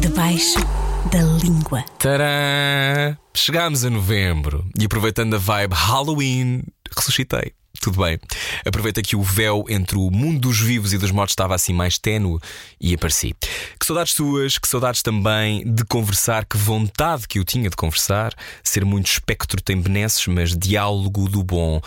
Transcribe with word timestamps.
Debaixo 0.00 0.58
da 1.10 1.22
língua. 1.42 1.84
Tcharam! 1.98 3.16
Chegámos 3.34 3.84
a 3.84 3.90
novembro 3.90 4.66
e 4.78 4.84
aproveitando 4.84 5.34
a 5.34 5.38
vibe 5.38 5.74
Halloween, 5.74 6.62
ressuscitei. 6.96 7.52
Tudo 7.80 8.02
bem. 8.02 8.18
Aproveita 8.66 9.00
que 9.00 9.16
o 9.16 9.22
véu 9.22 9.64
entre 9.68 9.96
o 9.96 10.10
mundo 10.10 10.40
dos 10.40 10.60
vivos 10.60 10.92
e 10.92 10.98
dos 10.98 11.10
mortos 11.10 11.32
estava 11.32 11.54
assim 11.54 11.72
mais 11.72 11.98
ténue 11.98 12.38
e 12.78 12.92
apareci. 12.92 13.34
Que 13.78 13.86
saudades 13.86 14.12
suas, 14.12 14.58
que 14.58 14.68
saudades 14.68 15.02
também 15.02 15.64
de 15.64 15.82
conversar, 15.84 16.44
que 16.44 16.58
vontade 16.58 17.26
que 17.26 17.38
eu 17.38 17.44
tinha 17.44 17.70
de 17.70 17.76
conversar. 17.76 18.34
Ser 18.62 18.84
muito 18.84 19.06
espectro 19.06 19.62
tem 19.62 19.80
benesses, 19.80 20.26
mas 20.26 20.54
diálogo 20.54 21.26
do 21.28 21.42
bom 21.42 21.80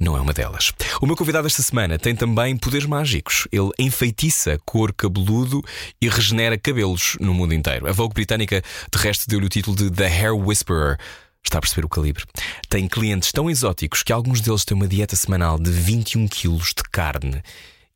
não 0.00 0.16
é 0.16 0.20
uma 0.20 0.32
delas. 0.32 0.72
O 1.00 1.06
meu 1.06 1.16
convidado 1.16 1.46
esta 1.46 1.62
semana 1.62 1.98
tem 1.98 2.14
também 2.14 2.56
poderes 2.56 2.86
mágicos. 2.86 3.48
Ele 3.50 3.70
enfeitiça 3.78 4.58
cor 4.64 4.92
cabeludo 4.92 5.62
e 6.00 6.08
regenera 6.08 6.56
cabelos 6.56 7.16
no 7.20 7.34
mundo 7.34 7.52
inteiro. 7.54 7.88
A 7.88 7.92
Vogue 7.92 8.14
britânica, 8.14 8.62
de 8.92 8.98
resto, 8.98 9.28
deu-lhe 9.28 9.46
o 9.46 9.50
título 9.50 9.76
de 9.76 9.90
The 9.90 10.06
Hair 10.06 10.36
Whisperer. 10.36 10.98
Está 11.44 11.58
a 11.58 11.60
perceber 11.60 11.84
o 11.84 11.88
calibre. 11.88 12.24
Tem 12.68 12.86
clientes 12.86 13.32
tão 13.32 13.50
exóticos 13.50 14.02
que 14.02 14.12
alguns 14.12 14.40
deles 14.40 14.64
têm 14.64 14.76
uma 14.76 14.88
dieta 14.88 15.16
semanal 15.16 15.58
de 15.58 15.70
21 15.70 16.28
quilos 16.28 16.68
de 16.68 16.82
carne 16.90 17.42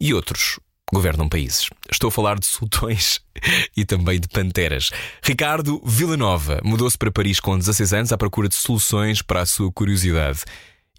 e 0.00 0.14
outros 0.14 0.58
governam 0.92 1.28
países. 1.28 1.68
Estou 1.90 2.08
a 2.08 2.10
falar 2.10 2.38
de 2.38 2.46
sultões 2.46 3.20
e 3.76 3.84
também 3.84 4.20
de 4.20 4.28
panteras. 4.28 4.90
Ricardo 5.22 5.80
Villanova 5.84 6.60
mudou-se 6.62 6.98
para 6.98 7.10
Paris 7.10 7.40
com 7.40 7.58
16 7.58 7.92
anos 7.94 8.12
à 8.12 8.18
procura 8.18 8.48
de 8.48 8.54
soluções 8.54 9.22
para 9.22 9.40
a 9.40 9.46
sua 9.46 9.72
curiosidade 9.72 10.44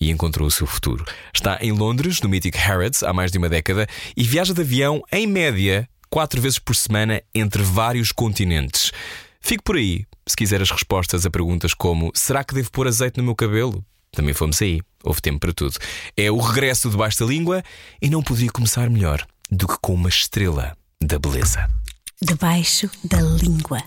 e 0.04 0.12
encontrou 0.12 0.48
o 0.48 0.52
seu 0.52 0.68
futuro. 0.68 1.06
Está 1.34 1.58
em 1.62 1.72
Londres, 1.72 2.22
no 2.22 2.30
mítico 2.30 2.58
Harrods, 2.58 3.04
há 3.04 3.14
mais 3.14 3.32
de 3.32 3.38
uma 3.38 3.48
década 3.48 3.88
e 4.16 4.24
viaja 4.24 4.54
de 4.54 4.62
avião, 4.62 5.02
em 5.12 5.26
média, 5.26 5.88
quatro 6.10 6.42
vezes 6.42 6.60
por 6.60 6.76
semana 6.76 7.22
entre 7.34 7.64
vários 7.64 8.12
continentes. 8.12 8.92
Fique 9.40 9.64
por 9.64 9.78
aí, 9.78 10.06
se 10.28 10.36
quiser 10.36 10.62
as 10.62 10.70
respostas 10.70 11.26
a 11.26 11.30
perguntas 11.30 11.73
como: 11.73 12.12
será 12.14 12.44
que 12.44 12.54
devo 12.54 12.70
pôr 12.72 12.88
azeite 12.88 13.18
no 13.18 13.23
meu 13.23 13.36
cabelo? 13.36 13.84
Também 14.12 14.34
fomos 14.34 14.62
aí, 14.62 14.82
houve 15.04 15.22
tempo 15.22 15.40
para 15.40 15.54
tudo. 15.54 15.78
É 16.16 16.30
o 16.30 16.38
regresso 16.38 16.90
debaixo 16.90 17.20
da 17.20 17.26
língua 17.26 17.64
e 18.02 18.10
não 18.10 18.22
podia 18.22 18.52
começar 18.52 18.90
melhor 18.90 19.26
do 19.50 19.67
que 19.67 19.76
com 19.82 19.94
uma 19.94 20.10
estrela 20.10 20.78
da 21.02 21.17
beleza. 21.17 21.67
Debaixo 22.22 22.90
da 23.04 23.22
língua. 23.22 23.82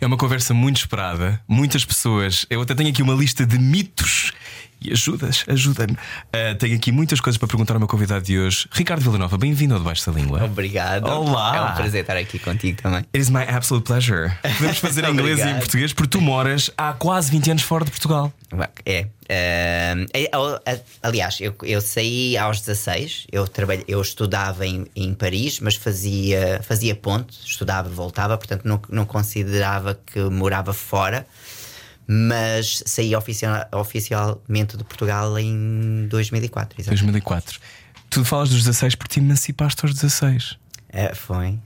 É 0.00 0.06
uma 0.06 0.16
conversa 0.16 0.54
muito 0.54 0.76
esperada, 0.76 1.42
muitas 1.48 1.84
pessoas. 1.84 2.46
Eu 2.48 2.60
até 2.60 2.74
tenho 2.74 2.90
aqui 2.90 3.02
uma 3.02 3.14
lista 3.14 3.44
de 3.44 3.58
mitos 3.58 4.32
e 4.80 4.92
ajudas, 4.92 5.44
ajuda-me. 5.48 5.92
Uh, 5.92 6.54
tenho 6.58 6.76
aqui 6.76 6.92
muitas 6.92 7.20
coisas 7.20 7.38
para 7.38 7.48
perguntar 7.48 7.74
ao 7.74 7.80
meu 7.80 7.88
convidado 7.88 8.24
de 8.24 8.38
hoje. 8.38 8.68
Ricardo 8.72 9.02
Villanova, 9.02 9.36
bem-vindo 9.36 9.74
ao 9.74 9.80
Debaixo 9.80 10.10
da 10.10 10.18
Língua. 10.18 10.44
Obrigado. 10.44 11.06
Olá. 11.06 11.56
É 11.56 11.60
um 11.62 11.74
prazer 11.74 12.00
estar 12.02 12.16
aqui 12.16 12.38
contigo 12.38 12.80
também. 12.80 13.00
It 13.00 13.18
is 13.18 13.30
my 13.30 13.42
absolute 13.42 13.84
pleasure. 13.84 14.32
Podemos 14.42 14.78
fazer 14.78 15.04
em 15.04 15.12
inglês 15.12 15.38
e 15.40 15.48
em 15.48 15.56
português, 15.56 15.92
porque 15.92 16.10
tu 16.10 16.20
moras 16.20 16.70
há 16.76 16.92
quase 16.92 17.30
20 17.30 17.50
anos 17.50 17.62
fora 17.62 17.84
de 17.84 17.90
Portugal. 17.90 18.32
É. 18.86 19.06
é, 19.28 20.06
aliás, 21.02 21.38
eu, 21.40 21.54
eu 21.62 21.80
saí 21.82 22.36
aos 22.38 22.60
16, 22.60 23.26
eu, 23.30 23.46
trabalhei, 23.46 23.84
eu 23.86 24.00
estudava 24.00 24.66
em, 24.66 24.86
em 24.96 25.12
Paris, 25.12 25.60
mas 25.60 25.74
fazia, 25.74 26.60
fazia 26.62 26.94
ponte, 26.94 27.38
estudava 27.44 27.90
e 27.90 27.92
voltava, 27.92 28.38
portanto 28.38 28.62
não, 28.64 28.80
não 28.88 29.04
considerava 29.04 29.98
que 30.06 30.20
morava 30.20 30.72
fora. 30.72 31.26
Mas 32.10 32.82
saí 32.86 33.14
oficial, 33.14 33.68
oficialmente 33.72 34.78
de 34.78 34.84
Portugal 34.84 35.38
em 35.38 36.06
2004. 36.08 36.80
Exatamente. 36.80 37.02
2004. 37.02 37.60
Tu 38.08 38.24
falas 38.24 38.48
dos 38.48 38.64
16 38.64 38.94
porque 38.94 39.14
te 39.14 39.20
emancipaste 39.20 39.84
aos 39.84 39.94
16. 39.94 40.58
É, 40.88 41.14
foi. 41.14 41.58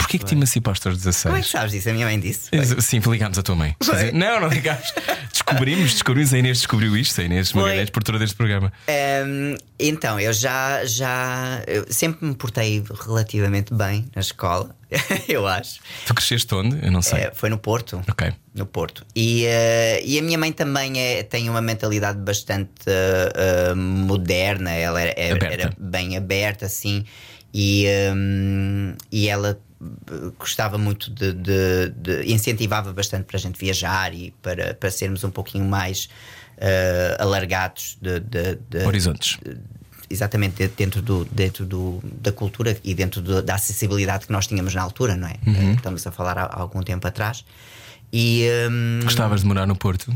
Porquê 0.00 0.18
que 0.18 0.24
te 0.24 0.34
emancipaste 0.34 0.88
aos 0.88 0.96
16? 0.96 1.22
Como 1.24 1.36
é 1.36 1.42
que 1.42 1.48
sabes 1.48 1.72
disso? 1.72 1.88
A 1.88 1.92
minha 1.92 2.06
mãe 2.06 2.18
disse. 2.18 2.48
Ex- 2.52 2.84
Sim, 2.84 3.00
ligámos 3.10 3.38
à 3.38 3.42
tua 3.42 3.54
mãe. 3.54 3.76
Dizer, 3.80 4.12
Não, 4.12 4.40
não 4.40 4.48
ligámos. 4.48 4.92
Descobrimos, 5.32 5.92
descobrimos. 5.92 6.32
A 6.34 6.38
Inês 6.38 6.58
descobriu 6.58 6.96
isto. 6.96 7.20
A 7.20 7.24
Inês 7.24 7.50
Foi. 7.50 7.62
Magalhães, 7.62 7.90
por 7.90 8.02
deste 8.18 8.36
programa. 8.36 8.72
Hum, 9.26 9.54
então, 9.78 10.18
eu 10.18 10.32
já, 10.32 10.84
já 10.84 11.62
eu 11.66 11.86
sempre 11.90 12.26
me 12.26 12.34
portei 12.34 12.82
relativamente 13.06 13.72
bem 13.74 14.06
na 14.14 14.20
escola, 14.20 14.74
eu 15.28 15.46
acho. 15.46 15.80
Tu 16.06 16.14
cresceste 16.14 16.54
onde? 16.54 16.84
Eu 16.84 16.90
não 16.92 17.02
sei. 17.02 17.20
É, 17.20 17.32
foi 17.34 17.48
no 17.50 17.58
Porto. 17.58 18.02
Ok. 18.08 18.32
No 18.54 18.66
Porto. 18.66 19.04
E, 19.14 19.44
eh, 19.46 20.02
e 20.04 20.18
a 20.18 20.22
minha 20.22 20.36
mãe 20.38 20.52
também 20.52 20.98
é, 21.00 21.22
tem 21.22 21.48
uma 21.48 21.60
mentalidade 21.60 22.18
bastante 22.18 22.70
eh, 22.86 23.74
moderna, 23.74 24.70
ela 24.72 25.00
era, 25.00 25.14
era- 25.16 25.46
era 25.52 25.72
bem 25.78 26.16
aberta, 26.16 26.66
assim, 26.66 27.04
e, 27.54 27.86
hum, 28.14 28.94
e 29.10 29.28
ela 29.28 29.58
gostava 30.38 30.76
muito 30.76 31.10
de, 31.10 31.32
de- 31.32 31.88
de- 31.96 32.32
incentivava 32.32 32.92
bastante 32.92 33.24
para 33.24 33.36
a 33.36 33.40
gente 33.40 33.58
viajar 33.58 34.12
e 34.14 34.30
para, 34.42 34.74
para 34.74 34.90
sermos 34.90 35.24
um 35.24 35.30
pouquinho 35.30 35.64
mais 35.64 36.08
eh, 36.58 37.16
alargados 37.18 37.96
de, 38.00 38.20
de- 38.20 38.84
Horizontes. 38.86 39.38
exatamente 40.10 40.56
de- 40.56 40.68
dentro, 40.68 41.00
do, 41.00 41.24
dentro 41.26 41.64
do, 41.64 42.00
da 42.04 42.30
cultura 42.30 42.76
e 42.84 42.94
dentro 42.94 43.22
do- 43.22 43.42
da 43.42 43.54
acessibilidade 43.54 44.26
que 44.26 44.32
nós 44.32 44.46
tínhamos 44.46 44.74
na 44.74 44.82
altura, 44.82 45.16
não 45.16 45.28
é? 45.28 45.36
Uhum. 45.46 45.70
Eh, 45.70 45.74
Estamos 45.74 46.06
a 46.06 46.10
falar 46.10 46.36
há, 46.36 46.42
há 46.44 46.60
algum 46.60 46.82
tempo 46.82 47.06
atrás. 47.06 47.44
E 48.12 48.46
hum, 48.70 49.00
Gostavas 49.02 49.40
de 49.40 49.46
morar 49.46 49.66
no 49.66 49.76
Porto? 49.76 50.12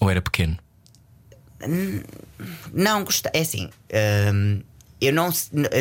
Ou 0.00 0.10
era 0.10 0.20
pequeno? 0.20 0.58
não 2.72 3.04
gostei, 3.04 3.30
é 3.34 3.40
assim. 3.42 3.70
hum, 4.34 4.60
eu 5.00 5.12
não 5.12 5.30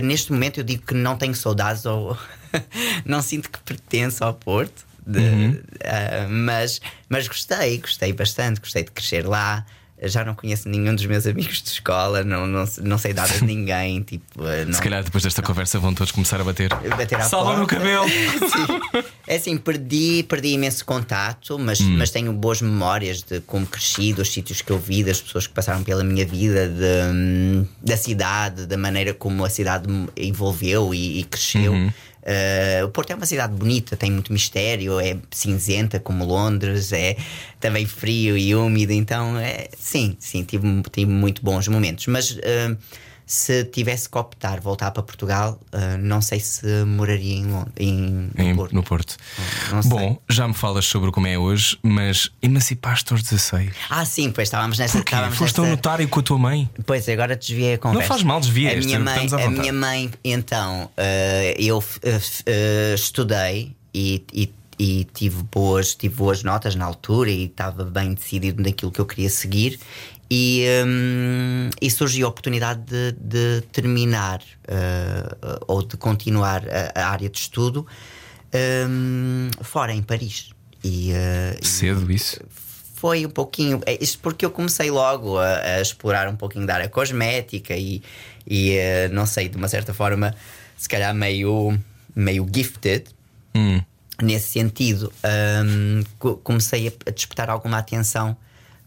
neste 0.03 0.31
momento 0.31 0.59
eu 0.59 0.63
digo 0.63 0.85
que 0.85 0.93
não 0.93 1.17
tenho 1.17 1.33
saudades 1.35 1.85
ou 1.85 2.17
não 3.05 3.21
sinto 3.21 3.49
que 3.49 3.59
pertenço 3.59 4.23
ao 4.23 4.33
Porto. 4.33 4.85
de- 5.05 5.19
Uhum. 5.19 5.59
ah, 5.83 6.27
mas, 6.29 6.79
mas 7.09 7.27
gostei, 7.27 7.77
gostei 7.79 8.13
bastante, 8.13 8.59
gostei 8.59 8.83
de 8.83 8.91
crescer 8.91 9.25
lá. 9.27 9.65
Já 10.01 10.23
não 10.23 10.33
conheço 10.33 10.69
nenhum 10.69 10.95
dos 10.95 11.05
meus 11.05 11.27
amigos 11.27 11.61
de 11.61 11.67
escola, 11.71 12.23
não, 12.23 12.47
não, 12.47 12.63
não 12.83 12.97
sei 12.97 13.11
nada 13.13 13.33
de 13.33 13.43
ninguém. 13.43 14.01
Tipo, 14.01 14.45
ah, 14.45 14.63
não, 14.65 14.73
Se 14.73 14.81
calhar 14.81 15.03
depois 15.03 15.23
desta 15.25 15.41
conversa 15.41 15.77
vão 15.77 15.93
todos 15.93 16.13
começar 16.13 16.39
a 16.39 16.43
bater. 16.45 16.69
bater 16.95 17.21
Salva 17.23 17.57
no 17.57 17.67
cabelo! 17.67 18.07
Sim. 18.07 19.03
É 19.27 19.35
assim, 19.35 19.57
perdi, 19.57 20.23
perdi 20.23 20.49
imenso 20.53 20.85
contato, 20.85 21.59
mas, 21.59 21.81
Hum. 21.81 21.97
mas 21.97 22.11
tenho 22.11 22.31
boas 22.31 22.61
memórias 22.61 23.21
de 23.23 23.41
como 23.41 23.65
cresci, 23.65 24.13
dos 24.13 24.31
sítios 24.31 24.61
que 24.61 24.71
eu 24.71 24.79
vi, 24.79 25.03
das 25.03 25.19
pessoas 25.21 25.47
que 25.47 25.53
passaram 25.53 25.83
pela 25.83 26.03
minha 26.03 26.25
vida, 26.25 26.69
de, 26.69 27.11
hum, 27.13 27.67
da 27.81 27.97
cidade, 27.97 28.67
da 28.67 28.77
maneira 28.77 29.13
como 29.13 29.43
a 29.43 29.49
cidade 29.49 29.89
me 29.91 30.07
envolveu 30.15 30.93
e, 30.93 31.19
e 31.19 31.23
cresceu. 31.25 31.73
Uhum. 31.73 31.91
Uh, 32.21 32.85
o 32.85 32.89
Porto 32.89 33.11
é 33.11 33.15
uma 33.15 33.25
cidade 33.25 33.53
bonita, 33.53 33.95
tem 33.95 34.11
muito 34.11 34.31
mistério, 34.33 34.99
é 34.99 35.17
cinzenta 35.31 35.99
como 35.99 36.25
Londres, 36.25 36.91
é 36.91 37.15
também 37.59 37.85
frio 37.85 38.37
e 38.37 38.53
úmido, 38.53 38.91
então 38.91 39.37
é, 39.37 39.69
sim, 39.77 40.15
sim, 40.19 40.43
tive, 40.43 40.67
tive 40.91 41.11
muito 41.11 41.43
bons 41.43 41.67
momentos. 41.67 42.07
Mas 42.07 42.31
uh, 42.31 42.77
se 43.31 43.63
tivesse 43.65 44.09
que 44.09 44.17
optar 44.17 44.59
voltar 44.59 44.89
para 44.89 45.03
Portugal, 45.03 45.59
uh, 45.71 45.97
não 45.99 46.19
sei 46.19 46.39
se 46.39 46.65
moraria 46.83 47.35
em, 47.35 47.45
Lond- 47.45 47.71
em, 47.77 48.31
Em- 48.35 48.49
no 48.49 48.55
Porto. 48.55 48.73
no 48.75 48.83
Porto. 48.83 49.17
Não 49.71 49.83
sei. 49.83 49.91
Bom, 49.91 50.19
já 50.27 50.47
me 50.47 50.53
falas 50.55 50.85
sobre 50.85 51.11
como 51.11 51.27
é 51.27 51.37
hoje, 51.37 51.77
mas 51.83 52.31
emancipaste 52.41 53.13
aos 53.13 53.21
16. 53.21 53.71
Ah, 53.87 54.03
sim, 54.03 54.31
pois 54.31 54.47
estávamos 54.47 54.79
nessa. 54.79 54.97
Porquê? 54.97 55.13
estávamos 55.13 55.37
Foste 55.37 55.61
nessa- 55.61 55.69
notário 55.71 56.07
com 56.09 56.19
a 56.19 56.23
tua 56.23 56.39
mãe? 56.39 56.67
Pois, 56.87 57.07
agora 57.07 57.35
desviei 57.35 57.75
a 57.75 57.77
conversa. 57.77 58.07
faz 58.07 58.23
mal, 58.23 58.39
desvia, 58.39 58.73
A 58.73 58.75
minha 58.77 58.99
mãe, 58.99 59.27
a 59.31 59.49
minha 59.51 59.73
mãe 59.73 60.11
então, 60.23 60.89
eh, 60.97 61.55
eu 61.59 61.83
eh, 62.47 62.93
estudei 62.95 63.75
e, 63.93 64.23
e- 64.33 64.53
e 64.81 65.03
tive, 65.13 65.43
boas, 65.51 65.93
tive 65.93 66.15
boas 66.15 66.41
notas 66.41 66.73
na 66.73 66.85
altura 66.85 67.29
e 67.29 67.45
estava 67.45 67.83
bem 67.83 68.13
decidido 68.13 68.63
naquilo 68.63 68.91
que 68.91 68.99
eu 69.01 69.05
queria 69.05 69.29
seguir. 69.29 69.77
E, 70.31 70.63
hum, 70.85 71.69
e 71.81 71.89
surgiu 71.89 72.27
a 72.27 72.29
oportunidade 72.29 72.81
de, 72.81 73.13
de 73.19 73.61
terminar 73.71 74.41
eh, 74.67 75.35
ou 75.67 75.81
de 75.81 75.97
continuar 75.97 76.63
a, 76.69 77.01
a 77.01 77.09
área 77.09 77.27
de 77.29 77.39
estudo 77.39 77.87
hum, 78.87 79.49
fora, 79.61 79.91
em 79.93 80.03
Paris. 80.03 80.51
E, 80.83 81.11
e- 81.11 81.65
Cedo 81.65 82.11
isso? 82.11 82.39
foi 82.95 83.25
um 83.25 83.29
pouquinho. 83.29 83.81
é 83.85 83.97
Isto 84.03 84.19
porque 84.19 84.45
eu 84.45 84.51
comecei 84.51 84.91
logo 84.91 85.37
a, 85.37 85.47
a 85.77 85.81
explorar 85.81 86.27
um 86.27 86.35
pouquinho 86.35 86.67
da 86.67 86.75
área 86.75 86.89
cosmética 86.89 87.75
e, 87.75 88.01
e 88.45 88.73
eh, 88.73 89.07
não 89.09 89.25
sei, 89.25 89.49
de 89.49 89.57
uma 89.57 89.67
certa 89.67 89.93
forma, 89.93 90.35
se 90.77 90.87
calhar 90.87 91.13
meio, 91.15 91.75
meio 92.15 92.47
gifted. 92.53 93.05
Hum. 93.55 93.81
Nesse 94.21 94.49
sentido, 94.49 95.11
co- 96.19 96.35
comecei 96.37 96.89
a, 96.89 96.91
a 97.07 97.11
despertar 97.11 97.49
alguma 97.49 97.77
atenção 97.77 98.35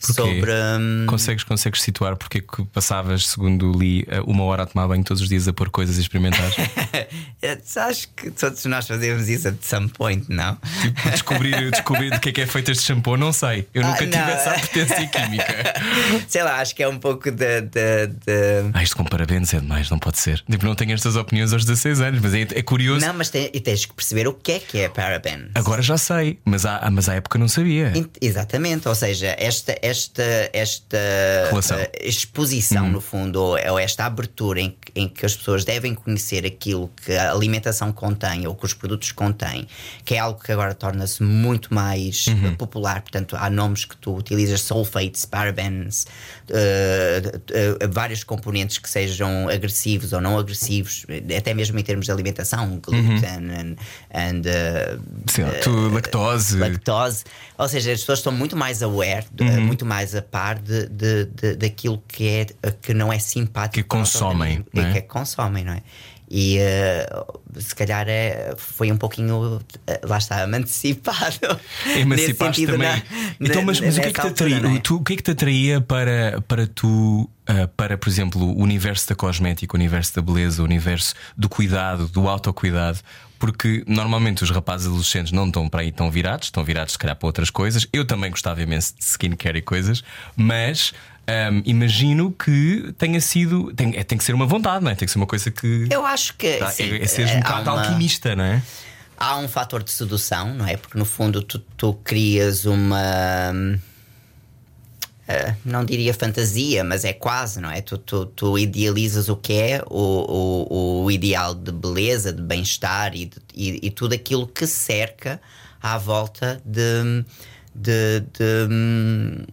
Porquê? 0.07 0.13
sobre. 0.41 0.51
hum, 0.53 1.07
Consegues, 1.07 1.45
consegues 1.45 1.83
situar 1.83 2.17
porque 2.17 2.39
é 2.39 2.41
que 2.41 2.65
passavas, 2.67 3.27
segundo 3.29 3.73
li, 3.73 4.05
eh, 4.09 4.21
uma 4.27 4.45
hora 4.45 4.65
a 4.65 4.67
tomar 4.67 4.87
banho 4.89 5.05
todos 5.05 5.23
os 5.23 5.29
dias 5.29 5.47
a 5.49 5.53
pôr 5.53 5.71
coisas 5.71 5.97
e 5.99 6.01
experimentar? 6.01 6.51
acho 7.89 8.09
que 8.17 8.31
todos 8.31 8.65
nós 8.67 8.87
fazemos 8.87 9.29
isso 9.29 9.49
at 9.49 9.57
some 9.63 9.89
point, 9.89 10.27
não? 10.29 10.57
tipo, 10.81 11.11
descobrir, 11.11 11.71
descobrir 11.71 12.11
de 12.11 12.21
que 12.21 12.29
é 12.29 12.33
que 12.33 12.41
é 12.41 12.47
feito 12.47 12.71
este 12.71 12.85
shampoo, 12.85 13.17
não 13.17 13.33
sei. 13.33 13.67
Eu 13.75 13.83
Ah, 13.85 13.89
nunca 13.89 14.05
tive 14.05 14.17
não. 14.17 14.29
essa 14.29 14.51
apetência 14.51 15.07
química. 15.09 15.75
Sei 16.29 16.43
lá, 16.43 16.61
acho 16.61 16.75
que 16.75 16.83
é 16.83 16.89
um 16.89 16.99
pouco 16.99 17.31
de. 17.31 17.61
de, 17.63 18.07
de- 18.07 18.71
Ah, 18.73 18.83
isto 18.83 18.97
com 18.97 19.05
parabéns 19.05 19.53
é 19.55 19.61
demais, 19.61 19.91
não 19.91 19.99
pode 19.99 20.19
ser. 20.19 20.43
Tipo, 20.51 20.65
não 20.65 20.75
tenho 20.75 20.93
estas 20.93 21.17
opiniões 21.17 21.53
aos 21.53 21.65
16 21.65 22.01
anos, 22.01 22.21
mas 22.21 22.35
é, 22.35 22.41
é 22.43 22.63
curioso. 22.63 23.05
Não, 23.05 23.15
mas 23.15 23.29
tem- 23.31 23.51
e 23.53 23.61
tens 23.61 23.85
que 23.85 23.93
perceber 23.95 24.27
o 24.29 24.35
que 24.35 24.53
é 24.53 24.59
que 24.59 24.79
é 24.79 24.89
paraben. 24.89 25.51
Agora 25.55 25.83
já 25.83 25.99
sei, 25.99 26.39
mas, 26.45 26.65
há, 26.67 26.89
mas 26.91 27.09
à 27.09 27.15
época 27.15 27.39
não 27.39 27.49
sabia. 27.49 27.93
Exatamente, 28.21 28.89
ou 28.89 28.95
seja, 28.95 29.35
esta, 29.39 29.73
esta, 29.83 29.92
esta 30.53 30.97
Relação. 31.50 31.79
eh, 31.79 31.91
exposição, 32.03 32.89
no 32.89 33.00
fundo, 33.00 33.37
ou, 33.41 33.59
ou 33.71 33.79
esta 33.79 34.05
abertura 34.05 34.61
em, 34.61 34.71
que- 34.71 34.93
em 35.00 35.09
que 35.09 35.25
as 35.27 35.37
pessoas 35.37 35.65
devem 35.65 35.94
conhecer 35.94 36.44
aquilo 36.47 36.91
que 37.05 37.12
a 37.12 37.31
alimentação 37.33 37.93
contém 37.93 38.47
ou 38.47 38.55
que 38.55 38.65
os 38.65 38.75
produtos 38.75 39.12
contêm, 39.12 39.67
que 40.05 40.15
é 40.15 40.19
algo 40.19 40.41
que 40.43 40.50
agora 40.53 40.75
torna-se 40.75 41.23
muito 41.23 41.73
mais 41.75 42.27
eh, 42.29 42.50
popular. 42.56 43.00
Portanto, 43.03 43.37
há 43.39 43.49
nomes 43.50 43.85
que 43.85 43.97
tu 43.97 44.15
utilizas, 44.17 44.61
sulfates, 44.62 45.25
parabens, 45.25 46.06
eh, 46.50 47.23
eh, 47.50 47.87
vários 47.89 48.25
componentes 48.25 48.79
que 48.79 48.89
sejam 48.89 49.49
agressivos 49.49 50.12
ou 50.12 50.21
não 50.21 50.39
agressivos, 50.39 51.05
até 51.37 51.55
mesmo 51.55 51.79
em 51.79 51.83
termos 51.83 52.06
de 52.06 52.12
alimentação, 52.12 52.79
glúten 52.83 53.25
and, 53.25 53.77
and, 54.12 54.43
lá, 55.43 55.50
tu, 55.62 55.89
lactose. 55.91 56.56
lactose. 56.59 57.25
Ou 57.59 57.69
seja, 57.69 57.93
as 57.93 58.00
pessoas 58.00 58.19
estão 58.19 58.33
muito 58.33 58.56
mais 58.56 58.83
aware, 58.83 59.25
Uhum. 59.41 59.61
muito 59.62 59.81
mais 59.84 60.14
a 60.14 60.23
par 60.23 60.58
de, 60.58 60.87
de, 60.88 61.25
de- 61.26 61.56
daquilo 61.56 62.02
que, 62.08 62.29
é, 62.29 62.46
que 62.81 62.93
não 62.94 63.12
é 63.12 63.19
simpático. 63.19 63.75
Que 63.75 63.82
consomem, 63.82 64.64
não 64.73 64.82
é? 64.82 64.93
Que 64.93 64.99
é 64.99 65.00
que 65.02 65.08
consomem, 65.08 65.64
não 65.64 65.73
é? 65.75 65.82
E 66.34 66.56
eh, 66.58 67.06
se 67.58 67.75
calhar 67.75 68.06
é, 68.08 68.55
foi 68.56 68.90
um 68.90 68.96
pouquinho, 68.96 69.61
eh, 69.87 70.00
lá 70.05 70.17
está, 70.17 70.43
emancipado. 70.43 71.37
Emancipaste 71.94 72.64
também. 72.64 72.88
na- 72.88 73.02
então, 73.38 73.62
mas, 73.62 73.81
na- 73.81 73.87
mas 73.87 73.99
o 73.99 74.00
que 74.00 74.06
é 74.08 74.12
que 74.12 74.20
te 74.20 74.26
altura, 74.26 74.76
é? 74.76 74.79
Tu, 74.81 74.96
o 74.96 75.05
que 75.05 75.12
é 75.12 75.17
que 75.17 75.23
te 75.23 75.31
atraía 75.32 75.81
para, 75.82 76.40
para 76.49 76.67
tu, 76.67 77.29
ah, 77.46 77.69
para, 77.76 77.99
por 77.99 78.08
exemplo, 78.08 78.40
o 78.43 78.62
universo 78.62 79.08
da 79.11 79.14
cosmética, 79.14 79.75
o 79.75 79.79
universo 79.79 80.14
da 80.17 80.23
beleza, 80.23 80.62
o 80.62 80.64
universo 80.64 81.14
do 81.37 81.50
cuidado, 81.50 82.08
do 82.08 82.26
autocuidado? 82.26 83.00
Porque 83.43 83.83
normalmente 83.89 84.44
os 84.44 84.50
rapazes 84.50 84.87
adolescentes 84.87 85.33
não 85.33 85.49
estão 85.49 85.69
para 85.69 85.81
aí 85.81 85.91
tão 85.91 86.09
virados, 86.12 86.47
estão 86.47 86.62
virados 86.62 86.93
se 86.93 86.99
calhar 86.99 87.17
para 87.17 87.27
outras 87.27 87.50
coisas. 87.50 87.85
Eu 87.93 88.05
também 88.06 88.31
gostava 88.31 88.62
imenso 88.62 88.94
de 88.97 89.03
skincare 89.03 89.59
e 89.59 89.62
coisas, 89.62 90.05
mas 90.37 90.93
ahm, 91.27 91.61
imagino 91.65 92.31
que 92.31 92.94
tenha 92.97 93.21
sido. 93.21 93.73
Tem, 93.75 93.97
é, 93.97 94.05
tem 94.05 94.17
que 94.17 94.23
ser 94.23 94.33
uma 94.33 94.47
vontade, 94.47 94.85
não 94.85 94.93
é? 94.93 94.94
Tem 94.94 95.06
que 95.06 95.11
ser 95.11 95.19
uma 95.19 95.27
coisa 95.27 95.50
que. 95.50 95.89
Eu 95.91 96.06
acho 96.06 96.37
que. 96.37 96.59
Tá, 96.59 96.71
sim, 96.71 96.85
é, 96.85 97.03
é 97.03 97.06
seres 97.09 97.33
um 97.33 97.41
bocado 97.41 97.69
uma- 97.69 97.81
alquimista, 97.83 98.37
não 98.37 98.44
é? 98.44 98.62
há 99.19 99.37
um 99.39 99.49
fator 99.49 99.83
de 99.83 99.91
sedução, 99.91 100.55
não 100.55 100.65
é? 100.69 100.77
Porque 100.77 100.97
no 100.97 101.05
fundo 101.05 101.43
tu, 101.43 101.59
tu 101.77 101.94
crias 102.05 102.65
uma. 102.65 103.00
Eh, 105.29 105.55
não 105.65 105.85
diria 105.85 106.13
fantasia, 106.13 106.83
mas 106.85 107.05
é 107.05 107.13
quase, 107.13 107.61
não 107.61 107.71
é? 107.71 107.81
Tu, 107.81 107.97
tu, 107.99 108.27
tu 108.27 108.59
idealizas 108.59 109.29
o 109.29 109.37
que 109.37 109.53
é 109.55 109.83
o, 109.89 110.67
o, 110.69 111.05
o 111.05 111.11
ideal 111.11 111.55
de 111.55 111.71
beleza, 111.73 112.33
de 112.33 112.43
bem-estar 112.43 113.15
e, 113.15 113.31
e, 113.55 113.87
e 113.87 113.91
tudo 113.91 114.15
aquilo 114.15 114.47
que 114.47 114.67
cerca 114.67 115.41
à 115.81 115.97
volta 115.99 116.61
de, 116.65 117.25
de, 117.75 118.21
de, 118.33 119.47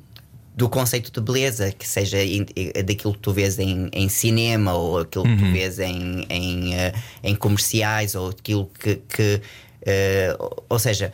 do 0.55 0.67
conceito 0.67 1.11
de 1.11 1.21
beleza, 1.21 1.71
que 1.71 1.87
seja 1.87 2.17
eh, 2.17 2.83
daquilo 2.83 3.13
que 3.13 3.19
tu 3.19 3.31
vês 3.31 3.57
em, 3.59 3.89
em 3.93 4.09
cinema 4.09 4.73
ou 4.73 4.99
aquilo 4.99 5.23
que 5.23 5.37
tu 5.37 5.51
vês 5.51 5.79
em, 5.79 6.25
em, 6.29 6.73
eh, 6.75 6.93
em 7.23 7.35
comerciais 7.35 8.15
ou 8.15 8.29
aquilo 8.29 8.69
que. 8.79 8.95
que 9.07 9.41
ou- 10.39 10.65
ou 10.69 10.79
seja, 10.79 11.13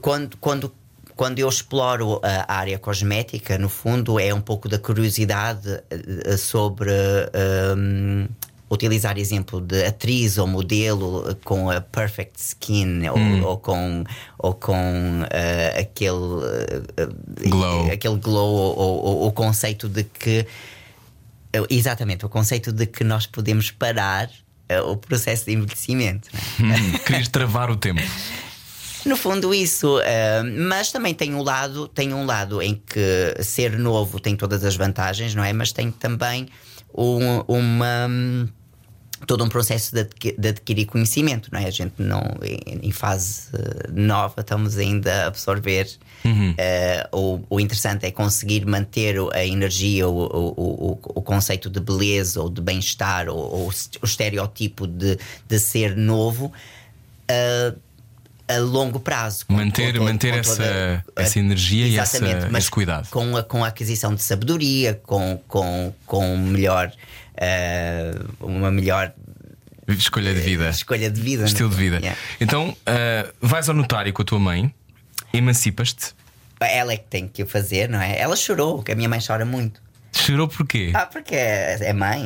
quando, 0.00 0.36
quando, 0.38 0.72
quando 1.16 1.38
eu 1.38 1.48
exploro 1.48 2.20
a 2.22 2.52
área 2.54 2.78
cosmética, 2.78 3.56
no 3.58 3.68
fundo 3.70 4.20
é 4.20 4.32
um 4.34 4.40
pouco 4.40 4.68
da 4.68 4.78
curiosidade 4.78 5.80
eh, 5.90 6.36
sobre 6.36 6.90
hum, 7.76 8.28
utilizar 8.70 9.16
exemplo 9.16 9.60
de 9.60 9.84
atriz 9.86 10.36
ou 10.38 10.46
modelo 10.46 11.34
com 11.42 11.70
a 11.70 11.80
perfect 11.80 12.38
skin 12.38 13.08
ou, 13.08 13.48
ou 13.48 13.56
com, 13.56 14.04
ou 14.38 14.52
com 14.54 15.22
eh, 15.30 15.80
aquele, 15.80 16.44
eh, 16.98 17.48
Glow. 17.48 17.90
aquele 17.90 18.16
glow 18.16 18.52
ou, 18.54 18.76
ou- 19.04 19.26
o 19.28 19.32
conceito 19.32 19.88
de 19.88 20.04
que 20.04 20.46
exatamente 21.70 22.26
o 22.26 22.28
conceito 22.28 22.70
de 22.72 22.84
que 22.86 23.02
nós 23.02 23.24
podemos 23.26 23.70
parar 23.70 24.28
eh, 24.68 24.80
o 24.82 24.96
processo 24.96 25.46
de 25.46 25.52
envelhecimento. 25.54 26.28
é? 26.34 26.62
Hum, 26.62 26.92
querias 27.06 27.28
travar 27.28 27.70
o 27.70 27.76
tempo. 27.76 28.02
No 29.06 29.16
fundo, 29.16 29.54
isso, 29.54 30.00
eh, 30.00 30.42
mas 30.42 30.90
também 30.90 31.14
tem 31.14 31.32
um 31.34 31.42
lado, 31.42 31.86
tem 31.88 32.12
um 32.12 32.26
lado 32.26 32.60
em 32.60 32.74
que 32.74 33.34
ser 33.42 33.78
novo 33.78 34.18
tem 34.18 34.34
todas 34.36 34.64
as 34.64 34.74
vantagens, 34.76 35.34
não 35.34 35.44
é? 35.44 35.52
Mas 35.52 35.70
tem 35.72 35.90
também 35.92 36.48
um- 36.92 37.40
uma 37.46 38.08
todo 39.26 39.42
um 39.44 39.48
processo 39.48 39.94
de, 39.94 40.04
de 40.36 40.48
adquirir 40.48 40.84
conhecimento, 40.86 41.48
não 41.50 41.58
é? 41.58 41.66
A 41.66 41.70
gente 41.70 41.94
não 41.98 42.20
em, 42.42 42.80
em 42.88 42.92
fase 42.92 43.48
eh, 43.54 43.90
nova 43.92 44.40
estamos 44.40 44.76
ainda 44.76 45.24
a 45.24 45.26
absorver. 45.28 45.88
Eh, 46.58 47.08
o, 47.12 47.40
o 47.48 47.60
interessante 47.60 48.04
é 48.04 48.10
conseguir 48.10 48.66
manter 48.66 49.16
a 49.32 49.44
energia, 49.44 50.08
o, 50.08 50.26
o, 50.26 50.98
o, 51.14 51.22
conceito 51.22 51.70
de 51.70 51.78
beleza 51.80 52.42
ou 52.42 52.50
de 52.50 52.60
bem-estar, 52.60 53.28
ou, 53.28 53.38
ou 53.38 53.68
o 53.68 54.04
estereótipo 54.04 54.86
de, 54.86 55.16
de 55.48 55.58
ser 55.60 55.96
novo. 55.96 56.52
eh, 57.28 57.72
a 58.48 58.58
longo 58.58 59.00
prazo. 59.00 59.44
com- 59.46 59.54
Manter- 59.54 59.96
com 59.98 60.04
manter 60.04 60.32
com 60.34 60.38
essa- 60.40 61.04
essa 61.16 61.38
energia 61.38 61.86
e 61.86 61.98
essa- 61.98 62.20
mas 62.50 62.64
esse 62.64 62.70
cuidado. 62.70 63.08
Com 63.10 63.36
a, 63.36 63.42
com 63.42 63.64
a 63.64 63.68
aquisição 63.68 64.14
de 64.14 64.22
sabedoria, 64.22 65.00
com, 65.04 65.40
com, 65.48 65.92
com 66.06 66.36
melhor, 66.36 66.92
eh, 67.36 68.12
uma 68.40 68.70
melhor 68.70 69.12
Escolha 69.88 70.32
de 70.34 70.40
vida. 70.40 70.68
escolha 70.70 71.10
de 71.10 71.20
vida. 71.20 71.44
Estilo 71.44 71.68
né? 71.70 71.74
de 71.76 71.80
vida. 71.82 71.96
Yeah. 71.98 72.18
Então, 72.40 72.76
ah, 72.86 73.32
vais 73.40 73.68
ao 73.68 73.74
notário 73.74 74.12
com 74.12 74.22
a 74.22 74.24
tua 74.24 74.38
mãe, 74.38 74.72
emancipas-te. 75.32 76.14
Ela 76.60 76.94
é 76.94 76.96
que 76.96 77.04
tem 77.08 77.28
que 77.28 77.42
o 77.42 77.46
fazer, 77.46 77.88
não 77.88 78.00
é? 78.00 78.18
Ela 78.18 78.34
chorou, 78.34 78.82
que 78.82 78.90
a 78.90 78.94
minha 78.96 79.08
mãe 79.08 79.20
chora 79.24 79.44
muito. 79.44 79.80
Chorou 80.12 80.48
porquê? 80.48 80.92
Ah, 80.94 81.06
porque 81.06 81.34
é 81.34 81.76
é 81.80 81.92
mãe 81.92 82.22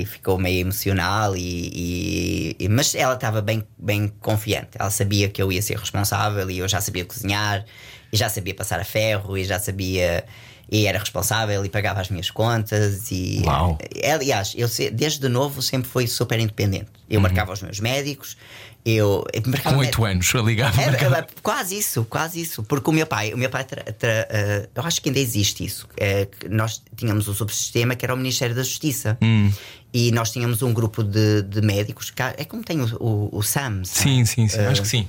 e, 0.00 0.06
ficou 0.06 0.38
meio 0.38 0.60
emocional, 0.60 1.34
e, 1.36 2.56
e- 2.58 2.68
mas 2.68 2.94
ela 2.94 3.14
estava 3.14 3.40
bem, 3.40 3.64
bem 3.78 4.08
confiante. 4.20 4.70
Ela 4.78 4.90
sabia 4.90 5.28
que 5.28 5.40
eu 5.42 5.50
ia 5.50 5.62
ser 5.62 5.78
responsável 5.78 6.50
e 6.50 6.58
eu 6.58 6.68
já 6.68 6.80
sabia 6.80 7.04
cozinhar, 7.04 7.64
e 8.12 8.16
já 8.16 8.28
sabia 8.28 8.54
passar 8.54 8.78
a 8.80 8.84
ferro, 8.84 9.36
e 9.36 9.44
já 9.44 9.58
sabia. 9.58 10.24
E 10.70 10.86
era 10.86 10.98
responsável 10.98 11.62
e 11.66 11.68
pagava 11.68 12.00
as 12.00 12.08
minhas 12.08 12.30
contas. 12.30 13.10
E, 13.10 13.42
Uau. 13.44 13.76
Aliás, 14.10 14.54
eu 14.56 14.66
desde 14.92 15.28
novo 15.28 15.60
sempre 15.60 15.86
fui 15.90 16.06
super 16.06 16.38
independente. 16.40 16.86
Eu 17.10 17.20
marcava 17.20 17.52
os 17.52 17.60
meus 17.60 17.78
médicos, 17.78 18.38
eu. 18.84 19.24
marcava 19.46 19.76
Com 19.76 19.80
8 19.82 20.04
anos, 20.04 20.34
a 20.34 20.42
ligar 20.42 20.78
era, 20.78 20.96
era 20.96 21.26
quase 21.42 21.78
isso, 21.78 22.04
quase 22.08 22.40
isso. 22.40 22.62
Porque 22.62 22.88
o 22.90 22.92
meu 22.92 23.06
pai, 23.06 23.32
o 23.32 23.38
meu 23.38 23.48
pai 23.50 23.64
tra- 23.64 23.82
tra- 23.92 24.26
eh, 24.30 24.68
eu 24.74 24.82
acho 24.82 25.00
que 25.00 25.08
ainda 25.08 25.20
existe 25.20 25.64
isso. 25.64 25.88
É, 25.96 26.26
que 26.26 26.48
nós 26.48 26.82
tínhamos 26.96 27.28
um 27.28 27.34
subsistema 27.34 27.94
que 27.94 28.04
era 28.04 28.12
o 28.14 28.16
Ministério 28.16 28.54
da 28.54 28.62
Justiça. 28.62 29.16
Hum. 29.22 29.50
E 29.94 30.10
nós 30.12 30.30
tínhamos 30.30 30.62
um 30.62 30.72
grupo 30.72 31.02
de, 31.04 31.42
de 31.42 31.60
médicos, 31.60 32.12
é 32.38 32.44
como 32.46 32.62
tem 32.64 32.80
o, 32.80 32.86
o, 32.98 33.28
o 33.38 33.42
SAMS. 33.42 33.88
Sim, 33.90 34.24
sim, 34.24 34.48
sim. 34.48 34.58
Acho 34.60 34.80
que 34.82 34.88
sim. 34.88 35.06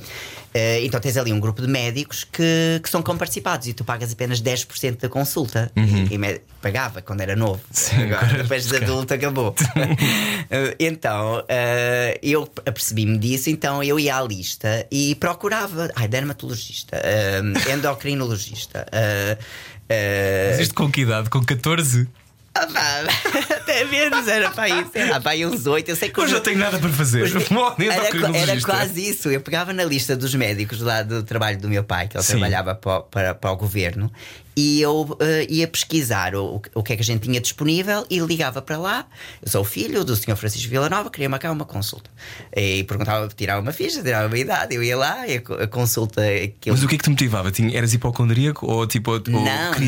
Eh, 0.53 0.83
então 0.85 0.99
tens 0.99 1.15
ali 1.17 1.31
um 1.33 1.39
grupo 1.39 1.61
de 1.61 1.67
médicos 1.67 2.23
que, 2.25 2.79
que 2.83 2.89
são 2.89 3.01
comparticipados 3.01 3.65
e 3.67 3.73
tu 3.73 3.83
pagas 3.85 4.11
apenas 4.11 4.41
10% 4.41 4.99
da 4.99 5.07
consulta. 5.09 5.71
E, 5.75 6.13
e 6.13 6.17
me- 6.17 6.41
pagava 6.61 7.01
quando 7.01 7.21
era 7.21 7.35
novo. 7.35 7.61
Uhum. 7.61 7.71
Sim, 7.71 7.95
Agora, 8.03 8.25
agora 8.25 8.43
depois 8.43 8.67
de 8.67 8.75
adulto 8.75 9.13
acabou. 9.13 9.55
Eh, 10.49 10.75
então 10.81 11.43
eh, 11.47 12.19
eu 12.21 12.43
apercebi-me 12.65 13.17
disso, 13.17 13.49
então 13.49 13.81
eu 13.81 13.97
ia 13.99 14.17
à 14.17 14.21
lista 14.21 14.85
e 14.91 15.15
procurava 15.15 15.89
ai, 15.95 16.07
dermatologista, 16.07 16.97
eh, 17.01 17.41
endocrinologista. 17.73 18.85
eh, 18.91 19.37
eh, 19.89 20.47
Mas 20.51 20.59
isto 20.59 20.75
com 20.75 20.91
que 20.91 21.01
idade? 21.01 21.29
Com 21.29 21.41
14? 21.43 22.07
até 23.73 23.85
menos, 23.85 24.27
era 24.27 24.51
para 24.51 24.69
isso, 24.69 24.89
sei 24.93 25.09
lá, 25.09 25.19
para 25.19 25.31
aí 25.31 25.45
uns 25.45 25.65
8. 25.65 25.89
Eu 25.89 25.95
sei 25.95 26.09
que 26.09 26.19
Eu 26.19 26.23
os- 26.25 26.29
já 26.31 26.39
tenho 26.39 26.59
nada 26.59 26.77
para 26.79 26.89
fazer. 26.89 27.23
era, 27.79 28.37
era 28.37 28.61
quase 28.61 29.09
isso. 29.09 29.29
Eu 29.29 29.41
pegava 29.41 29.73
na 29.73 29.83
lista 29.83 30.15
dos 30.15 30.33
médicos 30.35 30.79
lá 30.81 31.01
do 31.03 31.23
trabalho 31.23 31.57
do 31.59 31.67
meu 31.69 31.83
pai, 31.83 32.07
que 32.07 32.15
ele 32.17 32.23
Sim. 32.23 32.33
trabalhava 32.33 32.75
para, 32.75 32.97
o- 32.97 33.01
para, 33.03 33.35
para 33.35 33.51
o 33.51 33.55
governo, 33.57 34.11
E 34.55 34.79
eu 34.79 35.17
eh, 35.19 35.47
ia 35.49 35.67
pesquisar 35.67 36.35
o, 36.35 36.61
o 36.75 36.83
que 36.83 36.93
é 36.93 36.95
que 36.95 37.01
a 37.01 37.05
gente 37.05 37.21
tinha 37.23 37.41
disponível 37.41 38.05
e 38.07 38.19
ligava 38.19 38.61
para 38.61 38.77
lá. 38.77 39.07
Eu 39.41 39.49
sou 39.49 39.61
o 39.61 39.65
filho 39.65 40.03
do 40.03 40.15
Sr. 40.15 40.35
Francisco 40.35 40.69
Villanova, 40.69 41.09
queria 41.09 41.27
marcar 41.27 41.49
uma 41.51 41.65
consulta. 41.65 42.07
E 42.55 42.83
perguntava, 42.83 43.27
tirava 43.35 43.61
uma 43.61 43.71
ficha, 43.71 44.03
tirava 44.03 44.27
uma 44.27 44.37
idade, 44.37 44.75
eu 44.75 44.83
ia 44.83 44.95
lá 44.95 45.25
e 45.27 45.37
a, 45.37 45.41
co- 45.41 45.55
a 45.55 45.65
consulta. 45.67 46.21
Que 46.61 46.69
eu 46.69 46.73
Mas 46.75 46.83
o 46.83 46.87
que 46.87 46.93
é 46.93 46.97
que 46.99 47.03
te 47.03 47.09
motivava? 47.09 47.51
Tinha- 47.51 47.75
Eras 47.75 47.95
hipocondríaco 47.95 48.67
ou 48.71 48.85
tipo 48.85 49.13
ou 49.13 49.19
querias 49.21 49.43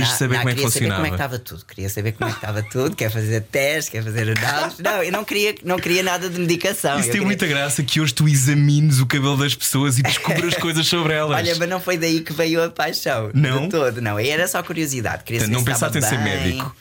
não, 0.10 0.18
saber 0.18 0.34
não, 0.34 0.42
como 0.42 0.50
é 0.50 0.54
que 0.56 0.62
queria 0.62 0.72
saber 0.72 0.72
funcionava? 0.72 0.96
como 0.96 1.06
é 1.06 1.10
que 1.10 1.16
estava 1.16 1.38
tudo. 1.40 1.66
Queria 1.68 1.90
saber 1.90 2.12
como 2.14 2.28
é 2.28 2.34
que 2.34 2.40
estava 2.40 2.64
tudo, 2.64 2.96
quer 2.96 3.12
fazer 3.12 3.42
quer 3.90 4.04
fazer 4.04 4.38
análises. 4.38 4.80
Não, 4.80 5.04
eu 5.04 5.12
não 5.12 5.24
queria, 5.24 5.56
não 5.64 5.78
queria 5.78 6.02
nada 6.04 6.30
de 6.30 6.40
medicação. 6.40 6.92
Isso 7.00 7.10
Eu 7.10 7.12
tem 7.12 7.12
queria- 7.14 7.26
muita 7.26 7.48
graça 7.48 7.84
que 7.84 8.00
hoje 8.02 8.14
tu 8.14 8.28
examines 8.28 9.00
o 9.00 9.06
cabelo 9.06 9.38
das 9.38 9.54
pessoas 9.54 10.00
e 10.00 10.04
descubras 10.04 10.54
coisas 10.58 10.88
sobre 10.88 11.14
elas. 11.14 11.36
Olha, 11.38 11.56
mas 11.56 11.70
não 11.70 11.80
foi 11.82 11.98
daí 11.98 12.22
que 12.22 12.34
veio 12.34 12.64
a 12.64 12.70
paixão. 12.70 13.30
Não? 13.34 13.64
De 13.64 13.70
todo, 13.70 14.02
não. 14.02 14.18
Era 14.18 14.48
só 14.48 14.64
curiosidade. 14.64 15.24
Queria 15.24 15.42
saber 15.42 15.54
não 15.54 15.64
pensaste 15.64 15.98
em 15.98 16.02
ser 16.02 16.20
médico? 16.20 16.76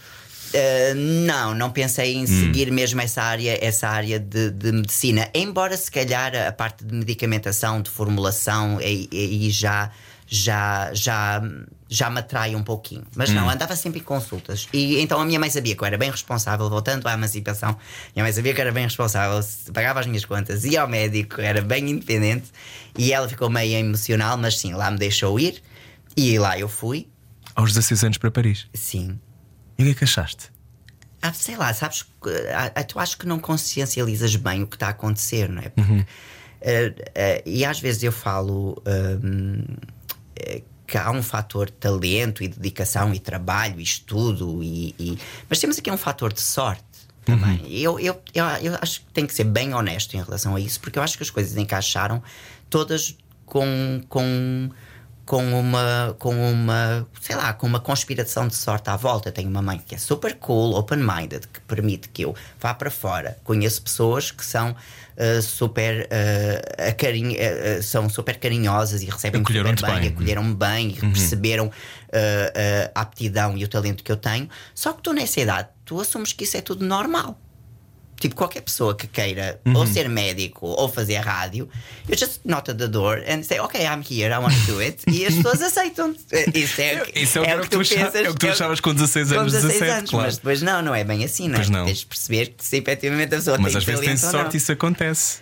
Uh, 0.54 0.94
não, 1.26 1.52
não 1.52 1.70
pensei 1.70 2.16
Hum. 2.16 2.20
em 2.22 2.26
seguir 2.28 2.70
mesmo 2.70 3.00
essa 3.00 3.20
área, 3.22 3.58
essa 3.60 3.88
área 3.88 4.20
de, 4.20 4.50
de 4.52 4.70
medicina. 4.70 5.28
Embora 5.34 5.76
se 5.76 5.90
calhar 5.90 6.32
a 6.36 6.52
parte 6.52 6.84
de 6.84 6.94
medicamentação, 6.94 7.82
de 7.82 7.90
formulação, 7.90 8.78
aí 8.78 9.08
aí 9.12 9.50
já, 9.50 9.90
já, 10.26 10.90
já, 10.94 11.42
já 11.88 12.08
me 12.10 12.20
atrai 12.20 12.54
um 12.56 12.62
pouquinho. 12.62 13.04
Mas 13.14 13.30
Hum. 13.30 13.34
não, 13.34 13.50
andava 13.50 13.76
sempre 13.76 14.00
em 14.00 14.02
consultas. 14.02 14.68
E 14.72 14.98
então 15.00 15.20
a 15.20 15.24
minha 15.24 15.38
mãe 15.38 15.50
sabia 15.50 15.74
que 15.76 15.82
eu 15.82 15.86
era 15.86 15.98
bem 15.98 16.10
responsável, 16.10 16.68
voltando 16.70 17.06
à 17.06 17.12
emancipação, 17.14 17.76
minha 18.14 18.24
mãe 18.24 18.32
sabia 18.32 18.52
que 18.54 18.60
eu 18.60 18.62
era 18.62 18.72
bem 18.72 18.84
responsável, 18.84 19.40
pagava 19.72 20.00
as 20.00 20.06
minhas 20.06 20.24
contas, 20.24 20.64
ia 20.64 20.82
ao 20.82 20.88
médico, 20.88 21.40
era 21.40 21.60
bem 21.60 21.90
independente. 21.90 22.46
E 22.96 23.12
ela 23.12 23.28
ficou 23.28 23.50
meio 23.50 23.76
emocional, 23.78 24.36
mas 24.36 24.58
sim, 24.58 24.72
lá 24.72 24.90
me 24.90 24.98
deixou 24.98 25.38
ir. 25.38 25.62
E 26.16 26.38
lá 26.38 26.58
eu 26.58 26.68
fui, 26.68 27.08
Aos 27.56 27.72
16 27.72 28.04
anos 28.04 28.18
para 28.18 28.30
Paris. 28.30 28.66
sim. 28.74 29.18
E 29.78 29.82
o 29.82 29.86
que 29.86 29.90
é 29.92 29.94
que 29.94 30.04
achaste? 30.04 30.50
Ah, 31.20 31.32
sei 31.32 31.56
lá, 31.56 31.72
sabes, 31.74 32.04
ah, 32.54 32.70
ah, 32.74 32.84
tu 32.84 32.98
acho 33.00 33.16
que 33.18 33.26
não 33.26 33.38
consciencializas 33.38 34.36
bem 34.36 34.62
o 34.62 34.66
que 34.66 34.76
está 34.76 34.86
a 34.88 34.90
acontecer, 34.90 35.48
não 35.48 35.62
é? 35.62 35.68
Porque, 35.70 36.06
ah, 36.62 37.02
ah, 37.16 37.42
e 37.46 37.64
às 37.64 37.80
vezes 37.80 38.02
eu 38.02 38.12
falo 38.12 38.80
eh, 38.84 39.16
que 40.86 40.98
há 40.98 41.10
um 41.10 41.22
fator 41.22 41.66
de 41.66 41.72
talento 41.72 42.42
e 42.42 42.48
dedicação 42.48 43.14
e 43.14 43.18
trabalho 43.18 43.80
e 43.80 43.82
estudo, 43.82 44.62
e, 44.62 44.94
e- 44.98 45.18
mas 45.48 45.58
temos 45.58 45.78
aqui 45.78 45.90
um 45.90 45.96
fator 45.96 46.32
de 46.32 46.40
sorte. 46.40 46.82
Também. 47.24 47.60
Eu, 47.70 47.98
eu, 47.98 48.20
eu, 48.34 48.44
eu 48.62 48.78
acho 48.82 49.00
que 49.00 49.06
tem 49.14 49.26
que 49.26 49.32
ser 49.32 49.44
bem 49.44 49.72
honesto 49.72 50.14
em 50.14 50.22
relação 50.22 50.54
a 50.56 50.60
isso, 50.60 50.78
porque 50.78 50.98
eu 50.98 51.02
acho 51.02 51.16
que 51.16 51.22
as 51.22 51.30
coisas 51.30 51.56
encaixaram 51.56 52.22
todas 52.68 53.16
com, 53.46 54.02
com, 54.10 54.68
com 55.26 55.42
uma 55.58 56.14
com 56.18 56.34
uma 56.52 57.06
sei 57.20 57.34
lá 57.36 57.52
com 57.52 57.66
uma 57.66 57.80
conspiração 57.80 58.46
de 58.48 58.54
sorte 58.54 58.90
à 58.90 58.96
volta. 58.96 59.28
Eu 59.28 59.32
tenho 59.32 59.48
uma 59.48 59.62
mãe 59.62 59.78
que 59.86 59.94
é 59.94 59.98
super 59.98 60.34
cool, 60.36 60.74
open-minded, 60.76 61.48
que 61.48 61.60
permite 61.62 62.08
que 62.08 62.22
eu 62.22 62.34
vá 62.60 62.74
para 62.74 62.90
fora. 62.90 63.36
Conheço 63.44 63.80
pessoas 63.82 64.30
que 64.30 64.44
são 64.44 64.72
uh, 64.72 65.42
super 65.42 66.06
uh, 66.08 66.88
acarinho- 66.90 67.36
uh, 67.38 67.82
são 67.82 68.08
super 68.08 68.38
carinhosas 68.38 69.02
e 69.02 69.06
recebem 69.06 69.40
super 69.40 69.52
Acolheram-te 69.60 69.82
bem, 69.82 70.00
bem. 70.00 70.08
acolheram-me 70.10 70.54
bem 70.54 70.88
e 70.90 71.00
perceberam 71.00 71.66
uh, 71.66 71.68
uh, 71.68 72.90
a 72.94 73.00
aptidão 73.00 73.56
e 73.56 73.64
o 73.64 73.68
talento 73.68 74.04
que 74.04 74.12
eu 74.12 74.16
tenho. 74.16 74.48
Só 74.74 74.92
que 74.92 75.02
tu 75.02 75.12
nessa 75.12 75.40
idade 75.40 75.68
tu 75.84 76.00
assumes 76.00 76.32
que 76.32 76.44
isso 76.44 76.56
é 76.56 76.60
tudo 76.60 76.84
normal. 76.84 77.38
Tipo, 78.20 78.34
qualquer 78.36 78.62
pessoa 78.62 78.94
que 78.96 79.06
queira 79.06 79.60
Uhum. 79.66 79.76
ou 79.76 79.86
ser 79.86 80.08
médico 80.08 80.66
ou 80.66 80.88
fazer 80.88 81.16
rádio, 81.18 81.68
you 82.08 82.16
just 82.16 82.40
at 82.50 82.64
the 82.76 82.88
door 82.88 83.22
and 83.28 83.42
say, 83.42 83.58
ok, 83.58 83.80
I'm 83.82 84.02
here, 84.08 84.32
I 84.32 84.38
want 84.38 84.54
to 84.66 84.72
do 84.72 84.78
it. 84.80 85.02
e 85.06 85.26
as 85.26 85.34
pessoas 85.34 85.60
aceitam. 85.60 86.14
Isso 86.54 86.80
é, 86.80 87.02
o 87.02 87.04
que- 87.06 87.18
Isso 87.20 87.38
é 87.40 87.56
o 87.56 87.60
que 87.62 87.68
tu 87.70 87.78
pensas. 87.78 88.14
é 88.14 88.30
o 88.30 88.32
que 88.34 88.38
tu 88.40 88.48
achavas 88.48 88.80
com 88.80 88.94
16 88.94 89.28
com 89.32 89.38
anos, 89.40 89.52
17, 89.52 89.84
anos, 89.90 90.10
claro. 90.10 90.26
Mas 90.26 90.36
depois 90.36 90.62
não, 90.62 90.80
não 90.82 90.94
é 90.94 91.04
bem 91.04 91.24
assim, 91.24 91.48
não 91.48 91.54
é? 91.56 91.58
Pois 91.58 91.70
não. 91.70 91.84
Tens 91.86 91.98
de 91.98 92.06
perceber 92.06 92.46
que 92.56 92.64
se 92.64 92.76
efetivamente 92.78 93.34
a 93.34 93.38
pessoa 93.38 93.58
Mas 93.58 93.72
tem 93.72 93.78
às 93.78 93.84
vezes 93.84 94.04
tens 94.04 94.20
sorte 94.20 94.54
e 94.54 94.58
isso 94.58 94.72
acontece. 94.72 95.38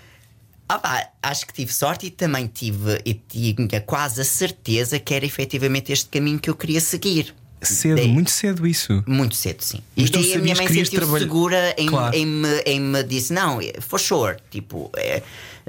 Ah 0.69 0.79
pá, 0.79 1.09
acho 1.23 1.47
que 1.47 1.53
tive 1.53 1.73
sorte 1.73 2.07
e 2.07 2.11
também 2.11 2.47
tive 2.47 2.99
e 3.05 3.13
tinha 3.15 3.81
quase 3.83 4.21
a 4.21 4.25
certeza 4.25 4.99
que 4.99 5.13
era 5.15 5.27
efetivamente 5.27 5.93
este 5.93 6.07
caminho 6.09 6.39
que 6.41 6.49
eu 6.49 6.55
queria 6.57 6.81
seguir. 6.81 7.35
Cedo, 7.63 7.97
Daí- 7.97 8.09
muito 8.09 8.31
cedo 8.31 8.67
isso. 8.67 9.05
muito 9.07 9.37
cedo, 9.37 9.63
sim. 9.63 9.81
Mas 9.97 10.09
e 10.09 10.13
daí 10.13 10.35
a 10.35 10.39
minha 10.39 10.55
mãe 10.57 10.67
sentiu 10.67 10.99
trabalhar- 10.99 11.21
segura 11.21 11.75
em, 11.79 11.87
Claro. 11.87 12.17
em, 12.17 12.27
me, 12.27 12.49
em 12.67 12.81
me 12.81 13.03
disse: 13.05 13.33
não, 13.33 13.61
for 13.81 14.01
sure. 14.01 14.37
Tipo, 14.51 14.91
é, 14.97 15.23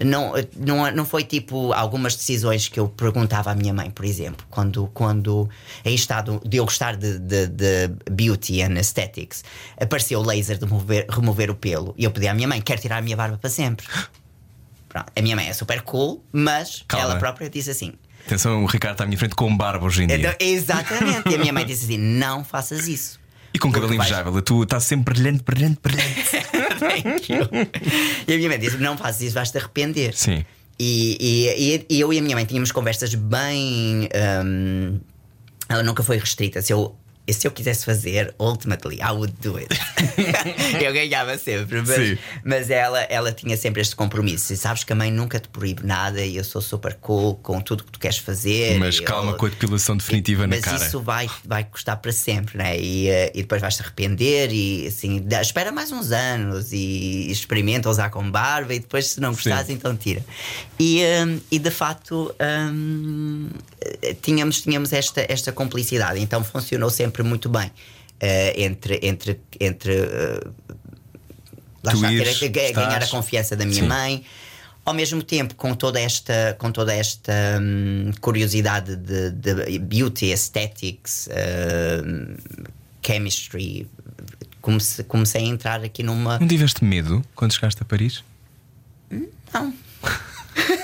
não, 0.04 0.34
não, 0.58 0.92
não 0.92 1.06
foi 1.06 1.24
tipo 1.24 1.72
algumas 1.72 2.16
decisões 2.16 2.68
que 2.68 2.80
eu 2.80 2.90
perguntava 2.90 3.52
à 3.52 3.56
minha 3.56 3.74
mãe, 3.74 3.92
por 3.92 4.06
exemplo, 4.06 4.44
quando, 4.50 4.90
quando 4.94 5.48
em 5.86 5.94
estado 5.94 6.42
de 6.44 6.58
eu 6.58 6.66
gostar 6.66 6.96
de, 6.96 7.20
de, 7.20 7.46
de 7.48 7.90
beauty 8.12 8.64
and 8.64 8.76
aesthetics, 8.78 9.44
apareceu 9.80 10.20
o 10.20 10.24
laser 10.24 10.58
de 10.58 10.66
remover, 10.66 11.06
remover 11.10 11.52
o 11.52 11.56
pelo 11.56 11.94
e 11.96 12.04
eu 12.06 12.12
pedi 12.12 12.28
à 12.28 12.34
minha 12.34 12.48
mãe: 12.48 12.60
quero 12.60 12.82
tirar 12.82 12.98
a 12.98 13.02
minha 13.04 13.16
barba 13.16 13.38
para 13.38 13.50
sempre. 13.52 13.86
Pronto. 14.90 15.12
A 15.16 15.22
minha 15.22 15.36
mãe 15.36 15.48
é 15.48 15.54
super 15.54 15.82
cool, 15.82 16.24
mas 16.32 16.84
Calma. 16.88 17.06
ela 17.06 17.16
própria 17.20 17.50
disse 17.50 17.70
assim: 17.72 17.94
Atenção, 18.26 18.64
o 18.64 18.66
Ricardo 18.66 18.94
está 18.96 19.04
à 19.04 19.08
minha 19.08 19.18
frente 19.18 19.36
com 19.36 19.56
barba 19.56 19.86
hoje 19.86 20.04
em 20.04 20.08
dia. 20.08 20.18
então, 20.18 20.36
exatamente. 20.40 21.30
E 21.30 21.36
a 21.36 21.38
minha 21.38 21.54
mãe 21.54 21.66
disse 21.66 21.86
assim: 21.86 21.98
não 21.98 22.44
faças 22.44 22.88
isso. 22.88 23.20
E 23.54 23.60
com 23.60 23.72
cabelo 23.72 23.94
invejável. 23.94 24.42
Tu 24.42 24.64
estás 24.64 24.84
sempre 24.84 25.14
brilhante, 25.14 25.44
brilhante, 25.44 25.80
brilhante. 25.84 26.24
Thank 26.80 27.32
you. 27.32 27.48
E 28.28 28.34
a 28.34 28.38
minha 28.38 28.50
mãe 28.50 28.58
disse: 28.60 28.78
Não 28.78 28.98
fazes 28.98 29.22
isso, 29.22 29.36
vais 29.36 29.52
te 29.52 29.58
arrepender. 29.58 30.14
Sim. 30.16 30.44
E, 30.80 31.18
e- 31.20 31.76
e- 31.76 31.86
e 31.98 32.00
eu 32.00 32.12
e 32.12 32.18
a 32.18 32.22
minha 32.22 32.36
mãe 32.36 32.46
tínhamos 32.46 32.72
conversas 32.72 33.14
bem. 33.14 34.10
hum, 34.44 35.00
ela 35.70 35.84
nunca 35.84 36.02
foi 36.02 36.18
restrita. 36.18 36.62
Se 36.62 36.74
eu, 36.74 36.96
se 37.32 37.48
eu 37.48 37.52
quisesse 37.52 37.86
fazer, 37.86 38.34
ultimately, 38.38 38.98
I 39.00 39.12
would 39.12 39.34
do 39.42 39.56
it. 39.58 39.70
eu 40.84 40.92
ganhava 40.92 41.38
sempre. 41.38 41.82
Mas, 41.82 42.20
mas 42.44 42.70
ela, 42.70 43.00
ela 43.04 43.32
tinha 43.32 43.56
sempre 43.56 43.82
este 43.82 43.96
compromisso. 43.96 44.52
E 44.52 44.58
sabes 44.58 44.84
que 44.84 44.92
a 44.92 44.96
mãe 44.96 45.10
nunca 45.12 45.40
te 45.40 45.48
proíbe 45.48 45.86
nada 45.86 46.22
e 46.22 46.36
eu 46.36 46.44
sou 46.44 46.62
super 46.62 46.96
cool 46.96 47.36
com 47.36 47.62
tudo 47.62 47.84
que 47.86 47.92
tu 47.92 48.00
queres 48.00 48.18
fazer. 48.18 48.78
Mas 48.78 48.98
Eu- 48.98 49.06
calma 49.06 49.34
com 49.36 49.46
a 49.46 49.50
depilação 49.50 49.96
definitiva 49.96 50.42
na 50.42 50.56
mas 50.56 50.66
cara. 50.66 50.86
isso 50.86 51.00
vai, 51.02 51.30
vai 51.46 51.64
custar 51.64 51.98
para 51.98 52.12
sempre, 52.12 52.58
né? 52.58 52.78
E, 52.78 53.08
eh, 53.08 53.32
e 53.34 53.42
depois 53.44 53.62
vais 53.62 53.76
te 53.76 53.82
arrepender 53.84 54.52
e 54.52 54.88
assim, 54.88 55.26
espera 55.42 55.72
mais 55.72 55.92
uns 55.92 56.12
anos 56.12 56.74
e 56.74 57.32
experimenta 57.32 57.90
usar 57.90 58.10
com 58.10 58.30
barba 58.30 58.74
e 58.74 58.80
depois, 58.80 59.08
se 59.08 59.22
não 59.22 59.32
gostares, 59.32 59.68
Sim. 59.68 59.74
então 59.74 59.96
tira. 59.96 60.26
E, 60.78 61.02
eh, 61.02 61.38
e 61.52 61.60
de 61.60 61.72
facto 61.72 62.36
hum, 62.72 63.50
eh, 64.02 64.16
tínhamos, 64.22 64.62
tínhamos 64.62 64.92
esta, 64.92 65.26
esta 65.30 65.52
cumplicidade, 65.52 66.20
então 66.20 66.44
funcionou 66.44 66.90
sempre 66.90 67.13
muito 67.22 67.50
bem. 67.50 67.70
eh, 68.20 68.64
entre 68.64 69.00
entre, 69.04 69.40
entre 69.60 69.94
eh, 69.94 70.40
lá 71.84 71.92
Tu 71.92 71.98
está, 71.98 72.08
ter- 72.08 72.14
ires, 72.14 72.40
ga- 72.40 72.72
ganhar 72.72 72.92
a 72.92 72.94
estás. 72.94 73.10
confiança 73.12 73.56
da 73.56 73.66
minha 73.66 73.82
Sim. 73.84 73.88
mãe 73.90 74.24
ao 74.86 74.94
mesmo 74.94 75.22
tempo 75.22 75.56
com 75.56 75.74
toda 75.76 76.00
esta 76.00 76.56
com 76.58 76.72
toda 76.72 76.94
esta 76.94 77.32
hum, 77.62 78.12
curiosidade 78.22 78.96
de, 78.96 79.32
de 79.32 79.80
beauty 79.80 80.32
aesthetics 80.32 81.28
hum, 82.06 82.36
chemistry 83.06 83.88
comecei, 84.62 85.04
comecei 85.06 85.42
a 85.44 85.48
entrar 85.48 85.84
aqui 85.84 86.02
numa 86.04 86.40
Não 86.40 86.48
tiveste 86.48 86.84
medo 86.86 87.22
quando 87.36 87.54
chegaste 87.54 87.82
a 87.82 87.86
Paris? 87.86 88.24
não 89.54 89.74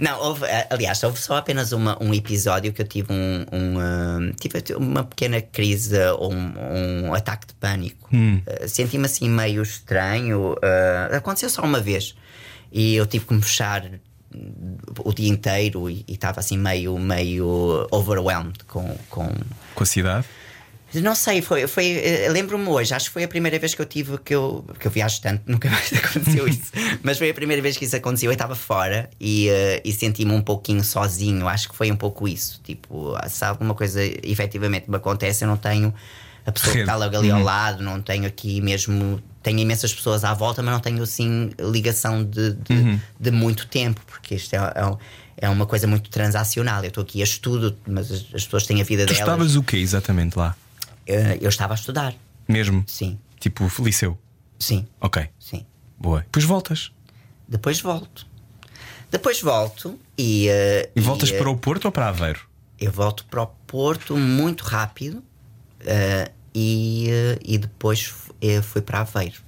Não, 0.00 0.20
houve, 0.20 0.44
eh, 0.46 0.66
aliás, 0.70 1.02
houve 1.02 1.20
só 1.20 1.36
apenas 1.36 1.72
uma- 1.72 1.96
um 2.02 2.12
episódio 2.14 2.72
que 2.72 2.82
eu 2.82 2.86
tive 2.86 3.12
um, 3.12 3.44
um, 3.52 3.78
hum, 3.78 4.32
tive 4.38 4.74
uma 4.76 5.04
pequena 5.04 5.40
crise 5.40 5.96
ou 6.18 6.32
um, 6.32 7.06
um 7.08 7.14
ataque 7.14 7.46
de 7.48 7.54
pânico. 7.54 8.08
Eh, 8.46 8.68
Senti-me 8.68 9.06
assim 9.06 9.28
meio 9.28 9.62
estranho. 9.62 10.56
eh, 10.62 11.16
aconteceu 11.16 11.48
só 11.50 11.62
uma 11.62 11.80
vez 11.80 12.14
e 12.72 12.94
eu 12.96 13.06
tive 13.06 13.24
que 13.26 13.34
me 13.34 13.42
fechar 13.42 13.84
o 15.04 15.12
dia 15.12 15.28
inteiro 15.28 15.88
e 15.88 16.04
e 16.08 16.12
estava 16.14 16.40
assim 16.40 16.58
meio, 16.58 16.98
meio 16.98 17.86
overwhelmed 17.92 18.64
com, 18.66 18.96
com, 19.08 19.32
Com 19.74 19.82
a 19.82 19.86
cidade? 19.86 20.26
Não 21.02 21.14
sei, 21.14 21.42
foi, 21.42 21.66
foi 21.66 21.90
eh, 21.92 22.28
lembro-me 22.30 22.66
hoje, 22.68 22.94
acho 22.94 23.06
que 23.06 23.12
foi 23.12 23.24
a 23.24 23.28
primeira 23.28 23.58
vez 23.58 23.74
que 23.74 23.82
eu 23.82 23.86
tive 23.86 24.18
que 24.18 24.34
eu, 24.34 24.64
que 24.78 24.86
eu 24.86 24.90
viajo 24.90 25.20
tanto, 25.20 25.42
nunca 25.50 25.68
mais 25.70 25.92
aconteceu 25.92 26.46
isso. 26.46 26.72
Mas 27.02 27.18
foi 27.18 27.30
a 27.30 27.34
primeira 27.34 27.60
vez 27.62 27.76
que 27.76 27.84
isso 27.84 27.96
aconteceu. 27.96 28.30
Eu 28.30 28.34
estava 28.34 28.54
fora 28.54 29.08
e, 29.20 29.48
eh, 29.48 29.82
e 29.84 29.92
senti-me 29.92 30.32
um 30.32 30.42
pouquinho 30.42 30.82
sozinho. 30.84 31.48
Acho 31.48 31.68
que 31.68 31.76
foi 31.76 31.90
um 31.90 31.96
pouco 31.96 32.28
isso. 32.28 32.60
Tipo, 32.62 33.14
se 33.28 33.44
alguma 33.44 33.74
coisa 33.74 34.00
efetivamente 34.22 34.88
me 34.90 34.96
acontece, 34.96 35.44
eu 35.44 35.48
não 35.48 35.56
tenho 35.56 35.92
a 36.46 36.52
pessoa 36.52 36.72
que 36.74 36.80
está 36.80 36.94
logo 36.96 37.16
ali 37.16 37.30
ao 37.30 37.42
lado, 37.42 37.82
não 37.82 38.00
tenho 38.02 38.26
aqui 38.26 38.60
mesmo. 38.60 39.20
Tenho 39.42 39.58
imensas 39.58 39.92
pessoas 39.92 40.24
à 40.24 40.32
volta, 40.32 40.62
mas 40.62 40.72
não 40.72 40.80
tenho 40.80 41.02
assim 41.02 41.50
ligação 41.60 42.24
de, 42.24 42.52
de, 42.54 42.98
de 43.20 43.30
muito 43.30 43.66
tempo, 43.66 44.00
porque 44.06 44.36
isto 44.36 44.54
é, 44.54 44.58
é, 44.58 44.96
é 45.46 45.48
uma 45.50 45.66
coisa 45.66 45.86
muito 45.86 46.08
transacional. 46.08 46.82
Eu 46.82 46.88
estou 46.88 47.02
aqui 47.02 47.20
a 47.20 47.24
estudo, 47.24 47.76
mas 47.86 48.10
as, 48.10 48.20
as 48.34 48.44
pessoas 48.44 48.66
têm 48.66 48.80
a 48.80 48.84
vida 48.84 49.04
Tu 49.04 49.08
delas. 49.12 49.20
estavas 49.20 49.56
o 49.56 49.62
quê 49.62 49.76
exatamente 49.76 50.38
lá? 50.38 50.56
Eh, 51.06 51.38
eu 51.40 51.48
estava 51.48 51.74
a 51.74 51.76
estudar. 51.76 52.14
Mesmo? 52.48 52.84
Sim, 52.86 53.18
Tipo, 53.40 53.70
liceu? 53.80 54.18
sim, 54.58 54.86
Ok, 55.00 55.28
sim. 55.38 55.64
boa. 55.98 56.20
Depois 56.22 56.44
voltas. 56.44 56.92
Depois 57.48 57.80
volto. 57.80 58.26
Depois 59.10 59.40
volto 59.42 59.98
e. 60.16 60.48
eh, 60.48 60.90
E 60.96 61.00
voltas 61.00 61.30
eh, 61.30 61.38
para 61.38 61.50
o 61.50 61.56
Porto 61.56 61.84
ou 61.86 61.92
para 61.92 62.08
Aveiro? 62.08 62.40
eu 62.80 62.90
volto 62.90 63.24
para 63.26 63.42
o 63.42 63.46
Porto 63.46 64.16
muito 64.16 64.62
rápido 64.64 65.18
uh, 65.18 66.30
e, 66.54 67.08
uh, 67.08 67.40
e 67.44 67.56
depois 67.58 68.02
fui, 68.04 68.34
fui 68.62 68.82
para 68.82 69.00
Aveiro. 69.00 69.40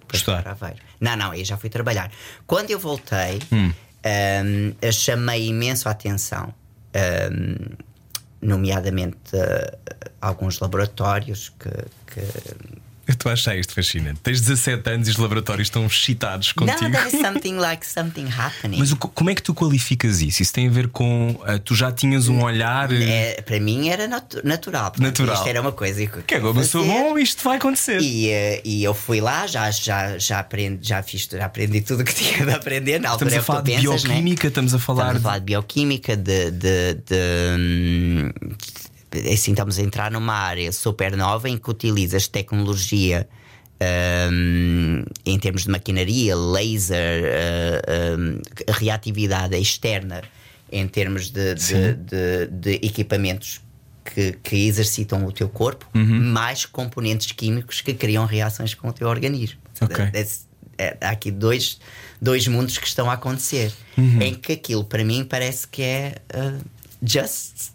Depois 0.00 0.20
Estudar. 0.20 0.42
para 0.42 0.52
Aveiro. 0.52 0.78
Não, 1.00 1.16
não, 1.16 1.30
aí 1.30 1.44
já 1.44 1.56
fui 1.56 1.70
trabalhar. 1.70 2.10
Quando 2.46 2.70
eu 2.70 2.78
voltei, 2.78 3.38
Hum. 3.52 3.72
um, 4.04 4.74
eu 4.82 4.92
chamei 4.92 5.48
imenso 5.48 5.88
a 5.88 5.92
atenção, 5.92 6.52
um, 7.32 7.74
nomeadamente 8.40 9.36
uh, 9.36 9.76
alguns 10.20 10.60
laboratórios 10.60 11.50
que. 11.58 11.70
que 12.06 12.87
Eu 13.08 13.12
estou 13.14 13.30
a 13.30 13.32
achar 13.32 13.56
isto 13.56 13.72
fascinante. 13.72 14.20
Tens 14.22 14.38
17 14.42 14.90
anos 14.90 15.08
e 15.08 15.10
os 15.12 15.16
laboratórios 15.16 15.66
estão 15.68 15.86
excitados 15.86 16.52
contigo. 16.52 16.78
Não, 16.82 16.90
there 16.90 17.08
is 17.08 17.18
something 17.26 17.54
like 17.54 17.86
something 17.86 18.26
happening. 18.28 18.76
Mas 18.78 18.92
o 18.92 18.96
co- 18.96 19.08
como 19.08 19.30
é 19.30 19.34
que 19.34 19.42
tu 19.42 19.54
qualificas 19.54 20.20
isso? 20.20 20.42
Isso 20.42 20.52
tem 20.52 20.68
a 20.68 20.70
ver 20.70 20.88
com. 20.88 21.40
ah, 21.46 21.58
tu 21.58 21.74
já 21.74 21.90
tinhas 21.90 22.28
um 22.28 22.42
olhar. 22.42 22.92
É, 22.92 23.40
para 23.40 23.58
mim 23.58 23.88
era 23.88 24.06
natu- 24.06 24.42
natural. 24.46 24.92
Natural. 24.98 25.34
Isto 25.36 25.48
era 25.48 25.60
uma 25.62 25.72
coisa 25.72 26.04
que 26.06 26.20
Que 26.22 26.34
eu 26.34 26.64
sou 26.64 26.84
bom, 26.84 27.18
isto 27.18 27.42
vai 27.42 27.56
acontecer. 27.56 27.98
E, 28.02 28.28
eh, 28.28 28.60
e 28.62 28.84
eu 28.84 28.92
fui 28.92 29.22
lá, 29.22 29.46
já, 29.46 29.70
já, 29.70 30.18
já, 30.18 30.40
aprendi, 30.40 30.86
já, 30.86 31.02
fiz, 31.02 31.26
já 31.32 31.46
aprendi 31.46 31.80
tudo 31.80 32.02
o 32.02 32.04
que 32.04 32.12
tinha 32.14 32.44
de 32.44 32.52
aprender. 32.52 33.00
Na 33.00 33.08
altura 33.08 33.30
Estamos 33.30 33.32
a 33.32 33.36
é 33.36 33.38
o 33.38 33.40
que 33.40 33.46
falar 33.46 33.62
tu 33.62 33.64
de 33.64 33.70
pensas, 33.72 34.04
né? 34.04 34.08
bioquímica, 34.10 34.48
estamos 34.48 34.74
a 34.74 34.78
falar. 34.78 35.02
Estamos 35.04 35.20
a 35.20 35.22
falar 35.22 35.38
de 35.38 35.44
bioquímica, 35.46 36.14
de. 36.14 36.50
de, 36.50 36.94
de, 37.06 37.16
hum, 37.58 38.30
assim, 39.32 39.50
estamos 39.52 39.78
a 39.78 39.82
entrar 39.82 40.10
numa 40.10 40.34
área 40.34 40.70
super 40.72 41.16
nova 41.16 41.48
em 41.48 41.56
que 41.58 41.70
utilizas 41.70 42.26
tecnologia. 42.28 43.28
hum, 44.32 45.04
em 45.24 45.38
termos 45.38 45.62
de 45.64 45.70
maquinaria, 45.70 46.34
laser, 46.36 47.22
uh, 47.24 48.18
hum, 48.18 48.42
reatividade 48.68 49.56
externa, 49.56 50.22
em 50.70 50.86
termos 50.88 51.30
de, 51.30 51.54
de, 51.54 51.94
de- 51.94 52.46
de 52.50 52.74
equipamentos 52.86 53.60
que, 54.04 54.32
que 54.42 54.66
exercitam 54.66 55.24
o 55.24 55.32
teu 55.32 55.48
corpo, 55.48 55.86
Uhum. 55.94 56.20
mais 56.32 56.66
componentes 56.66 57.30
químicos 57.32 57.80
que 57.80 57.94
criam 57.94 58.24
reações 58.26 58.74
com 58.74 58.88
o 58.88 58.92
teu 58.92 59.06
organismo. 59.08 59.58
Ok. 59.80 59.96
That's- 60.06 60.46
é, 60.76 60.96
há 61.00 61.10
aqui 61.10 61.30
dois, 61.30 61.78
dois 62.20 62.46
mundos 62.48 62.78
que 62.78 62.86
estão 62.86 63.10
a 63.10 63.14
acontecer. 63.14 63.72
Uhum. 63.96 64.22
Em 64.22 64.34
que 64.34 64.52
aquilo, 64.52 64.84
para 64.84 65.04
mim, 65.04 65.24
parece 65.24 65.66
que 65.68 65.82
é 65.82 66.16
uh, 66.34 66.64
just. 67.02 67.70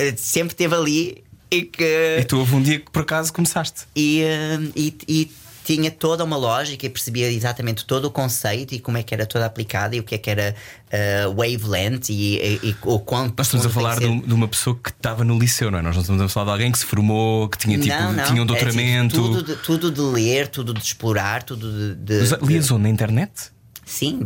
Uh, 0.00 0.14
sempre 0.16 0.52
esteve 0.54 0.74
ali 0.74 1.24
e 1.50 1.62
que. 1.62 2.18
E 2.20 2.24
tu 2.24 2.38
houve 2.38 2.54
um 2.54 2.62
dia 2.62 2.80
que 2.80 2.90
por 2.90 3.02
acaso 3.02 3.32
começaste. 3.32 3.82
E, 3.94 4.22
uh, 4.24 4.72
e, 4.76 4.96
e 5.08 5.30
tinha 5.64 5.90
toda 5.90 6.22
uma 6.22 6.36
lógica 6.36 6.86
e 6.86 6.88
percebia 6.88 7.28
exatamente 7.28 7.84
todo 7.84 8.04
o 8.04 8.10
conceito 8.12 8.72
e 8.72 8.78
como 8.78 8.98
é 8.98 9.02
que 9.02 9.12
era 9.12 9.26
toda 9.26 9.46
aplicada 9.46 9.96
e 9.96 9.98
o 9.98 10.04
que 10.04 10.14
é 10.14 10.18
que 10.18 10.30
era 10.30 10.54
uh, 10.92 11.34
wavelength 11.34 12.08
e, 12.08 12.36
e, 12.62 12.68
e 12.70 12.76
o 12.84 13.00
quanto. 13.00 13.34
Nós 13.36 13.48
estamos 13.48 13.66
a 13.66 13.70
falar 13.70 13.94
de, 13.94 14.02
ser. 14.02 14.06
um- 14.06 14.20
de 14.20 14.32
uma 14.32 14.46
pessoa 14.46 14.78
que 14.80 14.90
estava 14.90 15.24
no 15.24 15.36
liceu, 15.36 15.68
não 15.70 15.80
é? 15.80 15.82
Nós 15.82 15.96
não 15.96 16.02
estamos 16.02 16.22
a 16.22 16.28
falar 16.28 16.46
de 16.46 16.52
alguém 16.52 16.70
que 16.70 16.78
se 16.78 16.84
formou, 16.86 17.48
que 17.48 17.58
tinha, 17.58 17.76
tipo, 17.80 17.92
não, 17.96 18.12
não. 18.12 18.24
tinha 18.24 18.42
um 18.42 18.44
É, 18.44 18.46
tipo, 18.46 18.46
doutoramento. 18.46 19.14
tudo, 19.20 19.42
de, 19.42 19.56
tudo 19.56 19.90
de 19.90 20.00
ler, 20.00 20.46
tudo 20.46 20.72
de 20.72 20.80
explorar, 20.80 21.42
tudo 21.42 21.96
de. 21.96 22.20
de- 22.20 22.46
Lias 22.46 22.70
onde? 22.70 22.84
Na 22.84 22.88
internet? 22.88 23.32
Sim, 23.88 24.18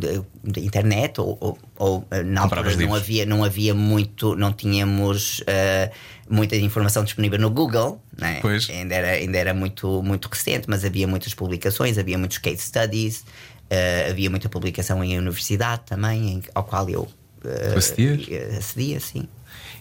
de 0.43 0.61
internet 0.61 1.21
ou, 1.21 1.37
ou, 1.39 1.59
ou, 1.77 2.09
eh, 2.11 2.23
na 2.23 2.41
altura 2.41 2.75
não 2.77 2.95
havia, 2.95 3.27
não 3.27 3.45
havia 3.45 3.75
muito, 3.75 4.35
não 4.35 4.55
tínhamos 4.55 5.43
eh, 5.47 5.91
muita 6.31 6.57
informação 6.57 7.05
disponível 7.05 7.39
no 7.39 7.51
Google, 7.51 8.03
né? 8.19 8.39
Pois. 8.41 8.71
ainda 8.71 8.95
era, 8.95 9.09
ainda 9.11 9.37
era 9.37 9.53
muito, 9.53 10.03
muito 10.03 10.29
recente, 10.33 10.65
mas 10.67 10.83
havia 10.83 11.07
muitas 11.07 11.35
publicações, 11.35 11.99
havia 11.99 12.17
muitos 12.17 12.39
case 12.39 12.63
studies, 12.63 13.23
eh, 13.69 14.09
havia 14.11 14.31
muita 14.31 14.49
publicação 14.49 15.05
em 15.05 15.19
universidade 15.19 15.83
também, 15.85 16.37
em- 16.37 16.43
ao 16.55 16.65
qual 16.65 16.89
eu 16.89 17.07
eh, 17.45 18.57
acedia, 18.57 18.99
sim. 18.99 19.29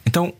Então, 0.06 0.34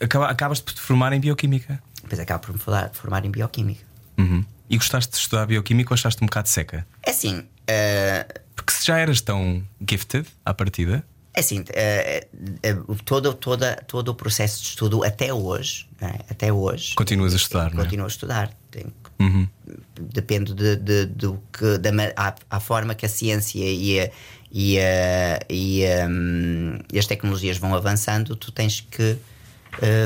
acaba- 0.00 0.28
acabas 0.30 0.58
de 0.62 0.64
te 0.74 0.80
formar 0.80 1.12
em 1.12 1.20
bioquímica. 1.20 1.78
Depois 2.02 2.18
acabo 2.20 2.46
por 2.46 2.52
me 2.54 2.58
falar- 2.58 2.90
formar 2.94 3.22
em 3.26 3.30
bioquímica. 3.30 3.84
Uhum. 4.16 4.42
E 4.70 4.78
gostaste 4.78 5.12
de 5.12 5.18
estudar 5.18 5.44
bioquímica 5.46 5.92
ou 5.92 5.94
achaste 5.94 6.22
um 6.22 6.26
bocado 6.26 6.48
seca? 6.48 6.86
É 7.02 7.10
assim, 7.10 7.42
eh, 7.66 8.26
Porque 8.68 8.80
se 8.82 8.86
já 8.86 8.98
eras 8.98 9.22
tão 9.22 9.64
gifted 9.88 10.26
à 10.44 10.52
partida, 10.52 11.02
É 11.32 11.40
assim, 11.40 11.64
eh, 11.72 12.26
eh, 12.62 12.76
todo, 13.02 13.32
toda, 13.32 13.76
todo 13.86 14.08
o 14.10 14.14
processo 14.14 14.60
de 14.62 14.68
estudo 14.68 15.02
até 15.04 15.32
hoje, 15.32 15.88
não 15.98 16.08
é? 16.08 16.18
até 16.28 16.52
hoje, 16.52 16.94
continuas 16.94 17.32
a 17.32 17.36
estudar, 17.36 17.72
não 17.72 17.80
é? 17.80 17.84
continuo 17.84 18.04
a 18.04 18.08
estudar. 18.08 18.52
Tenho 18.70 18.88
que- 18.88 19.08
Uhum. 19.24 19.48
Depende 20.12 20.52
de, 20.54 20.76
de- 20.76 21.06
do 21.06 21.42
que, 21.50 21.78
da 21.78 21.90
a, 22.14 22.34
a 22.50 22.60
forma 22.60 22.94
que 22.94 23.06
a 23.06 23.08
ciência 23.08 23.64
e, 23.64 24.00
a- 24.00 24.10
e, 24.52 24.78
a- 24.78 25.40
e, 25.48 25.82
hum, 26.06 26.78
e 26.92 26.98
as 26.98 27.06
tecnologias 27.06 27.56
vão 27.56 27.74
avançando, 27.74 28.36
tu 28.36 28.52
tens 28.52 28.82
que 28.82 29.16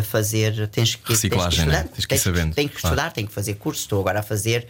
fazer, 0.04 0.68
tens 0.68 0.94
que, 0.94 1.08
Reciclagem, 1.12 1.50
tens 1.50 1.64
que 1.64 1.70
né? 1.70 1.78
estudar, 1.80 1.94
Tens 1.94 2.06
que 2.06 2.14
ir 2.14 2.18
sabendo, 2.18 2.54
tens 2.54 2.70
que 2.70 2.76
claro. 2.80 2.94
estudar, 2.94 3.12
tens 3.12 3.26
que 3.26 3.32
fazer 3.34 3.54
cursos. 3.54 3.82
Estou 3.84 4.00
agora 4.00 4.20
a 4.20 4.22
fazer 4.22 4.68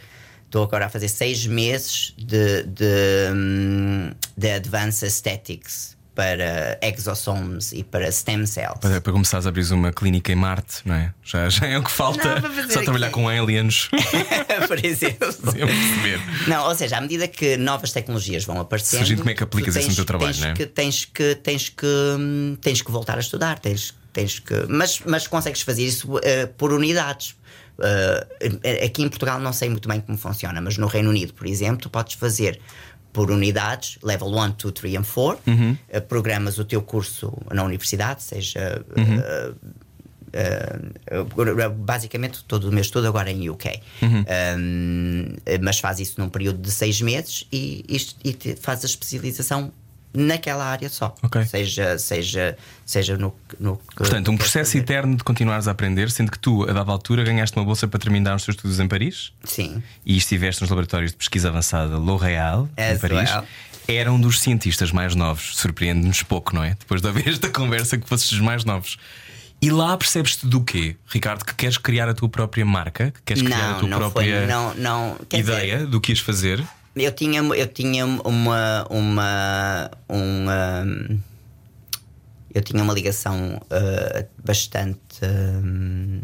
Estou 0.53 0.65
agora 0.65 0.85
a 0.85 0.89
fazer 0.89 1.07
seis 1.07 1.47
meses 1.47 2.13
de, 2.15 2.61
de, 2.61 2.85
hum, 3.33 4.11
de 4.37 4.51
Advanced 4.51 5.03
Aesthetics 5.03 5.97
para 6.13 6.77
exosomes 6.79 7.71
e 7.71 7.83
para 7.83 8.11
stem 8.11 8.45
cells. 8.45 8.79
para, 8.79 9.01
para 9.01 9.11
começares 9.11 9.47
a 9.47 9.49
abrir 9.49 9.73
uma 9.73 9.91
clínica 9.91 10.31
em 10.31 10.35
Marte, 10.35 10.81
não 10.85 10.93
é? 10.93 11.11
Já, 11.23 11.49
já 11.49 11.65
é 11.65 11.75
o 11.75 11.83
que 11.83 11.89
falta. 11.89 12.39
Não, 12.39 12.69
Só 12.69 12.83
trabalhar 12.83 13.07
aqui. 13.07 13.15
com 13.15 13.27
aliens. 13.27 13.89
Por 14.67 14.85
exemplo. 14.85 15.27
Não, 16.47 16.67
ou 16.67 16.75
seja, 16.75 16.97
à 16.97 17.01
medida 17.01 17.27
que 17.27 17.57
novas 17.57 17.91
tecnologias 17.91 18.45
vão 18.45 18.59
aparecendo, 18.59 18.99
Surgindo, 18.99 19.17
como 19.17 19.31
é 19.31 19.33
que 19.33 19.41
aplicas 19.41 19.73
tu 19.73 19.79
isso 19.79 19.89
no 19.89 19.95
teu 19.95 20.05
trabalho, 20.05 20.33
tens 20.33 20.43
não 20.43 20.49
é? 20.51 20.53
que, 20.53 20.67
tens 20.67 21.05
que 21.05 21.33
tens 21.33 21.69
que 21.69 21.87
hum, 21.87 22.55
tens 22.61 22.79
que 22.79 22.91
voltar 22.91 23.17
a 23.17 23.21
estudar, 23.21 23.57
tens, 23.57 23.95
tens 24.13 24.39
que, 24.39 24.53
mas 24.69 25.01
mas 25.05 25.27
consegues 25.27 25.61
fazer 25.61 25.83
isso 25.83 26.19
eh, 26.23 26.45
por 26.45 26.71
unidades. 26.71 27.35
Eh, 27.81 28.85
aqui 28.85 29.01
em 29.03 29.09
Portugal 29.09 29.39
não 29.39 29.51
sei 29.51 29.67
muito 29.69 29.89
bem 29.89 29.99
como 29.99 30.17
funciona, 30.17 30.61
mas 30.61 30.77
no 30.77 30.87
Reino 30.87 31.09
Unido, 31.09 31.33
por 31.33 31.47
exemplo, 31.47 31.81
tu 31.81 31.89
podes 31.89 32.13
fazer 32.13 32.59
por 33.11 33.29
unidades, 33.29 33.97
level 34.01 34.27
1, 34.29 34.51
2, 34.51 34.73
3 34.73 34.95
and 34.95 35.03
4. 35.03 35.41
Uhum. 35.47 35.77
eh, 35.89 35.99
programas 35.99 36.57
o 36.57 36.65
teu 36.65 36.81
curso 36.81 37.33
na 37.51 37.63
universidade, 37.63 38.23
seja 38.23 38.83
Uhum. 38.95 39.19
Uh, 40.33 41.69
basicamente 41.69 42.43
todo 42.45 42.69
o 42.69 42.71
meu 42.71 42.81
estudo 42.81 43.07
agora 43.07 43.29
é 43.29 43.33
em 43.33 43.49
UK. 43.51 43.79
Uhum. 44.01 44.25
Um, 44.57 45.25
mas 45.61 45.79
faz 45.79 45.99
isso 45.99 46.19
num 46.19 46.27
período 46.27 46.59
de 46.59 46.71
seis 46.71 46.99
meses 47.01 47.45
e, 47.51 47.85
e 48.23 48.33
te- 48.33 48.55
faz 48.55 48.83
a 48.83 48.87
especialização 48.87 49.71
naquela 50.13 50.65
área 50.65 50.89
só. 50.89 51.15
Ok. 51.23 51.43
Seja, 51.45 51.97
seja, 51.97 52.57
seja 52.85 53.17
no, 53.17 53.33
no 53.59 53.77
que. 53.77 53.95
Portanto, 53.97 54.29
um 54.31 54.37
processo 54.37 54.71
fazer. 54.71 54.83
eterno 54.83 55.15
de 55.15 55.23
continuares 55.23 55.67
a 55.67 55.71
aprender, 55.71 56.11
sendo 56.11 56.31
que 56.31 56.39
tu, 56.39 56.63
a 56.69 56.73
dada 56.73 56.91
altura, 56.91 57.23
ganhaste 57.23 57.57
uma 57.57 57.65
bolsa 57.65 57.87
para 57.87 57.99
terminar 57.99 58.35
os 58.35 58.43
teus 58.43 58.55
estudos 58.55 58.79
em 58.79 58.87
Paris 58.87 59.33
Sim. 59.43 59.81
e 60.05 60.15
estiveste 60.17 60.61
nos 60.61 60.69
laboratórios 60.69 61.11
de 61.11 61.17
pesquisa 61.17 61.49
avançada 61.49 61.97
L'Oréal, 61.97 62.69
em 62.77 62.97
Paris. 62.97 63.17
L'Oréal. 63.17 63.45
Era 63.87 64.13
um 64.13 64.19
dos 64.21 64.39
cientistas 64.39 64.91
mais 64.93 65.13
novos. 65.13 65.57
Surpreende-nos 65.57 66.23
pouco, 66.23 66.55
não 66.55 66.63
é? 66.63 66.69
Depois 66.79 67.01
de 67.01 67.07
haver 67.07 67.27
esta 67.27 67.49
conversa 67.49 67.97
que 67.97 68.07
fosses 68.07 68.29
dos 68.29 68.39
mais 68.39 68.63
novos. 68.63 68.97
E 69.61 69.69
lá 69.69 69.97
percebes-te 69.97 70.45
do 70.45 70.61
quê, 70.61 70.95
Ricardo? 71.07 71.43
Que 71.45 71.53
queres 71.55 71.77
criar 71.77 72.07
a 72.09 72.13
tua 72.13 72.27
própria 72.29 72.65
marca? 72.65 73.11
Que 73.11 73.21
queres 73.25 73.43
criar 73.43 73.69
a 73.69 73.71
Não, 73.71 73.79
tua 73.79 73.89
não 73.89 73.97
própria 73.97 74.39
foi. 74.39 74.47
Não, 74.47 74.73
não. 74.75 75.17
Ideia 75.33 75.75
dizer, 75.77 75.87
do 75.87 75.99
que 76.01 76.11
ias 76.11 76.19
fazer? 76.19 76.61
Eu 76.95 77.11
tinha, 77.11 77.41
eu 77.41 77.67
tinha 77.67 78.05
uma. 78.05 78.87
uma, 78.89 79.91
uma 80.07 80.87
eu 82.53 82.61
tinha 82.61 82.83
uma 82.83 82.93
ligação 82.93 83.55
uh, 83.57 84.27
bastante 84.43 84.99
um, 85.23 86.21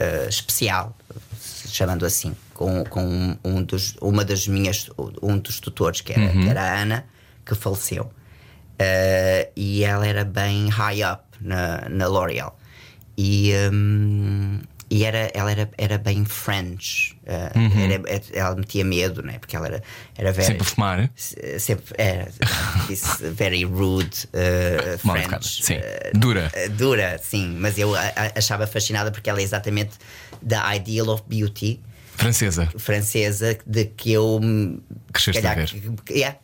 uh, 0.00 0.28
especial, 0.28 0.96
chamando 1.38 2.04
assim, 2.04 2.34
com, 2.52 2.82
com 2.84 3.36
um 3.44 3.62
dos, 3.62 3.94
uma 4.00 4.24
das 4.24 4.48
minhas, 4.48 4.90
um 5.22 5.38
dos 5.38 5.60
tutores, 5.60 6.00
que 6.00 6.12
era, 6.12 6.32
que 6.32 6.48
era 6.48 6.60
a 6.60 6.80
Ana, 6.80 7.06
que 7.44 7.54
faleceu. 7.54 8.04
Uh, 8.04 9.48
e 9.54 9.84
ela 9.84 10.04
era 10.04 10.24
bem 10.24 10.68
high 10.68 11.04
up 11.04 11.22
na, 11.40 11.88
na 11.88 12.08
L'Oreal. 12.08 12.58
E, 13.16 13.52
um, 13.72 14.60
e 14.88 15.04
era, 15.04 15.30
ela 15.34 15.50
era, 15.50 15.68
era 15.76 15.98
bem 15.98 16.24
French. 16.24 17.16
Uh, 17.24 18.04
era- 18.08 18.22
ela 18.32 18.54
metia 18.54 18.84
medo, 18.84 19.22
né? 19.22 19.38
Porque 19.38 19.56
ela 19.56 19.66
era, 19.66 19.82
era 20.16 20.32
very, 20.32 20.46
Sempre 20.46 20.62
a 20.62 20.64
fumar? 20.64 21.10
se- 21.16 21.58
sempre 21.58 21.94
era 21.98 22.28
very 23.34 23.64
rude 23.64 24.28
uh, 24.32 25.06
Mal 25.06 25.16
French. 25.16 25.24
educada, 25.24 25.42
sim. 25.44 25.74
uh, 25.76 26.18
Dura. 26.18 26.52
dura, 26.76 27.18
sim, 27.22 27.56
mas 27.58 27.78
eu 27.78 27.92
achava 28.34 28.66
fascinada 28.66 29.10
porque 29.10 29.28
ela 29.28 29.40
é 29.40 29.42
exatamente 29.42 29.92
the 30.46 30.56
ideal 30.76 31.08
of 31.08 31.22
beauty 31.26 31.80
Francesa. 32.16 32.68
francesa 32.78 33.58
de 33.66 33.84
que 33.86 34.12
eu 34.12 34.38
hum, 34.42 34.80
Cresceste 35.12 35.42
calhar, 35.42 35.58
a 35.58 35.66
ver. 35.66 36.10
yeah, 36.10 36.36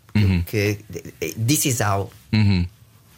que, 0.46 0.74
que 1.18 1.32
this 1.46 1.64
is 1.66 1.80
how 1.80 2.10
Uhum. 2.32 2.66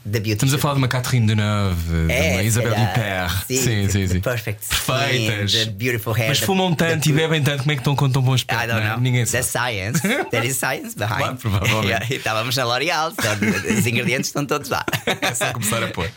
Da 0.04 0.18
Beauty 0.20 0.32
Estamos 0.32 0.54
a 0.54 0.58
falar 0.58 0.74
de 0.74 0.78
uma 0.80 0.88
Catherine 0.88 1.26
Deneuve, 1.26 1.82
de 1.82 1.94
uma 2.04 2.12
É, 2.12 2.44
Isabel. 2.44 2.72
Huppert. 2.74 3.46
Sim, 3.46 3.56
sim, 3.56 3.88
sim. 3.88 4.00
the 4.06 4.08
sim. 4.08 4.20
perfect 4.20 4.62
skin, 4.62 4.76
Perfeitas. 4.86 5.52
the 5.52 5.64
beautiful 5.66 6.12
hair, 6.14 6.28
Mas 6.28 6.40
the- 6.40 6.46
fumam 6.46 6.74
the 6.74 6.84
tanto 6.88 7.08
e 7.08 7.12
good- 7.12 7.22
bebem 7.22 7.42
tanto, 7.42 7.58
como 7.60 7.72
é 7.72 7.74
que 7.74 7.80
estão 7.80 7.96
com 7.96 8.10
tão 8.10 8.20
bom 8.22 8.34
aspecto? 8.34 8.62
I 8.62 8.66
don't 8.66 8.84
é? 8.84 8.88
know. 8.90 9.00
Ninguém 9.00 9.24
There's 9.24 9.46
sabe. 9.46 9.74
science. 9.74 10.00
There 10.30 10.46
is 10.46 10.56
science 10.56 10.94
behind. 10.96 11.16
Claro, 11.18 11.36
provavelmente. 11.36 12.12
E 12.12 12.16
estávamos 12.16 12.54
na 12.56 12.64
L'Oreal, 12.64 13.12
então, 13.12 13.32
os 13.78 13.86
ingredientes 13.86 14.28
estão 14.28 14.44
todos 14.44 14.68
lá. 14.68 14.84
É 15.20 15.34
só 15.34 15.52
começar 15.52 15.82
a 15.82 15.88
pôr. 15.88 16.10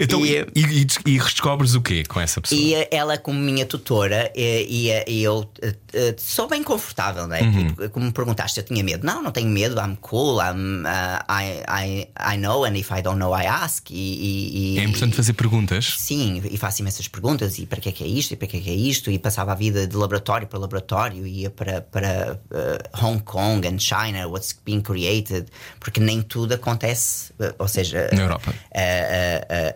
Então, 0.00 0.24
e, 0.24 0.36
E- 0.54 0.60
e, 0.80 0.84
des- 0.84 0.98
e 1.04 1.18
redescobres 1.18 1.74
o 1.74 1.80
quê 1.80 2.04
com 2.08 2.20
essa 2.20 2.40
pessoa? 2.40 2.58
E 2.60 2.74
eh, 2.74 2.88
ela, 2.90 3.18
como 3.18 3.38
minha 3.38 3.66
tutora, 3.66 4.30
e, 4.34 4.90
e- 5.06 5.12
e 5.18 5.22
eu 5.22 5.48
eh, 5.62 5.74
eh, 5.92 6.14
sou 6.18 6.48
bem 6.48 6.62
confortável, 6.62 7.26
né? 7.26 7.40
Uhum. 7.42 7.66
Tipo, 7.68 7.88
como 7.90 8.06
me 8.06 8.12
perguntaste 8.12 8.60
eu 8.60 8.64
tinha 8.64 8.82
medo. 8.82 9.04
Não, 9.06 9.22
não 9.22 9.30
tenho 9.30 9.48
medo, 9.48 9.78
I'm 9.80 9.96
cool, 10.00 10.38
I'm, 10.40 10.84
uh, 10.84 11.24
I, 11.30 11.62
I, 11.68 12.34
I 12.34 12.38
know, 12.38 12.64
and 12.64 12.76
if 12.76 12.90
I 12.90 13.02
don't 13.02 13.18
know, 13.18 13.25
I 13.34 13.46
ask. 13.46 13.90
E, 13.90 14.74
e- 14.74 14.78
É 14.78 14.84
importante 14.84 15.16
fazer 15.16 15.32
perguntas. 15.32 15.94
Sim, 15.98 16.42
e 16.50 16.56
faço 16.58 16.82
imensas 16.82 17.08
perguntas. 17.08 17.58
E 17.58 17.66
para 17.66 17.80
que 17.80 17.88
é 17.88 17.92
que 17.92 18.04
é 18.04 18.06
isto? 18.06 18.32
E 18.32 18.36
para 18.36 18.46
que 18.48 18.56
é 18.58 18.60
que 18.60 18.70
é 18.70 18.74
isto? 18.74 19.10
E 19.10 19.18
passava 19.18 19.52
a 19.52 19.54
vida 19.54 19.86
de 19.86 19.96
laboratório 19.96 20.46
para 20.46 20.58
laboratório, 20.58 21.26
ia 21.26 21.50
para, 21.50 21.80
para 21.80 22.38
eh, 22.50 22.90
Hong 23.02 23.20
Kong 23.20 23.66
and 23.66 23.78
China, 23.78 24.28
what's 24.28 24.56
being 24.64 24.80
created, 24.82 25.46
porque 25.80 26.00
nem 26.00 26.20
tudo 26.22 26.54
acontece, 26.54 27.32
eh, 27.40 27.54
ou 27.58 27.68
seja, 27.68 28.08
Na 28.12 28.22
Europa. 28.22 28.54
a, 28.74 28.80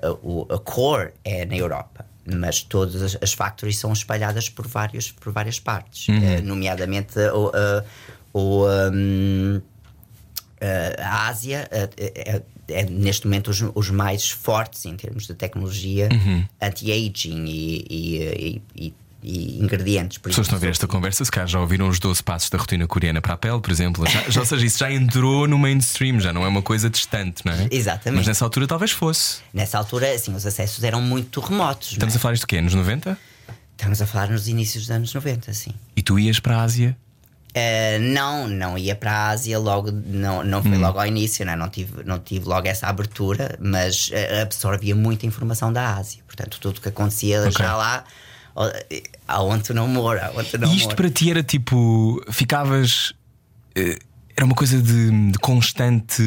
a- 0.06 0.08
a- 0.52 0.54
a 0.54 0.58
core 0.58 1.12
é 1.24 1.44
na 1.46 1.56
Europa. 1.56 2.04
Mas 2.32 2.62
todas 2.62 3.16
as, 3.20 3.32
factories 3.32 3.78
são 3.78 3.92
espalhadas 3.92 4.48
por, 4.48 4.68
vários, 4.68 5.10
por 5.10 5.32
várias 5.32 5.58
partes, 5.58 6.06
eh, 6.08 6.40
nomeadamente 6.42 7.18
o, 7.18 7.48
a- 7.54 7.84
o, 8.32 8.66
um, 8.92 9.60
Uh, 10.62 10.92
a 11.02 11.28
Ásia 11.28 11.66
uh, 11.72 11.88
é, 11.96 12.42
é 12.70 12.85
neste 12.85 13.26
momento 13.26 13.48
os, 13.50 13.62
os 13.74 13.90
mais 13.90 14.30
fortes 14.30 14.85
em 14.87 14.96
termos 14.96 15.26
de 15.26 15.35
tecnologia 15.35 16.09
anti-aging 16.61 17.44
e, 17.46 17.85
e- 17.90 18.62
e- 18.76 18.94
e- 19.22 19.59
ingredientes. 19.61 20.18
Por 20.18 20.28
As 20.28 20.33
pessoas 20.33 20.46
estão 20.46 20.56
a 20.56 20.61
ver 20.61 20.70
esta 20.70 20.87
conversa, 20.87 21.24
se 21.24 21.30
calhar 21.30 21.48
já 21.48 21.61
ouviram 21.61 21.88
os 21.88 21.98
12 21.98 22.22
passos 22.22 22.48
da 22.48 22.59
rotina 22.59 22.87
coreana 22.87 23.20
para 23.20 23.35
a 23.35 23.37
pele, 23.37 23.61
por 23.61 23.70
exemplo. 23.70 24.06
Já, 24.09 24.22
já, 24.30 24.40
ou 24.40 24.46
seja, 24.46 24.64
isso 24.66 24.78
já 24.78 24.90
entrou 24.90 25.46
no 25.46 25.59
mainstream, 25.59 26.20
já 26.20 26.33
não 26.33 26.44
é 26.44 26.48
uma 26.48 26.62
coisa 26.62 26.88
distante, 26.88 27.44
não 27.44 27.52
é? 27.52 27.68
Exatamente. 27.70 28.18
Mas 28.18 28.26
nessa 28.26 28.44
altura 28.44 28.66
talvez 28.66 28.90
fosse. 28.92 29.38
Nessa 29.52 29.78
altura, 29.78 30.12
assim, 30.14 30.35
os 30.35 30.46
acessos 30.46 30.83
eram 30.85 31.00
muito 31.02 31.40
remotos. 31.40 31.92
Estamos 31.92 32.14
é? 32.14 32.16
a 32.16 32.20
falar 32.20 32.35
isto 32.35 32.44
do 32.44 32.46
quê? 32.46 32.61
Nos 32.61 32.74
90? 32.74 33.18
Estamos 33.76 34.02
a 34.02 34.06
falar 34.06 34.28
nos 34.28 34.46
inícios 34.46 34.85
dos 34.85 34.90
anos 34.90 35.14
90, 35.14 35.52
sim. 35.54 35.72
E 35.96 36.02
tu 36.02 36.18
ias 36.18 36.38
para 36.38 36.56
a 36.59 36.62
Ásia? 36.62 36.96
Uh, 37.50 37.98
não, 38.00 38.46
não 38.46 38.78
ia 38.78 38.94
para 38.94 39.10
a 39.12 39.28
Ásia 39.30 39.58
logo, 39.58 39.90
não, 39.90 40.44
não 40.44 40.62
foi 40.62 40.78
logo 40.78 41.00
ao 41.00 41.06
início, 41.06 41.44
né? 41.44 41.56
não, 41.56 41.68
tive, 41.68 42.04
não 42.04 42.20
tive 42.20 42.46
logo 42.46 42.68
essa 42.68 42.86
abertura, 42.86 43.58
mas 43.60 44.08
uh, 44.10 44.42
absorvia 44.42 44.94
muita 44.94 45.26
informação 45.26 45.72
da 45.72 45.96
Ásia. 45.96 46.22
Portanto, 46.26 46.58
tudo 46.60 46.78
o 46.78 46.80
que 46.80 46.88
acontecia 46.88 47.40
Ok. 47.40 47.52
já 47.58 47.74
lá, 47.76 48.04
to 49.66 49.74
know 49.74 49.88
more, 49.88 50.20
I 50.20 50.28
want 50.36 50.48
to 50.50 50.58
know 50.58 50.72
E 50.72 50.76
isto 50.76 50.94
para 50.94 51.10
ti 51.10 51.30
era 51.30 51.42
tipo. 51.42 52.22
Ficavas. 52.30 53.12
eh, 53.74 53.98
Era 54.36 54.44
uma 54.46 54.54
coisa 54.54 54.80
de, 54.80 55.30
de 55.32 55.38
constante 55.38 56.22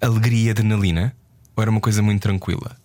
alegria 0.00 0.48
e 0.48 0.50
adrenalina? 0.50 1.14
Ou 1.56 1.62
era 1.62 1.70
uma 1.70 1.80
coisa 1.80 2.02
muito 2.02 2.20
tranquila? 2.20 2.76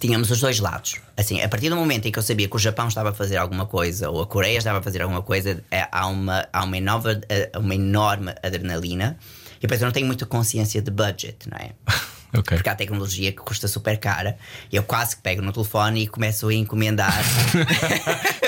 Tínhamos 0.00 0.30
os 0.30 0.40
dois 0.40 0.58
lados. 0.58 0.96
Assim, 1.16 1.42
a 1.42 1.48
partir 1.48 1.68
do 1.68 1.76
momento 1.76 2.06
em 2.06 2.10
que 2.10 2.18
eu 2.18 2.22
sabia 2.22 2.48
que 2.48 2.56
o 2.56 2.58
Japão 2.58 2.88
estava 2.88 3.10
a 3.10 3.12
fazer 3.12 3.36
alguma 3.36 3.66
coisa 3.66 4.08
ou 4.08 4.22
a 4.22 4.26
Coreia 4.26 4.56
estava 4.56 4.78
a 4.78 4.82
fazer 4.82 5.02
alguma 5.02 5.20
coisa, 5.22 5.62
é, 5.70 5.86
há, 5.92 6.06
uma, 6.06 6.48
há 6.52 6.64
uma, 6.64 6.76
enorme, 6.78 7.20
eh, 7.28 7.50
uma 7.54 7.74
enorme 7.74 8.34
adrenalina. 8.42 9.18
E 9.58 9.60
depois 9.60 9.80
eu 9.80 9.84
não 9.84 9.92
tenho 9.92 10.06
muita 10.06 10.24
consciência 10.24 10.80
de 10.80 10.90
budget, 10.90 11.46
não 11.50 11.58
é? 11.58 11.72
Ok. 12.32 12.56
Porque 12.56 12.68
há 12.68 12.74
tecnologia 12.74 13.32
que 13.32 13.38
custa 13.38 13.66
super 13.66 13.98
cara. 13.98 14.36
Eu 14.72 14.82
quase 14.82 15.16
que 15.16 15.22
pego 15.22 15.42
no 15.42 15.52
telefone 15.52 16.02
e 16.02 16.06
começo 16.06 16.48
a 16.48 16.54
encomendar. 16.54 17.12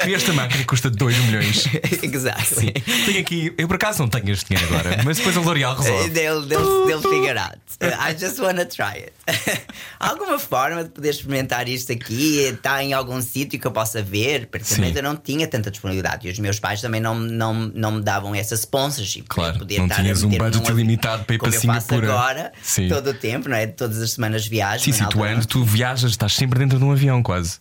Queria 0.01 0.17
esta 0.17 0.33
máquina 0.33 0.61
que 0.61 0.67
custa 0.67 0.89
2 0.89 1.19
milhões. 1.19 1.65
exactly. 2.03 2.73
Tenho 2.73 3.21
aqui. 3.21 3.53
Eu 3.59 3.67
por 3.67 3.77
acaso 3.77 4.01
não 4.01 4.09
tenho 4.09 4.31
este 4.31 4.49
dinheiro 4.55 4.75
agora, 4.75 5.03
mas 5.05 5.17
depois 5.19 5.37
a 5.37 5.41
L'Oreal 5.41 5.77
resolve. 5.77 6.11
They'll, 6.11 6.47
they'll, 6.47 6.87
they'll 6.87 7.03
figure 7.03 7.39
out. 7.39 7.59
I 7.81 8.15
just 8.19 8.39
wanna 8.39 8.65
try 8.65 8.99
it. 8.99 9.13
Há 9.99 10.11
alguma 10.11 10.39
forma 10.39 10.85
de 10.85 10.91
poder 10.91 11.11
experimentar 11.11 11.69
isto 11.69 11.93
aqui? 11.93 12.39
Está 12.39 12.83
em 12.83 12.93
algum 12.93 13.21
sítio 13.21 13.59
que 13.59 13.67
eu 13.67 13.73
possa 13.73 14.03
ver? 14.03 14.47
Porque 14.47 14.65
Sim. 14.65 14.77
também 14.77 14.95
eu 14.95 15.03
não 15.03 15.17
tinha 15.17 15.49
tanta 15.49 15.71
disponibilidade. 15.71 16.29
E 16.29 16.31
os 16.31 16.39
meus 16.39 16.61
pais 16.61 16.81
também 16.81 17.01
não, 17.01 17.19
não, 17.19 17.55
não 17.75 17.93
me 17.93 18.03
davam 18.03 18.35
essa 18.35 18.55
sponsorship. 18.55 19.25
Claro, 19.29 19.59
poder 19.59 19.79
não 19.79 19.87
estar 19.87 20.03
tinhas 20.03 20.23
um 20.23 20.29
budget 20.29 20.71
ilimitado 20.71 21.25
para 21.25 21.35
ir 21.35 21.39
para 21.39 21.49
eu 21.49 21.53
faço 21.53 21.61
Singapura. 21.61 22.13
agora, 22.13 22.53
Sim. 22.63 22.89
todo 22.89 23.11
o 23.11 23.15
tempo, 23.15 23.49
não 23.49 23.57
é? 23.57 23.72
Todas 23.77 24.01
as 24.01 24.13
semanas 24.13 24.47
viagens. 24.47 24.83
Sim, 24.83 25.05
sim, 25.05 25.09
tu, 25.09 25.23
andas, 25.23 25.47
tu 25.47 25.65
viajas, 25.65 26.11
estás 26.11 26.33
sempre 26.33 26.59
dentro 26.59 26.79
de 26.79 26.85
um 26.85 26.93
avião, 26.93 27.23
quase. 27.23 27.59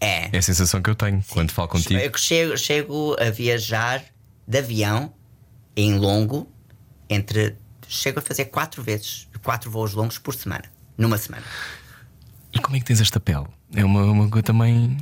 É. 0.00 0.30
É 0.32 0.38
a 0.38 0.42
sensação 0.42 0.80
que 0.80 0.88
eu 0.88 0.94
tenho 0.94 1.22
quando 1.28 1.50
falo 1.50 1.68
contigo. 1.68 2.00
Eu 2.00 2.12
chego, 2.16 2.56
chego 2.56 3.16
a 3.20 3.30
viajar 3.30 4.02
de 4.46 4.58
avião 4.58 5.12
em 5.76 5.98
longo 5.98 6.50
entre. 7.08 7.56
Chego 7.86 8.20
a 8.20 8.22
fazer 8.22 8.46
quatro 8.46 8.82
vezes, 8.82 9.28
quatro 9.42 9.70
voos 9.70 9.94
longos 9.94 10.16
por 10.16 10.34
semana. 10.34 10.64
Numa 10.96 11.18
semana. 11.18 11.44
E 12.52 12.58
como 12.58 12.76
é 12.76 12.78
que 12.78 12.86
tens 12.86 13.00
esta 13.00 13.18
pele? 13.20 13.46
É 13.74 13.84
uma, 13.84 14.04
uma 14.04 14.28
coisa 14.28 14.42
também. 14.42 14.96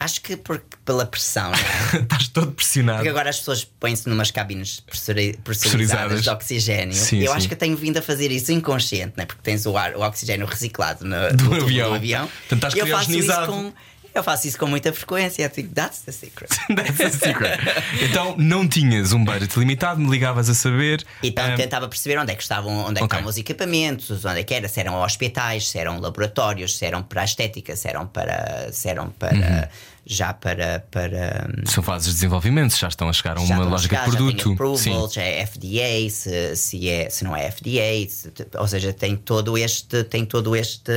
Acho 0.00 0.22
que 0.22 0.34
por, 0.34 0.62
pela 0.84 1.04
pressão, 1.04 1.52
é? 1.52 1.96
Estás 2.00 2.28
todo 2.28 2.52
pressionado. 2.52 2.98
Porque 3.00 3.10
agora 3.10 3.28
as 3.28 3.38
pessoas 3.38 3.64
põem-se 3.64 4.08
numas 4.08 4.30
cabines 4.30 4.80
pressuri- 4.80 5.38
Pressurizadas. 5.44 6.22
de 6.22 6.30
oxigênio. 6.30 6.94
Sim, 6.94 7.18
eu 7.20 7.30
sim. 7.32 7.36
acho 7.36 7.48
que 7.50 7.54
tenho 7.56 7.76
vindo 7.76 7.98
a 7.98 8.02
fazer 8.02 8.30
isso 8.30 8.50
inconsciente, 8.50 9.12
não 9.16 9.22
é? 9.24 9.26
Porque 9.26 9.42
tens 9.42 9.66
o, 9.66 9.76
ar, 9.76 9.94
o 9.94 10.00
oxigênio 10.00 10.46
reciclado 10.46 11.04
no, 11.04 11.32
Do 11.36 11.44
no 11.44 11.64
avião. 11.64 11.90
do 11.90 11.94
avião. 11.96 12.26
Portanto, 12.48 12.52
estás 12.70 12.74
E 12.74 12.78
eu 12.78 12.86
faço 12.86 13.12
isso 13.12 13.46
com 13.46 13.72
Eu 14.12 14.24
faço 14.24 14.48
isso 14.48 14.58
com 14.58 14.66
muita 14.66 14.92
frequência. 14.92 15.44
Eu 15.44 15.48
digo, 15.54 15.72
that's 15.72 16.00
the 16.00 16.10
secret. 16.12 16.48
That's 16.74 16.96
the 16.96 17.10
secret. 17.10 17.60
Então 18.02 18.34
não 18.38 18.66
tinhas 18.66 19.12
um 19.12 19.22
budget 19.24 19.56
limitado, 19.58 20.00
me 20.00 20.10
ligavas 20.10 20.48
a 20.48 20.54
saber. 20.54 21.04
Então 21.22 21.44
Ahm, 21.44 21.54
tentava 21.56 21.86
perceber 21.86 22.18
onde 22.18 22.32
é 22.32 22.34
que 22.34 22.42
estavam, 22.42 22.72
onde 22.86 22.92
é 22.92 22.94
que 22.94 23.04
Ok. 23.04 23.16
estavam 23.16 23.28
os 23.30 23.36
equipamentos, 23.36 24.24
onde 24.24 24.40
é 24.40 24.42
que 24.42 24.52
era, 24.54 24.66
se 24.66 24.80
eram 24.80 25.00
hospitais, 25.00 25.68
se 25.68 25.78
eram 25.78 26.00
laboratórios, 26.00 26.76
se 26.76 26.84
eram 26.84 27.02
para 27.04 27.20
a 27.22 27.24
estética, 27.24 27.76
se 27.76 27.86
eram 27.86 28.06
para, 28.06 28.72
se 28.72 28.88
eram 28.88 29.10
para 29.10 29.32
Uhum. 29.36 29.68
Já 30.12 30.34
para, 30.34 30.84
para 30.90 31.48
São 31.66 31.84
fases 31.84 32.08
de 32.08 32.14
desenvolvimento, 32.14 32.76
já 32.76 32.88
estão 32.88 33.08
a 33.08 33.12
chegar 33.12 33.38
a 33.38 33.44
já 33.46 33.54
uma 33.54 33.64
lógica 33.64 33.94
chegar, 33.94 34.06
de 34.06 34.10
já 34.10 34.16
produto. 34.18 34.52
approval, 34.54 34.76
Sim. 34.76 35.08
já 35.14 35.22
é 35.22 35.46
FDA, 35.46 36.10
se, 36.10 36.56
se, 36.56 36.88
é, 36.88 37.08
se 37.08 37.22
não 37.22 37.36
é 37.36 37.48
FDA, 37.48 38.08
se- 38.08 38.32
ou 38.58 38.66
seja, 38.66 38.92
tem 38.92 39.14
todo 39.14 39.56
este, 39.56 40.02
tem 40.02 40.24
todo 40.24 40.56
este 40.56 40.90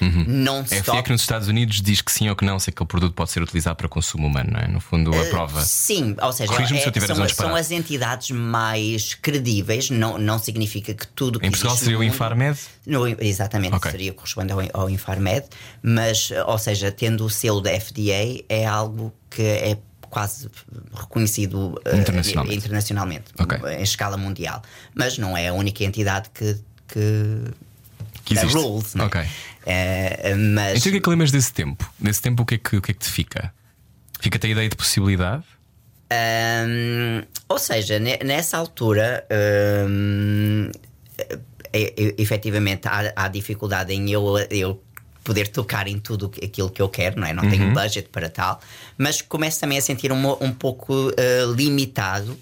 Uhum. 0.00 0.24
non-stop. 0.26 0.74
A 0.74 0.82
FDA 0.94 1.02
que 1.04 1.12
nos 1.12 1.20
Estados 1.20 1.46
Unidos 1.46 1.80
diz 1.80 2.00
que 2.00 2.10
sim 2.10 2.28
ou 2.28 2.34
que 2.34 2.44
não, 2.44 2.58
se 2.58 2.70
aquele 2.70 2.88
produto 2.88 3.14
pode 3.14 3.30
ser 3.30 3.40
utilizado 3.42 3.76
para 3.76 3.88
consumo 3.88 4.26
humano, 4.26 4.50
não 4.52 4.60
é? 4.60 4.66
No 4.66 4.80
fundo, 4.80 5.14
a 5.14 5.24
prova. 5.26 5.60
Sim, 5.62 6.16
ou 6.20 6.32
seja, 6.32 6.52
é- 6.52 6.66
se 6.66 6.98
eu 7.00 7.06
são, 7.16 7.28
são 7.28 7.54
as 7.54 7.70
entidades 7.70 8.30
mais 8.32 9.14
credíveis, 9.14 9.88
não, 9.88 10.18
não 10.18 10.36
significa 10.38 10.92
que 10.92 11.06
tudo 11.06 11.38
que 11.38 11.46
Em 11.46 11.50
Portugal 11.50 11.76
seria 11.76 11.98
o 11.98 12.02
Infarmed? 12.02 12.58
No, 12.84 13.06
exatamente, 13.06 13.74
Ok. 13.76 13.90
seria 13.90 14.12
corresponde 14.12 14.50
ao, 14.52 14.60
ao 14.72 14.90
Infarmed, 14.90 15.46
mas, 15.82 16.30
eh, 16.32 16.42
ou 16.44 16.58
seja, 16.58 16.90
tendo 16.90 17.24
o 17.24 17.30
selo 17.30 17.60
da 17.60 17.70
FDA 17.70 18.42
é 18.48 18.66
algo 18.66 19.12
que 19.30 19.42
é 19.42 19.78
quase 20.10 20.48
reconhecido 20.94 21.80
eh, 21.84 21.96
Internacionalmente. 21.96 22.56
internacionalmente, 22.56 23.24
Ok. 23.38 23.58
em 23.78 23.82
escala 23.82 24.16
mundial. 24.16 24.62
Mas 24.94 25.18
não 25.18 25.36
é 25.36 25.48
a 25.48 25.52
única 25.52 25.84
entidade 25.84 26.30
que. 26.32 26.54
que 26.88 27.42
Que 28.24 28.34
existe. 28.34 28.54
rules, 28.56 28.94
né? 28.94 29.04
Ok. 29.04 29.20
Eh, 29.66 30.34
mas 30.34 30.78
Então 30.78 30.88
o 30.88 30.92
que 30.92 30.96
é 30.98 31.00
que 31.00 31.10
lembras 31.10 31.30
desse 31.30 31.52
tempo? 31.52 31.90
Desse 31.98 32.22
tempo, 32.22 32.42
o 32.42 32.46
que 32.46 32.54
é 32.54 32.58
que, 32.58 32.76
o 32.76 32.82
que, 32.82 32.90
é 32.92 32.94
que 32.94 33.00
te 33.00 33.10
fica? 33.10 33.52
Fica-te 34.20 34.46
a 34.46 34.50
ideia 34.50 34.68
de 34.68 34.76
possibilidade? 34.76 35.44
Hum, 36.10 37.22
ou 37.48 37.58
seja, 37.58 37.98
ne- 37.98 38.18
nessa 38.24 38.56
altura, 38.56 39.26
é- 41.72 41.94
é- 41.96 42.14
efetivamente, 42.18 42.88
há, 42.88 43.12
há 43.14 43.28
dificuldade 43.28 43.92
em 43.92 44.10
eu, 44.10 44.24
eu 44.50 44.82
poder 45.28 45.48
tocar 45.48 45.86
em 45.86 45.98
tudo 45.98 46.32
aquilo 46.42 46.70
que 46.70 46.80
eu 46.80 46.88
quero, 46.88 47.20
não 47.20 47.26
é? 47.26 47.34
Não 47.34 47.44
tenho 47.50 47.70
budget 47.74 48.08
para 48.08 48.30
tal, 48.30 48.58
mas 48.96 49.20
começo 49.20 49.60
também 49.60 49.76
a 49.76 49.82
sentir 49.82 50.10
um, 50.10 50.32
um 50.42 50.52
pouco 50.54 51.12
eh, 51.18 51.44
limitado 51.54 52.34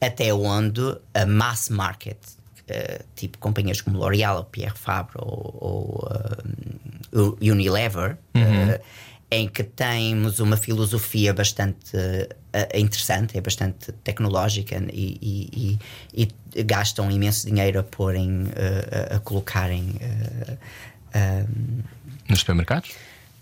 até 0.00 0.32
onde 0.32 0.80
a 1.12 1.26
mass 1.26 1.68
market, 1.70 2.18
eh, 2.68 3.00
tipo 3.16 3.36
companhias 3.38 3.80
como 3.80 3.98
L'Oréal, 3.98 4.36
ou 4.36 4.44
Pierre 4.44 4.76
Fabre 4.78 5.14
ou, 5.18 5.56
ou, 5.60 6.08
hum, 7.12 7.36
Unilever, 7.52 8.16
eh, 8.34 8.80
em 9.32 9.48
que 9.48 9.64
temos 9.64 10.38
uma 10.40 10.56
filosofia 10.56 11.32
bastante 11.34 11.96
interessante, 12.74 13.36
é 13.38 13.40
bastante 13.40 13.92
tecnológica 14.04 14.76
e, 14.92 15.18
e- 15.20 15.78
e- 16.22 16.28
e 16.54 16.62
gastam 16.64 17.08
imenso 17.10 17.46
dinheiro 17.46 17.78
a 17.80 17.82
porem, 17.82 18.44
a, 19.10 19.16
a 19.16 19.18
colocarem. 19.20 19.94
ah, 21.14 21.44
Nos 22.30 22.38
supermercados? 22.40 22.90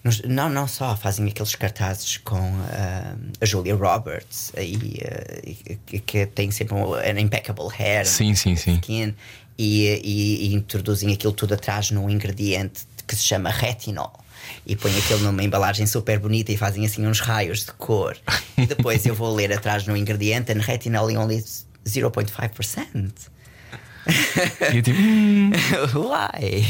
nos- 0.04 0.22
não, 0.22 0.48
não 0.48 0.66
só, 0.66 0.96
fazem 0.96 1.26
aqueles 1.28 1.54
cartazes 1.54 2.16
com 2.18 2.38
ah, 2.72 3.14
a 3.40 3.44
Julia 3.44 3.74
Roberts 3.74 4.52
e, 4.56 5.00
ah, 5.04 5.40
e- 5.44 5.76
que, 5.86 5.98
que 6.00 6.26
tem 6.26 6.50
sempre 6.50 6.74
um, 6.74 6.94
an 6.94 7.20
impeccable 7.20 7.68
hair, 7.78 8.06
Sim, 8.06 8.34
sim, 8.34 8.56
sim. 8.56 8.74
skin, 8.76 9.14
e, 9.58 9.86
e- 10.02 10.46
e 10.50 10.54
introduzem 10.54 11.12
aquilo 11.12 11.32
tudo 11.32 11.54
atrás 11.54 11.90
num 11.90 12.08
ingrediente 12.08 12.82
que 13.06 13.14
se 13.16 13.24
chama 13.24 13.50
retinol. 13.50 14.12
E 14.64 14.76
põem 14.76 14.96
aquilo 14.96 15.20
numa 15.20 15.42
embalagem 15.42 15.86
super 15.86 16.18
bonita 16.18 16.52
e 16.52 16.56
fazem 16.56 16.86
assim 16.86 17.06
uns 17.06 17.20
raios 17.20 17.64
de 17.66 17.72
cor. 17.72 18.16
E 18.56 18.66
depois 18.66 19.04
eu 19.04 19.14
vou 19.14 19.34
ler 19.34 19.52
atrás 19.52 19.86
no 19.86 19.96
ingrediente 19.96 20.52
and 20.52 20.60
retinol 20.60 21.10
only 21.16 21.44
0.5%. 21.84 23.12
E 24.72 24.78
eu 24.78 24.82
tipo, 24.82 24.98
hum, 25.00 25.50
Why? 25.94 26.64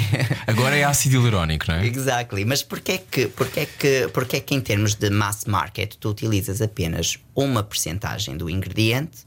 agora 0.47 0.77
é 0.77 0.85
ácido 0.85 1.17
hialurónico, 1.17 1.67
não 1.69 1.77
é? 1.77 1.87
Exactly. 1.87 2.45
Mas 2.45 2.63
porquê 2.63 2.99
que, 2.99 3.27
porquê, 3.29 3.67
que, 3.67 4.09
porquê 4.09 4.41
que 4.41 4.55
em 4.55 4.61
termos 4.61 4.95
de 4.95 5.11
mass 5.11 5.45
market 5.45 5.95
tu 5.99 6.11
utilizas 6.11 6.61
apenas 6.61 7.19
uma 7.35 7.63
percentagem 7.63 8.37
do 8.37 8.51
ingrediente 8.51 9.19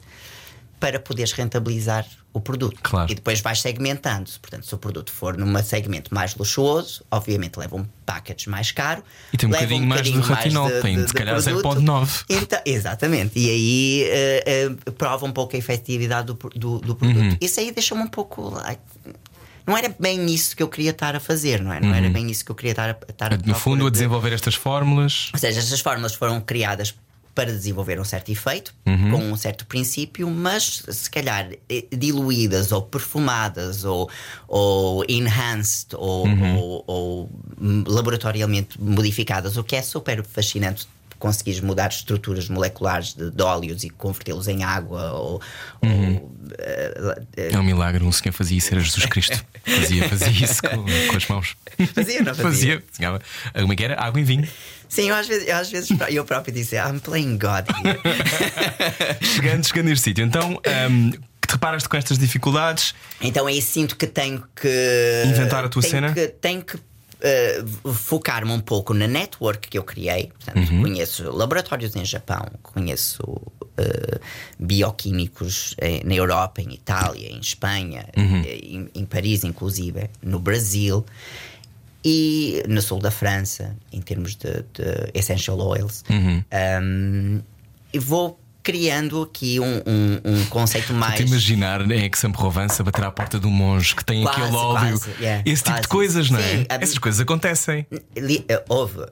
para 0.80 1.00
poderes 1.00 1.32
rentabilizar 1.32 2.06
o 2.34 2.39
produto? 2.39 2.80
Claro. 2.82 3.12
E 3.12 3.15
depois 3.15 3.41
vais 3.41 3.62
segmentando. 3.62 4.30
Portanto, 4.41 4.65
se 4.65 4.74
o 4.74 4.78
produto 4.78 5.12
for 5.12 5.38
num 5.38 5.62
segmento 5.63 6.13
mais 6.13 6.36
luxuoso, 6.36 7.04
obviamente 7.12 7.58
leva 7.58 7.76
um 7.76 7.86
package 8.06 8.50
mais 8.50 8.72
caro. 8.72 9.04
E 9.34 9.38
tem 9.38 9.50
um 9.50 9.52
leva 9.52 9.65
bocadinho 9.65 9.88
mais 9.88 10.02
de 10.04 10.12
retinol, 10.20 10.70
tem 10.82 11.08
se 11.08 11.13
calhar 11.13 11.41
produto. 11.41 11.82
0.9. 11.82 12.26
Então, 12.30 12.60
exatamente. 12.65 13.38
E 13.39 13.50
aí 13.50 14.04
eh, 14.10 14.44
eh, 14.46 14.91
prova 14.91 15.26
um 15.26 15.32
pouco 15.32 15.56
a 15.56 15.60
efetividade 15.60 16.28
do, 16.28 16.34
do, 16.34 16.80
do 16.80 16.96
produto. 16.96 17.22
Uhum. 17.22 17.38
Isso 17.41 17.60
aí 17.60 17.72
deixa-me 17.72 18.02
um 18.02 18.08
pouco. 18.08 18.50
like, 18.50 18.82
não 19.65 19.78
era 19.78 19.94
bem 20.00 20.26
isso 20.26 20.56
que 20.56 20.63
eu 20.63 20.67
queria 20.67 20.91
estar 20.91 21.15
a 21.15 21.20
fazer, 21.20 21.62
não 21.62 21.72
é? 21.72 21.80
Não 21.80 21.94
era 21.94 22.10
bem 22.10 22.30
isso 22.30 22.44
que 22.44 22.52
eu 22.52 22.56
queria 22.56 22.72
estar 22.72 22.89
a, 22.89 23.12
estar 23.12 23.32
a 23.34 23.36
Uhum. 23.36 23.41
No 23.46 23.54
fundo, 23.54 23.62
procura 23.76 23.84
a 23.88 23.89
de- 23.89 23.91
desenvolver 23.91 24.34
estas 24.34 24.56
fórmulas. 24.56 25.30
Ou 25.34 25.39
seja, 25.39 25.60
estas 25.60 25.80
fórmulas 25.80 26.13
foram 26.15 26.41
criadas 26.41 26.96
para 27.34 27.52
desenvolver 27.52 28.00
um 28.00 28.04
certo 28.04 28.32
efeito, 28.32 28.74
Uhum. 28.86 29.12
com 29.12 29.17
um 29.32 29.36
certo 29.38 29.65
princípio, 29.65 30.30
mas 30.30 30.84
se 30.89 31.10
calhar 31.10 31.50
eh, 31.70 31.86
diluídas 31.91 32.72
ou 32.72 32.82
perfumadas 32.82 33.84
ou, 33.86 34.10
ou 34.48 35.06
enhanced 35.08 35.96
ou, 35.96 36.28
Uhum. 36.28 36.56
ou- 36.58 36.84
ou, 36.88 37.30
laboratorialmente 37.88 38.82
modificadas, 38.82 39.58
o 39.58 39.63
que 39.63 39.76
é 39.76 39.82
super 39.82 40.24
fascinante. 40.24 40.88
Conseguires 41.20 41.62
mudar 41.62 41.89
estruturas 41.91 42.50
moleculares 42.50 43.13
de, 43.13 43.30
de 43.30 43.44
óleos 43.44 43.84
e 43.84 43.91
convertê-los 43.91 44.48
em 44.48 44.63
água 44.63 45.12
ou, 45.12 45.39
Uhum. 45.84 46.15
ou, 46.15 46.32
eh, 46.58 47.15
eh, 47.38 47.50
É 47.54 47.58
um 47.60 47.63
milagre, 47.63 48.04
um 48.04 48.12
senhor 48.12 48.34
fazia 48.34 48.58
isso, 48.58 48.74
era 48.74 48.82
Jesus 48.82 49.06
Cristo. 49.06 49.46
Fazia, 49.63 50.10
fazia 50.10 50.30
isso 50.44 50.62
com, 50.63 50.84
com 51.12 51.15
as 51.17 51.28
mãos. 51.28 51.56
Fazia, 51.94 52.24
não 52.24 52.34
fazia? 52.34 52.84
Fazia. 52.91 53.22
Como 53.54 53.72
é 53.72 53.76
que 53.76 53.84
era? 53.84 54.02
Água 54.02 54.20
e 54.20 54.24
vinho. 54.24 54.48
Sim, 54.92 55.08
eu 55.08 55.16
às 55.16 55.26
vezes, 55.26 55.48
eu, 55.48 55.56
às 55.56 55.72
vezes 55.72 55.90
eu 56.10 56.26
próprio 56.26 56.54
disse 56.54 56.76
I'm 56.76 57.00
playing 57.00 57.38
God 57.38 57.66
here. 57.86 57.98
Chegando, 59.26 59.66
chegando 59.66 59.88
a 59.88 59.92
este 59.94 60.04
sítio. 60.04 60.26
Então, 60.26 60.60
hum, 60.90 61.12
te 61.12 61.52
reparas-te 61.54 61.88
com 61.88 61.96
estas 61.96 62.18
dificuldades? 62.20 62.94
Então 63.22 63.48
aí 63.48 63.62
sinto 63.62 63.96
que 63.96 64.06
tenho 64.06 64.44
que 64.54 65.24
Inventar 65.28 65.64
a 65.64 65.70
tua 65.70 65.82
tenho 65.82 65.92
cena? 65.94 66.14
Que, 66.14 66.28
tenho 66.28 66.62
que 66.62 66.78
eh, 67.22 67.64
focar-me 67.94 68.52
um 68.52 68.60
pouco 68.60 68.94
na 68.94 69.08
network 69.08 69.70
que 69.70 69.78
eu 69.78 69.84
criei. 69.84 70.30
Portanto, 70.38 70.70
Uhum. 70.70 70.82
conheço 70.82 71.32
laboratórios 71.32 71.96
em 71.96 72.04
Japão, 72.04 72.46
conheço 72.62 73.22
eh, 73.78 74.20
bioquímicos 74.60 75.74
eh, 75.78 76.02
na 76.04 76.16
Europa, 76.16 76.62
em 76.62 76.74
Itália, 76.74 77.30
em 77.32 77.40
Espanha, 77.40 78.06
Uhum. 78.18 78.42
em, 78.44 78.90
em 78.94 79.06
Paris, 79.06 79.44
inclusive, 79.46 80.10
no 80.22 80.38
Brasil. 80.40 81.06
E 82.04 82.64
no 82.68 82.82
sul 82.82 83.00
da 83.00 83.12
França, 83.12 83.76
em 83.94 84.02
termos 84.02 84.36
de, 84.36 84.52
de 84.74 85.12
essential 85.14 85.60
oils, 85.60 86.04
Uhum. 86.10 86.44
Um, 86.82 87.42
e 87.94 88.00
vou 88.00 88.40
criando 88.64 89.22
aqui 89.24 89.60
um, 89.60 89.66
um, 89.86 90.22
um 90.24 90.46
conceito 90.46 90.94
mais. 90.94 91.16
Te 91.16 91.24
imaginar 91.28 91.82
em 91.92 92.02
Aix-en-Provence 92.04 92.82
a 92.82 92.86
bater 92.86 93.04
à 93.04 93.12
porta 93.12 93.40
do 93.40 93.50
monge 93.50 93.96
que 93.96 94.04
tem 94.06 94.24
Quase, 94.24 94.40
aquele 94.42 94.56
óleo. 94.56 94.80
quase, 95.00 95.12
yeah, 95.20 95.44
Esse 95.46 95.64
tipo 95.64 95.76
de 95.82 95.82
quase. 95.82 95.88
coisas, 95.88 96.30
não 96.30 96.40
é? 96.40 96.44
Sim, 96.58 96.66
a- 96.70 96.76
Essas 96.76 96.98
coisas 96.98 97.20
acontecem. 97.22 97.86
Li- 98.18 98.46
eh, 98.48 98.64
Houve. 98.70 99.06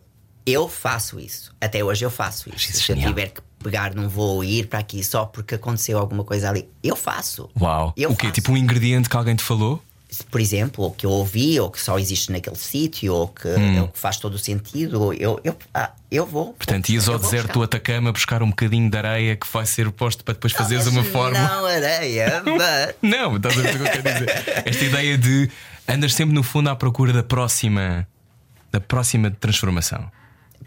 Eu 0.46 0.68
faço 0.68 1.20
isso. 1.20 1.54
Até 1.62 1.84
hoje 1.84 2.04
eu 2.06 2.10
faço 2.10 2.50
isso. 2.50 2.72
isso 2.72 2.84
Se 2.84 2.92
eu 2.92 2.96
tiver 2.98 3.28
que 3.30 3.42
pegar 3.64 3.94
num 3.94 4.08
voo 4.08 4.44
e 4.44 4.60
ir 4.60 4.68
para 4.68 4.80
aqui 4.80 5.04
só 5.04 5.26
porque 5.26 5.54
aconteceu 5.56 5.98
alguma 6.00 6.24
coisa 6.24 6.50
ali, 6.50 6.68
eu 6.84 6.96
faço. 6.96 7.50
Uau. 7.60 7.94
Eu 7.96 8.12
o 8.12 8.16
quê? 8.16 8.28
faço. 8.28 8.34
Tipo 8.36 8.54
um 8.54 8.58
ingrediente 8.58 9.10
que 9.10 9.16
alguém 9.18 9.36
te 9.36 9.44
falou? 9.44 9.84
Por 10.32 10.42
exemplo, 10.42 10.84
ou 10.84 10.92
que 10.92 11.06
eu 11.06 11.12
ouvi, 11.12 11.60
ou 11.60 11.70
que 11.70 11.80
só 11.80 12.00
existe 12.00 12.32
naquele 12.32 12.56
sítio, 12.56 13.14
ou 13.14 13.28
que, 13.28 13.48
Hum. 13.48 13.82
ou 13.82 13.88
que 13.90 14.00
faz 14.00 14.18
todo 14.18 14.34
o 14.34 14.40
sentido, 14.40 15.14
eu, 15.14 15.40
eu, 15.44 15.56
ah, 15.74 15.92
eu 16.10 16.26
vou. 16.26 16.54
Portanto, 16.54 16.90
ias 16.90 17.08
ao 17.08 17.20
deserto 17.20 17.54
do. 17.54 17.64
Atacama 17.64 18.12
buscar 18.12 18.42
um 18.42 18.50
bocadinho 18.50 18.90
de 18.90 18.98
areia 18.98 19.36
que 19.36 19.46
vai 19.52 19.66
ser 19.68 19.90
posto 19.92 20.24
para 20.24 20.34
depois 20.34 20.52
fazeres 20.54 20.86
Mas 20.86 20.94
uma 20.96 21.04
forma. 21.04 21.38
Não, 21.40 21.66
areia, 21.66 22.42
but. 22.46 22.96
Não, 23.02 23.38
estás 23.38 23.58
a 23.58 23.62
ver 23.62 23.76
o 23.76 23.78
que 23.78 23.84
eu 23.84 23.92
quero 23.92 24.14
dizer? 24.14 24.64
Esta 24.66 24.84
ideia 24.86 25.18
de 25.18 25.50
andas 25.88 26.14
sempre 26.16 26.34
no 26.34 26.42
fundo 26.44 26.70
à 26.70 26.76
procura 26.76 27.14
da 27.14 27.24
próxima 27.24 28.08
da 28.72 28.80
próxima 28.80 29.30
transformação. 29.32 30.12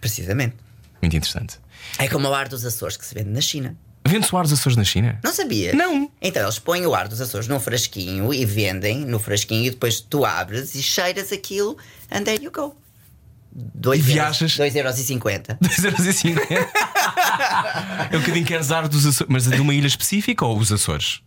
Precisamente. 0.01 0.57
Muito 1.01 1.17
interessante. 1.17 1.59
É 1.99 2.09
como 2.09 2.29
o 2.29 2.35
ar 2.35 2.49
dos 2.49 2.65
Açores 2.65 2.97
que 2.97 3.05
se 3.05 3.15
vende 3.15 3.31
na 3.31 3.41
China. 3.41 3.77
Vende-se 4.07 4.35
o 4.35 4.39
ar 4.39 4.43
dos 4.45 4.53
Açores 4.53 4.77
na 4.77 4.85
China? 4.85 5.19
Não 5.23 5.33
sabia? 5.33 5.73
Não. 5.75 6.11
Então 6.21 6.43
eles 6.43 6.59
põem 6.59 6.85
o 6.87 6.95
ar 6.95 7.09
dos 7.09 7.21
Açores 7.21 7.47
num 7.49 7.61
frasquinho 7.61 8.33
e 8.35 8.45
vendem 8.45 8.99
no 9.07 9.19
frasquinho 9.19 9.67
e 9.67 9.71
depois 9.71 10.01
tu 10.01 10.25
abres 10.25 10.75
e 10.75 10.83
cheiras 10.83 11.33
aquilo 11.33 11.77
and 12.11 12.25
there 12.25 12.43
you 12.43 12.51
go. 12.51 12.75
Dois 13.55 14.01
E 14.01 14.03
euros- 14.03 14.39
viajas? 14.39 14.57
dois 14.57 14.75
euros 14.75 14.99
e 14.99 15.05
cinquenta. 15.05 15.59
2,50€. 15.63 16.39
é 18.11 18.17
um 18.17 18.21
bocadinho 18.21 18.47
queres 18.47 18.71
ar 18.73 18.89
dos 18.89 19.07
Açores, 19.07 19.31
mas 19.33 19.45
de 19.49 19.61
uma 19.61 19.75
ilha 19.75 19.87
específica 19.87 20.45
ou 20.45 20.59
os 20.59 20.73
Açores? 20.73 21.21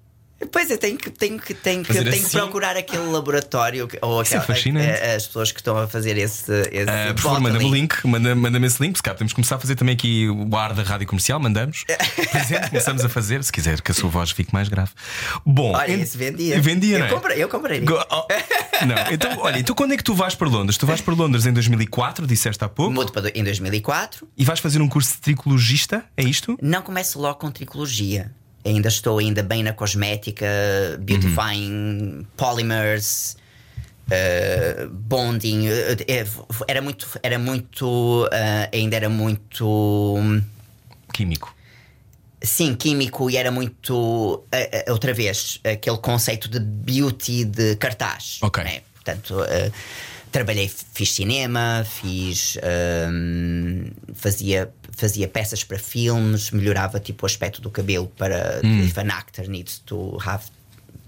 Pois 0.52 0.70
eu 0.70 0.78
tenho 0.78 0.98
que, 0.98 1.10
tenho 1.10 1.40
que, 1.40 1.54
tenho 1.54 1.82
que, 1.84 1.94
tenho 1.94 2.12
que 2.12 2.18
assim? 2.20 2.38
procurar 2.38 2.76
aquele 2.76 3.06
laboratório 3.10 3.88
que- 3.88 3.98
ou 4.02 4.22
Isso 4.22 4.36
é 4.36 4.38
aquela- 4.38 4.80
a- 4.82 5.16
as 5.16 5.26
pessoas 5.28 5.52
que 5.52 5.60
estão 5.62 5.78
a 5.78 5.88
fazer 5.88 6.18
esse. 6.18 6.52
esse 6.72 6.90
Ah, 6.90 7.14
por 7.14 7.22
favor, 7.22 7.40
manda-me 7.40 7.64
o 7.66 7.74
link, 7.74 8.06
manda- 8.06 8.36
manda-me 8.36 8.68
esse 8.68 8.82
link, 8.84 8.98
se 8.98 9.02
calhar 9.04 9.16
podemos 9.16 9.32
começar 9.32 9.56
a 9.56 9.60
fazer 9.60 9.76
também 9.76 9.94
aqui 9.96 10.28
o 10.30 10.56
ar 10.58 10.74
da 10.74 10.84
rádio 10.84 11.08
comercial, 11.08 11.40
mandamos. 11.40 11.86
Por 12.32 12.38
exemplo, 12.42 12.70
começamos 12.70 13.06
a 13.06 13.10
fazer, 13.10 13.44
se 13.46 13.52
quiser 13.52 13.80
que 13.82 13.92
a 13.92 13.94
sua 13.94 14.10
voz 14.10 14.32
fique 14.32 14.54
mais 14.54 14.68
grave. 14.68 14.92
Bom, 15.46 15.72
Olha, 15.74 15.94
ent- 15.94 16.16
vendia. 16.16 16.62
Vendia, 16.62 16.96
eu 16.96 17.00
não 17.00 17.06
é? 17.08 17.10
comprei, 17.10 17.44
eu 17.44 17.48
comprei. 17.50 17.80
Go- 17.80 18.06
oh, 18.12 18.28
Não, 18.86 19.12
então, 19.14 19.38
olha, 19.40 19.58
então 19.60 19.74
quando 19.74 19.94
é 19.94 19.98
que 19.98 20.04
tu 20.04 20.14
vais 20.14 20.36
para 20.36 20.50
Londres? 20.50 20.78
Tu 20.78 20.86
vais 20.86 21.00
para 21.00 21.14
Londres 21.14 21.46
em 21.46 21.54
2004, 21.54 22.28
disseste 22.28 22.62
há 22.64 22.68
pouco, 22.70 22.92
Mudo 22.94 23.12
para 23.14 23.30
em 23.34 23.44
2004. 23.44 24.28
e 24.38 24.44
vais 24.44 24.60
fazer 24.60 24.82
um 24.82 24.88
curso 24.90 25.14
de 25.14 25.22
tricologista, 25.22 26.04
é 26.18 26.24
isto? 26.24 26.58
Não 26.62 26.82
começo 26.82 27.20
logo 27.20 27.40
com 27.40 27.50
tricologia. 27.50 28.32
Ainda 28.66 28.88
estou 28.90 29.20
ainda 29.20 29.44
bem 29.44 29.62
na 29.62 29.74
cosmética, 29.74 30.46
beautifying 31.00 32.26
polymers, 32.36 33.38
eh, 34.10 34.88
bonding. 34.92 35.68
eh, 35.68 35.98
eh, 36.08 36.26
era 36.68 36.82
muito, 36.82 37.08
era 37.22 37.38
muito, 37.38 38.28
eh, 38.32 38.70
ainda 38.74 38.96
era 38.96 39.08
muito, 39.10 40.16
hum, 40.18 40.42
Químico. 41.14 41.56
sim, 42.42 42.76
químico 42.76 43.30
e 43.30 43.38
era 43.38 43.52
muito, 43.52 44.44
eh, 44.52 44.86
outra 44.90 45.14
vez, 45.14 45.60
aquele 45.64 45.98
conceito 45.98 46.50
de 46.50 46.60
beauty 46.60 47.46
de 47.46 47.76
cartaz. 47.76 48.40
Ok. 48.42 48.64
né? 48.64 48.82
Portanto, 48.96 49.36
trabalhei, 50.36 50.70
fiz 50.94 51.14
cinema, 51.14 51.86
fiz. 51.86 52.58
hum, 53.10 53.86
fazia, 54.14 54.70
fazia 54.92 55.30
peças 55.30 55.64
para 55.64 55.80
filmes, 55.80 56.52
melhorava 56.52 57.00
tipo 57.00 57.24
o 57.24 57.26
aspecto 57.26 57.62
do 57.62 57.70
cabelo 57.70 58.12
para. 58.18 58.60
If 58.84 58.98
an 58.98 59.08
actor 59.08 59.48
needs 59.48 59.80
to 59.86 60.18
have. 60.26 60.44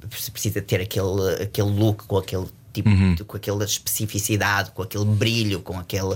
Precisa 0.10 0.62
ter 0.62 0.80
aquele, 0.80 1.44
aquele 1.44 1.70
look 1.70 2.06
com 2.06 2.18
aquele. 2.18 2.48
Tipo, 2.78 3.16
de- 3.16 3.24
com 3.24 3.38
aquela 3.38 3.66
especificidade, 3.66 4.72
com 4.72 4.82
aquele 4.84 5.06
brilho, 5.06 5.62
com 5.62 5.80
aquele. 5.80 6.16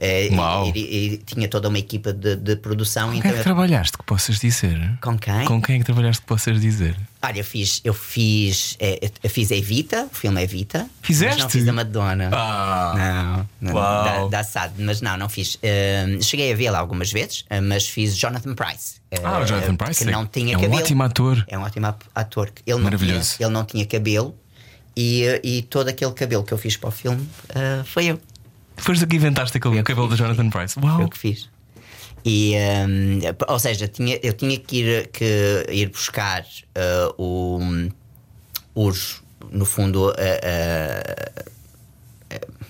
eh, 0.00 0.28
e- 0.28 0.78
e, 0.78 1.06
e 1.14 1.16
tinha 1.18 1.48
toda 1.48 1.68
uma 1.68 1.78
equipa 1.78 2.12
de, 2.12 2.34
de 2.36 2.56
produção. 2.56 3.08
Com 3.08 3.12
quem 3.12 3.18
então 3.18 3.30
é 3.30 3.34
que 3.34 3.38
eu- 3.40 3.44
trabalhaste 3.44 3.98
que 3.98 4.04
possas 4.04 4.38
dizer? 4.38 4.98
com 5.02 5.18
quem? 5.18 5.44
Com 5.44 5.60
quem 5.60 5.76
é 5.76 5.78
que 5.78 5.84
trabalhaste 5.84 6.22
que 6.22 6.26
possas 6.28 6.60
dizer? 6.60 6.96
Olha, 7.20 7.38
eu 7.40 7.44
fiz, 7.44 7.80
eu 7.84 7.92
fiz, 7.92 8.76
eh, 8.78 9.10
eu 9.22 9.28
fiz 9.28 9.50
a 9.50 9.56
Evita, 9.56 10.08
o 10.10 10.14
filme 10.14 10.42
Evita. 10.42 10.88
Fizeste? 11.02 11.42
Não 11.42 11.50
fiz 11.50 11.66
a 11.68 11.72
Madonna. 11.72 12.30
Ah. 12.32 13.44
Não, 13.60 13.70
não 13.72 13.74
Uau. 13.80 14.04
dá, 14.04 14.28
dá 14.28 14.40
assado, 14.40 14.74
mas 14.78 15.00
não, 15.00 15.16
não 15.16 15.28
fiz. 15.28 15.58
Eh, 15.62 16.18
cheguei 16.22 16.52
a 16.52 16.56
vê-la 16.56 16.78
algumas 16.78 17.10
vezes, 17.12 17.44
eh, 17.50 17.60
mas 17.60 17.86
fiz 17.88 18.16
Jonathan 18.16 18.54
Price. 18.54 18.96
eh, 19.10 19.18
Ah, 19.24 19.40
o 19.40 19.44
Jonathan 19.46 19.74
Price 19.76 20.04
que 20.04 20.08
é- 20.08 20.12
não 20.12 20.26
tinha 20.26 20.54
é 20.54 20.56
um 20.56 20.60
cabelo. 20.60 20.80
ótimo 20.80 21.02
ator. 21.02 21.44
É 21.48 21.58
um 21.58 21.62
ótimo 21.62 21.86
ator. 22.14 22.46
Ele 22.46 22.54
não, 22.66 22.76
tinha, 22.76 22.84
Maravilhoso. 22.84 23.34
ele 23.40 23.50
não 23.50 23.64
tinha 23.64 23.84
cabelo 23.84 24.34
e, 25.00 25.40
e 25.44 25.62
todo 25.62 25.86
aquele 25.86 26.10
cabelo 26.10 26.42
que 26.42 26.52
eu 26.52 26.58
fiz 26.58 26.76
para 26.76 26.88
o 26.88 26.90
filme 26.90 27.24
eh, 27.50 27.84
foi 27.84 28.06
eu. 28.06 28.20
Foste 28.76 29.06
que 29.06 29.14
inventaste 29.14 29.56
aquele 29.56 29.78
Eu 29.78 29.84
cabelo 29.84 30.08
fiz, 30.08 30.18
da 30.18 30.24
Jonathan. 30.24 30.50
Price. 30.50 30.74
Foi 30.74 30.82
Uau! 30.82 31.02
eu 31.02 31.08
que 31.08 31.16
fiz. 31.16 31.48
E, 32.24 32.54
hum, 32.88 33.20
ou 33.46 33.58
seja, 33.60 33.86
tinha, 33.86 34.18
eu 34.24 34.32
tinha 34.32 34.58
que 34.58 34.78
ir, 34.78 35.06
que 35.08 35.66
ir 35.70 35.88
buscar 35.90 36.42
uh, 36.42 37.14
o, 37.16 37.60
os, 38.74 39.22
no 39.52 39.64
fundo, 39.64 40.08
uh, 40.08 40.10
uh, 40.10 41.50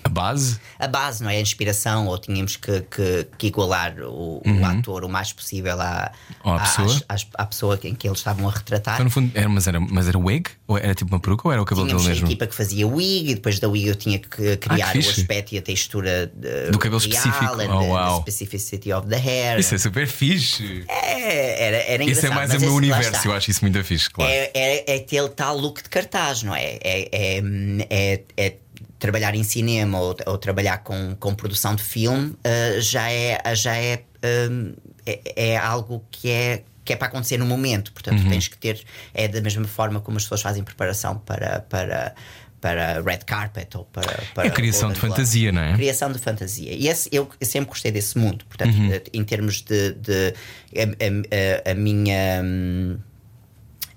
A 0.09 0.11
base? 0.11 0.59
a 0.79 0.87
base, 0.87 1.23
não 1.23 1.29
é? 1.29 1.37
A 1.37 1.41
inspiração, 1.41 2.07
ou 2.07 2.17
tínhamos 2.17 2.55
que, 2.55 2.81
que, 2.81 3.27
que 3.37 3.47
igualar 3.47 3.95
o, 4.01 4.41
o 4.45 4.65
ator 4.65 5.03
o 5.05 5.09
mais 5.09 5.31
possível 5.31 5.79
à, 5.79 6.11
à 6.43 6.55
à- 6.55 6.59
pessoa. 6.59 7.01
às- 7.07 7.27
à 7.35 7.45
pessoa 7.45 7.79
em 7.83 7.93
que 7.93 8.07
eles 8.07 8.17
estavam 8.19 8.47
a 8.47 8.51
retratar. 8.51 8.95
Então, 8.95 9.05
no 9.05 9.11
fundo, 9.11 9.31
era, 9.35 9.47
mas, 9.47 9.67
era, 9.67 9.79
mas 9.79 10.07
era 10.07 10.17
wig? 10.17 10.49
Ou 10.67 10.77
era 10.77 10.93
tipo 10.95 11.11
uma 11.13 11.19
peruca 11.19 11.47
ou 11.47 11.51
era 11.51 11.61
o 11.61 11.65
cabelo 11.65 11.85
Tínhamos 11.87 12.03
dele 12.03 12.13
a 12.13 12.15
mesmo? 12.21 12.27
equipa 12.27 12.47
que 12.47 12.55
fazia 12.55 12.87
wig 12.87 13.31
e 13.31 13.35
depois 13.35 13.59
da 13.59 13.67
wig 13.69 13.87
eu 13.87 13.95
tinha 13.95 14.17
que 14.19 14.57
criar 14.57 14.89
o 14.89 14.91
fixe. 14.93 15.21
aspecto 15.21 15.53
e 15.53 15.57
a 15.57 15.61
textura 15.61 16.31
de- 16.33 16.71
Do 16.71 16.79
cabelo 16.79 16.99
real 16.99 17.13
específico. 17.15 17.45
and 17.61 17.75
Oh, 17.75 17.79
the- 17.81 17.87
uau. 17.87 18.15
the 18.23 18.31
specificity 18.31 18.91
of 18.93 19.07
the 19.07 19.17
hair. 19.17 19.59
Isso 19.59 19.75
é 19.75 19.77
super 19.77 20.07
fixe. 20.07 20.83
É, 20.87 21.67
era, 21.67 21.77
era 21.77 22.03
Isso 22.03 22.25
é 22.25 22.29
engraçado, 22.29 22.35
mais 22.35 22.53
o 22.53 22.59
meu 22.59 22.69
lá 22.71 22.75
universo, 22.77 23.27
eu 23.27 23.33
acho 23.33 23.51
isso 23.51 23.61
muito 23.63 23.83
fixe, 23.83 24.09
claro. 24.09 24.31
É, 24.31 24.51
é, 24.53 24.93
é 24.93 24.95
aquele 24.97 25.29
tal 25.29 25.57
look 25.57 25.83
de 25.83 25.89
cartaz, 25.89 26.43
não 26.43 26.55
é? 26.55 26.77
É, 26.83 27.09
é, 27.11 27.43
é- 27.89 28.21
é 28.37 28.53
trabalhar 28.99 29.33
em 29.33 29.43
cinema 29.43 29.99
ou, 29.99 30.15
ou 30.27 30.37
trabalhar 30.37 30.79
com, 30.79 31.15
com 31.19 31.33
produção 31.33 31.73
de 31.73 31.83
filme 31.83 32.35
ah, 32.43 32.79
já 32.79 33.09
é, 33.11 33.41
já 33.55 33.75
é, 33.75 34.03
hum, 34.51 34.73
é, 35.05 35.51
é 35.53 35.57
algo 35.57 36.03
que 36.11 36.29
é. 36.29 36.63
Que 36.85 36.93
é 36.93 36.95
para 36.95 37.07
acontecer 37.07 37.37
no 37.37 37.45
momento, 37.45 37.93
portanto 37.93 38.19
Uhum. 38.23 38.29
tens 38.29 38.47
que 38.47 38.57
ter. 38.57 38.83
É 39.13 39.27
da 39.27 39.39
mesma 39.41 39.65
forma 39.67 40.01
como 40.01 40.17
as 40.17 40.23
pessoas 40.23 40.41
fazem 40.41 40.63
preparação 40.63 41.19
para, 41.19 41.59
para, 41.69 42.15
para 42.59 42.99
red 43.03 43.19
carpet 43.27 43.77
ou 43.77 43.85
para. 43.85 44.23
para 44.33 44.45
É 44.47 44.47
a 44.47 44.51
criação 44.51 44.91
de 44.91 44.99
fantasia, 44.99 45.51
não 45.51 45.61
é? 45.61 45.73
Criação 45.73 46.11
de 46.11 46.17
fantasia. 46.17 46.73
E 46.73 46.87
esse, 46.87 47.07
eu, 47.11 47.29
eu 47.39 47.45
sempre 47.45 47.69
gostei 47.69 47.91
desse 47.91 48.17
mundo. 48.17 48.43
Portanto, 48.45 48.75
Uhum. 48.75 48.91
eh, 48.91 49.03
em 49.13 49.23
termos 49.23 49.61
de. 49.61 49.93
de 49.93 50.33
a, 50.75 50.83
a- 50.83 51.69
a- 51.69 51.71
a 51.71 51.75
minha. 51.75 52.41
hum, 52.43 52.97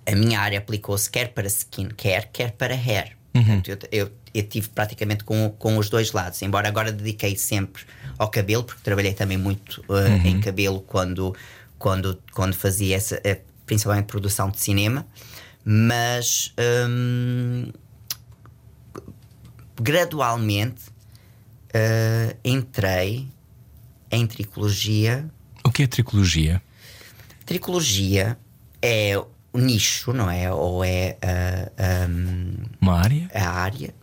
A 0.04 0.14
minha 0.16 0.38
área 0.40 0.58
aplicou-se 0.58 1.08
quer 1.08 1.28
para 1.28 1.46
skincare, 1.48 2.28
quer 2.32 2.50
para 2.52 2.74
hair. 2.74 3.16
Uhum. 3.34 3.60
Portanto, 3.62 3.88
eu, 3.90 4.00
eu, 4.06 4.12
eu 4.34 4.42
tive 4.42 4.68
praticamente 4.70 5.24
com, 5.24 5.50
com 5.58 5.76
os 5.78 5.88
dois 5.90 6.12
lados. 6.12 6.40
Embora 6.42 6.68
agora 6.68 6.90
dediquei 6.92 7.36
sempre 7.36 7.82
ao 8.18 8.28
cabelo, 8.30 8.64
porque 8.64 8.80
trabalhei 8.82 9.12
também 9.14 9.36
muito 9.38 9.82
eh, 9.88 9.92
Uhum. 10.08 10.26
em 10.26 10.40
cabelo 10.40 10.80
quando, 10.80 11.34
quando, 11.78 12.18
quando 12.32 12.54
fazia 12.54 12.96
essa, 12.96 13.20
eh, 13.24 13.40
principalmente 13.66 14.06
produção 14.06 14.50
de 14.50 14.60
cinema. 14.60 15.06
Mas. 15.64 16.52
hum, 16.88 17.70
gradualmente 19.80 20.82
eh, 21.72 22.36
entrei 22.44 23.26
em 24.10 24.26
tricologia. 24.26 25.28
O 25.64 25.70
que 25.70 25.84
é 25.84 25.86
tricologia? 25.86 26.62
Tricologia 27.46 28.36
é 28.80 29.16
o 29.52 29.58
nicho, 29.58 30.12
não 30.12 30.30
é? 30.30 30.52
Ou 30.52 30.84
é 30.84 31.16
ah, 31.22 32.06
um, 32.08 32.56
Uma 32.80 33.00
área? 33.00 33.30
a 33.34 33.48
área, 33.50 33.94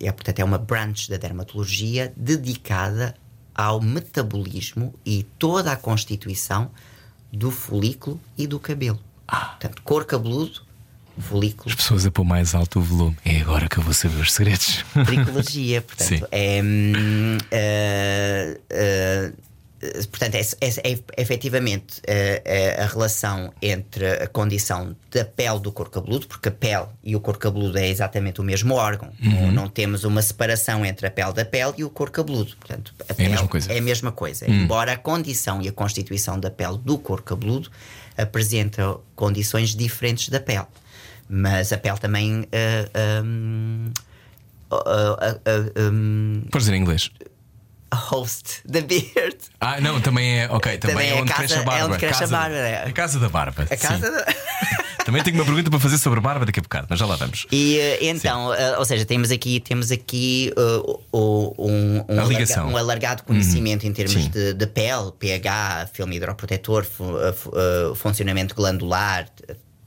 é, 0.00 0.12
portanto, 0.12 0.38
é 0.38 0.44
uma 0.44 0.58
branch 0.58 1.08
da 1.08 1.16
dermatologia 1.16 2.12
dedicada 2.16 3.14
ao 3.54 3.80
metabolismo 3.80 4.94
e 5.04 5.24
toda 5.38 5.72
a 5.72 5.76
constituição 5.76 6.70
do 7.32 7.50
folículo 7.50 8.20
e 8.36 8.46
do 8.46 8.58
cabelo. 8.60 9.00
Portanto, 9.26 9.82
cor 9.82 10.04
cabeludo, 10.04 10.62
folículo, 11.18 11.68
As 11.68 11.74
pessoas 11.74 12.06
a 12.06 12.10
pôr 12.10 12.24
mais 12.24 12.54
alto 12.54 12.78
o 12.78 12.82
volume. 12.82 13.16
É 13.24 13.40
agora 13.40 13.68
que 13.68 13.78
eu 13.78 13.82
vou 13.82 13.92
saber 13.92 14.20
os 14.20 14.32
segredos. 14.32 14.84
Tricologia, 15.04 15.82
portanto, 15.82 16.08
Sim. 16.08 16.22
é. 16.30 16.58
eh, 16.60 17.38
eh, 17.50 18.60
eh, 18.70 19.32
portanto, 20.10 20.34
é, 20.34 20.40
é, 20.40 20.92
é 20.92 20.98
efetivamente 21.22 22.00
eh, 22.06 22.42
eh, 22.44 22.82
a 22.82 22.86
relação 22.86 23.52
entre 23.62 24.06
a 24.06 24.26
condição 24.26 24.96
da 25.10 25.24
pele 25.24 25.60
do 25.60 25.70
couro 25.70 25.90
cabeludo, 25.90 26.26
porque 26.26 26.48
a 26.48 26.52
pele 26.52 26.86
e 27.02 27.14
o 27.14 27.20
couro 27.20 27.38
cabeludo 27.38 27.78
é 27.78 27.88
exatamente 27.88 28.40
o 28.40 28.44
mesmo 28.44 28.74
órgão. 28.74 29.10
Uhum. 29.22 29.52
Não, 29.52 29.68
temos 29.68 30.02
uma 30.02 30.20
separação 30.20 30.84
entre 30.84 31.06
a 31.06 31.10
pele 31.10 31.32
da 31.32 31.44
pele 31.44 31.74
e 31.78 31.84
o 31.84 31.90
couro 31.90 32.10
cabeludo. 32.10 32.56
Portanto, 32.56 32.92
a 33.08 33.14
pele 33.14 33.30
mesma 33.30 33.48
coisa. 33.48 33.72
É 33.72 33.78
a 33.78 33.82
mesma 33.82 34.12
coisa. 34.12 34.50
Embora 34.50 34.92
a 34.92 34.96
condição 34.96 35.62
e 35.62 35.68
a 35.68 35.72
constituição 35.72 36.40
da 36.40 36.50
pele 36.50 36.78
do 36.78 36.98
couro 36.98 37.22
cabeludo 37.22 37.70
apresenta 38.16 38.96
condições 39.14 39.76
diferentes 39.76 40.28
da 40.28 40.40
pele. 40.40 40.66
Mas 41.28 41.72
a 41.72 41.78
pele 41.78 41.98
também. 41.98 42.48
eh, 42.50 42.88
uh, 42.94 44.74
uh, 44.74 45.86
uh, 45.86 45.92
um, 45.92 46.42
Podes 46.50 46.66
dizer 46.66 46.76
em 46.76 46.80
inglês. 46.80 47.10
Host 47.94 48.62
the 48.70 48.80
beard. 48.82 49.36
Ah, 49.60 49.80
não, 49.80 50.00
também 50.00 50.40
é. 50.40 50.48
Ok, 50.50 50.78
também, 50.78 50.96
Também 50.96 51.10
é 51.10 51.18
é 51.18 51.20
onde 51.22 51.30
casa- 51.30 51.38
cresce 51.38 51.54
a 51.54 51.60
é 51.60 51.64
barba. 51.64 51.86
onde 51.86 51.98
cresce 51.98 52.14
a 52.14 52.18
Casa- 52.20 52.36
barba, 52.36 52.56
é. 52.56 52.84
A 52.88 52.92
casa 52.92 53.18
da 53.18 53.28
barba. 53.28 53.62
A 53.70 53.76
casa 53.76 54.10
da- 54.10 54.26
Também 55.08 55.22
tenho 55.22 55.36
uma 55.36 55.44
pergunta 55.46 55.70
para 55.70 55.80
fazer 55.80 55.96
sobre 55.96 56.20
barba 56.20 56.44
daqui 56.44 56.60
a 56.60 56.62
bocado, 56.62 56.86
mas 56.90 56.98
já 56.98 57.06
lá 57.06 57.16
vamos. 57.16 57.46
E 57.50 57.78
eh, 57.78 57.98
então, 58.10 58.52
eh, 58.52 58.76
ou 58.76 58.84
seja, 58.84 59.06
temos 59.06 59.30
aqui, 59.30 59.58
temos 59.58 59.90
aqui 59.90 60.52
o- 60.54 61.00
um, 61.14 61.54
um, 61.58 62.04
A. 62.08 62.12
Uhum. 62.12 62.20
alarga- 62.20 62.64
um 62.66 62.76
alargado 62.76 63.22
conhecimento 63.22 63.86
em 63.86 63.92
termos 63.94 64.28
de, 64.28 64.52
de 64.52 64.66
pele, 64.66 65.10
pH, 65.18 65.88
filme 65.94 66.16
hidroprotetor, 66.16 66.84
fu- 66.84 67.16
eh, 67.18 67.94
funcionamento 67.94 68.54
glandular, 68.54 69.26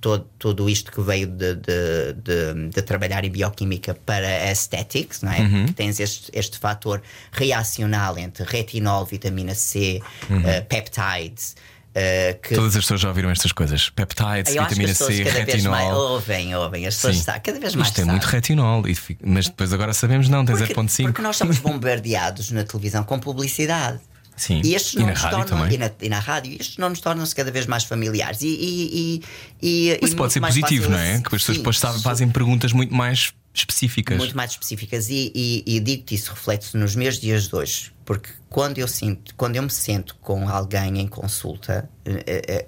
todo, 0.02 0.26
tudo 0.40 0.68
isto 0.70 0.92
que 0.92 1.00
veio 1.02 1.28
de, 1.28 1.56
de, 1.56 2.14
de- 2.24 2.70
de 2.74 2.82
trabalhar 2.82 3.24
em 3.24 3.30
bioquímica 3.30 3.94
para 3.94 4.28
aesthetics, 4.28 5.22
não 5.22 5.32
é? 5.32 5.40
Uhum. 5.42 5.66
Que 5.68 5.74
tens 5.74 6.00
este, 6.00 6.32
este 6.34 6.58
fator 6.58 7.02
reacional 7.32 8.18
entre 8.18 8.44
retinol, 8.44 9.06
vitamina 9.06 9.54
C, 9.56 10.02
Uhum. 10.30 10.42
eh, 10.48 10.62
peptides. 10.62 11.56
eh, 11.94 12.38
que 12.42 12.56
Todas 12.56 12.76
as 12.76 12.84
pessoas 12.84 13.02
já 13.02 13.10
ouviram 13.10 13.30
estas 13.30 13.52
coisas: 13.52 13.90
peptides, 13.90 14.56
eu 14.56 14.64
vitamina 14.64 14.94
C, 14.94 15.24
cada 15.24 15.46
vez 15.46 15.66
mais 15.66 15.84
retinol. 15.84 16.12
ouvem, 16.14 16.56
ouvem, 16.56 16.88
as 16.88 16.96
pessoas 16.96 17.18
sabem, 17.18 17.42
cada 17.42 17.60
vez 17.60 17.76
mais 17.76 17.90
Isto 17.90 18.02
é 18.02 18.06
muito 18.06 18.24
retinol, 18.26 18.84
mas 19.24 19.46
depois 19.46 19.72
agora 19.74 19.94
sabemos 19.94 20.28
não, 20.30 20.44
Porque, 20.46 20.74
0.5. 20.74 21.04
porque 21.04 21.22
nós 21.22 21.36
somos 21.38 21.58
bombardeados 21.60 22.50
na 22.52 22.64
televisão 22.64 23.04
com 23.04 23.20
publicidade. 23.20 24.00
Sim. 24.42 24.60
E 24.66 24.74
estes 24.74 24.96
E 24.96 25.04
rádio 25.04 25.30
tornam, 25.30 25.46
também. 25.46 25.76
E 25.76 25.78
na, 25.78 25.92
e 26.02 26.10
na 26.10 26.20
rádio, 26.20 26.58
estes 26.60 26.78
não 26.78 26.90
nos 26.90 27.00
tornam-se 27.00 27.36
cada 27.36 27.52
vez 27.52 27.68
mais 27.68 27.84
familiares. 27.84 28.42
E, 28.42 29.22
e, 29.62 30.00
Isso 30.02 30.16
pode 30.16 30.34
ser 30.34 30.42
positivo, 30.42 30.86
fácil 30.86 30.90
não 30.90 30.98
é? 30.98 31.22
Que 31.22 31.36
as 31.36 31.44
pessoas 31.44 31.58
depois 31.60 31.78
fazem 31.78 32.28
perguntas 32.28 32.74
muito 32.74 32.92
mais 32.92 33.34
específicas. 33.54 34.18
muito 34.18 34.36
mais 34.36 34.52
específicas 34.52 35.10
e, 35.10 35.32
e, 35.36 35.64
e 35.68 35.80
digo-te 35.80 36.16
isso 36.16 36.32
reflete-se 36.32 36.78
nos 36.78 36.96
meus 36.96 37.20
dias 37.20 37.50
de 37.50 37.56
hoje 37.56 37.92
porque 38.06 38.30
quando 38.50 38.78
eu 38.78 38.88
sinto 38.88 39.36
quando 39.36 39.58
eu 39.58 39.64
me 39.64 39.70
sento 39.70 40.16
com 40.22 40.48
alguém 40.48 41.02
em 41.02 41.06
consulta 41.06 41.90
eh, 42.06 42.24
eh, 42.48 42.68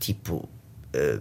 tipo 0.00 0.48
eh, 0.92 1.20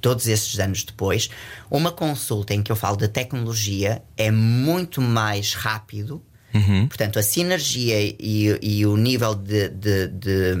todos 0.00 0.28
esses 0.28 0.60
anos 0.60 0.84
depois 0.84 1.28
uma 1.68 1.90
consulta 1.90 2.54
em 2.54 2.62
que 2.62 2.70
eu 2.70 2.76
falo 2.76 2.96
de 2.96 3.08
tecnologia 3.08 4.00
é 4.16 4.30
muito 4.30 5.02
mais 5.02 5.52
rápido 5.54 6.22
Uhum. 6.52 6.88
Portanto, 6.88 7.18
a 7.18 7.22
sinergia 7.22 8.00
e, 8.00 8.58
e 8.60 8.86
o 8.86 8.96
nível 8.96 9.34
de, 9.34 9.68
de, 9.68 10.08
de, 10.08 10.54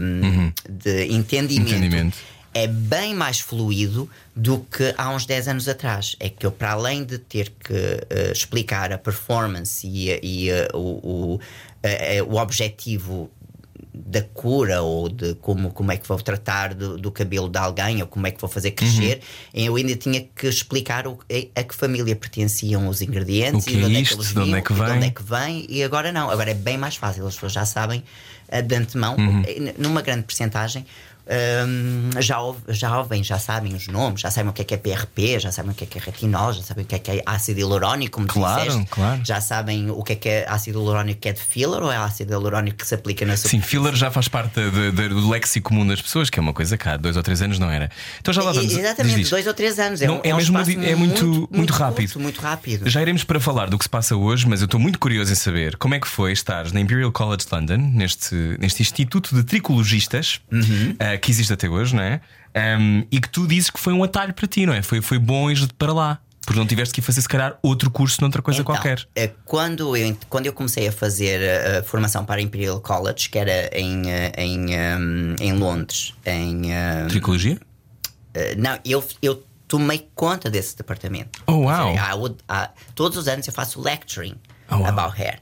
de 0.68 1.04
entendimento, 1.12 1.74
Entendimento. 1.74 2.18
é 2.54 2.66
bem 2.66 3.14
mais 3.14 3.40
fluido 3.40 4.08
do 4.34 4.60
que 4.60 4.94
há 4.96 5.10
uns 5.10 5.26
10 5.26 5.48
anos 5.48 5.68
atrás. 5.68 6.16
É 6.20 6.28
que 6.28 6.46
eu, 6.46 6.52
para 6.52 6.72
além 6.72 7.04
de 7.04 7.18
ter 7.18 7.50
que 7.50 7.74
eh, 7.74 8.32
explicar 8.32 8.92
a 8.92 8.98
performance 8.98 9.86
e, 9.86 10.10
e, 10.22 10.50
eh, 10.50 10.68
o, 10.72 10.78
o, 10.78 11.40
eh, 11.82 12.22
o 12.22 12.36
objetivo 12.36 13.30
da 14.06 14.22
cura 14.22 14.82
ou 14.82 15.08
de 15.08 15.34
como, 15.36 15.70
como 15.70 15.92
é 15.92 15.96
que 15.96 16.06
vou 16.08 16.16
tratar 16.20 16.74
do, 16.74 16.96
do 16.98 17.10
cabelo 17.10 17.48
de 17.48 17.58
alguém 17.58 18.00
ou 18.00 18.06
como 18.06 18.26
é 18.26 18.30
que 18.30 18.40
vou 18.40 18.48
fazer 18.50 18.72
crescer, 18.72 19.20
Uhum. 19.54 19.64
eu 19.64 19.76
ainda 19.76 19.96
tinha 19.96 20.20
que 20.34 20.46
explicar 20.46 21.06
o, 21.06 21.18
a, 21.30 21.60
a 21.60 21.64
que 21.64 21.74
família 21.74 22.14
pertenciam 22.16 22.88
os 22.88 23.00
ingredientes 23.02 23.66
e 23.66 23.70
de 23.76 23.82
é 23.82 23.86
onde 23.86 24.00
isto, 24.00 24.12
é 24.12 24.16
que 24.16 24.20
eles 24.22 24.32
de 24.34 24.38
onde 24.40 24.54
é 24.54 24.60
que 24.62 24.72
de 24.74 24.80
onde 24.80 24.90
vem. 24.92 25.02
é 25.04 25.10
que 25.10 25.22
vem 25.22 25.66
e 25.68 25.82
agora 25.82 26.10
não, 26.12 26.30
agora 26.30 26.50
é 26.50 26.54
bem 26.54 26.76
mais 26.78 26.96
fácil, 26.96 27.26
as 27.26 27.34
pessoas 27.34 27.52
já 27.52 27.64
sabem 27.64 28.02
eh, 28.48 28.62
de 28.62 28.74
antemão, 28.74 29.16
Uhum. 29.16 29.42
eh, 29.46 29.74
numa 29.78 30.02
grande 30.02 30.22
percentagem. 30.24 30.84
Hum, 31.30 32.10
já, 32.20 32.36
já 32.68 32.98
ouvem, 32.98 33.22
já 33.22 33.38
sabem 33.38 33.74
os 33.74 33.86
nomes, 33.88 34.20
já 34.20 34.30
sabem 34.30 34.50
o 34.50 34.52
que 34.52 34.62
é 34.62 34.64
que 34.64 34.74
é 34.74 34.76
PRP, 34.76 35.38
já 35.38 35.52
sabem 35.52 35.70
o 35.72 35.74
que 35.74 35.84
é 35.84 35.86
que 35.86 35.98
é 35.98 36.00
retinol, 36.00 36.52
já 36.52 36.62
sabem 36.62 36.84
o 36.84 36.86
que 36.86 36.94
é 36.94 36.98
que 36.98 37.10
é 37.10 37.22
ácido 37.26 37.60
hialurónico, 37.60 38.16
como 38.16 38.26
Claro, 38.26 38.64
disseste, 38.68 38.86
claro. 38.90 39.20
já 39.24 39.40
sabem 39.40 39.90
o 39.90 40.02
que 40.02 40.12
é 40.12 40.16
que 40.16 40.28
é 40.28 40.48
ácido 40.48 40.78
hialurónico 40.80 41.20
que 41.20 41.28
é 41.28 41.32
de 41.32 41.40
filler 41.40 41.82
ou 41.82 41.90
é 41.92 41.96
ácido 41.96 42.32
hialurónico 42.32 42.78
que 42.78 42.86
se 42.86 42.94
aplica 42.94 43.24
na 43.24 43.36
Sim, 43.36 43.42
superfície. 43.48 43.70
filler 43.70 43.94
já 43.94 44.10
faz 44.10 44.28
parte 44.28 44.60
de- 44.70 44.90
de- 44.92 45.08
do 45.08 45.28
léxico 45.28 45.68
comum 45.70 45.86
das 45.86 46.00
pessoas, 46.02 46.28
que 46.30 46.38
é 46.38 46.42
uma 46.42 46.52
coisa 46.52 46.76
cá, 46.76 46.96
dois 46.96 47.16
ou 47.16 47.22
três 47.22 47.40
anos 47.42 47.58
não 47.58 47.70
era. 47.70 47.90
Então 48.20 48.32
já 48.34 48.42
lá 48.42 48.52
vamos. 48.52 48.72
E- 48.72 48.78
Exatamente, 48.80 49.14
diz 49.14 49.22
isto. 49.24 49.30
dois 49.32 49.46
ou 49.46 49.54
três 49.54 49.78
anos. 49.78 50.00
É, 50.02 50.06
Não, 50.06 50.16
um, 50.16 50.20
é 50.24 50.28
é 50.30 50.34
um 50.34 50.38
mesmo 50.38 50.58
espaço 50.58 50.78
di- 50.80 50.86
é 50.90 50.94
muito- 50.94 51.48
muito 51.52 51.72
rápido. 51.72 52.06
curto, 52.08 52.20
muito 52.20 52.40
rápido. 52.40 52.88
Já 52.88 53.00
iremos 53.02 53.24
para 53.24 53.38
falar 53.40 53.68
do 53.70 53.78
que 53.78 53.84
se 53.84 53.88
passa 53.90 54.16
hoje, 54.16 54.46
mas 54.48 54.60
eu 54.60 54.64
estou 54.64 54.80
muito 54.80 54.98
curioso 54.98 55.32
em 55.32 55.36
saber 55.36 55.76
como 55.76 55.94
é 55.94 56.00
que 56.00 56.08
foi 56.08 56.32
estar 56.32 56.70
na 56.72 56.80
Imperial 56.80 57.12
College 57.12 57.46
London, 57.52 57.76
neste, 57.94 58.34
neste 58.58 58.82
Instituto 58.82 59.34
de 59.34 59.42
Tricologistas, 59.44 60.40
Uhum. 60.50 60.94
ah, 60.98 61.16
que 61.20 61.30
existe 61.30 61.52
até 61.52 61.68
hoje, 61.68 61.94
não 61.94 62.02
é? 62.02 62.20
Ahm, 62.54 63.02
e 63.12 63.20
que 63.20 63.28
tu 63.28 63.46
dizes 63.46 63.70
que 63.70 63.78
foi 63.78 63.92
um 63.92 64.02
atalho 64.02 64.34
para 64.34 64.46
ti, 64.48 64.66
não 64.66 64.72
é? 64.74 64.82
Foi, 64.82 65.00
foi 65.00 65.18
bom 65.18 65.50
ir 65.50 65.68
para 65.74 65.92
lá, 65.92 66.18
porque 66.44 66.58
não 66.58 66.66
tiveste 66.66 66.92
que 66.92 67.00
fazer, 67.00 67.20
se 67.22 67.28
calhar, 67.28 67.56
outro 67.62 67.90
curso 67.90 68.20
noutra 68.20 68.42
coisa 68.42 68.62
Então, 68.62 68.74
qualquer. 68.74 69.06
eh, 69.14 69.30
Quando 69.44 69.96
eu, 69.96 70.16
quando 70.28 70.46
eu 70.46 70.52
comecei 70.52 70.88
a 70.88 70.92
fazer 70.92 71.40
eh, 71.40 71.78
a 71.78 71.82
formação 71.84 72.24
para 72.24 72.40
a 72.40 72.42
Imperial 72.42 72.80
College, 72.80 73.28
que 73.28 73.38
era 73.38 73.70
em, 73.78 74.10
eh, 74.10 74.32
em, 74.36 74.74
ehm, 74.74 75.36
em 75.40 75.52
Londres, 75.52 76.14
em. 76.26 76.72
ehm, 76.72 77.06
Tricologia? 77.08 77.58
não, 78.56 78.78
eu, 78.84 79.04
eu 79.22 79.44
tomei 79.68 80.08
conta 80.14 80.48
desse 80.50 80.76
departamento. 80.76 81.42
Oh, 81.46 81.64
wow. 81.66 81.92
Seja, 81.92 82.10
I 82.10 82.14
would- 82.14 82.42
I- 82.50 82.68
todos 82.94 83.16
os 83.18 83.28
anos 83.28 83.46
eu 83.46 83.52
faço 83.52 83.80
lecturing 83.80 84.34
Oh, 84.70 84.76
wow. 84.76 84.86
about 84.86 85.20
hair. 85.20 85.40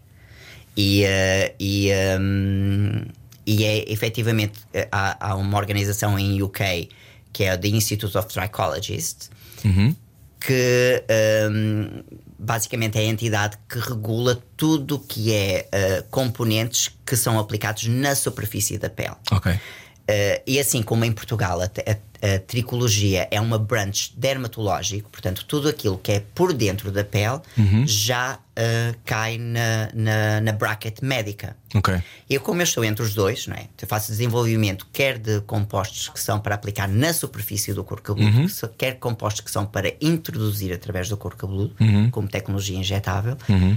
E, 0.76 1.04
eh, 1.04 1.54
e, 1.58 1.90
um, 2.20 3.04
e 3.48 3.64
é 3.64 3.90
efetivamente 3.90 4.60
eh, 4.74 4.86
há, 4.92 5.30
há 5.30 5.34
uma 5.34 5.56
organização 5.56 6.18
em 6.18 6.42
UK 6.42 6.90
que 7.32 7.44
é 7.44 7.54
o 7.54 7.58
The 7.58 7.68
Institute 7.68 8.16
of 8.18 8.28
Trichologists 8.28 9.30
que 10.38 11.02
um, 11.50 12.04
basicamente 12.38 12.98
é 12.98 13.00
a 13.00 13.04
entidade 13.04 13.56
que 13.68 13.78
regula 13.78 14.40
tudo 14.56 14.96
o 14.96 14.98
que 15.00 15.32
é 15.32 15.66
eh, 15.72 16.04
componentes 16.10 16.90
que 17.04 17.16
são 17.16 17.38
aplicados 17.38 17.86
na 17.86 18.14
superfície 18.14 18.78
da 18.78 18.88
pele. 18.88 19.16
Ok. 19.32 19.58
Uh, 20.08 20.40
e 20.46 20.58
assim 20.58 20.82
como 20.82 21.04
em 21.04 21.12
Portugal 21.12 21.60
a, 21.60 21.64
a- 21.66 22.08
a 22.20 22.38
tricologia 22.40 23.28
é 23.30 23.38
uma 23.40 23.58
branch 23.58 24.12
dermatológico, 24.16 25.08
portanto, 25.10 25.44
tudo 25.44 25.68
aquilo 25.68 25.98
que 25.98 26.10
é 26.12 26.20
por 26.34 26.52
dentro 26.52 26.90
da 26.90 27.04
pele 27.04 27.40
já 27.86 28.36
uh, 28.36 28.96
cai 29.04 29.38
na, 29.38 29.88
na, 29.94 30.40
na 30.40 30.52
bracket 30.52 31.00
médica. 31.02 31.56
Ok. 31.74 31.94
Eu, 32.28 32.40
como 32.40 32.60
eu 32.60 32.64
estou 32.64 32.84
entre 32.84 33.04
os 33.04 33.14
dois, 33.14 33.46
não 33.46 33.54
é? 33.54 33.68
eu 33.80 33.86
faço 33.86 34.10
desenvolvimento 34.10 34.86
quer 34.92 35.16
de 35.18 35.40
compostos 35.42 36.08
que 36.08 36.18
são 36.18 36.40
para 36.40 36.54
aplicar 36.56 36.88
na 36.88 37.12
superfície 37.12 37.72
do 37.74 37.84
couro 37.84 38.02
cabeludo, 38.02 38.48
so- 38.48 38.68
quer 38.76 38.94
compostos 38.98 39.42
que 39.42 39.50
são 39.50 39.64
para 39.66 39.92
introduzir 40.00 40.72
através 40.72 41.08
do 41.08 41.16
couro 41.16 41.36
cabeludo, 41.36 41.76
como 42.10 42.26
tecnologia 42.26 42.76
injetável, 42.78 43.36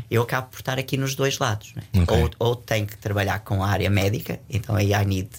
eu 0.09 0.21
acabo 0.23 0.47
por 0.49 0.59
estar 0.61 0.79
aqui 0.79 0.95
nos 0.97 1.13
dois 1.13 1.37
lados. 1.37 1.73
é? 1.93 1.99
Ok. 1.99 2.17
Ou, 2.17 2.29
ou 2.39 2.55
tenho 2.55 2.87
que 2.87 2.97
trabalhar 2.97 3.39
com 3.41 3.61
a 3.63 3.67
área 3.69 3.89
médica, 3.89 4.39
então 4.49 4.75
aí 4.75 4.93
I 4.93 5.05
need 5.05 5.29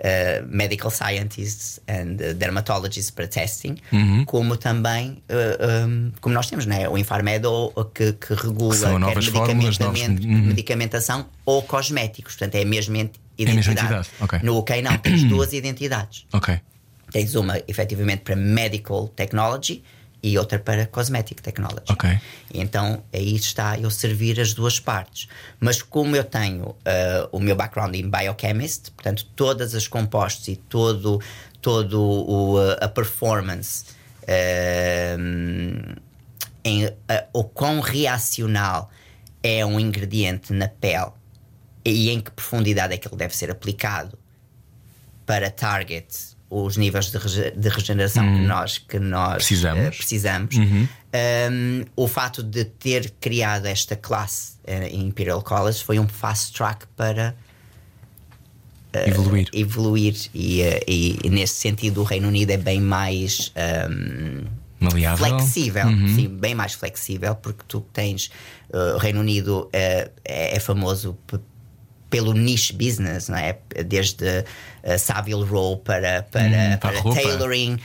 uh, 0.00 0.46
medical 0.48 0.90
scientists 0.90 1.80
and 1.88 2.16
uh, 2.20 2.34
dermatologists 2.34 3.10
para 3.10 3.26
testing, 3.26 3.76
como 4.26 4.56
também, 4.56 5.22
uh, 5.30 5.86
um, 5.86 6.12
como 6.20 6.34
nós 6.34 6.46
temos, 6.48 6.66
né? 6.66 6.88
o 6.88 6.96
Infarmed 6.98 7.46
ou- 7.46 7.72
ou 7.74 7.84
que, 7.86 8.12
que 8.14 8.34
regula 8.34 8.74
Que 8.76 8.98
novas 8.98 9.26
fórmulas, 9.26 9.78
novos- 9.78 10.00
medicamentamen- 10.00 10.34
Uhum. 10.40 10.46
medicamentação 10.46 11.26
ou 11.44 11.62
cosméticos, 11.62 12.34
portanto 12.34 12.54
é 12.56 12.62
a 12.62 12.66
mesma 12.66 12.98
ent- 12.98 13.16
a 13.38 13.42
mesma 13.44 13.52
identidade. 13.72 13.84
entidade, 13.86 14.08
ok. 14.20 14.38
No 14.42 14.58
UK 14.58 14.82
não, 14.82 14.96
tens 14.98 15.24
duas 15.28 15.52
identidades. 15.52 16.26
Ok. 16.32 16.60
Tens 17.12 17.34
uma 17.34 17.58
efetivamente 17.68 18.22
para 18.22 18.34
medical 18.36 19.08
technology 19.08 19.82
e 20.24 20.38
outra 20.38 20.58
para 20.58 20.86
cosmetic 20.86 21.42
technology. 21.42 21.84
Ok. 21.90 22.18
Então 22.54 23.04
aí 23.12 23.36
está 23.36 23.78
eu 23.78 23.90
servir 23.90 24.40
as 24.40 24.54
duas 24.54 24.80
partes. 24.80 25.28
Mas 25.60 25.82
como 25.82 26.16
eu 26.16 26.24
tenho 26.24 26.74
ah, 26.86 27.28
o 27.30 27.38
meu 27.38 27.54
background 27.54 27.94
em 27.94 28.08
biochemist, 28.08 28.90
portanto 28.92 29.26
todas 29.36 29.74
as 29.74 29.86
compostos 29.86 30.48
e 30.48 30.56
todo 30.56 31.20
todo 31.60 32.00
o, 32.00 32.58
ah, 32.58 32.84
a 32.86 32.88
performance 32.88 33.84
ah, 34.26 35.16
em 36.64 36.86
ah, 36.86 37.26
o 37.34 37.44
quão 37.44 37.80
reacional 37.80 38.90
é 39.42 39.64
um 39.66 39.78
ingrediente 39.78 40.54
na 40.54 40.68
pele 40.68 41.12
e 41.84 42.08
em 42.08 42.18
que 42.18 42.30
profundidade 42.30 42.94
é 42.94 42.96
que 42.96 43.06
ele 43.06 43.16
deve 43.16 43.36
ser 43.36 43.50
aplicado 43.50 44.18
para 45.26 45.50
target 45.50 46.33
os 46.62 46.76
níveis 46.76 47.10
de, 47.10 47.18
rege- 47.18 47.50
de 47.50 47.68
regeneração 47.68 48.24
que 48.24 48.40
nós, 48.46 48.78
que 48.78 48.98
nós 48.98 49.34
Precisamos. 49.36 49.84
eh, 49.84 49.90
precisamos. 49.90 50.56
Um, 50.56 51.84
o 51.96 52.06
fato 52.08 52.42
de 52.42 52.64
ter 52.64 53.10
criado 53.20 53.66
esta 53.66 53.96
classe 53.96 54.54
eh, 54.66 54.88
em 54.88 55.06
Imperial 55.08 55.42
College 55.42 55.82
foi 55.82 55.98
um 55.98 56.06
fast 56.08 56.52
track 56.52 56.86
para 56.96 57.34
Evoluir. 59.06 59.48
evoluir 59.52 60.14
e, 60.32 60.60
e, 60.86 61.18
e 61.24 61.28
nesse 61.30 61.54
sentido 61.56 62.00
o 62.00 62.04
Reino 62.04 62.28
Unido 62.28 62.50
é 62.52 62.56
bem 62.56 62.80
mais 62.80 63.52
um, 63.90 64.44
Maleável. 64.78 65.26
flexível, 65.26 65.86
sim, 66.14 66.28
bem 66.28 66.54
mais 66.54 66.74
flexível, 66.74 67.34
porque 67.34 67.64
tu 67.66 67.80
tens 67.92 68.30
uh, 68.72 68.94
o 68.94 68.98
Reino 68.98 69.18
Unido 69.18 69.68
é, 69.72 70.10
é 70.24 70.60
famoso 70.60 71.18
pelo 72.14 72.32
niche 72.32 72.72
business, 72.72 73.28
não 73.28 73.36
é? 73.38 73.58
Desde 73.84 74.24
uh, 74.24 74.98
Savile 74.98 75.42
Row 75.44 75.78
para, 75.78 76.22
para, 76.30 76.44
Hum, 76.46 76.78
para 76.80 77.02
para 77.02 77.14
tailoring, 77.14 77.76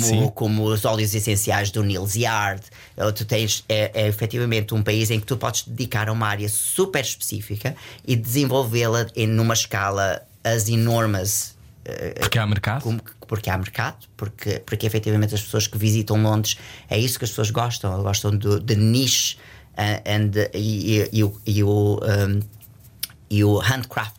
sim. 0.00 0.10
como, 0.16 0.30
como 0.32 0.64
os 0.64 0.84
óleos 0.86 1.14
essenciais 1.14 1.70
do 1.70 1.82
Nils 1.82 2.14
Yard. 2.16 2.62
Uh, 2.96 3.12
Tu 3.12 3.24
tens 3.26 3.64
é, 3.68 3.90
é 3.94 4.08
efetivamente 4.08 4.72
um 4.74 4.82
país 4.82 5.10
em 5.10 5.20
que 5.20 5.26
tu 5.26 5.36
podes 5.36 5.64
dedicar 5.66 6.08
a 6.08 6.12
uma 6.12 6.26
área 6.26 6.48
super 6.48 7.02
específica 7.04 7.76
e 8.06 8.16
desenvolvê-la 8.16 9.06
em 9.14 9.26
numa 9.26 9.52
escala 9.54 10.22
as 10.42 10.68
enormes 10.68 11.54
Porque 12.20 12.38
há 12.38 12.46
mercado. 12.46 12.82
como 12.82 12.98
que- 13.02 13.12
porque 13.28 13.50
há 13.50 13.58
mercado, 13.58 14.06
porque, 14.16 14.60
porque 14.64 14.86
efetivamente 14.86 15.34
as 15.34 15.42
pessoas 15.42 15.66
que 15.66 15.76
visitam 15.76 16.22
Londres 16.22 16.56
é 16.88 16.96
isso 16.98 17.18
que 17.18 17.24
as 17.24 17.30
pessoas 17.30 17.50
gostam, 17.50 18.02
gostam 18.02 18.30
do, 18.36 18.58
de 18.60 18.74
niche 18.76 19.36
uh, 19.76 20.00
and, 20.08 20.30
e, 20.54 21.00
e- 21.00 21.08
e 21.12 21.24
o- 21.24 21.40
e 21.44 21.62
o, 21.64 22.00
um, 22.02 22.40
e 23.30 23.42
o 23.44 23.58
handcraft 23.58 24.14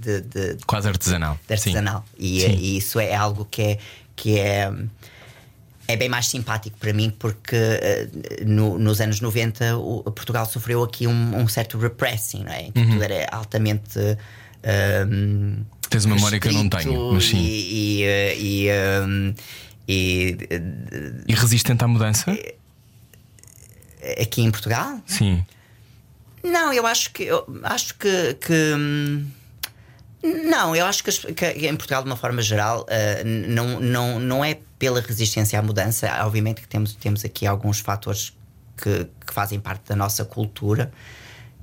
de, 0.00 0.20
de, 0.22 0.54
de 0.54 0.64
Quase 0.66 0.88
artesanal. 0.88 1.38
artesanal. 1.48 2.04
E, 2.18 2.42
e 2.46 2.76
isso 2.78 2.98
é 2.98 3.14
algo 3.14 3.44
que 3.50 3.62
é, 3.62 3.78
que 4.16 4.38
é, 4.38 4.72
é 5.86 5.96
bem 5.96 6.08
mais 6.08 6.26
simpático 6.26 6.76
para 6.78 6.92
mim, 6.92 7.10
porque 7.18 7.54
eh, 7.56 8.08
no- 8.46 8.78
nos 8.78 9.00
anos 9.00 9.20
90 9.20 9.76
o, 9.76 10.02
Portugal 10.10 10.46
sofreu 10.46 10.82
aqui 10.82 11.06
um, 11.06 11.36
um 11.38 11.46
certo 11.48 11.78
repressing, 11.78 12.44
não 12.44 12.52
é? 12.52 12.70
Que 12.70 12.78
Uhum. 12.80 12.90
tudo 12.92 13.02
era 13.02 13.28
altamente. 13.30 13.98
um, 15.08 15.64
Tens 15.90 16.04
uma 16.04 16.14
memória 16.16 16.38
que 16.40 16.48
eu 16.48 16.52
não 16.52 16.68
tenho, 16.68 17.12
mas 17.12 17.24
sim. 17.24 17.38
E, 17.38 18.00
e, 18.00 18.02
eh, 18.04 18.38
e, 18.38 18.68
um, 19.06 19.34
e, 19.88 20.36
E 21.26 21.34
resistente 21.34 21.82
à 21.84 21.88
mudança? 21.88 22.30
eh, 24.00 24.22
aqui 24.22 24.42
em 24.42 24.50
Portugal? 24.50 25.00
Sim. 25.06 25.44
Não, 26.42 26.72
eu 26.72 26.86
acho 26.86 27.12
que. 27.12 27.24
Eu 27.24 27.46
acho 27.62 27.94
que. 27.94 28.34
que, 28.34 28.74
hum, 28.76 29.26
não, 30.22 30.74
eu 30.74 30.84
acho 30.86 31.04
que, 31.04 31.12
que 31.32 31.66
em 31.66 31.76
Portugal, 31.76 32.02
de 32.02 32.08
uma 32.08 32.16
forma 32.16 32.42
geral, 32.42 32.84
eh, 32.88 33.22
não, 33.24 33.78
não, 33.80 34.18
não 34.18 34.44
é 34.44 34.58
pela 34.78 35.00
resistência 35.00 35.58
à 35.58 35.62
mudança. 35.62 36.10
Obviamente 36.24 36.60
que 36.60 36.68
temos, 36.68 36.94
temos 36.94 37.24
aqui 37.24 37.46
alguns 37.46 37.80
fatores 37.80 38.36
que, 38.76 39.06
que 39.26 39.32
fazem 39.32 39.60
parte 39.60 39.88
da 39.88 39.96
nossa 39.96 40.24
cultura. 40.24 40.90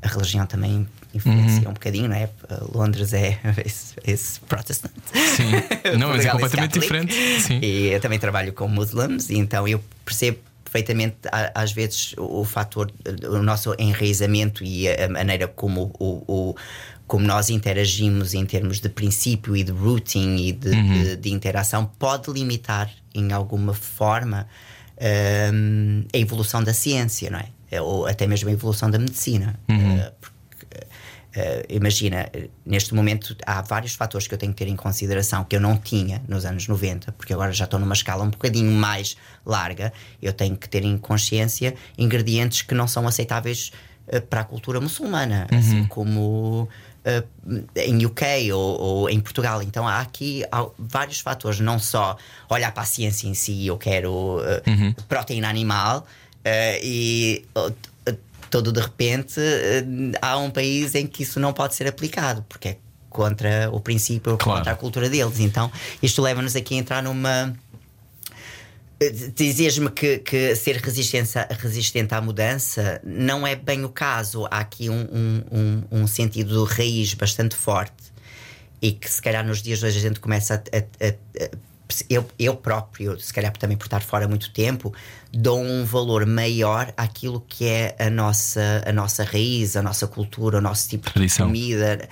A 0.02 0.08
religião 0.08 0.46
também 0.46 0.88
influencia 1.14 1.68
um 1.70 1.74
bocadinho, 1.74 2.10
não 2.10 2.16
é? 2.16 2.30
Londres 2.74 3.14
é 3.14 3.40
esse, 3.66 3.96
esse 4.06 4.40
protestant. 4.42 4.92
Sim. 5.14 5.52
Não, 5.98 6.10
mas 6.10 6.26
é 6.26 6.30
Portugal 6.30 6.40
completamente 6.40 6.80
catholic. 6.80 6.80
diferente. 6.80 7.42
Sim. 7.42 7.60
E 7.62 7.88
eu 7.88 8.00
também 8.00 8.20
trabalho 8.20 8.54
com 8.54 8.68
muçulmanos, 8.68 9.30
então 9.30 9.68
eu 9.68 9.84
percebo 10.04 10.40
perfeitamente, 10.76 11.16
às 11.54 11.72
vezes, 11.72 12.14
o, 12.18 12.42
o 12.42 12.44
fator, 12.46 12.92
o 13.30 13.38
nosso 13.42 13.74
enraizamento 13.80 14.62
e 14.64 14.90
a, 14.90 15.08
maneira 15.08 15.48
como, 15.48 15.94
o, 16.00 16.24
o- 16.28 16.56
como 17.08 17.26
nós 17.26 17.50
interagimos 17.50 18.34
em 18.34 18.46
termos 18.46 18.82
de 18.82 18.90
princípio 18.90 19.56
e 19.56 19.64
de 19.64 19.72
routing 19.72 20.36
e 20.38 20.52
de, 20.52 20.74
de- 21.04 21.16
de 21.16 21.32
interação 21.32 21.86
pode 21.98 22.30
limitar, 22.32 22.90
em 23.14 23.32
alguma 23.32 23.74
forma, 23.74 24.48
hum, 25.54 26.04
a 26.14 26.18
evolução 26.18 26.64
da 26.64 26.74
ciência, 26.74 27.30
não 27.30 27.40
é? 27.40 27.82
Ou 27.82 28.06
até 28.08 28.26
mesmo 28.28 28.50
a 28.50 28.52
evolução 28.52 28.90
da 28.90 28.98
medicina. 29.00 29.58
Uh, 30.10 30.12
porque, 30.20 30.35
Uh, 31.36 31.66
imagina, 31.68 32.30
neste 32.66 32.96
momento 32.96 33.36
há 33.46 33.62
vários 33.62 33.94
fatores 33.94 34.26
que 34.26 34.34
eu 34.34 34.38
tenho 34.38 34.54
que 34.54 34.64
ter 34.64 34.72
em 34.72 34.76
consideração 34.76 35.44
que 35.44 35.54
eu 35.54 35.60
não 35.60 35.78
tinha 35.78 36.24
nos 36.30 36.46
anos 36.46 36.66
90, 36.66 37.12
porque 37.12 37.34
agora 37.34 37.52
já 37.52 37.66
estou 37.66 37.78
numa 37.78 37.94
escala 37.94 38.24
um 38.24 38.30
bocadinho 38.30 38.72
mais 38.72 39.18
larga. 39.46 39.92
Eu 40.22 40.32
tenho 40.32 40.56
que 40.56 40.70
ter 40.70 40.86
em 40.86 40.98
consciência 40.98 41.76
ingredientes 41.98 42.62
que 42.62 42.74
não 42.74 42.88
são 42.88 43.06
aceitáveis 43.06 43.74
uh, 44.08 44.22
para 44.22 44.42
a 44.42 44.44
cultura 44.46 44.80
muçulmana, 44.80 45.46
assim 45.52 45.86
como 45.88 46.70
uh, 47.06 47.64
em 47.76 48.06
UK 48.06 48.54
ou, 48.54 48.80
ou 48.80 49.10
em 49.10 49.20
Portugal. 49.20 49.62
Então 49.62 49.86
há 49.86 50.00
aqui 50.00 50.46
há 50.50 50.66
vários 50.80 51.20
fatores, 51.20 51.60
não 51.60 51.78
só 51.80 52.16
olhar 52.50 52.72
para 52.72 52.84
a 52.84 52.86
ciência 52.86 53.28
em 53.28 53.34
si, 53.34 53.68
eu 53.68 53.78
quero 53.78 54.38
uh, 54.40 55.04
proteína 55.10 55.50
animal 55.50 56.08
e. 56.82 57.44
todo 58.56 58.72
de 58.72 58.80
repente 58.80 59.38
eh, 59.38 59.84
há 60.22 60.38
um 60.38 60.50
país 60.50 60.96
em 60.96 61.06
que 61.06 61.24
isso 61.24 61.42
não 61.42 61.52
pode 61.52 61.76
ser 61.76 61.88
aplicado, 61.88 62.42
porque 62.48 62.70
é 62.70 62.78
contra 63.10 63.70
o 63.70 63.82
princípio, 63.82 64.38
Claro. 64.38 64.60
contra 64.60 64.72
a 64.72 64.76
cultura 64.78 65.10
deles. 65.10 65.40
Então, 65.42 65.70
isto 66.02 66.22
leva-nos 66.22 66.56
aqui 66.56 66.76
a 66.76 66.78
entrar 66.78 67.04
numa. 67.04 67.54
Eh, 68.98 69.10
Dizias-me 69.36 69.90
que, 69.90 70.20
que 70.20 70.56
ser 70.56 70.78
resistente 70.78 72.14
à 72.14 72.22
mudança 72.22 73.02
não 73.04 73.46
é 73.46 73.58
bem 73.58 73.84
o 73.84 73.90
caso. 73.90 74.46
Há 74.46 74.60
aqui 74.60 74.90
um, 74.90 75.02
um, 75.52 75.84
um, 76.04 76.08
sentido 76.08 76.66
de 76.66 76.74
raiz 76.74 77.14
bastante 77.14 77.58
forte 77.58 78.14
e 78.82 78.94
que 78.94 79.10
se 79.12 79.22
calhar 79.22 79.46
nos 79.46 79.62
dias 79.62 79.80
de 79.80 79.86
hoje 79.86 79.98
a 79.98 80.02
gente 80.02 80.22
começa 80.22 80.56
a- 80.56 80.78
a- 80.78 81.10
a- 81.44 81.50
eu, 82.10 82.28
eu 82.40 82.56
próprio, 82.56 83.20
se 83.20 83.34
calhar 83.34 83.52
também 83.58 83.78
por 83.78 83.86
estar 83.86 84.02
fora 84.02 84.28
muito 84.28 84.52
tempo, 84.52 84.94
dou 85.32 85.60
um 85.62 85.86
valor 85.86 86.26
maior 86.26 86.94
àquilo 86.98 87.42
que 87.48 87.66
é 87.68 87.96
a 88.00 88.10
nossa, 88.10 88.84
a 88.86 88.92
nossa 88.92 89.24
raiz, 89.24 89.76
a 89.76 89.82
nossa 89.82 90.08
cultura, 90.08 90.58
o 90.58 90.62
nosso 90.62 90.90
tipo 90.90 91.12
Tradição. 91.12 91.48
de 91.48 91.52
comida, 91.54 92.10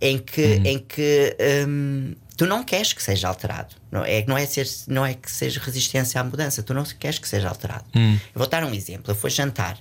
em 0.00 0.18
que, 0.18 0.60
em 0.64 0.78
que 0.78 1.36
hum, 1.68 2.14
Tu 2.36 2.46
não 2.46 2.62
queres 2.62 2.92
que 2.92 3.02
seja 3.02 3.26
alterado. 3.26 3.74
Não 3.90 4.04
é, 4.04 4.24
não 4.28 4.38
é, 4.38 4.46
ser, 4.46 4.68
não 4.86 5.04
é 5.04 5.12
que 5.12 5.28
seja 5.28 5.58
resistência 5.60 6.20
à 6.20 6.22
mudança. 6.24 6.62
Tu 6.62 6.72
não 6.72 6.84
queres 6.84 7.18
que 7.18 7.28
seja 7.28 7.48
alterado. 7.48 7.84
Hum. 7.96 8.12
Eu 8.32 8.38
vou 8.38 8.46
dar 8.46 8.62
um 8.62 8.72
exemplo. 8.72 9.10
Eu 9.10 9.16
fui 9.16 9.28
jantar 9.28 9.76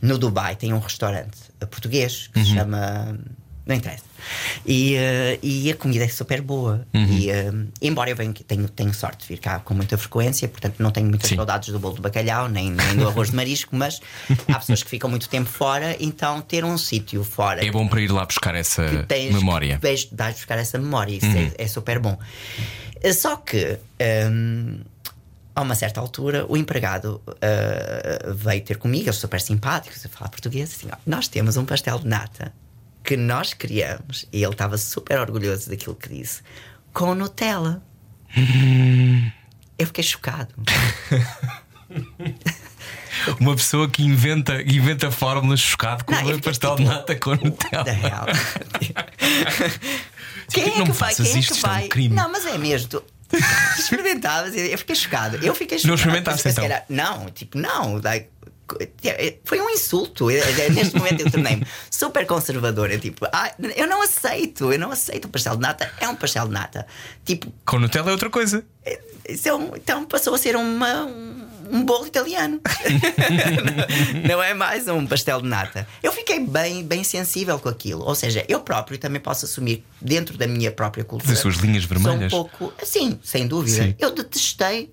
no 0.00 0.16
Dubai, 0.16 0.56
tem 0.56 0.72
um 0.72 0.78
restaurante 0.78 1.36
português 1.70 2.28
que 2.32 2.38
Uhum. 2.38 2.44
se 2.46 2.54
chama. 2.54 3.18
Não 3.68 3.74
interessa. 3.74 4.04
E, 4.64 4.96
eh, 4.96 5.38
e 5.42 5.70
a 5.70 5.76
comida 5.76 6.02
é 6.02 6.08
super 6.08 6.40
boa. 6.40 6.86
Uhum. 6.94 7.04
E, 7.04 7.30
eh, 7.30 7.52
embora 7.82 8.08
eu 8.08 8.16
venho, 8.16 8.32
tenho, 8.32 8.66
tenho 8.66 8.94
sorte 8.94 9.22
de 9.22 9.28
vir 9.28 9.38
cá 9.38 9.60
com 9.60 9.74
muita 9.74 9.98
frequência, 9.98 10.48
portanto 10.48 10.76
não 10.78 10.90
tenho 10.90 11.06
muitas 11.06 11.28
Sim. 11.28 11.36
saudades 11.36 11.68
do 11.68 11.78
bolo 11.78 11.96
de 11.96 12.00
bacalhau, 12.00 12.48
nem, 12.48 12.70
nem 12.70 12.96
do 12.96 13.06
arroz 13.06 13.28
de 13.28 13.36
marisco, 13.36 13.76
mas 13.76 14.00
há 14.48 14.58
pessoas 14.58 14.82
que 14.82 14.88
ficam 14.88 15.10
muito 15.10 15.28
tempo 15.28 15.50
fora, 15.50 15.94
então 16.00 16.40
ter 16.40 16.64
um 16.64 16.78
sítio 16.78 17.22
fora 17.22 17.64
É 17.64 17.70
bom 17.70 17.86
para 17.86 18.00
ir 18.00 18.10
lá 18.10 18.24
buscar 18.24 18.54
essa 18.54 19.04
tens 19.06 19.34
memória. 19.34 19.74
Uhum. 19.74 19.80
que 19.80 20.16
vais, 20.16 20.34
buscar 20.34 20.58
essa 20.58 20.78
memória. 20.78 21.14
Isso 21.14 21.26
é, 21.26 21.52
é 21.58 21.68
super 21.68 21.98
bom. 21.98 22.18
Eh, 23.02 23.12
Só 23.12 23.36
que 23.36 23.78
hum, 24.30 24.80
a 25.54 25.60
uma 25.60 25.74
certa 25.74 26.00
altura 26.00 26.46
o 26.48 26.56
empregado 26.56 27.20
uh, 27.26 28.34
veio 28.34 28.62
ter 28.62 28.78
comigo, 28.78 29.10
é 29.10 29.12
super 29.12 29.40
simpático, 29.42 29.94
a 30.02 30.08
falar 30.08 30.30
português, 30.30 30.74
assim, 30.74 30.88
ó, 30.90 30.96
nós 31.04 31.28
temos 31.28 31.58
um 31.58 31.66
pastel 31.66 31.98
de 31.98 32.06
nata 32.06 32.50
que 33.08 33.16
nós 33.16 33.54
criamos 33.54 34.26
e 34.30 34.42
ele 34.44 34.52
estava 34.52 34.76
super 34.76 35.18
orgulhoso 35.18 35.70
daquilo 35.70 35.94
que 35.94 36.10
disse 36.10 36.42
com 36.92 37.14
Nutella. 37.14 37.82
Eu 39.78 39.86
fiquei 39.86 40.04
chocado. 40.04 40.54
Uma 43.40 43.56
pessoa 43.56 43.88
que 43.88 44.02
inventa, 44.02 44.60
inventa 44.60 45.10
fórmulas 45.10 45.58
chocado 45.60 46.04
com 46.04 46.12
Não, 46.12 46.20
um 46.34 46.38
pastel 46.38 46.76
de 46.76 46.82
tipo, 46.82 46.94
nata 46.94 47.16
com 47.16 47.30
Nutella. 47.30 47.84
the 47.84 47.92
hell? 47.92 48.26
Quem 50.52 50.66
Não 50.66 50.82
é 50.82 50.84
que 50.84 50.92
vai? 50.92 51.10
faças 51.14 51.28
Quem 51.32 51.38
é 51.40 51.42
que 51.42 51.52
é 51.52 51.56
um 51.56 51.60
vai? 51.60 51.88
crime. 51.88 52.14
Não, 52.14 52.30
mas 52.30 52.44
é 52.44 52.58
mesmo. 52.58 52.88
Tu... 52.88 53.02
Experimentavas, 53.78 54.54
eu 54.54 54.76
fiquei 54.78 54.94
chocado. 54.96 55.36
Eu 55.38 55.54
fiquei 55.54 55.78
chocado. 55.78 55.88
Não 55.88 55.94
experimentaste, 55.94 56.42
que 56.42 56.48
então? 56.50 56.64
era- 56.64 56.84
Não, 56.90 57.30
tipo, 57.30 57.56
não. 57.58 58.00
like, 58.02 58.28
foi 59.44 59.60
um 59.60 59.70
insulto. 59.70 60.26
Neste 60.26 60.96
momento 60.96 61.22
eu 61.22 61.30
tornei-me 61.30 61.66
super 61.90 62.26
conservadora. 62.26 62.98
Tipo, 62.98 63.26
ah, 63.32 63.52
eu 63.76 63.86
não 63.86 64.02
aceito, 64.02 64.72
eu 64.72 64.78
não 64.78 64.90
aceito 64.90 65.26
o 65.26 65.28
pastel 65.28 65.56
de 65.56 65.62
nata. 65.62 65.90
É 66.00 66.08
um 66.08 66.16
pastel 66.16 66.46
de 66.46 66.52
nata. 66.52 66.86
Tipo, 67.24 67.52
Com 67.64 67.78
Nutella 67.78 68.10
é 68.10 68.12
outra 68.12 68.30
coisa. 68.30 68.64
é 68.84 68.98
então 69.76 70.06
passou 70.06 70.34
a 70.34 70.38
ser 70.38 70.56
uma, 70.56 71.04
um, 71.04 71.84
bolo 71.84 72.06
italiano. 72.06 72.60
não 74.26 74.42
é 74.42 74.54
mais 74.54 74.88
um 74.88 75.06
pastel 75.06 75.42
de 75.42 75.48
nata. 75.48 75.86
Eu 76.02 76.12
fiquei 76.12 76.40
bem, 76.40 76.82
bem 76.82 77.04
sensível 77.04 77.58
com 77.58 77.68
aquilo. 77.68 78.04
Ou 78.04 78.14
seja, 78.14 78.44
eu 78.48 78.60
próprio 78.60 78.96
também 78.96 79.20
posso 79.20 79.44
assumir 79.44 79.84
dentro 80.00 80.38
da 80.38 80.46
minha 80.46 80.72
própria 80.72 81.04
cultura. 81.04 81.30
Das 81.30 81.40
suas 81.40 81.56
linhas 81.56 81.84
vermelhas. 81.84 82.30
Sou 82.30 82.40
um 82.40 82.48
pouco. 82.48 82.72
Sim, 82.82 83.18
sem 83.22 83.46
dúvida. 83.46 83.84
Sim. 83.84 83.94
Eu 83.98 84.14
detestei 84.14 84.90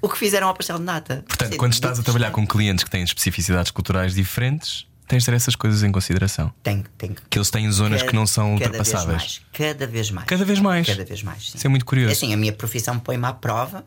o 0.00 0.08
que 0.08 0.18
fizeram 0.18 0.48
ao 0.48 0.54
pastel 0.54 0.78
de 0.78 0.84
nata. 0.84 1.24
Portanto, 1.26 1.56
quando 1.56 1.72
estás 1.72 1.98
a 1.98 2.02
trabalhar 2.02 2.30
com 2.30 2.46
clientes 2.46 2.84
que 2.84 2.90
têm 2.90 3.02
especificidades 3.02 3.70
culturais 3.70 4.14
diferentes, 4.14 4.86
tens 5.06 5.22
de 5.22 5.26
ter 5.30 5.34
essas 5.36 5.56
coisas 5.56 5.82
em 5.82 5.90
consideração. 5.90 6.52
Tem, 6.62 6.84
tem 6.98 7.16
Que 7.30 7.38
eles 7.38 7.50
têm 7.50 7.70
zonas 7.72 8.02
que 8.02 8.14
não 8.14 8.26
são 8.26 8.58
cada 8.58 8.66
ultrapassáveis. 8.78 9.40
cada 9.52 9.86
vez 9.86 10.10
mais. 10.10 10.26
Cada 10.26 10.44
vez 10.44 10.60
mais. 10.60 10.86
Cada 10.86 11.04
vez 11.04 11.22
mais. 11.22 11.50
sim. 11.50 11.56
Isso 11.58 11.66
é 11.66 11.70
muito 11.70 11.86
curioso. 11.86 12.12
Assim, 12.12 12.32
a 12.34 12.36
minha 12.36 12.52
profissão 12.52 12.98
põe-me 12.98 13.24
à 13.26 13.32
prova, 13.32 13.84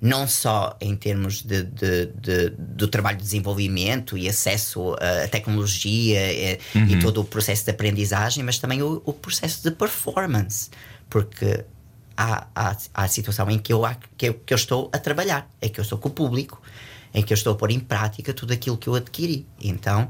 não 0.00 0.26
só 0.26 0.76
em 0.80 0.96
termos 0.96 1.42
de, 1.42 1.62
de- 1.62 2.06
de- 2.06 2.50
do 2.58 2.88
trabalho 2.88 3.18
de 3.18 3.22
desenvolvimento 3.22 4.16
e 4.18 4.28
acesso 4.28 4.94
à 4.94 5.28
tecnologia 5.28 6.32
e, 6.32 6.58
Uhum. 6.74 6.86
e 6.88 6.98
todo 7.00 7.20
o 7.20 7.24
processo 7.24 7.64
de 7.64 7.70
aprendizagem, 7.70 8.42
mas 8.42 8.58
também 8.58 8.82
o, 8.82 9.00
o 9.04 9.12
processo 9.12 9.62
de 9.62 9.70
performance. 9.70 10.70
Porque 11.08 11.64
há, 12.16 12.46
há 12.54 12.76
a 12.94 13.08
situação 13.08 13.50
em 13.50 13.58
que 13.58 13.72
eu, 13.72 13.82
que, 14.16 14.28
eu, 14.28 14.34
que 14.34 14.52
eu 14.52 14.56
estou 14.56 14.90
a 14.92 14.98
trabalhar, 14.98 15.48
é 15.60 15.68
que 15.68 15.80
eu 15.80 15.82
estou 15.82 15.98
com 15.98 16.08
o 16.08 16.12
público, 16.12 16.60
em 17.14 17.22
que 17.22 17.32
eu 17.32 17.36
estou 17.36 17.52
a 17.52 17.56
pôr 17.56 17.70
em 17.70 17.80
prática 17.80 18.32
tudo 18.32 18.52
aquilo 18.52 18.76
que 18.76 18.88
eu 18.88 18.94
adquiri. 18.94 19.46
Então. 19.60 20.08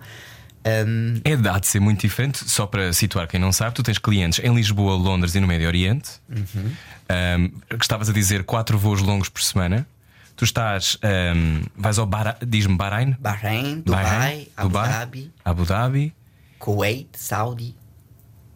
hum, 0.86 1.20
É 1.24 1.36
dá 1.36 1.58
de 1.58 1.66
ser 1.66 1.80
muito 1.80 2.00
diferente, 2.00 2.48
só 2.48 2.66
para 2.66 2.92
situar 2.92 3.26
quem 3.26 3.40
não 3.40 3.52
sabe, 3.52 3.74
tu 3.74 3.82
tens 3.82 3.98
clientes 3.98 4.38
em 4.42 4.54
Lisboa, 4.54 4.94
Londres 4.94 5.34
e 5.34 5.40
no 5.40 5.46
Médio 5.46 5.66
Oriente. 5.66 6.10
Uhum. 6.28 6.72
Um, 7.10 7.48
que 7.76 7.84
estavas 7.84 8.08
a 8.08 8.12
dizer 8.12 8.44
quatro 8.44 8.78
voos 8.78 9.00
longos 9.00 9.28
por 9.28 9.42
semana. 9.42 9.86
Tu 10.34 10.44
estás. 10.44 10.98
um, 11.04 11.62
vais 11.76 11.98
ao 11.98 12.08
diz-me 12.46 12.74
Bahrein? 12.74 13.16
Bahrein, 13.20 13.80
Dubai, 13.80 14.04
Bahrein, 14.04 14.48
Abu 14.56 14.68
Dubai, 14.68 14.88
Dhabi, 14.88 15.32
Abu 15.44 15.64
Dhabi. 15.64 16.14
Kuwait, 16.58 17.08
Saudi. 17.16 17.74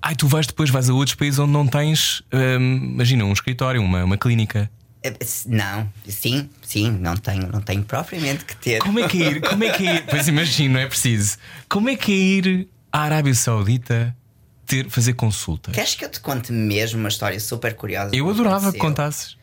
Ai, 0.08 0.14
tu 0.14 0.28
vais 0.28 0.46
depois 0.46 0.70
vais 0.70 0.88
a 0.88 0.94
outros 0.94 1.16
países 1.16 1.40
onde 1.40 1.50
não 1.52 1.66
tens, 1.66 2.22
um, 2.32 2.76
imagina, 2.92 3.24
um 3.24 3.32
escritório, 3.32 3.82
uma, 3.82 4.04
uma 4.04 4.16
clínica. 4.16 4.70
S- 5.02 5.48
Não, 5.48 5.88
sim, 6.08 6.48
sim, 6.62 6.92
não 6.92 7.16
tenho, 7.16 7.48
não 7.50 7.60
tenho 7.60 7.82
propriamente 7.82 8.44
que 8.44 8.54
ter. 8.54 8.78
Como 8.78 9.00
é 9.00 9.08
que 9.08 9.20
é 9.20 9.30
ir? 9.30 9.40
Como 9.40 9.64
é 9.64 9.70
que 9.70 9.84
é 9.86 9.94
ir? 9.96 10.04
Pois 10.08 10.28
imagino, 10.28 10.74
não 10.74 10.80
é 10.80 10.86
preciso. 10.86 11.38
Como 11.68 11.88
é 11.88 11.96
que 11.96 12.12
é 12.12 12.14
ir 12.14 12.68
à 12.92 13.00
Arábia 13.02 13.34
Saudita 13.34 14.16
ter, 14.64 14.88
fazer 14.90 15.14
consulta? 15.14 15.72
Queres 15.72 15.96
que 15.96 16.04
eu 16.04 16.08
te 16.08 16.20
conte 16.20 16.52
mesmo 16.52 17.00
uma 17.00 17.08
história 17.08 17.40
super 17.40 17.74
curiosa? 17.74 18.14
Eu 18.14 18.30
adorava 18.30 18.70
que 18.72 18.78
contasses. 18.78 19.35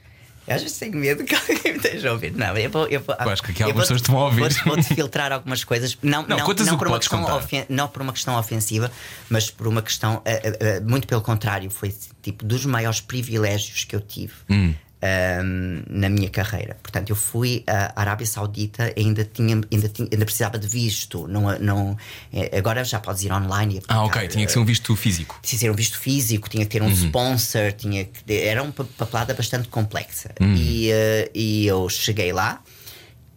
Eu 0.48 0.56
às 0.56 0.62
vezes 0.62 0.78
tenho 0.78 0.96
medo 0.98 1.24
que 1.24 1.34
alguém 1.36 1.58
me 1.64 1.78
esteja 1.78 2.10
a 2.10 2.14
ouvir. 2.14 2.34
Não, 2.34 2.58
eu 2.58 2.70
vou. 2.70 2.88
Eu, 2.88 3.00
vou, 3.02 3.16
Eu 3.20 3.30
acho 3.30 3.42
que 3.44 3.52
aqui 3.52 3.64
algumas 3.64 3.88
pessoas 3.88 4.02
te 4.02 4.12
vão 4.12 4.20
ouvir. 4.22 4.54
Vou-te 4.66 4.84
filtrar 4.96 5.32
algumas 5.32 5.64
coisas. 5.64 5.98
Não, 6.02 6.22
Não, 6.24 6.38
não, 6.38 6.48
não 6.48 6.78
por 6.78 6.88
uma 6.88 7.00
questão 7.00 7.24
ofen- 7.38 7.66
não 7.70 7.88
por 7.88 8.02
uma 8.02 8.14
questão 8.14 8.38
ofensiva, 8.38 8.92
mas 9.30 9.50
por 9.50 9.68
uma 9.68 9.82
questão. 9.82 10.22
eh, 10.26 10.58
eh, 10.60 10.80
muito 10.82 11.08
pelo 11.08 11.22
contrário, 11.22 11.70
foi 11.70 11.94
tipo 12.22 12.46
dos 12.46 12.66
maiores 12.66 13.00
privilégios 13.02 13.84
que 13.86 13.96
eu 13.96 14.02
tive. 14.02 14.34
Hum. 14.50 14.74
Ahm, 15.06 15.84
na 15.90 16.08
minha 16.10 16.30
carreira. 16.30 16.78
Portanto, 16.82 17.10
eu 17.10 17.16
fui 17.16 17.64
à 17.68 18.00
Arábia 18.00 18.26
Saudita 18.26 18.94
e 18.96 19.02
ainda, 19.02 19.26
tinha, 19.26 19.60
ainda, 19.72 19.90
tinha, 19.90 20.08
ainda 20.12 20.24
precisava 20.26 20.58
de 20.58 20.68
visto. 20.68 21.28
Não, 21.28 21.60
não, 21.60 21.98
eh, 22.32 22.58
agora 22.58 22.84
já 22.86 23.00
podes 23.00 23.24
ir 23.24 23.32
online 23.34 23.76
e 23.76 23.78
aplicar, 23.80 23.96
Ah, 23.96 24.04
ok, 24.06 24.28
tinha 24.30 24.46
que 24.46 24.52
ser 24.52 24.60
um 24.60 24.66
visto 24.66 24.96
físico. 24.96 25.38
tinha 25.42 25.58
que 25.58 25.66
ser 25.66 25.70
um 25.72 25.76
visto 25.76 26.00
físico, 26.00 26.48
tinha 26.50 26.66
que 26.66 26.72
ter 26.72 26.82
um 26.82 26.86
Uhum. 26.88 26.92
sponsor, 26.94 27.74
tinha 27.74 28.06
que 28.06 28.22
era 28.34 28.64
uma 28.64 28.72
pa- 28.72 28.86
papelada 28.98 29.34
bastante 29.34 29.68
complexa. 29.68 30.32
Uhum. 30.40 30.56
E, 30.56 30.90
eh, 30.92 31.32
e 31.36 31.66
eu 31.68 31.90
cheguei 31.90 32.32
lá 32.32 32.62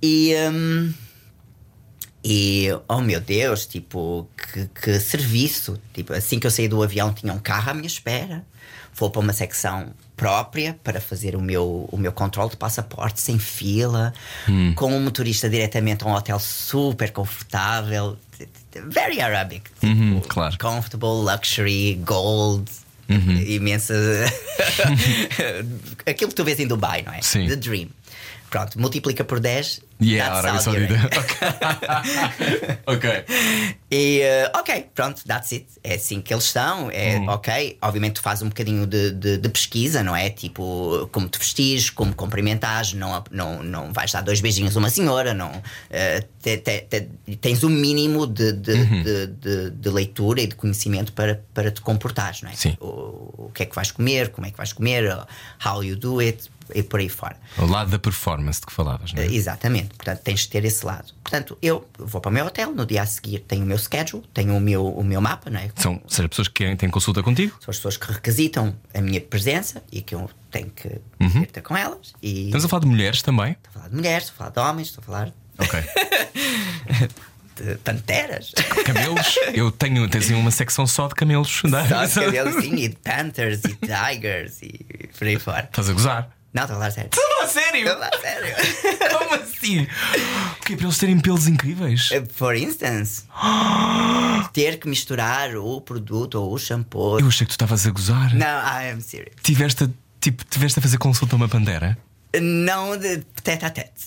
e. 0.02 0.34
hum, 0.52 0.92
e, 2.28 2.68
oh 2.88 3.00
meu 3.00 3.20
Deus, 3.20 3.66
tipo, 3.66 4.28
que, 4.36 4.66
que 4.68 4.98
serviço. 4.98 5.80
Tipo, 5.94 6.12
assim 6.12 6.40
que 6.40 6.46
eu 6.46 6.50
saí 6.50 6.66
do 6.66 6.82
avião, 6.82 7.12
tinha 7.14 7.32
um 7.32 7.38
carro 7.38 7.70
à 7.70 7.74
minha 7.74 7.86
espera. 7.86 8.44
Vou 8.94 9.10
para 9.10 9.20
uma 9.20 9.32
secção 9.32 9.92
própria 10.16 10.78
para 10.82 11.00
fazer 11.00 11.36
o 11.36 11.40
meu, 11.42 11.88
o 11.92 11.96
meu 11.98 12.10
controle 12.12 12.50
de 12.50 12.56
passaporte 12.56 13.20
sem 13.20 13.38
fila, 13.38 14.12
Hum. 14.48 14.72
com 14.74 14.86
com 14.86 14.96
um 14.96 15.00
motorista 15.00 15.50
diretamente 15.50 16.04
a 16.04 16.06
um 16.06 16.12
hotel 16.12 16.38
super 16.38 17.10
confortável. 17.10 18.16
Very 18.88 19.20
Arabic. 19.20 19.68
Tipo, 19.80 19.86
Uhum, 19.86 20.20
claro. 20.28 20.56
Comfortable, 20.58 21.08
luxury, 21.08 21.94
gold. 22.04 22.70
Uhum. 23.08 23.36
Imensa. 23.40 23.94
Aquilo 26.06 26.30
que 26.30 26.34
tu 26.36 26.44
vês 26.44 26.58
em 26.60 26.66
Dubai, 26.66 27.02
não 27.02 27.12
é? 27.12 27.20
Sim. 27.22 27.46
The 27.48 27.56
Dream. 27.56 27.88
Pronto, 28.50 28.80
multiplica 28.80 29.24
por 29.24 29.40
10. 29.40 29.80
E 29.98 30.16
é 30.16 30.20
a 30.20 30.34
Arábia 30.34 30.60
Saudi 30.60 30.86
Saudita. 30.86 31.10
Ok. 32.86 33.24
E 33.90 34.20
eh, 34.20 34.50
ok, 34.54 34.90
pronto, 34.94 35.22
that's 35.26 35.52
it. 35.52 35.66
É 35.82 35.94
assim 35.94 36.20
que 36.20 36.32
eles 36.34 36.44
estão. 36.44 36.90
É 36.90 37.18
Hum. 37.18 37.28
ok. 37.28 37.78
Obviamente 37.80 38.14
tu 38.14 38.22
fazes 38.22 38.42
um 38.42 38.48
bocadinho 38.48 38.86
de, 38.86 39.12
de- 39.12 39.38
de 39.38 39.48
pesquisa, 39.48 40.02
não 40.02 40.14
é? 40.14 40.28
Tipo, 40.30 41.08
como 41.12 41.28
te 41.28 41.38
vestis, 41.38 41.88
como 41.90 42.14
cumprimentares, 42.14 42.92
não, 42.92 43.22
não, 43.30 43.62
não 43.62 43.92
vais 43.92 44.12
dar 44.12 44.20
dois 44.22 44.40
beijinhos 44.40 44.76
a 44.76 44.78
uma 44.78 44.90
senhora, 44.90 45.32
não. 45.32 45.50
eh, 45.90 46.22
te- 46.42 46.58
te- 46.58 46.80
te- 46.82 47.36
tens 47.40 47.62
o 47.62 47.70
mínimo 47.70 48.26
de, 48.26 48.52
de, 48.52 48.72
Uhum. 48.72 49.02
de- 49.02 49.70
de 49.70 49.88
leitura 49.90 50.40
e 50.42 50.46
de 50.46 50.54
conhecimento 50.54 51.12
para, 51.12 51.42
para 51.54 51.70
te 51.70 51.80
comportares, 51.80 52.42
não 52.42 52.50
é? 52.50 52.54
Sim. 52.54 52.76
O, 52.80 53.46
o 53.46 53.50
que 53.54 53.62
é 53.62 53.66
que 53.66 53.74
vais 53.74 53.90
comer, 53.90 54.28
como 54.28 54.46
é 54.46 54.50
que 54.50 54.56
vais 54.56 54.72
comer, 54.72 55.10
how 55.64 55.82
you 55.82 55.96
do 55.96 56.20
it 56.20 56.50
e 56.74 56.82
por 56.82 57.00
aí 57.00 57.08
fora. 57.08 57.36
O 57.58 57.66
lado 57.66 57.90
da 57.90 57.98
performance 57.98 58.60
de 58.60 58.66
que 58.66 58.72
falavas, 58.72 59.12
não 59.12 59.22
é? 59.22 59.26
Eh, 59.26 59.34
Exatamente, 59.34 59.94
portanto 59.94 60.20
tens 60.22 60.40
de 60.40 60.48
ter 60.48 60.64
esse 60.64 60.84
lado. 60.84 61.12
Portanto, 61.22 61.56
eu 61.62 61.86
vou 61.98 62.20
para 62.20 62.30
o 62.30 62.32
meu 62.32 62.46
hotel, 62.46 62.72
no 62.74 62.84
dia 62.86 63.02
a 63.02 63.06
seguir 63.06 63.40
tenho 63.40 63.62
o 63.62 63.66
meu 63.66 63.78
schedule, 63.78 64.22
tenho 64.34 64.56
o 64.56 64.60
meu, 64.60 64.86
o 64.86 65.02
meu 65.04 65.20
mapa, 65.20 65.50
não 65.50 65.60
é? 65.60 65.70
São, 65.76 66.00
seja, 66.08 66.28
pessoas 66.28 66.48
que 66.48 66.54
querem, 66.54 66.76
têm 66.76 66.88
consulta 66.90 67.22
contigo? 67.22 67.52
São 67.60 67.70
as 67.70 67.76
pessoas 67.76 67.96
que 67.96 68.12
requisitam 68.12 68.74
a 68.94 69.00
minha 69.00 69.20
presença 69.20 69.82
e 69.92 70.00
que 70.02 70.14
eu 70.14 70.28
tenho 70.50 70.70
que 70.70 70.88
Uhum. 71.20 71.44
ter 71.44 71.60
com 71.62 71.76
elas. 71.76 72.12
E 72.22 72.46
Estamos 72.46 72.64
a 72.64 72.68
falar 72.68 72.80
de 72.80 72.86
mulheres 72.88 73.22
também? 73.22 73.52
estou 73.52 73.70
a 73.70 73.72
falar 73.72 73.88
de 73.88 73.96
mulheres, 73.96 74.24
estou 74.28 74.34
a 74.34 74.38
falar 74.38 74.50
de 74.50 74.70
homens, 74.72 74.88
estou 74.88 75.02
a 75.02 75.04
falar 75.04 75.32
Ok. 75.58 75.80
de 77.56 77.74
panteras. 77.76 78.52
Camelos? 78.84 79.34
Eu 79.54 79.70
tenho, 79.70 80.06
tens 80.08 80.28
uma 80.30 80.50
secção 80.50 80.86
só 80.86 81.08
de 81.08 81.14
camelos. 81.14 81.62
não 81.64 81.78
é? 81.78 81.88
Só 82.06 82.20
de 82.20 82.26
cabelos, 82.26 82.62
sim, 82.62 82.74
e 82.74 82.88
de 82.88 82.96
panthers 82.96 83.62
e 83.64 83.74
tigers 83.76 84.60
e 84.62 85.08
por 85.18 85.26
aí 85.26 85.38
fora. 85.38 85.64
Estás 85.64 85.88
a 85.88 85.92
gozar? 85.94 86.35
Não, 86.56 86.62
estou 86.62 86.76
a 86.76 86.78
falar 86.78 86.90
sério. 86.90 87.10
Não, 87.14 87.42
a 87.44 87.46
sério? 87.48 87.80
Estou 87.86 87.92
a 88.02 88.10
falar 88.10 88.20
sério. 88.22 88.56
Como 89.18 89.34
assim? 89.34 89.82
O 89.82 90.64
quê? 90.64 90.74
Para 90.76 90.86
eles 90.86 90.96
terem 90.98 91.20
pelos 91.20 91.46
incríveis? 91.46 92.08
For 92.32 92.56
instance, 92.56 93.24
ter 94.54 94.78
que 94.78 94.88
misturar 94.88 95.54
o 95.56 95.80
produto 95.82 96.36
ou 96.36 96.54
o 96.54 96.58
shampoo. 96.58 97.20
Eu 97.20 97.28
achei 97.28 97.44
que 97.46 97.50
tu 97.50 97.56
estavas 97.56 97.86
a 97.86 97.90
gozar. 97.90 98.34
Não, 98.34 98.46
I 98.46 98.90
am 98.90 99.00
serious. 99.02 99.34
Tiveste, 99.42 99.84
a- 99.84 99.90
tipo, 100.18 100.44
tiveste 100.46 100.78
a 100.78 100.82
fazer 100.82 100.96
consulta 100.96 101.34
a 101.34 101.36
uma 101.36 101.48
pantera? 101.48 101.98
Não 102.40 102.96
de 102.96 103.18
tete 103.42 103.64
a 103.64 103.70
tete. 103.70 103.90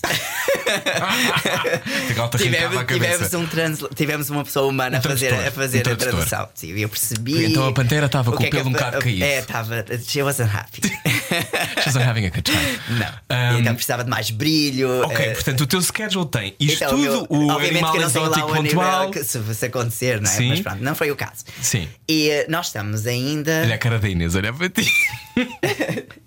Tivemos, 2.38 2.84
tivemos, 2.86 3.34
um 3.34 3.46
tivemos 3.94 4.30
uma 4.30 4.44
pessoa 4.44 4.66
humana 4.68 4.96
Um 4.96 5.00
a 5.00 5.02
fazer, 5.02 5.34
a, 5.34 5.50
fazer 5.50 5.88
um 5.88 5.92
a 5.92 5.96
tradução. 5.96 6.48
Sim, 6.54 6.78
eu 6.78 6.88
percebi. 6.88 7.46
Então 7.46 7.66
a 7.66 7.72
pantera 7.72 8.06
estava 8.06 8.30
com 8.30 8.36
que 8.38 8.44
o 8.44 8.46
é 8.46 8.50
pelo 8.50 8.68
um 8.68 8.72
bocado 8.72 8.98
caído. 8.98 9.24
É, 9.24 9.38
estava. 9.40 9.84
She 10.06 10.22
wasn't 10.22 10.50
happy. 10.54 10.80
She's 11.82 11.94
not 11.94 12.06
having 12.06 12.26
a 12.26 12.30
good 12.30 12.42
time. 12.42 12.78
Não. 12.90 13.54
Um, 13.56 13.58
então 13.60 13.74
precisava 13.74 14.04
de 14.04 14.10
mais 14.10 14.30
brilho. 14.30 15.02
Ok, 15.04 15.16
eh, 15.16 15.32
portanto 15.32 15.60
o 15.62 15.66
teu 15.66 15.82
schedule 15.82 16.26
tem 16.26 16.54
isto 16.60 16.84
então, 16.84 16.90
tudo, 16.90 17.02
meu- 17.02 17.26
o 17.28 17.48
obviamente 17.48 17.84
animal 17.84 17.92
que 17.92 17.98
eu 17.98 18.02
exótico 18.06 18.54
pontual. 18.54 19.10
que 19.10 19.24
se, 19.24 19.54
se 19.54 19.66
acontecer, 19.66 20.20
não 20.20 20.30
é? 20.30 20.34
Sim. 20.34 20.48
Mas 20.50 20.60
pronto, 20.60 20.82
não 20.82 20.94
foi 20.94 21.10
o 21.10 21.16
caso. 21.16 21.44
Sim. 21.60 21.88
E 22.08 22.30
eh, 22.30 22.46
nós 22.48 22.66
estamos 22.66 23.06
ainda. 23.06 23.62
Olha 23.64 23.74
a 23.74 23.78
cara 23.78 23.98
da 23.98 24.08
Inês, 24.08 24.34
olha 24.34 24.52
para 24.52 24.68
ti. 24.68 24.90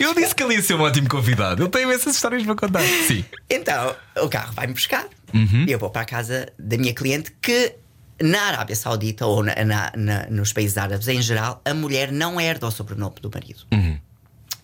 Eu 0.00 0.14
disse 0.14 0.34
que 0.34 0.42
ele 0.42 0.54
ia 0.54 0.62
ser 0.62 0.74
um 0.74 0.82
ótimo 0.82 1.08
convidado. 1.08 1.43
Ele 1.52 1.68
tem 1.68 1.82
imensas 1.82 2.14
histórias 2.16 2.42
para 2.44 2.54
contar. 2.54 2.82
Sim. 3.06 3.24
Então, 3.50 3.94
o 4.22 4.28
carro 4.28 4.52
vai-me 4.54 4.72
buscar 4.72 5.06
Uhum. 5.32 5.64
e 5.68 5.72
eu 5.72 5.78
vou 5.78 5.90
para 5.90 6.02
a 6.02 6.04
casa 6.06 6.48
da 6.58 6.76
minha 6.78 6.94
cliente 6.94 7.30
que. 7.40 7.74
Na 8.22 8.42
Arábia 8.42 8.76
Saudita 8.76 9.26
ou 9.26 9.42
na- 9.42 9.56
na- 9.64 9.92
na- 9.96 10.26
nos 10.30 10.52
países 10.52 10.78
árabes 10.78 11.08
em 11.08 11.20
geral, 11.20 11.60
a 11.64 11.74
mulher 11.74 12.12
não 12.12 12.40
herda 12.40 12.64
o 12.68 12.70
sobrenome 12.70 13.16
do 13.20 13.28
marido. 13.28 13.64
Uhum. 13.72 13.98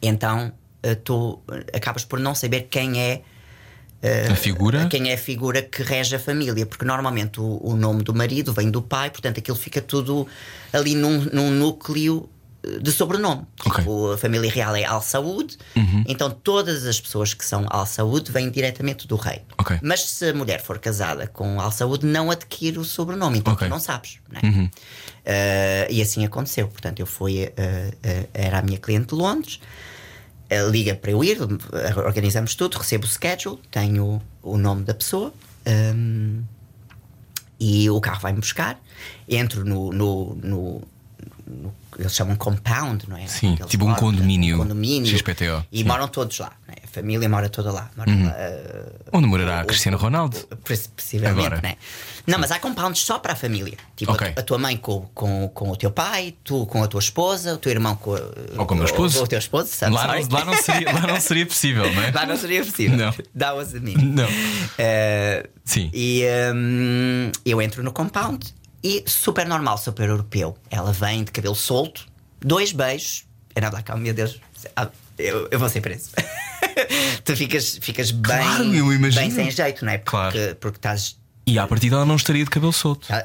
Então 0.01 0.53
eh, 0.85 0.95
tu 0.95 1.41
eh, 1.51 1.77
acabas 1.77 2.05
por 2.05 2.21
não 2.21 2.33
saber 2.35 2.69
quem 2.71 3.01
é 3.01 3.23
A 4.31 4.35
figura. 4.37 4.87
quem 4.89 5.11
é 5.11 5.15
a 5.15 5.19
figura 5.19 5.61
que 5.63 5.83
rege 5.83 6.15
a 6.15 6.19
família, 6.21 6.65
porque 6.65 6.85
normalmente 6.85 7.41
o, 7.41 7.61
o 7.63 7.77
nome 7.77 8.03
do 8.05 8.15
marido 8.15 8.53
vem 8.53 8.71
do 8.71 8.81
pai, 8.81 9.11
portanto 9.11 9.39
aquilo 9.39 9.57
fica 9.59 9.81
tudo 9.83 10.27
ali 10.73 10.95
num, 10.95 11.19
num 11.33 11.51
núcleo 11.51 12.29
eh, 12.31 12.40
de 12.83 12.93
sobrenome. 12.93 13.43
Ok. 13.65 13.79
Tipo, 13.79 14.13
a 14.13 14.19
família 14.19 14.51
real 14.51 14.77
é 14.77 14.85
Al 14.85 15.01
Saud, 15.03 15.57
então 16.07 16.31
todas 16.31 16.85
as 16.85 17.01
pessoas 17.01 17.33
que 17.33 17.45
são 17.45 17.65
Al 17.71 17.87
Saud 17.87 18.31
vêm 18.31 18.51
diretamente 18.51 19.07
do 19.09 19.17
rei. 19.17 19.43
Ok. 19.59 19.79
Mas 19.83 20.03
se 20.09 20.29
a 20.29 20.35
mulher 20.35 20.63
for 20.63 20.79
casada 20.79 21.27
com 21.27 21.61
Al 21.61 21.73
Saud, 21.73 22.05
não 22.05 22.31
adquire 22.31 22.79
o 22.79 22.85
sobrenome, 22.85 23.39
então 23.39 23.55
Ok. 23.55 23.67
tu 23.67 23.71
não 23.71 23.81
sabes. 23.81 24.19
Não 24.31 24.39
é? 24.41 24.71
Eh, 25.25 25.89
e 25.91 26.03
assim 26.03 26.25
aconteceu. 26.25 26.69
Portanto, 26.69 27.01
eu 27.01 27.07
fui, 27.07 27.39
eh, 27.41 27.53
eh, 28.03 28.27
era 28.35 28.59
a 28.59 28.63
minha 28.63 28.79
cliente 28.79 29.09
de 29.09 29.15
Londres. 29.15 29.61
Liga 30.71 30.97
para 30.97 31.13
eu 31.13 31.23
ir, 31.23 31.39
organizamos 32.05 32.57
tudo, 32.57 32.77
recebo 32.77 33.05
o 33.05 33.09
schedule, 33.09 33.59
tenho 33.71 34.21
o 34.43 34.59
nome 34.59 34.83
da 34.83 34.93
pessoa 34.93 35.33
hum, 35.95 36.43
e 37.61 37.89
o 37.89 38.01
carro 38.01 38.21
vai-me 38.21 38.41
buscar. 38.41 38.81
Entro 39.29 39.65
no, 39.65 39.93
no, 39.93 40.35
no- 40.43 40.83
no- 41.51 41.75
Eles 41.99 42.15
chamam 42.15 42.37
compound, 42.37 43.09
não 43.09 43.17
é? 43.17 43.27
Sim, 43.27 43.55
Eles 43.59 43.67
tipo 43.71 43.85
um 43.85 43.89
moram, 43.89 44.01
condomínio, 44.01 44.57
um 44.57 44.59
condomínio 44.61 45.07
XPTO, 45.19 45.67
E 45.73 45.79
sim. 45.79 45.85
moram 45.85 46.07
todos 46.09 46.39
lá. 46.39 46.53
não 46.67 46.75
é? 46.75 46.79
A 46.85 46.89
família 46.89 47.29
mora 47.29 47.49
toda 47.49 47.71
lá. 47.73 47.91
Mora 47.97 48.11
lá, 48.11 48.35
eh, 48.37 48.93
Onde 49.13 49.27
morará 49.27 49.63
o- 49.63 49.67
Cristiano 49.67 49.97
Ronaldo? 49.99 50.37
Poss- 50.65 50.87
Possivelmente, 50.97 51.47
Agora. 51.47 51.61
né? 51.63 51.77
Não, 52.27 52.39
mas 52.39 52.51
há 52.53 52.59
compounds 52.59 53.03
só 53.03 53.19
para 53.19 53.33
a 53.33 53.37
família. 53.37 53.77
Tipo, 53.97 54.13
a 54.13 54.15
Ok. 54.15 54.33
tu- 54.33 54.41
a, 54.41 54.43
tua 54.43 54.59
mãe 54.59 54.77
com, 54.77 55.01
com, 55.15 55.49
com 55.49 55.71
o 55.71 55.77
teu 55.77 55.91
pai, 55.91 56.35
tu 56.45 56.65
com 56.67 56.83
a 56.83 56.87
tua 56.87 57.01
esposa, 57.01 57.55
o 57.55 57.59
teu 57.59 57.73
irmão 57.73 57.97
com, 57.97 58.15
a- 58.15 58.21
Ou 58.59 58.67
com 58.67 58.75
o 58.75 58.77
meu 58.77 58.87
esposo. 58.87 59.23
O 59.23 59.27
teu 59.27 59.39
esposo, 59.39 59.73
I'm 59.85 59.91
Lá 59.93 60.07
não, 60.07 60.29
lá, 60.31 60.45
não 60.45 60.57
seria, 60.57 60.93
lá 60.93 61.07
não 61.07 61.21
seria 61.21 61.47
possível, 61.47 61.93
não 61.93 62.03
é? 62.03 62.11
Lá 62.15 62.27
não 62.27 62.37
seria 62.37 62.65
possível. 62.65 62.97
Não. 62.97 63.13
That 63.37 63.55
was 63.57 63.73
me. 63.73 63.95
Não. 63.95 64.29
Eh, 64.79 65.49
Sim. 65.65 65.91
E 65.93 66.25
hum, 66.55 67.31
eu 67.45 67.61
entro 67.63 67.83
no 67.83 67.93
compound 67.93 68.55
e 68.83 69.05
super 69.07 69.47
normal, 69.47 69.77
super 69.79 70.09
europeu. 70.09 70.57
Ela 70.71 70.93
vem 70.93 71.25
de 71.25 71.31
cabelo 71.31 71.55
solto, 71.55 72.07
dois 72.41 72.73
beijos. 72.73 73.25
É 73.55 73.61
nada, 73.61 73.83
calma, 73.83 74.03
meu 74.03 74.15
Deus. 74.15 74.41
Ah, 74.77 74.89
Eu, 75.19 75.49
eu 75.51 75.59
vou 75.59 75.69
ser 75.69 75.81
preso. 75.81 76.11
tu 77.25 77.37
ficas, 77.37 77.79
ficas 77.81 78.11
bem, 78.11 78.39
Claro, 78.39 78.99
bem 79.13 79.31
sem 79.31 79.51
jeito, 79.51 79.85
não 79.85 79.93
é? 79.93 79.99
Porque, 79.99 80.11
Claro. 80.11 80.57
porque 80.57 80.79
estás 80.79 81.17
E 81.47 81.59
à 81.59 81.67
partida 81.67 81.97
ela 81.97 82.07
não 82.07 82.17
estaria 82.17 82.45
de 82.45 82.51
cabelo 82.51 82.73
solto. 82.73 83.07
ah, 83.11 83.23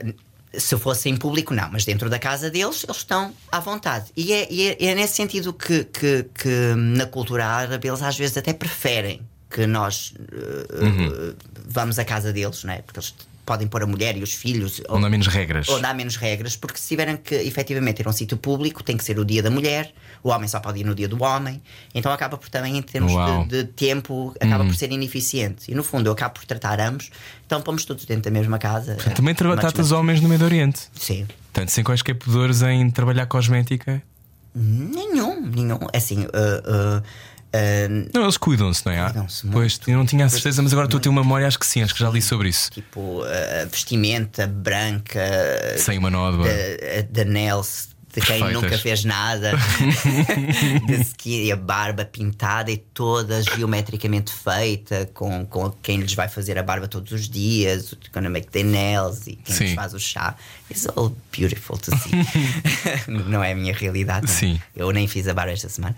Se 0.58 0.78
fosse 0.78 1.10
em 1.10 1.16
público, 1.16 1.54
não, 1.54 1.70
mas 1.72 1.86
dentro 1.86 2.10
da 2.10 2.18
casa 2.20 2.50
deles, 2.50 2.84
eles 2.84 2.98
estão 2.98 3.34
à 3.52 3.60
vontade. 3.60 4.06
E 4.16 4.34
é, 4.34 4.44
é- 4.52 4.86
é 4.88 4.96
nesse 4.96 5.16
sentido 5.16 5.54
que, 5.54 5.84
que, 5.86 6.26
que 6.34 6.74
na 6.76 7.06
cultura 7.06 7.46
árabe 7.46 7.88
eles 7.88 8.02
às 8.02 8.18
vezes 8.18 8.36
até 8.38 8.52
preferem 8.54 9.22
que 9.50 9.66
nós 9.68 10.14
uh, 10.18 11.32
uh, 11.32 11.36
vamos 11.68 11.98
à 12.00 12.04
casa 12.04 12.34
deles, 12.34 12.64
não 12.64 12.74
é? 12.74 12.82
Porque 12.82 13.00
eles 13.00 13.14
podem 13.46 13.68
pôr 13.68 13.84
a 13.84 13.86
mulher 13.88 14.18
e 14.18 14.24
os 14.24 14.34
filhos. 14.34 14.82
ou- 14.90 14.98
Onde 14.98 15.06
há 15.06 15.10
menos 15.10 15.28
regras. 15.28 15.70
Onde 15.70 15.86
há 15.86 15.94
menos 15.94 16.16
regras, 16.16 16.56
porque 16.56 16.80
se 16.80 16.88
tiverem 16.88 17.16
que 17.18 17.36
efetivamente 17.36 18.00
ir 18.02 18.08
a 18.08 18.10
um 18.10 18.14
sítio 18.14 18.38
público, 18.38 18.84
tem 18.84 18.98
que 18.98 19.04
ser 19.04 19.20
o 19.20 19.26
dia 19.26 19.44
da 19.44 19.52
mulher, 19.52 19.94
o 20.24 20.30
homem 20.30 20.48
só 20.48 20.60
pode 20.60 20.80
ir 20.80 20.84
no 20.84 20.96
dia 20.96 21.08
do 21.08 21.22
homem, 21.24 21.62
então 21.94 22.12
acaba 22.12 22.38
por 22.38 22.50
também, 22.50 22.78
em 22.78 22.82
termos 22.82 23.12
de, 23.48 23.64
de 23.64 23.64
tempo, 23.66 24.34
acaba 24.40 24.66
por 24.66 24.76
ser 24.76 24.92
ineficiente. 24.92 25.72
E 25.72 25.76
no 25.76 25.84
fundo 25.84 26.08
eu 26.08 26.14
acabo 26.14 26.34
por 26.36 26.46
tratar 26.46 26.80
ambos, 26.82 27.10
então 27.46 27.62
pomos 27.62 27.86
todos 27.86 28.06
dentro 28.06 28.24
da 28.24 28.32
mesma 28.32 28.58
casa. 28.58 28.96
Também 29.16 29.36
Mas- 29.40 29.60
tratas 29.60 29.92
homens 29.92 30.20
no 30.22 30.28
Médio 30.30 30.46
Oriente. 30.46 30.82
Sim. 30.96 31.28
Portanto, 31.54 31.70
sem 31.70 31.84
quaisquer 31.84 32.16
pudores 32.16 32.62
em 32.64 32.90
trabalhar 32.90 33.26
cosmética. 33.28 34.02
Nenhum, 34.54 35.42
nenhum. 35.48 35.80
Assim, 35.94 36.24
uh, 36.24 36.28
uh, 36.28 37.04
uh, 37.56 38.10
Não, 38.14 38.24
eles 38.24 38.38
cuidam-se, 38.38 38.86
não 38.86 38.92
é? 38.94 39.04
Cuidam-se 39.06 39.48
Pois, 39.48 39.80
eu 39.88 39.98
não 39.98 40.06
tinha 40.06 40.26
a 40.26 40.30
certeza, 40.30 40.62
mas 40.62 40.72
agora 40.74 40.88
estou 40.88 40.98
a 40.98 41.02
ter 41.02 41.10
uma 41.10 41.22
memória, 41.22 41.48
acho 41.48 41.60
que 41.60 41.66
sim, 41.66 41.82
acho 41.84 41.94
que 41.94 42.00
já 42.00 42.10
li 42.10 42.22
sobre 42.22 42.50
isso. 42.50 42.70
tipo, 42.72 43.22
uh, 43.22 43.26
vestimenta 43.72 44.48
branca, 44.48 45.22
Sem 45.78 45.98
uma 45.98 46.10
nódoa. 46.10 46.48
de 47.12 47.26
nails 47.26 47.90
de 48.16 48.22
quem 48.22 48.40
Perfeitas. 48.40 48.64
nunca 48.64 48.78
fez 48.78 49.04
nada, 49.04 49.52
de 50.88 51.02
skin, 51.02 51.44
e 51.44 51.52
a 51.52 51.56
barba 51.58 52.06
pintada 52.06 52.72
e 52.72 52.78
toda 52.78 53.44
geometricamente 53.44 54.32
feita, 54.32 55.10
com, 55.14 55.46
com 55.46 55.70
quem 55.84 56.00
lhes 56.00 56.14
vai 56.14 56.30
fazer 56.30 56.58
a 56.58 56.64
barba 56.64 56.88
todos 56.88 57.12
os 57.12 57.28
dias, 57.30 57.92
o 57.92 57.98
gonna 58.14 58.30
make 58.30 58.48
their 58.48 58.66
nails 58.66 59.28
e 59.28 59.36
quem 59.36 59.54
Sim. 59.54 59.64
lhes 59.66 59.74
faz 59.74 59.94
o 59.94 60.00
chá. 60.00 60.34
It's 60.72 60.88
all 60.96 61.14
beautiful 61.38 61.78
to 61.78 61.92
see. 61.98 62.12
não 63.12 63.44
é 63.44 63.52
a 63.52 63.56
minha 63.56 63.74
realidade. 63.74 64.26
não 64.28 64.34
é? 64.34 64.38
Sim. 64.38 64.62
Eu 64.74 64.90
nem 64.92 65.08
fiz 65.08 65.28
a 65.28 65.34
barba 65.34 65.52
esta 65.52 65.68
semana. 65.68 65.96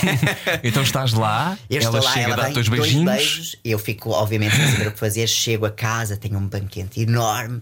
então 0.64 0.82
estás 0.82 1.12
lá, 1.12 1.58
Eu 1.68 1.82
ela 1.82 2.00
lá, 2.00 2.12
chega 2.12 2.24
ela 2.32 2.34
a 2.34 2.46
dar 2.48 2.52
dois 2.52 2.68
beijinhos. 2.68 3.04
beijos, 3.04 3.56
eu 3.62 3.78
fico, 3.78 4.10
obviamente, 4.10 4.56
sem 4.56 4.72
saber 4.72 4.88
o 4.88 4.92
que 4.92 4.98
fazer. 4.98 5.26
Chego 5.26 5.66
a 5.66 5.70
casa, 5.70 6.16
tenho 6.16 6.38
um 6.38 6.46
banquete 6.48 7.02
enorme, 7.02 7.60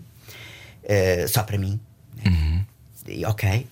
eh, 0.84 1.26
só 1.28 1.42
para 1.42 1.58
mim. 1.58 1.78
Uhum. 2.24 2.64
Ok, 3.26 3.66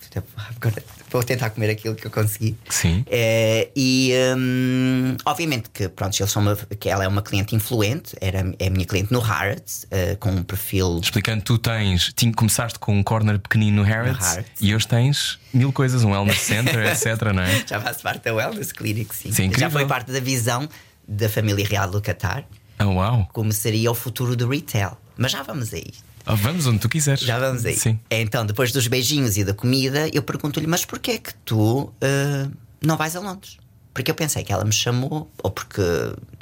vou 1.11 1.23
tentar 1.23 1.51
comer 1.51 1.71
aquilo 1.71 1.95
que 1.95 2.07
eu 2.07 2.11
consegui. 2.11 2.57
Sim. 2.69 3.05
Eh, 3.09 3.71
e 3.77 4.13
hum, 4.37 5.17
obviamente 5.25 5.71
que, 5.71 5.89
pronto, 5.89 6.19
eles 6.19 6.31
são 6.31 6.43
uma, 6.43 6.57
que 6.57 6.89
ela 6.89 7.05
é 7.05 7.09
uma 7.09 7.23
cliente 7.23 7.55
influente, 7.55 8.17
era, 8.21 8.55
é 8.59 8.67
a 8.67 8.71
minha 8.71 8.85
cliente 8.87 9.13
no 9.13 9.21
Harrods, 9.21 9.87
eh, 9.91 10.17
com 10.17 10.31
um 10.31 10.43
perfil. 10.43 11.01
Explicando, 11.03 11.43
tu 11.43 11.59
tens, 11.59 12.13
tinha, 12.15 12.33
começaste 12.33 12.79
com 12.79 12.99
um 12.99 13.03
corner 13.03 13.39
pequenino 13.39 13.79
no 13.79 13.83
Harrods, 13.83 14.27
Harrods. 14.27 14.51
e 14.61 14.75
hoje 14.75 14.87
tens 14.89 15.39
mil 15.53 15.73
coisas, 15.73 16.05
um 16.05 16.11
wellness 16.13 16.41
center, 16.41 16.87
etc, 16.93 17.33
não 17.35 17.43
é? 17.43 17.65
Já 17.67 17.81
faz 17.81 18.01
parte 18.03 18.25
da 18.25 18.35
Wellness 18.35 18.73
Clinic, 18.73 19.15
sim. 19.15 19.33
Sim, 19.33 19.51
Já 19.57 19.71
foi 19.71 19.87
parte 19.87 20.11
da 20.13 20.21
visão 20.21 20.69
da 21.07 21.29
família 21.29 21.67
real 21.67 21.91
do 21.91 22.01
Qatar, 22.03 22.45
Oh, 22.81 22.85
uau! 22.95 23.29
como 23.33 23.51
seria 23.53 23.91
o 23.91 23.95
futuro 23.95 24.37
do 24.37 24.49
retail. 24.49 24.97
Mas 25.17 25.33
já 25.33 25.43
vamos 25.43 25.73
aí. 25.75 25.93
Oh, 26.29 26.37
vamos 26.37 26.67
onde 26.67 26.79
tu 26.79 26.89
quiseres. 26.89 27.21
Já 27.21 27.39
vamos 27.39 27.65
aí. 27.65 27.77
Sim. 27.77 27.99
Então, 28.11 28.45
depois 28.45 28.71
dos 28.73 28.87
beijinhos 28.87 29.37
e 29.37 29.45
da 29.45 29.55
comida, 29.55 30.09
eu 30.13 30.23
pergunto-lhe: 30.23 30.67
Mas 30.67 30.85
porquê 30.85 31.13
é 31.13 31.19
que 31.19 31.33
tu 31.45 31.93
ah, 32.03 32.49
não 32.83 32.97
vais 32.97 33.17
a 33.17 33.21
Londres? 33.21 33.57
Porque 33.95 34.11
eu 34.11 34.15
pensei 34.15 34.45
que 34.45 34.53
ela 34.53 34.65
me 34.65 34.73
chamou, 34.73 35.29
ou 35.43 35.51
porque, 35.51 35.83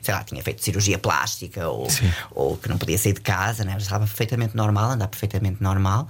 sei 0.03 0.13
lá, 0.13 0.23
tinha 0.25 0.43
feito 0.43 0.63
cirurgia 0.63 0.99
plástica, 0.99 1.69
ou, 1.69 1.89
Sim. 1.89 2.11
ou 2.33 2.57
que 2.59 2.69
não 2.69 2.77
podia 2.77 2.99
sair 2.99 3.15
de 3.15 3.21
casa, 3.23 3.65
né? 3.65 3.77
Estava 3.79 4.05
perfeitamente 4.07 4.55
normal, 4.55 4.91
andar 4.91 5.09
perfeitamente 5.09 5.63
normal. 5.63 6.07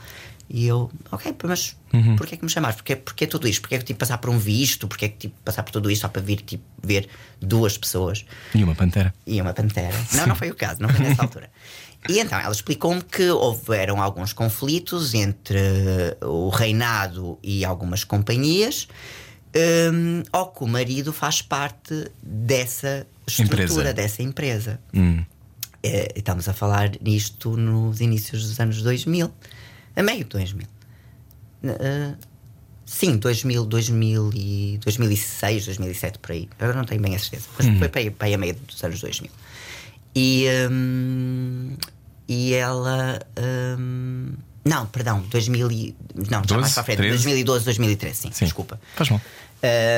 E 0.48 0.66
eu, 0.66 0.90
ok, 1.10 1.34
mas 1.44 1.76
Uhum. 1.92 2.14
porquê 2.16 2.34
é 2.34 2.38
que 2.38 2.44
me 2.44 2.50
chamaste? 2.50 2.76
Porquê, 2.82 2.96
porquê 2.96 3.26
tudo 3.26 3.48
isto? 3.48 3.62
Porquê 3.62 3.76
é 3.76 3.78
que 3.78 3.84
tive 3.84 3.94
que 3.96 4.00
passar 4.00 4.18
por 4.18 4.28
um 4.30 4.38
visto? 4.38 4.86
Porquê 4.86 5.06
é 5.06 5.08
que 5.08 5.16
tive 5.16 5.34
que 5.34 5.40
passar 5.40 5.62
por 5.62 5.70
tudo 5.72 5.90
isto 5.90 6.02
só 6.02 6.08
para 6.08 6.20
vir 6.20 6.36
tipo, 6.42 6.62
ver 6.82 7.08
duas 7.40 7.78
pessoas? 7.78 8.24
E 8.54 8.62
uma 8.62 8.74
pantera. 8.74 9.14
e 9.26 9.40
uma 9.40 9.52
pantera. 9.54 9.96
Não, 10.14 10.26
não 10.26 10.34
foi 10.36 10.50
o 10.50 10.54
caso, 10.54 10.82
não 10.82 10.88
foi 10.88 11.00
nessa 11.00 11.22
altura. 11.26 11.50
E 12.08 12.18
então 12.20 12.38
ela 12.38 12.52
explicou-me 12.52 13.02
que 13.02 13.30
houveram 13.30 14.02
alguns 14.02 14.32
conflitos 14.32 15.14
entre 15.14 15.58
o 16.22 16.48
reinado 16.48 17.38
e 17.42 17.64
algumas 17.64 18.04
companhias, 18.04 18.88
ou 20.32 20.46
que 20.48 20.64
o 20.64 20.66
marido 20.66 21.12
faz 21.12 21.42
parte 21.42 22.10
dessa 22.22 23.06
estrutura, 23.26 23.62
Empresa. 23.62 23.92
dessa 23.94 24.22
empresa. 24.22 24.80
Hum. 24.94 25.24
É, 25.82 26.12
estamos 26.16 26.48
a 26.48 26.52
falar 26.52 26.90
nisto 27.00 27.56
nos 27.56 28.00
inícios 28.00 28.48
dos 28.48 28.58
anos 28.58 28.82
2000, 28.82 29.30
a 29.94 30.02
meio 30.02 30.18
de 30.18 30.30
2000. 30.30 30.66
Eh, 31.64 32.14
sim, 32.84 33.16
2000, 33.16 33.66
2000 33.66 34.30
e 34.34 34.78
2006, 34.84 35.66
2007, 35.66 36.18
por 36.18 36.32
aí. 36.32 36.48
Eu 36.58 36.74
não 36.74 36.84
tenho 36.84 37.00
bem 37.00 37.14
a 37.14 37.18
certeza, 37.18 37.46
mas 37.58 37.78
foi 37.78 37.88
para 37.88 38.00
aí, 38.00 38.10
para 38.10 38.26
aí 38.26 38.34
a 38.34 38.38
meio 38.38 38.54
dos 38.54 38.82
anos 38.82 39.00
2000. 39.00 39.30
E, 40.14 40.46
hum, 40.70 41.76
e 42.28 42.54
ela. 42.54 43.20
hum, 43.78 44.32
não, 44.64 44.84
perdão, 44.86 45.20
2000 45.30 45.70
e, 45.70 45.96
Não, 46.14 46.24
já 46.24 46.40
12, 46.40 46.60
mais 46.60 46.72
para 46.72 46.80
a 46.80 46.84
frente. 46.84 46.96
13? 46.98 47.10
2012, 47.12 47.64
2013, 47.64 48.16
sim, 48.16 48.30
Sim. 48.32 48.44
desculpa. 48.46 48.80
Faz 48.96 49.10
mal. 49.10 49.20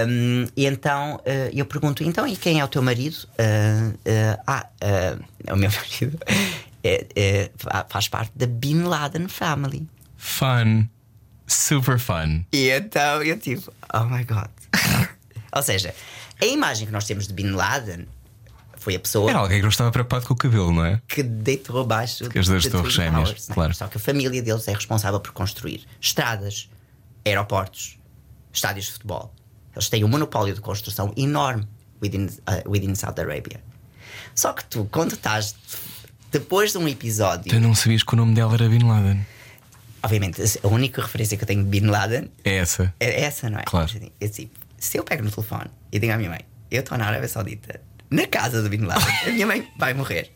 Um, 0.07 0.47
e 0.57 0.66
então 0.66 1.16
uh, 1.16 1.51
eu 1.53 1.64
pergunto: 1.64 2.05
então, 2.05 2.26
e 2.26 2.37
quem 2.37 2.61
é 2.61 2.64
o 2.64 2.68
teu 2.68 2.83
marido? 2.83 3.14
Uh, 3.14 3.95
uh, 3.95 4.43
ah, 4.47 4.66
o 5.51 5.57
meu 5.57 5.70
marido 5.72 6.18
é, 6.85 7.07
é, 7.16 7.51
faz 7.89 8.09
parte 8.09 8.33
da 8.37 8.47
Bin 8.47 8.83
Laden 8.83 9.29
Family. 9.29 9.89
Fun. 10.16 10.87
Super 11.47 11.99
fun. 11.99 12.45
E 12.53 12.68
então 12.68 13.22
eu 13.22 13.39
tipo, 13.39 13.72
oh 13.95 14.05
my 14.05 14.22
god. 14.24 14.51
Ou 15.57 15.62
seja, 15.62 15.95
a 16.41 16.47
imagem 16.47 16.87
que 16.87 16.93
nós 16.93 17.07
temos 17.07 17.26
de 17.26 17.33
Bin 17.33 17.53
Laden 17.53 18.07
foi 18.81 18.95
a 18.95 19.01
pessoa. 19.01 19.31
Era 19.31 19.41
alguém 19.41 19.59
que 19.59 19.62
não 19.62 19.68
estava 19.68 19.91
preocupado 19.91 20.26
com 20.26 20.35
o 20.35 20.37
cabelo, 20.37 20.72
não 20.72 20.85
é? 20.85 21.01
Que 21.07 21.22
deitou 21.22 21.81
abaixo 21.81 22.24
as 22.24 22.47
duas 22.47 22.66
torres 22.66 22.93
gêmeas. 22.93 23.49
É? 23.49 23.55
claro. 23.55 23.74
Só 23.74 23.87
que 23.87 23.97
a 23.97 24.01
família 24.01 24.43
deles 24.43 24.66
é 24.68 24.72
responsável 24.72 25.20
por 25.20 25.33
construir 25.33 25.87
estradas, 26.01 26.68
aeroportos, 27.24 27.99
estádios 28.53 28.87
de 28.87 28.93
futebol. 28.93 29.35
Eles 29.74 29.89
têm 29.89 30.05
um 30.05 30.09
monopólio 30.09 30.55
de 30.55 30.61
construção 30.61 31.12
enorme 31.16 31.66
within, 32.03 32.26
uh, 32.26 32.68
within 32.68 32.95
Saudi 32.95 33.20
Arabia. 33.20 33.61
Só 34.35 34.53
que 34.53 34.64
tu, 34.64 34.89
quando 34.91 35.14
estás 35.14 35.55
depois 36.31 36.72
de 36.72 36.79
um 36.79 36.87
episódio. 36.89 37.51
Tu 37.51 37.61
não 37.61 37.74
sabias 37.74 38.03
que 38.03 38.12
o 38.12 38.16
nome 38.16 38.35
dela 38.35 38.55
era 38.55 38.68
Bin 38.68 38.85
Laden. 38.87 39.26
Obviamente, 40.03 40.41
a 40.62 40.68
única 40.68 41.03
referência 41.03 41.37
que 41.37 41.43
eu 41.43 41.47
tenho 41.47 41.64
de 41.64 41.68
Bin 41.68 41.87
Laden 41.87 42.31
é 42.45 42.57
essa. 42.57 42.95
É 43.01 43.22
essa, 43.22 43.51
não 43.51 43.59
é? 43.59 43.62
Claro. 43.64 43.89
Tipo, 43.89 44.59
se 44.76 44.97
eu 44.97 45.03
pego 45.03 45.24
no 45.24 45.31
telefone 45.31 45.70
e 45.91 45.99
digo 45.99 46.12
à 46.12 46.16
minha 46.16 46.31
mãe, 46.31 46.41
eu 46.70 46.81
estou 46.81 46.97
na 46.97 47.07
Arábia 47.07 47.29
Saudita, 47.29 47.81
na 48.11 48.26
casa 48.26 48.62
do 48.62 48.68
Bin 48.68 48.84
Laden, 48.84 49.14
a 49.26 49.30
minha 49.30 49.46
mãe 49.46 49.68
vai 49.78 49.94
morrer. 49.94 50.30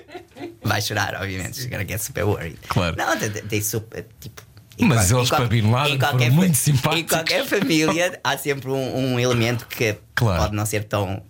vai 0.62 0.80
chorar, 0.82 1.14
obviamente. 1.14 1.56
She's 1.56 1.66
gonna 1.66 1.86
get 1.86 2.00
super 2.00 2.24
worried. 2.24 2.58
Claro. 2.68 2.96
Não, 2.96 3.16
tem 3.48 3.62
super. 3.62 4.06
Tipo, 4.20 4.42
mas 4.80 5.10
eles 5.10 5.30
para 5.30 5.46
Bin 5.46 5.70
Laden 5.70 5.98
foram 5.98 6.30
muito 6.30 6.56
simpáticos. 6.56 7.00
Em 7.00 7.06
qualquer 7.06 7.46
família 7.46 8.20
há 8.22 8.36
sempre 8.36 8.70
um, 8.70 9.14
um 9.14 9.20
elemento 9.20 9.66
que 9.66 9.96
claro. 10.14 10.42
pode 10.42 10.54
não 10.54 10.66
ser 10.66 10.84
tão, 10.84 11.22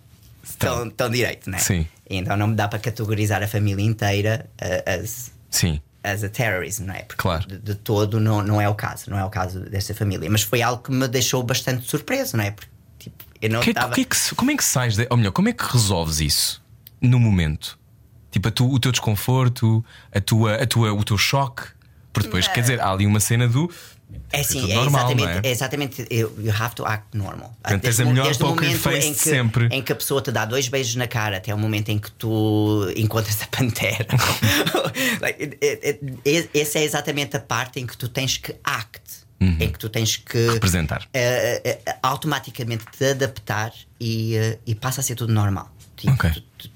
tão, 0.59 0.89
tão 0.89 1.09
direito, 1.09 1.49
né? 1.49 1.57
Sim. 1.59 1.87
Então 2.09 2.35
não 2.35 2.47
me 2.47 2.55
dá 2.55 2.67
para 2.67 2.79
categorizar 2.79 3.41
a 3.41 3.47
família 3.47 3.83
inteira 3.83 4.49
uh, 4.61 5.03
as. 5.03 5.31
Sim 5.49 5.79
as 6.03 6.23
a 6.23 6.29
terrorism, 6.29 6.85
não 6.85 6.93
é? 6.93 7.01
Porque 7.01 7.21
claro. 7.21 7.45
de, 7.45 7.57
de, 7.57 7.75
todo 7.75 8.17
não, 8.17 8.41
não 8.41 8.61
é 8.61 8.69
o 8.69 8.75
caso, 8.75 9.09
não 9.09 9.19
é 9.19 9.25
o 9.25 9.29
caso 9.29 9.59
desta 9.59 9.93
família. 9.93 10.29
Mas 10.29 10.41
foi 10.41 10.61
algo 10.61 10.81
que 10.81 10.91
me 10.91 11.05
deixou 11.05 11.43
bastante 11.43 11.85
surpreso, 11.85 12.37
não 12.37 12.45
é? 12.45 12.51
Porque 12.51 12.71
eu 13.41 13.49
não 13.49 13.61
que, 13.61 13.69
estava. 13.69 13.93
Que 13.93 14.01
é 14.01 14.05
que, 14.05 14.35
como 14.35 14.51
é 14.51 14.57
que 14.57 14.63
sais, 14.63 14.95
de, 14.95 15.07
ou 15.09 15.17
melhor, 15.17 15.31
como 15.31 15.49
é 15.49 15.53
que 15.53 15.63
resolves 15.63 16.19
isso 16.19 16.63
no 17.01 17.19
momento? 17.19 17.77
Tipo, 18.31 18.51
tu, 18.51 18.71
o 18.71 18.79
teu 18.79 18.91
desconforto, 18.91 19.83
a 20.13 20.19
tua, 20.19 20.55
a 20.55 20.67
tua, 20.67 20.93
o 20.93 21.03
teu 21.03 21.17
choque. 21.17 21.63
Porque 22.13 22.27
depois, 22.27 22.47
quer 22.47 22.61
dizer, 22.61 22.81
há 22.81 22.91
ali 22.91 23.05
uma 23.05 23.19
cena 23.19 23.47
do 23.47 23.71
é 24.31 24.43
sim, 24.43 24.71
é 24.71 24.75
normal, 24.75 25.05
exatamente, 25.05 25.45
é? 25.45 25.49
é 25.49 25.51
exatamente. 25.51 26.07
You 26.11 26.53
have 26.57 26.75
to 26.75 26.85
act 26.85 27.15
normal. 27.15 27.55
Portanto, 27.61 27.81
desde, 27.81 28.03
a 28.03 28.05
melhor 28.05 28.37
poker 28.37 28.77
face 28.77 29.07
em 29.07 29.13
que, 29.13 29.19
sempre. 29.19 29.67
Em 29.71 29.81
que 29.81 29.91
a 29.91 29.95
pessoa 29.95 30.21
te 30.21 30.31
dá 30.31 30.45
dois 30.45 30.67
beijos 30.67 30.95
na 30.95 31.07
cara 31.07 31.37
até 31.37 31.53
o 31.53 31.57
momento 31.57 31.89
em 31.89 31.99
que 31.99 32.11
tu 32.11 32.91
encontras 32.95 33.41
a 33.41 33.47
pantera. 33.47 34.07
essa 36.53 36.79
é 36.79 36.83
exatamente 36.83 37.37
a 37.37 37.39
parte 37.39 37.79
em 37.79 37.87
que 37.87 37.97
tu 37.97 38.07
tens 38.07 38.37
que 38.37 38.55
act. 38.63 39.26
Uhum. 39.39 39.57
Em 39.59 39.71
que 39.71 39.77
tu 39.77 39.87
tens 39.87 40.17
que 40.17 40.49
representar 40.49 41.03
uh, 41.03 41.05
uh, 41.05 41.91
uh, 41.91 41.99
automaticamente 42.01 42.85
te 42.97 43.05
adaptar 43.05 43.71
e, 44.01 44.33
e 44.65 44.73
passa 44.73 45.01
a 45.01 45.03
ser 45.03 45.13
tudo 45.13 45.31
normal. 45.31 45.71
Tipo, 45.95 46.13
okay. 46.13 46.31
tu, 46.31 46.41
tu, 46.57 46.69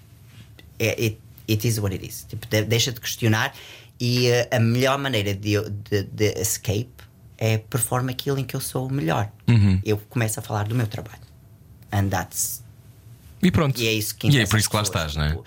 é, 0.78 0.90
it, 0.90 1.20
it 1.50 1.68
is 1.68 1.80
what 1.80 1.92
it 1.96 2.06
is. 2.06 2.26
Tipo, 2.30 2.46
deixa 2.68 2.92
de 2.92 3.00
questionar 3.00 3.52
e 4.00 4.28
a 4.52 4.60
melhor 4.60 5.00
maneira 5.00 5.34
de, 5.34 5.60
de, 5.90 6.04
de 6.04 6.40
escape 6.40 6.92
é 7.38 7.58
performa 7.58 8.12
aquilo 8.12 8.38
em 8.38 8.44
que 8.44 8.56
eu 8.56 8.62
sou 8.62 8.88
melhor. 8.88 9.32
Uhum. 9.48 9.82
Eu 9.84 9.98
começo 9.98 10.40
a 10.40 10.44
falar 10.44 10.68
do 10.68 10.76
meu 10.76 10.86
trabalho. 10.86 11.22
And 11.92 12.10
that's. 12.10 12.64
E 13.42 13.50
pronto. 13.50 13.82
E 13.82 13.88
é 13.88 13.94
isso 13.94 14.16
que 14.16 14.28
E 14.28 14.40
é 14.40 14.46
por 14.46 14.60
isso 14.60 14.70
que 14.70 14.76
lá 14.76 14.84
estás, 14.84 15.16
não 15.16 15.24
é? 15.24 15.38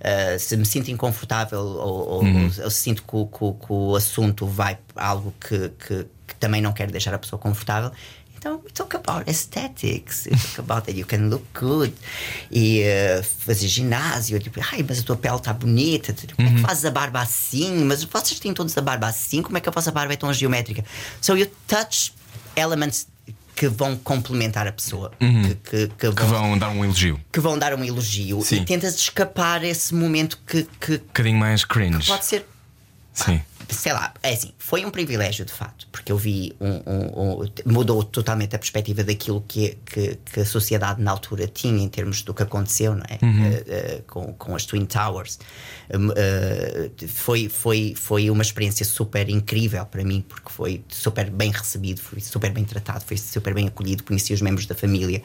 Uh, 0.00 0.38
se 0.38 0.56
me 0.56 0.64
sinto 0.64 0.90
inconfortável 0.90 1.60
ou, 1.60 2.22
uhum. 2.22 2.44
ou, 2.44 2.64
ou 2.64 2.70
se 2.70 2.78
sinto 2.78 3.02
que, 3.02 3.38
que, 3.38 3.66
que, 3.66 3.72
o 3.72 3.94
assunto 3.94 4.46
vai 4.46 4.78
para 4.94 5.04
algo 5.04 5.34
que, 5.38 5.68
que, 5.68 6.06
que, 6.26 6.34
também 6.36 6.62
não 6.62 6.72
quero 6.72 6.90
deixar 6.90 7.12
a 7.12 7.18
pessoa 7.18 7.38
confortável, 7.38 7.92
então, 8.40 8.58
we 8.64 8.70
talk 8.70 8.96
about 8.96 9.28
aesthetics, 9.28 10.24
we 10.24 10.34
talk 10.34 10.60
about 10.60 10.86
that 10.86 10.98
you 10.98 11.04
can 11.04 11.28
look 11.28 11.44
good. 11.52 11.92
E 12.50 12.82
uh, 12.82 13.22
fazer 13.22 13.68
ginásio, 13.68 14.40
tipo, 14.40 14.58
ai, 14.72 14.82
mas 14.88 15.00
a 15.00 15.02
tua 15.02 15.16
pele 15.16 15.36
está 15.36 15.52
bonita, 15.52 16.14
tipo, 16.14 16.34
como 16.36 16.48
é 16.48 16.50
que 16.52 16.56
uhum. 16.56 16.62
fazes 16.62 16.86
a 16.86 16.90
barba 16.90 17.20
assim? 17.20 17.84
Mas 17.84 18.02
vocês 18.02 18.40
têm 18.40 18.54
todos 18.54 18.76
a 18.78 18.80
barba 18.80 19.08
assim, 19.08 19.42
como 19.42 19.58
é 19.58 19.60
que 19.60 19.68
a 19.68 19.72
vossa 19.72 19.92
barba 19.92 20.14
é 20.14 20.16
tão 20.16 20.32
geométrica? 20.32 20.82
So 21.20 21.36
you 21.36 21.50
touch 21.68 22.14
elements 22.56 23.06
que 23.54 23.68
vão 23.68 23.96
complementar 23.96 24.66
a 24.66 24.72
pessoa, 24.72 25.12
uhum. 25.20 25.42
que, 25.42 25.54
que, 25.54 25.88
que, 25.88 26.06
vão, 26.06 26.14
que, 26.14 26.24
vão, 26.24 26.58
dar 26.58 26.70
um 26.70 26.84
elogio. 26.84 27.20
Que 27.32 27.40
vão 27.40 27.58
dar 27.58 27.74
um 27.74 27.84
elogio 27.84 28.40
Sim. 28.42 28.56
e 28.56 28.64
tentas 28.64 28.94
escapar 28.96 29.64
esse 29.64 29.94
momento 29.94 30.38
que. 30.46 30.66
que 30.80 30.94
um 30.94 30.98
bocadinho 30.98 31.38
mais 31.38 31.64
cringe. 31.64 32.06
pode 32.06 32.24
ser. 32.24 32.46
Sim 33.12 33.40
sei 33.74 33.92
lá, 33.92 34.12
é 34.22 34.32
assim, 34.32 34.52
foi 34.58 34.84
um 34.84 34.90
privilégio 34.90 35.44
de 35.44 35.52
fato, 35.52 35.86
porque 35.90 36.10
eu 36.10 36.16
vi 36.16 36.54
um, 36.60 36.82
um, 36.86 37.42
um 37.42 37.72
mudou 37.72 38.02
totalmente 38.02 38.54
a 38.56 38.58
perspectiva 38.58 39.02
daquilo 39.04 39.42
que, 39.46 39.78
que, 39.84 40.18
que, 40.32 40.40
a 40.40 40.44
sociedade 40.44 41.00
na 41.00 41.10
altura 41.10 41.46
tinha 41.46 41.82
em 41.82 41.88
termos 41.88 42.22
do 42.22 42.34
que 42.34 42.42
aconteceu, 42.42 42.94
não 42.94 43.04
é? 43.08 43.24
Uhum. 43.24 43.48
Uh, 43.48 43.98
uh, 43.98 44.02
com, 44.06 44.32
com 44.34 44.56
as 44.56 44.64
Twin 44.64 44.84
Towers. 44.86 45.38
Uh, 45.92 47.08
foi, 47.08 47.48
foi, 47.48 47.94
foi 47.96 48.30
uma 48.30 48.42
experiência 48.42 48.86
super 48.86 49.28
incrível 49.28 49.84
para 49.84 50.04
mim, 50.04 50.24
porque 50.26 50.48
foi 50.48 50.84
super 50.88 51.28
bem 51.28 51.50
recebido, 51.50 52.00
foi 52.00 52.20
super 52.20 52.52
bem 52.52 52.64
tratado, 52.64 53.04
foi 53.04 53.16
super 53.16 53.52
bem 53.52 53.66
acolhido. 53.66 54.04
Conheci 54.04 54.32
os 54.32 54.40
membros 54.40 54.66
da 54.66 54.74
família, 54.74 55.20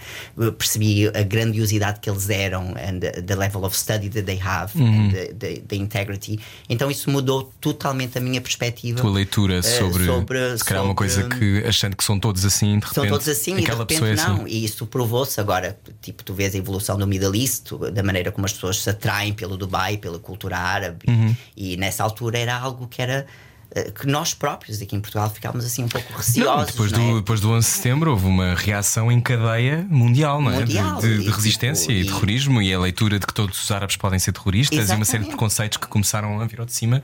percebi 0.57 1.07
a 1.07 1.21
grandiosidade 1.21 1.99
que 1.99 2.09
eles 2.09 2.29
eram, 2.29 2.73
and 2.77 2.99
the, 2.99 3.21
the 3.21 3.35
level 3.35 3.63
of 3.63 3.77
study 3.77 4.09
that 4.09 4.25
they 4.25 4.39
have, 4.41 4.75
uhum. 4.75 4.87
and 4.87 5.11
the, 5.11 5.33
the, 5.33 5.61
the 5.67 5.75
integrity. 5.75 6.39
Então 6.67 6.89
isso 6.89 7.11
mudou 7.11 7.53
totalmente 7.61 8.17
a 8.17 8.21
minha 8.21 8.41
perspectiva. 8.41 8.99
Tua 9.01 9.11
leitura 9.11 9.61
sobre, 9.61 10.03
uh, 10.03 10.05
sobre 10.05 10.57
se 10.57 10.63
calhar 10.63 10.83
uma 10.83 10.95
coisa 10.95 11.29
que 11.29 11.63
achando 11.65 11.95
que 11.95 12.03
são 12.03 12.19
todos 12.19 12.43
assim, 12.43 12.79
de 12.79 12.85
repente. 12.85 12.93
São 12.95 13.07
todos 13.07 13.29
assim 13.29 13.55
e 13.57 13.61
de 13.61 13.71
repente 13.71 14.03
é 14.03 14.15
não. 14.15 14.35
Assim. 14.37 14.47
E 14.47 14.65
isso 14.65 14.87
provou-se 14.87 15.39
agora. 15.39 15.77
Tipo, 16.01 16.23
tu 16.23 16.33
vês 16.33 16.55
a 16.55 16.57
evolução 16.57 16.97
do 16.97 17.05
Middle 17.05 17.35
East, 17.35 17.71
da 17.93 18.01
maneira 18.01 18.31
como 18.31 18.45
as 18.45 18.53
pessoas 18.53 18.77
se 18.77 18.89
atraem 18.89 19.33
pelo 19.33 19.57
Dubai, 19.57 19.97
pela 19.97 20.17
cultura 20.17 20.54
árabe. 20.57 21.05
Uhum. 21.07 21.35
E 21.55 21.77
nessa 21.77 22.03
altura 22.03 22.37
era 22.37 22.55
algo 22.55 22.87
que 22.87 23.01
era 23.01 23.25
eh, 23.71 23.91
que 23.91 24.07
nós 24.07 24.33
próprios 24.33 24.81
aqui 24.81 24.95
em 24.95 25.01
Portugal 25.01 25.29
ficámos 25.29 25.65
assim 25.65 25.83
um 25.83 25.87
pouco 25.87 26.13
receosos. 26.13 26.45
Não, 26.45 26.65
depois, 26.65 26.91
não 26.91 26.99
é? 26.99 27.11
do, 27.11 27.19
depois 27.19 27.41
do 27.41 27.51
11 27.51 27.67
de 27.67 27.73
setembro 27.73 28.11
houve 28.11 28.25
uma 28.25 28.55
reação 28.55 29.11
em 29.11 29.19
cadeia 29.19 29.85
mundial, 29.89 30.41
não 30.41 30.51
é? 30.51 30.59
Mundial, 30.59 30.99
de, 30.99 31.17
de, 31.17 31.23
de 31.23 31.27
e, 31.27 31.31
resistência 31.31 31.87
tipo, 31.87 31.99
e, 31.99 32.05
terrorismo 32.05 32.61
e 32.61 32.73
a 32.73 32.79
leitura 32.79 33.19
de 33.19 33.25
que 33.25 33.33
todos 33.33 33.61
os 33.61 33.71
árabes 33.71 33.95
podem 33.95 34.19
ser 34.19 34.31
terroristas 34.31 34.79
Exatamente. 34.79 34.97
e 34.97 34.99
uma 34.99 35.05
série 35.05 35.23
de 35.23 35.29
preconceitos 35.29 35.77
que 35.77 35.87
começaram 35.87 36.39
a 36.39 36.45
vir 36.45 36.59
ao 36.59 36.65
de 36.65 36.73
cima 36.73 37.03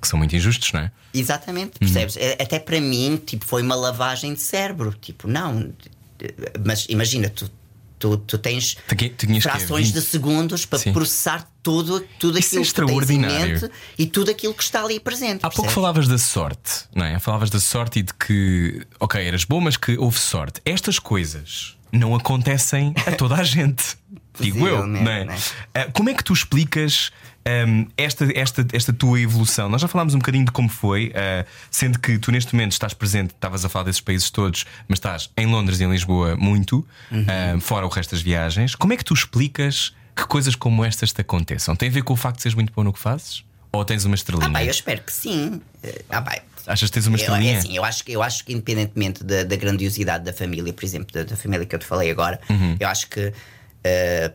que 0.00 0.08
são 0.08 0.18
muito 0.18 0.34
injustos, 0.34 0.72
não 0.72 0.80
é? 0.80 0.90
Exatamente, 1.12 1.78
percebes? 1.78 2.16
Uhum. 2.16 2.22
Até 2.40 2.58
para 2.58 2.80
mim, 2.80 3.20
tipo, 3.24 3.44
foi 3.44 3.62
uma 3.62 3.74
lavagem 3.74 4.32
de 4.32 4.40
cérebro. 4.40 4.94
Tipo, 4.98 5.28
não, 5.28 5.72
mas 6.64 6.86
imagina, 6.88 7.28
tu, 7.28 7.50
tu, 7.98 8.16
tu 8.16 8.38
tens 8.38 8.76
tu 9.16 9.40
frações 9.42 9.92
de 9.92 10.00
segundos 10.00 10.64
para 10.64 10.78
Sim. 10.78 10.92
processar 10.92 11.49
tudo, 11.62 12.00
tudo 12.18 12.38
Isso 12.38 12.48
aquilo 12.48 12.62
é 12.62 12.64
extraordinário. 12.64 13.38
que 13.38 13.46
tens 13.46 13.62
em 13.62 13.66
mente 13.66 13.74
e 13.98 14.06
tudo 14.06 14.30
aquilo 14.30 14.54
que 14.54 14.62
está 14.62 14.82
ali 14.82 14.98
presente. 14.98 15.44
Há 15.44 15.50
pouco 15.50 15.70
falavas 15.70 16.08
da 16.08 16.18
sorte, 16.18 16.84
não 16.94 17.04
é? 17.04 17.18
Falavas 17.18 17.50
da 17.50 17.60
sorte 17.60 18.00
e 18.00 18.02
de 18.02 18.14
que, 18.14 18.86
ok, 18.98 19.22
eras 19.22 19.44
bom, 19.44 19.60
mas 19.60 19.76
que 19.76 19.96
houve 19.98 20.18
sorte. 20.18 20.60
Estas 20.64 20.98
coisas 20.98 21.76
não 21.92 22.14
acontecem 22.14 22.94
a 23.06 23.12
toda 23.12 23.36
a 23.36 23.44
gente. 23.44 23.98
Digo 24.38 24.66
eu, 24.66 24.86
não 24.86 25.00
é? 25.10 25.24
Né? 25.24 25.36
Como 25.92 26.08
é 26.08 26.14
que 26.14 26.24
tu 26.24 26.32
explicas 26.32 27.10
um, 27.66 27.86
esta, 27.96 28.26
esta, 28.34 28.66
esta 28.72 28.92
tua 28.92 29.20
evolução? 29.20 29.68
Nós 29.68 29.82
já 29.82 29.88
falámos 29.88 30.14
um 30.14 30.18
bocadinho 30.18 30.46
de 30.46 30.52
como 30.52 30.68
foi, 30.68 31.08
uh, 31.08 31.46
sendo 31.70 31.98
que 31.98 32.18
tu 32.18 32.32
neste 32.32 32.54
momento 32.54 32.72
estás 32.72 32.94
presente, 32.94 33.34
estavas 33.34 33.64
a 33.64 33.68
falar 33.68 33.84
desses 33.84 34.00
países 34.00 34.30
todos, 34.30 34.64
mas 34.88 34.98
estás 34.98 35.28
em 35.36 35.46
Londres 35.46 35.80
e 35.80 35.84
em 35.84 35.90
Lisboa 35.90 36.36
muito, 36.36 36.86
uhum. 37.10 37.26
uh, 37.56 37.60
fora 37.60 37.84
o 37.84 37.88
resto 37.90 38.12
das 38.12 38.22
viagens. 38.22 38.74
Como 38.74 38.94
é 38.94 38.96
que 38.96 39.04
tu 39.04 39.12
explicas 39.12 39.92
que 40.20 40.26
coisas 40.26 40.54
como 40.54 40.84
estas 40.84 41.12
te 41.12 41.20
aconteçam? 41.20 41.74
Tem 41.74 41.88
a 41.88 41.92
ver 41.92 42.02
com 42.02 42.12
o 42.12 42.16
facto 42.16 42.36
de 42.36 42.42
seres 42.42 42.54
muito 42.54 42.72
bom 42.72 42.84
no 42.84 42.92
que 42.92 42.98
fazes? 42.98 43.44
Ou 43.72 43.84
tens 43.84 44.04
uma 44.04 44.14
estrelinha? 44.14 44.48
Ah, 44.48 44.58
bem, 44.58 44.66
eu 44.66 44.70
espero 44.70 45.00
que 45.02 45.12
sim. 45.12 45.60
Ah, 46.08 46.20
bem, 46.20 46.40
Achas 46.66 46.90
que 46.90 46.94
tens 46.94 47.06
uma 47.06 47.16
estrelinha? 47.16 47.52
Eu, 47.52 47.56
é 47.56 47.58
assim, 47.58 47.76
eu 47.76 47.84
acho, 47.84 48.04
eu 48.06 48.22
acho 48.22 48.44
que 48.44 48.52
independentemente 48.52 49.24
da, 49.24 49.44
da 49.44 49.56
grandiosidade 49.56 50.24
da 50.24 50.32
família, 50.32 50.72
por 50.72 50.84
exemplo, 50.84 51.12
da, 51.12 51.22
da, 51.22 51.36
família 51.36 51.66
que 51.66 51.74
eu 51.74 51.78
te 51.78 51.86
falei 51.86 52.10
agora, 52.10 52.40
uhum. 52.48 52.76
eu 52.78 52.88
acho 52.88 53.08
que 53.08 53.28
uh, 53.28 54.32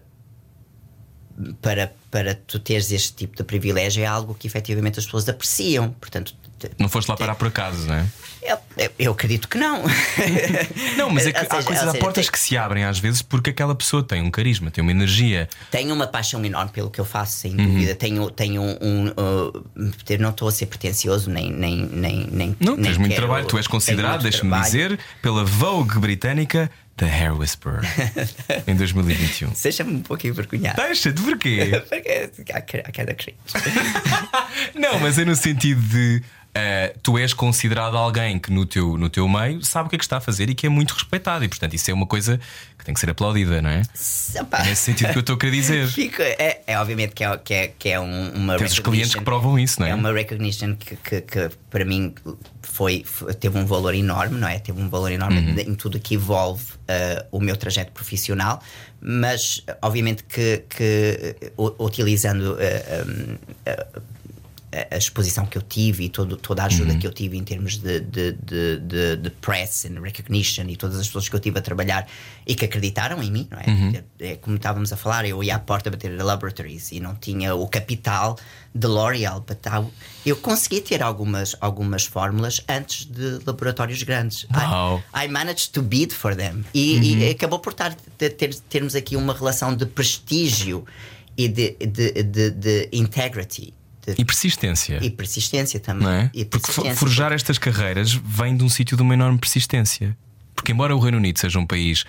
para, 1.62 1.94
para 2.10 2.36
tu 2.36 2.60
teres 2.60 2.92
este 2.92 3.14
tipo 3.14 3.36
de 3.36 3.44
privilégio 3.44 4.04
é 4.04 4.06
algo 4.06 4.34
que 4.34 4.48
efetivamente 4.48 5.00
as 5.00 5.06
pessoas 5.06 5.28
apreciam. 5.30 5.92
Portanto, 5.92 6.36
não 6.80 6.90
foste 6.90 7.10
lá 7.10 7.18
parar 7.18 7.36
por 7.36 7.48
acaso, 7.48 7.86
não 7.88 7.96
é? 7.96 8.06
Eu, 8.46 8.92
eu 9.00 9.12
acredito 9.12 9.48
que 9.48 9.58
não. 9.58 9.84
não, 10.98 11.10
mas 11.10 11.26
é 11.26 11.32
que 11.32 11.40
seja, 11.40 11.48
há 11.48 11.64
coisas, 11.64 11.80
seja, 11.80 11.92
há 11.92 12.00
portas 12.00 12.26
tem... 12.26 12.32
que 12.32 12.40
se 12.40 12.56
abrem 12.58 12.84
às 12.84 13.00
vezes 13.00 13.22
porque 13.22 13.50
aquela 13.50 13.74
pessoa 13.74 14.04
tem 14.04 14.22
um 14.22 14.30
carisma, 14.30 14.70
tem 14.70 14.82
uma 14.82 14.92
energia. 14.92 15.50
Tenho 15.72 15.94
uma 15.94 16.06
paixão 16.06 16.44
enorme 16.46 16.72
pelo 16.72 16.90
que 16.90 17.00
eu 17.00 17.06
faço, 17.06 17.38
sem 17.38 17.52
uhum. 17.52 17.66
dúvida. 17.66 17.96
Tenho, 17.96 18.30
tenho 18.30 18.62
um. 18.62 19.08
uh, 19.08 19.66
não 20.20 20.30
estou 20.30 20.48
a 20.48 20.52
ser 20.52 20.68
pretencioso, 20.68 21.30
nem. 21.30 21.52
nem, 21.52 21.86
nem, 21.88 22.28
nem 22.32 22.58
não, 22.60 22.78
tens 22.78 22.98
muito 22.98 23.12
quero, 23.12 23.26
trabalho. 23.26 23.48
Tu 23.48 23.58
és 23.58 23.68
considerado, 23.68 24.22
deixa-me 24.22 24.62
dizer, 24.62 25.00
pela 25.22 25.44
Vogue 25.44 25.98
britânica 26.00 26.70
The 26.98 27.08
Hair 27.08 27.38
Whisperer 27.38 27.82
em 28.68 28.76
2021. 28.76 29.54
Seja-me 29.54 29.96
um 29.96 30.02
pouco 30.02 30.26
envergonhado. 30.26 30.82
Deixa-te, 30.82 31.22
porquê? 31.22 31.84
Porque 32.36 32.52
há 32.54 32.62
cada 32.62 33.14
cringe. 33.14 33.38
Não, 34.74 35.00
mas 35.00 35.20
é 35.20 35.26
no 35.26 35.36
sentido 35.36 35.82
de 35.82 36.24
uh, 36.56 37.00
tu 37.04 37.18
és 37.18 37.34
considerado 37.34 37.98
alguém 37.98 38.40
que 38.40 38.52
no 38.52 38.66
teu, 38.66 38.98
no 38.98 39.10
teu 39.10 39.28
meio 39.28 39.64
sabe 39.64 39.88
o 39.88 39.90
que 39.90 39.96
é 39.96 40.00
que 40.00 40.06
está 40.06 40.18
a 40.18 40.22
fazer 40.22 40.50
e 40.50 40.56
que 40.56 40.66
é 40.66 40.70
muito 40.70 40.94
respeitado. 40.94 41.44
E 41.44 41.48
portanto, 41.50 41.74
isso 41.74 41.90
é 41.92 41.94
uma 41.94 42.06
coisa 42.06 42.40
que 42.78 42.86
tem 42.86 42.94
que 42.94 43.00
ser 43.00 43.10
aplaudida, 43.10 43.62
não 43.62 43.70
é? 43.70 43.82
Opa. 44.40 44.58
É 44.60 44.66
nesse 44.66 44.82
sentido 44.84 45.12
que 45.12 45.18
eu 45.18 45.22
estou 45.22 45.36
a 45.36 45.40
querer 45.40 45.52
dizer. 45.52 45.88
Fico- 45.92 46.22
é, 46.22 46.62
é 46.68 46.80
obviamente 46.80 47.14
que 47.14 47.24
é, 47.24 47.38
que 47.38 47.54
é, 47.54 47.68
que 47.68 47.90
é 47.90 48.00
um- 48.00 48.30
uma 48.32 48.58
Tens 48.58 48.72
os 48.74 48.80
clientes 48.80 49.14
que 49.16 49.22
provam 49.22 49.58
isso, 49.60 49.80
não 49.80 49.88
é? 49.88 49.92
É 49.92 49.96
uma 49.96 50.12
recognition 50.14 50.76
que, 50.76 50.96
que, 50.96 51.22
que 51.22 51.50
para 51.70 51.84
mim 51.86 52.14
foi, 52.62 53.04
foi- 53.06 53.34
teve 53.34 53.58
um 53.58 53.66
valor 53.66 53.94
enorme, 53.96 54.38
não 54.40 54.48
é? 54.48 54.60
Teve 54.60 54.82
um 54.82 54.90
valor 54.90 55.12
enorme 55.12 55.40
Uhum. 55.40 55.60
em 55.60 55.76
tudo 55.76 56.00
que 56.00 56.16
envolve 56.16 56.64
uh, 56.64 57.26
o 57.32 57.40
meu 57.40 57.56
trajeto 57.58 57.92
profissional, 57.92 58.62
mas 59.02 59.64
obviamente 59.82 60.24
que, 60.24 60.64
que 60.70 61.36
uh, 61.58 61.64
u- 61.80 61.86
utilizando 61.86 62.54
uh, 62.54 63.10
um, 63.10 63.38
a 64.92 64.98
exposição 64.98 65.46
que 65.46 65.58
eu 65.58 65.62
tive 65.62 66.06
e 66.06 66.10
todo, 66.10 66.36
toda 66.38 66.64
a 66.64 66.66
ajuda 66.66 66.96
que 66.98 67.06
eu 67.08 67.12
tive 67.14 67.38
em 67.38 67.44
termos 67.44 67.78
de, 67.78 68.00
de, 68.00 68.32
de, 68.34 68.78
de, 68.80 69.16
de 69.18 69.30
press 69.30 69.86
and 69.86 70.02
recognition 70.02 70.66
e 70.68 70.76
todas 70.76 71.00
as 71.00 71.08
pessoas 71.08 71.30
que 71.30 71.36
eu 71.36 71.40
tive 71.40 71.60
a 71.60 71.62
trabalhar 71.62 72.08
e 72.46 72.56
que 72.56 72.66
acreditaram 72.66 73.22
em 73.24 73.32
mim, 73.32 73.48
não 73.52 73.58
é? 73.60 73.64
É 74.20 74.36
como 74.36 74.56
estávamos 74.56 74.92
a 74.92 74.98
falar, 74.98 75.26
eu 75.26 75.44
ia 75.44 75.56
à 75.56 75.60
porta 75.60 75.90
bater 75.90 76.20
a 76.20 76.24
laboratories 76.24 76.92
e 76.92 77.00
não 77.00 77.16
tinha 77.16 77.54
o 77.56 77.68
capital 77.68 78.38
de 78.74 78.88
L'Oreal, 78.88 79.40
but 79.42 79.60
I- 79.66 80.30
eu 80.30 80.36
consegui 80.38 80.82
ter 80.82 81.02
algumas, 81.04 81.56
algumas 81.62 82.04
fórmulas 82.06 82.62
antes 82.68 83.06
de 83.06 83.40
laboratórios 83.46 84.04
grandes. 84.04 84.44
I- 84.44 84.48
Uau. 84.58 85.04
I, 85.16 85.28
managed 85.28 85.72
to 85.72 85.82
bid 85.82 86.14
for 86.14 86.36
them. 86.36 86.66
E, 86.74 86.98
e 87.28 87.30
acabou 87.30 87.60
por 87.60 87.74
ter, 87.74 87.94
ter- 88.32 88.54
termos 88.70 88.96
aqui 88.96 89.16
uma 89.16 89.34
relação 89.34 89.76
de 89.76 89.86
prestígio 89.86 90.86
e 91.38 91.48
de, 91.48 91.72
de, 91.86 92.24
de, 92.24 92.52
de 92.52 92.90
integrity. 92.92 93.74
E 94.18 94.26
persistência. 94.26 95.00
e 95.02 95.10
persistência 95.10 95.80
também. 95.80 96.08
É? 96.08 96.30
E 96.34 96.46
Porque 96.46 96.68
persistência. 96.68 96.96
forjar 96.96 97.32
estas 97.32 97.58
carreiras 97.58 98.14
vem 98.14 98.56
de 98.56 98.64
um 98.64 98.70
sítio 98.70 98.96
de 98.98 99.04
uma 99.04 99.14
enorme 99.14 99.38
persistência. 99.40 100.18
Porque, 100.56 100.72
embora 100.72 100.96
o 100.96 101.00
Reino 101.00 101.18
Unido 101.18 101.40
seja 101.40 101.60
um 101.60 101.66
país 101.66 102.06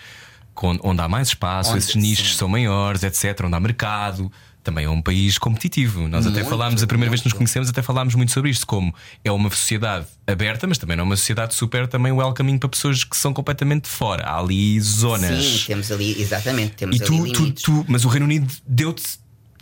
onde 0.82 1.00
há 1.02 1.08
mais 1.08 1.28
espaço, 1.28 1.70
Onde- 1.70 1.78
esses 1.80 1.94
nichos 1.96 2.30
sim. 2.32 2.38
são 2.38 2.48
maiores, 2.48 3.02
etc., 3.02 3.44
onde 3.44 3.54
há 3.54 3.60
mercado, 3.60 4.32
também 4.64 4.86
é 4.86 4.88
um 4.88 5.02
país 5.02 5.36
competitivo. 5.38 6.08
Nós 6.08 6.26
até 6.26 6.36
Muito, 6.36 6.48
falámos, 6.48 6.82
a 6.82 6.86
primeira 6.86 7.10
vez 7.10 7.20
que 7.20 7.26
nos 7.26 7.34
muito. 7.34 7.38
conhecemos, 7.40 7.68
até 7.68 7.82
falámos 7.82 8.14
muito 8.14 8.32
sobre 8.32 8.50
isto, 8.50 8.66
como 8.66 8.92
é 9.22 9.30
uma 9.30 9.50
sociedade 9.50 10.06
aberta, 10.26 10.66
mas 10.66 10.78
também 10.78 10.96
não 10.96 11.02
é 11.02 11.06
uma 11.06 11.16
sociedade 11.16 11.54
super 11.54 11.86
também 11.86 12.10
welcoming 12.10 12.58
para 12.58 12.68
pessoas 12.70 13.04
que 13.04 13.16
são 13.16 13.32
completamente 13.34 13.84
de 13.84 13.90
fora. 13.90 14.24
Há 14.24 14.38
ali 14.40 14.80
zonas. 14.80 15.44
Sim, 15.44 15.64
temos 15.66 15.92
ali, 15.92 16.20
exatamente, 16.20 16.74
temos 16.74 16.96
e 16.96 17.02
ali 17.02 17.06
tu, 17.06 17.32
tu, 17.32 17.40
limites. 17.42 17.62
tu, 17.62 17.84
mas 17.86 18.04
o 18.04 18.08
Reino 18.08 18.24
Unido 18.24 18.52
deu-te 18.66 19.04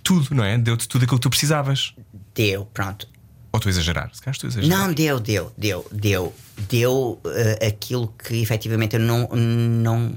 tudo, 0.02 0.34
não 0.34 0.44
é? 0.44 0.56
Deu-te 0.56 0.86
tudo 0.86 1.04
aquilo 1.04 1.18
que 1.18 1.22
tu 1.22 1.30
precisavas. 1.30 1.92
Deu, 2.34 2.66
pronto. 2.66 3.08
Ou 3.52 3.58
estou 3.58 3.70
a 3.70 3.72
exagerar? 3.72 4.10
Se 4.12 4.20
calhar 4.20 4.34
estou 4.34 4.48
a 4.48 4.50
exagerar. 4.50 4.78
Não, 4.78 4.92
deu, 4.92 5.20
deu, 5.20 5.52
deu, 5.56 5.86
deu. 5.92 6.34
Deu 6.68 7.20
eh, 7.26 7.68
aquilo 7.68 8.08
que 8.18 8.40
efetivamente 8.42 8.96
eu 8.96 9.00
não. 9.00 9.28
não... 9.28 10.14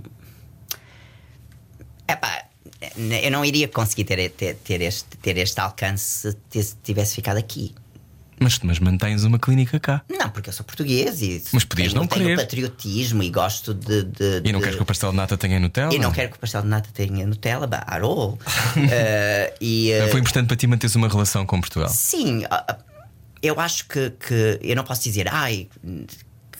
Epá, 2.07 2.45
eu 3.23 3.31
não 3.31 3.45
iria 3.45 3.67
conseguir 3.67 4.05
ter, 4.05 4.29
ter, 4.31 4.55
ter 4.55 4.81
este, 4.81 5.17
ter 5.17 5.37
este 5.37 5.59
alcance 5.59 6.35
se 6.49 6.75
tivesse 6.83 7.15
ficado 7.15 7.37
aqui. 7.37 7.75
Mas, 8.39 8.59
mas 8.59 8.79
mantens 8.79 9.23
uma 9.23 9.39
clínica 9.39 9.79
cá. 9.79 10.01
Não, 10.09 10.29
porque 10.29 10.49
eu 10.49 10.53
sou 10.53 10.65
português 10.65 11.21
e 11.21 11.43
Mas 11.51 11.63
podias 11.63 11.91
tenho, 11.91 12.01
não 12.01 12.07
tenho 12.07 12.25
querer. 12.25 12.37
patriotismo 12.37 13.23
e 13.23 13.29
gosto 13.29 13.73
de. 13.73 14.03
de 14.03 14.41
E 14.43 14.51
não 14.51 14.59
queres 14.59 14.75
que 14.75 14.81
o 14.81 14.85
pastel 14.85 15.11
de 15.11 15.17
nata 15.17 15.37
tenha 15.37 15.59
Nutella? 15.59 15.93
E 15.93 15.99
não 15.99 16.11
quero 16.11 16.29
que 16.29 16.37
o 16.37 16.39
pastel 16.39 16.61
de 16.61 16.67
nata 16.67 16.89
tenha 16.93 17.25
Nutella, 17.25 17.67
at 17.87 18.01
all. 18.01 18.37
Eh, 18.89 19.53
e, 19.59 19.91
eh, 19.91 20.07
Foi 20.09 20.19
importante 20.19 20.47
para 20.47 20.55
ti 20.55 20.67
manteres 20.67 20.95
uma 20.95 21.07
relação 21.07 21.45
com 21.45 21.59
Portugal. 21.59 21.89
Sim, 21.89 22.45
ah, 22.49 22.77
eu 23.41 23.59
acho 23.59 23.87
que, 23.87 24.11
que 24.11 24.59
eu 24.61 24.75
não 24.75 24.83
posso 24.83 25.03
dizer, 25.03 25.27
ai, 25.33 25.67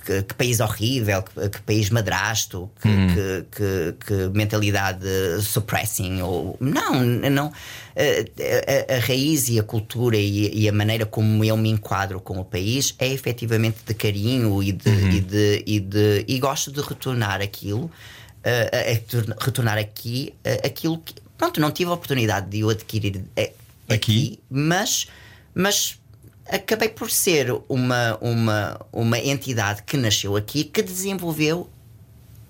que, 0.07 0.23
que 0.23 0.33
país 0.35 0.59
horrível, 0.61 1.21
que, 1.21 1.49
que 1.49 1.61
país 1.63 1.89
madrasto, 1.89 2.69
que, 2.81 3.45
que, 3.51 3.95
que- 4.05 4.29
mentalidade 4.37 5.05
suppressing. 5.41 6.21
Ou, 6.21 6.55
não, 6.61 7.03
não. 7.03 7.51
A, 7.95 8.93
a- 8.93 8.95
a 8.97 8.99
raiz 8.99 9.49
e 9.49 9.59
a 9.59 9.63
cultura 9.63 10.15
e, 10.17 10.49
e 10.63 10.69
a 10.69 10.71
maneira 10.71 11.05
como 11.05 11.43
eu 11.43 11.57
me 11.57 11.69
enquadro 11.69 12.19
com 12.21 12.39
o 12.39 12.45
país 12.45 12.95
é 12.99 13.07
efetivamente 13.11 13.77
de 13.85 13.93
carinho 13.93 14.63
e 14.63 14.71
de. 14.71 14.89
E, 14.89 15.19
de, 15.19 15.63
e, 15.67 15.79
de- 15.79 16.25
e 16.27 16.39
gosto 16.39 16.71
de 16.71 16.81
retornar 16.81 17.41
aquilo. 17.41 17.91
ah, 18.43 18.49
a- 18.77 18.91
a 18.93 18.97
tor- 18.99 19.35
retornar 19.39 19.77
aqui 19.77 20.33
ah, 20.45 20.67
aquilo 20.67 20.99
que. 20.99 21.13
Pronto, 21.37 21.59
não 21.59 21.69
tive 21.71 21.91
a 21.91 21.93
oportunidade 21.93 22.49
de 22.49 22.63
o 22.63 22.69
adquirir 22.69 23.21
eh, 23.35 23.51
Aqui? 23.89 23.93
aqui, 23.95 24.39
mas, 24.49 25.07
mas 25.53 25.99
acabei 26.49 26.89
por 26.89 27.09
ser 27.11 27.51
uma, 27.69 28.17
uma, 28.21 28.85
uma 28.91 29.19
entidade 29.19 29.83
que 29.83 29.97
nasceu 29.97 30.35
aqui 30.35 30.63
que 30.63 30.81
desenvolveu 30.81 31.69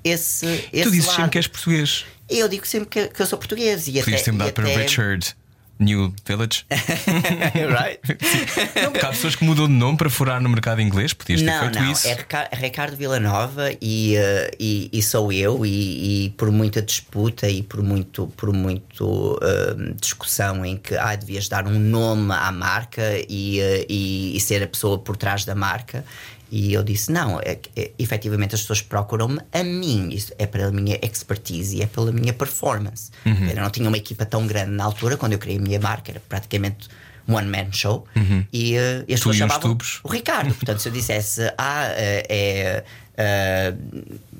esse, 0.04 0.45
esse 0.72 0.84
tu 0.84 0.91
dizes 0.91 1.08
lado. 1.08 1.16
sempre 1.16 1.32
que 1.32 1.38
és 1.39 1.48
português. 1.48 2.06
Eu 2.30 2.48
digo 2.48 2.66
sempre 2.68 2.89
que, 2.89 3.08
que 3.14 3.22
eu 3.22 3.26
sou 3.26 3.38
português 3.38 3.88
e 3.88 3.91
Podias 3.93 4.08
até, 4.08 4.24
ter 4.24 4.32
mudado 4.32 4.54
para 4.54 4.68
até- 4.70 4.82
Richard 4.84 5.36
New 5.80 6.14
Village. 6.26 6.66
right? 6.72 8.00
há 9.04 9.08
pessoas 9.10 9.36
que 9.36 9.44
mudam 9.44 9.68
de 9.68 9.74
nome 9.74 9.98
para 9.98 10.10
furar 10.10 10.42
no 10.42 10.50
mercado 10.50 10.82
inglês. 10.82 11.14
Podias 11.14 11.42
ter 11.42 11.46
Não, 11.46 11.60
feito 11.62 11.80
não, 11.80 11.92
isso. 11.92 12.08
é 12.08 12.14
Rica- 12.14 12.50
Ricardo 12.54 12.96
Villanova 12.96 13.70
e, 13.82 14.16
eh, 14.16 14.52
e, 14.60 14.90
e 14.92 15.04
sou 15.04 15.32
eu 15.32 15.66
e, 15.66 16.26
e 16.26 16.30
por 16.32 16.52
muita 16.52 16.82
disputa 16.82 17.50
e 17.50 17.62
por 17.64 17.82
muito 17.82 18.28
por 18.36 18.52
muito 18.54 19.40
eh, 19.42 19.94
discussão 20.00 20.66
em 20.66 20.78
que 20.78 20.96
ah, 20.96 21.16
devias 21.16 21.48
dar 21.48 21.68
um 21.68 21.80
nome 21.80 22.34
à 22.34 22.52
marca 22.52 23.04
e, 23.30 23.60
eh, 23.60 23.86
e, 23.90 24.36
e 24.36 24.40
ser 24.40 24.64
a 24.64 24.68
pessoa 24.68 24.98
por 24.98 25.16
trás 25.18 25.46
da 25.46 25.56
marca 25.56 26.04
e 26.52 26.74
eu 26.74 26.84
disse 26.84 27.12
não, 27.12 27.39
é, 27.41 27.58
é, 27.76 27.91
efetivamente 28.00 28.56
as 28.56 28.62
pessoas 28.62 28.82
procuram-me 28.82 29.39
a 29.52 29.64
mim 29.64 30.10
isso 30.12 30.32
é 30.38 30.45
pela 30.45 30.72
minha 30.72 30.98
expertise 31.02 31.76
e 31.78 31.82
é 31.82 31.86
pela 31.88 32.12
minha 32.12 32.34
performance 32.34 33.12
Uhum. 33.26 33.50
eu 33.50 33.56
não 33.56 33.70
tinha 33.70 33.88
uma 33.88 33.98
equipa 33.98 34.26
tão 34.26 34.48
grande 34.48 34.72
na 34.72 34.84
altura 34.86 35.18
quando 35.18 35.34
eu 35.34 35.39
criei 35.39 35.58
a 35.58 35.62
minha 35.62 35.80
marca 35.80 36.12
era 36.12 36.20
praticamente 36.30 36.88
one 37.28 37.48
man 37.48 37.72
show 37.74 38.08
e, 38.54 38.76
eh, 38.76 39.04
e 39.08 39.14
as 39.14 39.20
Uhum. 39.20 39.32
Tu 39.34 39.36
pessoas 39.36 39.36
chamavam 39.36 39.78
o 40.04 40.08
Ricardo. 40.08 40.54
Portanto, 40.54 40.80
se 40.82 40.88
eu 40.88 40.93
dissesse, 40.93 41.41
ah, 41.58 41.88
eh, 41.89 42.26
é, 42.30 42.84
eh, 43.18 43.74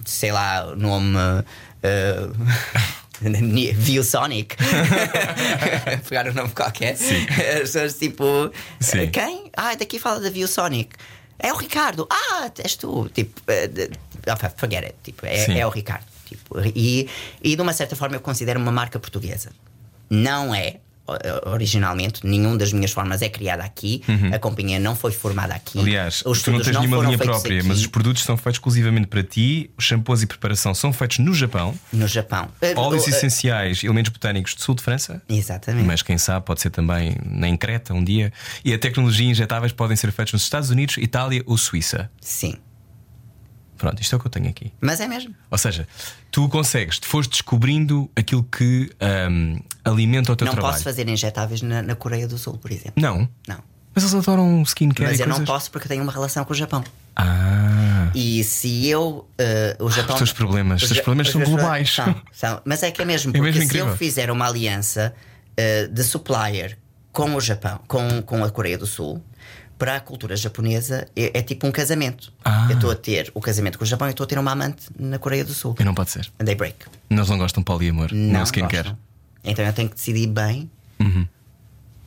sei 0.05 0.32
lá, 0.32 0.68
o 0.72 0.76
nome. 0.78 1.18
eh, 1.84 2.30
Viewsonic 3.76 4.55
pegar 6.08 6.28
um 6.30 6.34
nome 6.34 6.49
qualquer 6.51 6.93
as 6.93 6.99
pessoas 7.72 7.97
tipo 7.97 8.51
Sim. 8.80 9.10
quem? 9.10 9.49
Ah, 9.55 9.76
daqui 9.76 9.97
fala 9.99 10.20
da 10.20 10.30
Viewsonic 10.30 10.95
é 11.40 11.54
o 11.54 11.56
Ricardo, 11.56 12.08
ah, 12.10 12.50
és 12.64 12.76
tu. 12.76 13.10
Tipo, 13.10 13.42
eh, 13.48 13.90
ah, 14.28 14.50
forget 14.56 14.84
it. 14.84 14.96
Tipo, 15.04 15.26
é, 15.26 15.60
é 15.60 15.66
o 15.66 15.70
Ricardo. 15.70 16.06
Tipo, 16.26 16.60
e, 16.76 17.10
e 17.42 17.56
de 17.56 17.62
uma 17.62 17.74
certa 17.74 17.96
forma 17.96 18.16
eu 18.16 18.22
considero 18.22 18.60
uma 18.60 18.72
marca 18.72 19.00
portuguesa. 19.00 19.52
Não 20.10 20.54
é 20.54 20.80
originalmente 21.45 22.26
nenhum 22.26 22.58
das 22.58 22.72
minhas 22.74 22.91
formas 22.91 23.22
é 23.22 23.30
criada 23.30 23.64
aqui 23.64 24.01
a 24.34 24.39
companhia 24.39 24.80
não 24.80 24.95
foi 24.95 25.12
formada 25.12 25.53
aqui 25.53 25.78
Uhum. 25.78 25.84
Aliás, 25.84 26.24
os 26.26 26.41
tu 26.41 26.51
não 26.51 26.60
tens 26.62 26.78
nenhuma 26.78 26.97
linha 27.03 27.18
própria, 27.18 27.60
aqui, 27.60 27.68
mas 27.68 27.80
os 27.80 27.88
produtos 27.88 28.24
são 28.24 28.36
feitos 28.38 28.58
exclusivamente 28.58 29.08
para 29.08 29.24
ti. 29.24 29.70
Os 29.78 29.84
shampoos 29.86 30.22
e 30.24 30.26
preparação 30.26 30.74
são 30.74 30.91
feitos 30.91 31.20
no 31.20 31.34
Japão. 31.34 31.74
no 31.93 32.08
Japão 32.08 32.49
Eh, 32.62 32.74
Óleos 32.76 33.05
eh, 33.08 33.12
essenciais, 33.12 33.84
elementos 33.84 34.12
botânicos 34.12 34.53
do 34.55 34.62
sul 34.62 34.76
de 34.76 34.82
França. 34.84 35.22
exatamente 35.30 35.86
Mas 35.86 36.01
quem 36.01 36.18
sabe 36.18 36.45
pode 36.45 36.62
ser 36.62 36.70
também 36.70 37.16
em 37.43 37.58
Creta 37.58 37.93
um 37.93 38.03
dia. 38.03 38.32
E 38.64 38.74
a 38.74 38.80
tecnologia 38.80 39.30
injetáveis 39.30 39.72
podem 39.72 39.95
ser 39.95 40.12
feitos 40.12 40.34
nos 40.34 40.43
Estados 40.43 40.70
Unidos, 40.70 40.97
Itália 40.97 41.41
ou 41.45 41.58
Suíça. 41.58 42.10
sim 42.22 42.55
Pronto, 43.78 44.01
isto 44.01 44.13
é 44.13 44.17
o 44.17 44.19
que 44.19 44.28
eu 44.28 44.32
tenho 44.32 44.49
aqui. 44.49 44.73
mas 44.82 44.99
é 44.99 45.07
mesmo 45.07 45.34
Ou 45.51 45.57
seja, 45.57 45.88
tu 46.32 46.49
consegues, 46.49 46.99
tu 46.99 47.07
foste 47.07 47.30
descobrindo 47.32 48.09
aquilo 48.15 48.43
que 48.43 48.91
ahm, 48.99 49.59
alimenta 49.86 50.32
o 50.32 50.36
teu 50.36 50.45
não 50.45 50.53
trabalho. 50.53 50.73
posso 50.73 50.84
fazer 50.84 51.07
injetáveis 51.07 51.61
na, 51.61 51.82
na 51.82 51.95
Coreia 51.95 52.28
do 52.28 52.38
Sul 52.38 52.57
por 52.57 52.71
exemplo 52.71 52.93
Não. 52.97 53.30
não 53.47 53.59
Mas 53.95 54.03
eles 54.03 54.15
adoram 54.15 54.61
skincare 54.63 55.09
mas 55.11 55.19
eu 55.19 55.28
não 55.28 55.36
coisas. 55.38 55.47
posso 55.49 55.71
porque 55.71 55.86
eu 55.86 55.89
tenho 55.89 56.03
uma 56.03 56.11
relação 56.11 56.43
com 56.43 56.53
o 56.53 56.55
Japão 56.55 56.84
Ah. 57.15 58.11
E 58.15 58.43
se 58.43 58.88
eu. 58.88 59.28
eh, 59.38 59.75
o 59.80 59.89
Japão. 59.91 60.15
teus 60.17 60.32
problemas, 60.32 60.82
os 60.82 60.88
teus 60.88 61.01
problemas 61.01 61.28
os 61.28 61.34
são 61.34 61.41
globais. 61.43 61.93
São, 61.93 62.15
são. 62.32 62.61
Mas 62.65 62.82
é 62.84 62.91
que 62.91 63.01
é 63.01 63.05
mesmo, 63.05 63.32
É 63.32 63.34
porque 63.34 63.41
mesmo 63.51 63.59
se 63.61 63.65
incrível. 63.65 63.88
eu 63.89 63.97
fizer 63.97 64.32
uma 64.32 64.47
aliança 64.47 65.13
eh, 65.57 65.88
de 65.88 66.03
supplier 66.03 66.78
com 67.11 67.36
o 67.36 67.41
Japão, 67.41 67.80
com, 67.88 68.21
com 68.21 68.43
a 68.43 68.49
Coreia 68.49 68.78
do 68.78 68.86
Sul, 68.86 69.21
para 69.78 69.95
a 69.95 69.99
cultura 69.99 70.36
japonesa 70.36 71.07
é, 71.15 71.39
é 71.39 71.41
tipo 71.41 71.67
um 71.67 71.71
casamento. 71.71 72.32
Ah. 72.43 72.67
Eu 72.69 72.75
estou 72.75 72.91
a 72.91 72.95
ter 72.95 73.32
o 73.34 73.39
casamento 73.41 73.78
com 73.78 73.84
o 73.84 73.88
Japão 73.88 74.07
e 74.07 74.11
estou 74.11 74.23
a 74.23 74.28
ter 74.28 74.38
uma 74.39 74.51
amante 74.51 74.84
na 74.97 75.19
Coreia 75.19 75.43
do 75.45 75.53
Sul. 75.53 75.75
E 75.80 75.84
não 75.84 75.93
pode 75.93 76.09
ser. 76.11 76.30
And 76.39 76.45
they 76.45 76.55
break. 76.55 76.75
Nós 77.09 77.30
não 77.30 77.38
gostam 77.38 77.61
de 77.61 77.65
poliamor, 77.65 78.09
Não, 78.13 78.34
não 78.39 78.43
skincare. 78.43 78.89
gostam. 78.89 78.97
Então 79.43 79.63
eu 79.65 79.73
tenho 79.73 79.89
que 79.89 79.95
decidir 79.95 80.28
bem 80.28 80.69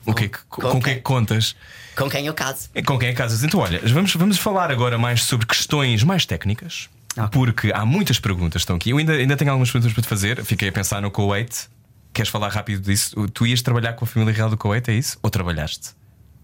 O 0.04 0.14
que 0.14 0.24
é 0.24 0.28
que, 0.28 0.38
com, 0.48 0.62
Com 0.62 0.68
com 0.68 0.72
quem 0.74 0.82
quem? 0.82 0.94
que 0.96 1.00
contas? 1.02 1.54
com 1.96 2.08
quem 2.08 2.26
eu 2.26 2.34
caso. 2.34 2.68
É 2.74 2.82
Com 2.82 2.98
quem 2.98 3.08
é 3.08 3.12
que 3.12 3.18
casas? 3.18 3.42
Então, 3.44 3.60
olha, 3.60 3.80
vamos, 3.84 4.14
vamos 4.14 4.38
falar 4.38 4.70
agora 4.70 4.98
mais 4.98 5.22
sobre 5.24 5.46
questões 5.46 6.02
mais 6.02 6.24
técnicas. 6.26 6.88
Porque 7.32 7.70
há 7.74 7.84
muitas 7.84 8.18
perguntas 8.18 8.60
que 8.62 8.64
estão 8.64 8.76
aqui. 8.76 8.90
Eu 8.90 8.98
ainda, 8.98 9.12
ainda 9.12 9.36
tenho 9.36 9.50
algumas 9.50 9.70
perguntas 9.70 9.92
para 9.92 10.02
te 10.02 10.08
fazer. 10.08 10.42
Fiquei 10.44 10.68
a 10.68 10.72
pensar 10.72 11.02
no 11.02 11.10
Kuwait. 11.10 11.68
Queres 12.12 12.30
falar 12.30 12.48
rápido 12.48 12.80
disso? 12.82 13.28
Tu 13.28 13.46
ias 13.46 13.60
trabalhar 13.62 13.92
com 13.92 14.04
a 14.04 14.08
família 14.08 14.32
real 14.32 14.48
do 14.48 14.56
Kuwait, 14.56 14.88
é 14.90 14.94
isso? 14.94 15.18
Ou 15.22 15.28
trabalhaste? 15.30 15.90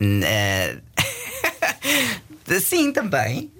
Eh, 0.00 0.76
Sim, 2.60 2.92
também. 2.92 3.50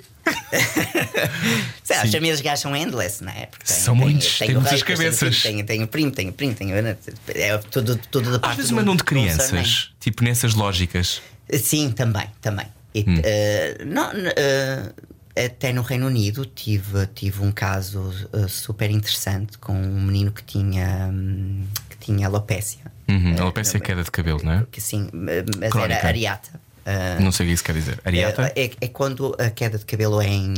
Sei 1.85 1.97
As 1.97 2.11
famílias 2.11 2.43
são 2.61 2.75
endless, 2.75 3.23
não 3.23 3.31
é? 3.33 3.47
Tem- 3.47 3.51
São 3.65 3.95
tem- 3.97 4.05
muitos, 4.05 4.39
tem 4.39 4.49
têm 4.49 4.57
o 4.57 4.61
muitas 4.61 4.83
rei, 4.83 4.97
depois 4.97 4.99
cabeças. 5.21 5.43
Tenho, 5.43 5.65
tenho 5.67 5.87
primo, 5.87 6.11
tenho 6.11 6.33
primo, 6.33 6.55
tenho. 6.55 6.75
É 6.77 7.59
tudo, 7.71 7.97
tudo 8.11 8.31
da 8.31 8.37
Às 8.37 8.41
parte 8.41 8.57
vezes 8.57 8.71
do- 8.71 8.77
mandam 8.77 8.97
de 8.97 9.05
crianças, 9.05 9.91
tipo 10.01 10.25
nessas 10.25 10.55
lógicas. 10.55 11.23
Sim, 11.63 11.91
também, 11.93 12.27
também. 12.41 12.67
E, 12.93 13.01
Hum. 13.07 13.21
eh, 13.23 13.85
não, 13.85 14.11
eh, 14.37 14.91
até 15.47 15.73
no 15.73 15.83
Reino 15.83 16.07
Unido 16.07 16.45
tive, 16.47 17.07
tive 17.15 17.43
um 17.43 17.53
caso 17.53 18.13
eh, 18.33 18.49
super 18.49 18.91
interessante 18.91 19.59
com 19.59 19.75
um 19.75 20.01
menino 20.01 20.33
que 20.33 20.43
tinha, 20.43 21.09
que 21.86 21.86
tinha 22.07 22.27
alopecia. 22.27 22.81
Uhum, 23.09 23.37
alopecia 23.39 23.79
é 23.79 23.81
queda 23.81 24.03
de 24.03 24.11
cabelo, 24.11 24.41
não 24.43 24.53
é? 24.53 24.67
Que 24.71 24.81
sim, 24.81 25.09
mas 25.13 25.71
Crónica. 25.71 25.95
era 26.01 26.09
areata. 26.09 26.61
Eh, 26.89 27.19
Não 27.21 27.33
sei 27.33 27.47
o 27.47 27.49
que 27.49 27.55
isso 27.55 27.65
quer 27.65 27.73
dizer. 27.75 28.01
Ariata? 28.05 28.53
é, 28.55 28.71
é 28.81 28.89
quando 28.89 29.35
a 29.41 29.51
queda 29.51 29.77
de 29.77 29.85
cabelo 29.85 30.21
é 30.23 30.29
em, 30.29 30.55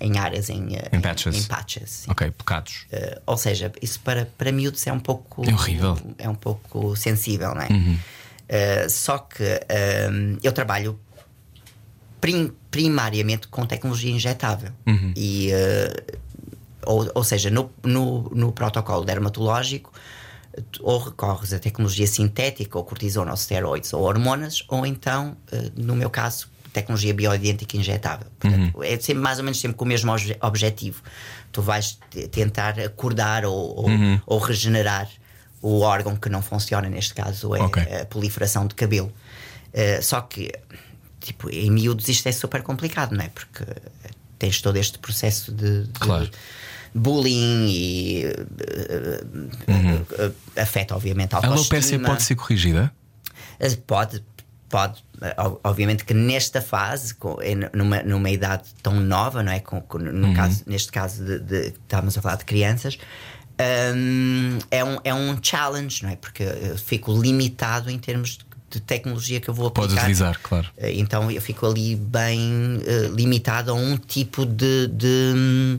em 0.00 0.18
áreas, 0.18 0.50
em, 0.50 0.74
eh, 0.76 0.88
Em 0.92 1.00
patches. 1.00 1.36
Em, 1.36 1.42
patches 1.44 1.90
sim. 1.90 2.10
Ok, 2.10 2.28
pecados. 2.32 2.86
Eh, 2.90 3.20
ou 3.24 3.36
seja, 3.36 3.70
isso 3.80 4.00
para, 4.00 4.26
para 4.36 4.50
miúdos 4.50 4.84
é 4.86 4.92
um 4.92 4.98
pouco. 4.98 5.48
É 5.48 5.52
horrível. 5.54 5.92
Uhum. 5.92 6.14
É 6.18 6.28
um 6.28 6.34
pouco 6.34 6.96
sensível, 6.96 7.54
não 7.54 7.62
é? 7.62 7.68
Eh, 8.48 8.88
só 8.88 9.18
que 9.18 9.44
eu 10.42 10.52
trabalho 10.52 10.98
prim- 12.20 12.52
primariamente 12.70 13.46
com 13.48 13.64
tecnologia 13.66 14.10
injetável. 14.10 14.70
Uhum. 14.86 15.12
E, 15.16 15.50
eh, 15.52 16.02
ou, 16.84 17.10
ou 17.14 17.24
seja, 17.24 17.48
no, 17.50 17.70
no, 17.82 18.28
no 18.34 18.52
protocolo 18.52 19.04
dermatológico, 19.04 19.92
ou 20.80 20.98
recorres 20.98 21.52
a 21.52 21.58
tecnologia 21.58 22.06
sintética, 22.06 22.78
ou 22.78 22.84
cortisona, 22.84 23.30
ou 23.30 23.36
steroides, 23.36 23.92
ou 23.92 24.02
hormonas, 24.02 24.64
ou 24.68 24.84
então, 24.86 25.36
eh, 25.52 25.70
no 25.76 25.94
meu 25.96 26.10
caso, 26.10 26.48
tecnologia 26.72 27.14
bioidêntica 27.14 27.76
injetável. 27.76 28.26
Portanto, 28.38 28.76
Uhum. 28.76 28.82
é 28.82 28.98
sempre 28.98 29.22
mais 29.22 29.38
ou 29.38 29.44
menos 29.44 29.60
sempre 29.60 29.76
com 29.76 29.84
o 29.84 29.88
mesmo 29.88 30.10
obje- 30.12 30.36
objetivo. 30.40 31.02
Tu 31.52 31.62
vais 31.62 31.98
te- 32.10 32.26
tentar 32.28 32.78
acordar 32.80 33.44
ou, 33.44 33.54
ou, 33.76 33.88
Uhum. 33.88 34.20
ou 34.26 34.38
regenerar 34.38 35.08
o 35.62 35.80
órgão 35.80 36.16
que 36.16 36.28
não 36.28 36.42
funciona, 36.42 36.88
neste 36.88 37.14
caso 37.14 37.54
é 37.54 37.62
Ok. 37.62 37.82
a 38.00 38.04
proliferação 38.06 38.66
de 38.66 38.74
cabelo. 38.74 39.12
Eh, 39.72 40.02
só 40.02 40.20
que, 40.20 40.52
tipo, 41.20 41.48
em 41.48 41.70
miúdos 41.70 42.08
isto 42.08 42.28
é 42.28 42.32
super 42.32 42.62
complicado, 42.62 43.12
não 43.12 43.24
é? 43.24 43.28
Porque 43.28 43.64
tens 44.38 44.60
todo 44.60 44.76
este 44.76 44.98
processo 44.98 45.52
de, 45.52 45.84
de 45.84 45.98
Claro. 46.00 46.28
Bullying 46.94 47.66
e 47.68 48.24
eh, 48.24 49.24
eh, 50.56 50.60
afeta, 50.62 50.94
obviamente, 50.94 51.34
a 51.34 51.38
A 51.38 51.46
autoestima. 51.46 51.54
alopecia 51.76 52.00
pode 52.00 52.22
ser 52.22 52.34
corrigida? 52.36 52.92
Eh, 53.58 53.76
Pode, 53.86 54.22
pode. 54.68 55.02
Eh, 55.20 55.34
ob- 55.38 55.60
Obviamente 55.64 56.04
que 56.04 56.14
nesta 56.14 56.60
fase, 56.60 57.14
numa, 57.72 58.02
numa 58.02 58.30
idade 58.30 58.64
tão 58.82 59.00
nova, 59.00 59.42
não 59.42 59.52
é? 59.52 59.60
Com, 59.60 59.82
no 59.98 60.28
Uhum. 60.28 60.34
caso, 60.34 60.62
neste 60.66 60.90
caso 60.92 61.24
de, 61.24 61.38
de 61.40 61.56
estávamos 61.68 62.16
a 62.18 62.22
falar 62.22 62.36
de 62.36 62.44
crianças, 62.44 62.98
hum, 63.94 64.58
é, 64.70 64.84
um, 64.84 64.98
é 65.04 65.14
um 65.14 65.38
challenge, 65.42 66.02
não 66.02 66.10
é? 66.10 66.16
Porque 66.16 66.42
eu 66.42 66.76
fico 66.78 67.12
limitado 67.20 67.90
em 67.90 67.98
termos 67.98 68.38
de, 68.70 68.80
tecnologia 68.80 69.40
que 69.40 69.48
eu 69.48 69.54
vou 69.54 69.68
aplicar. 69.68 69.86
Podes 69.88 70.02
utilizar, 70.02 70.40
claro. 70.42 70.66
Então 70.80 71.30
eu 71.30 71.40
fico 71.40 71.64
ali 71.64 71.94
bem 71.94 72.80
eh, 72.84 73.08
limitado 73.14 73.70
a 73.70 73.74
um 73.74 73.96
tipo 73.96 74.44
de. 74.44 74.88
de, 74.88 75.78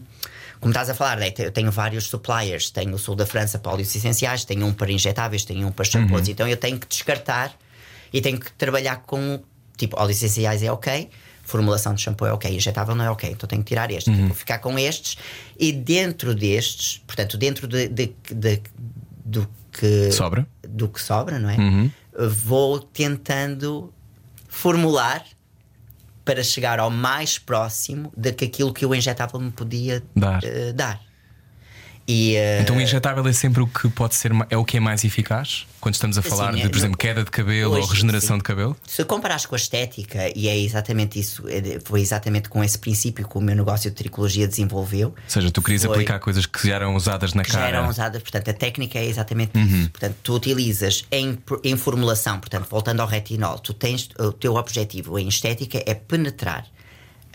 como 0.60 0.72
estás 0.72 0.90
a 0.90 0.94
falar, 0.94 1.18
né? 1.18 1.32
eu 1.38 1.52
tenho 1.52 1.72
vários 1.72 2.08
suppliers, 2.08 2.70
tenho 2.72 2.94
o 2.96 2.98
sul 2.98 3.16
da 3.16 3.26
França 3.26 3.60
para 3.60 3.72
óleos 3.74 3.96
essenciais, 3.96 4.44
tenho 4.46 4.66
um 4.66 4.74
para 4.74 4.92
injetáveis, 4.92 5.44
tenho 5.46 5.68
um 5.68 5.72
para 5.72 5.86
shampoos, 5.86 6.28
então 6.28 6.48
eu 6.48 6.58
tenho 6.58 6.80
que 6.80 6.88
descartar 6.88 7.54
e 8.14 8.22
tenho 8.22 8.40
que 8.40 8.52
trabalhar 8.54 8.98
com 8.98 9.42
tipo 9.78 10.00
óleos 10.00 10.18
essenciais 10.18 10.64
é 10.64 10.72
ok, 10.72 11.10
formulação 11.44 11.94
de 11.94 12.02
shampoo 12.02 12.26
é 12.26 12.34
ok, 12.34 12.56
injetável 12.56 12.96
não 12.96 13.06
é 13.06 13.10
ok, 13.12 13.30
então 13.30 13.48
tenho 13.48 13.62
que 13.64 13.68
tirar 13.70 13.92
este, 13.92 14.10
vou 14.28 14.36
ficar 14.36 14.60
com 14.60 14.80
estes 14.80 15.18
e 15.60 15.72
dentro 15.72 16.34
destes, 16.34 17.02
portanto, 17.06 17.38
dentro 17.38 17.68
de, 17.68 17.88
de- 17.88 18.16
de- 18.32 18.62
do 19.24 19.48
que 19.72 20.12
Sobra? 20.12 20.48
do 20.68 20.88
que 20.88 21.02
sobra, 21.02 21.38
não 21.38 21.50
é? 21.50 21.58
Vou 22.30 22.80
tentando 22.80 23.94
formular 24.48 25.24
para 26.26 26.44
chegar 26.44 26.80
ao 26.80 26.90
mais 26.90 27.38
próximo 27.38 28.12
de 28.18 28.34
que 28.34 28.46
aquilo 28.46 28.74
que 28.74 28.86
o 28.86 28.96
injetável 28.96 29.40
me 29.40 29.52
podia 29.52 30.04
Dar. 30.16 30.44
eh, 30.44 30.74
dar. 30.74 31.05
E, 32.08 32.36
eh, 32.36 32.62
Então 32.62 32.78
o 32.78 32.82
injetável 32.82 33.26
é 33.28 33.34
sempre 33.34 33.62
o 33.64 33.68
que 33.68 33.90
pode 33.90 34.14
ser 34.14 34.32
é 34.50 34.56
o 34.58 34.64
que 34.64 34.78
é 34.78 34.80
mais 34.80 35.04
eficaz 35.04 35.66
quando 35.82 35.96
estamos 35.96 36.18
a 36.18 36.22
falar 36.22 36.50
Assim, 36.50 36.60
de, 36.62 36.66
é, 36.66 36.70
por 36.70 36.76
exemplo, 36.78 36.92
no- 36.92 36.98
queda 36.98 37.24
de 37.24 37.32
cabelo 37.32 37.72
ou 37.74 37.80
hoje, 37.80 37.90
regeneração 37.90 38.36
sim. 38.36 38.38
de 38.38 38.44
cabelo? 38.44 38.78
Se 38.88 39.04
comparares 39.06 39.46
com 39.48 39.56
a 39.56 39.58
estética, 39.58 40.32
e 40.36 40.48
é 40.48 40.58
exatamente 40.58 41.20
isso, 41.20 41.44
é- 41.48 41.80
foi 41.84 42.02
exatamente 42.02 42.48
com 42.50 42.64
esse 42.64 42.78
princípio 42.78 43.28
que 43.28 43.38
o 43.38 43.42
meu 43.42 43.56
negócio 43.56 43.90
de 43.90 43.96
tricologia 43.96 44.48
desenvolveu. 44.48 45.10
Ou 45.10 45.16
seja, 45.28 45.50
tu 45.52 45.62
querias 45.62 45.84
Foi- 45.84 45.92
aplicar 45.96 46.20
coisas 46.20 46.46
que 46.46 46.68
já 46.68 46.76
eram 46.76 46.96
usadas 46.96 47.34
na 47.34 47.44
que 47.44 47.52
já 47.52 47.60
cara. 47.60 47.78
eram 47.78 47.90
usadas, 47.90 48.22
portanto, 48.22 48.50
a 48.50 48.54
técnica 48.54 49.00
é 49.00 49.06
exatamente 49.06 49.58
Uhum. 49.58 49.64
isso. 49.66 49.90
Portanto, 49.92 50.16
tu 50.24 50.36
utilizas 50.36 51.06
em, 51.12 51.38
em 51.64 51.76
formulação, 51.78 52.40
portanto, 52.40 52.68
voltando 52.70 53.00
ao 53.02 53.08
retinol, 53.08 53.58
tu 53.60 53.74
tens 53.74 54.10
o 54.20 54.32
teu 54.32 54.56
objetivo 54.56 55.18
em 55.20 55.28
estética 55.28 55.84
é 55.86 55.94
penetrar 55.94 56.66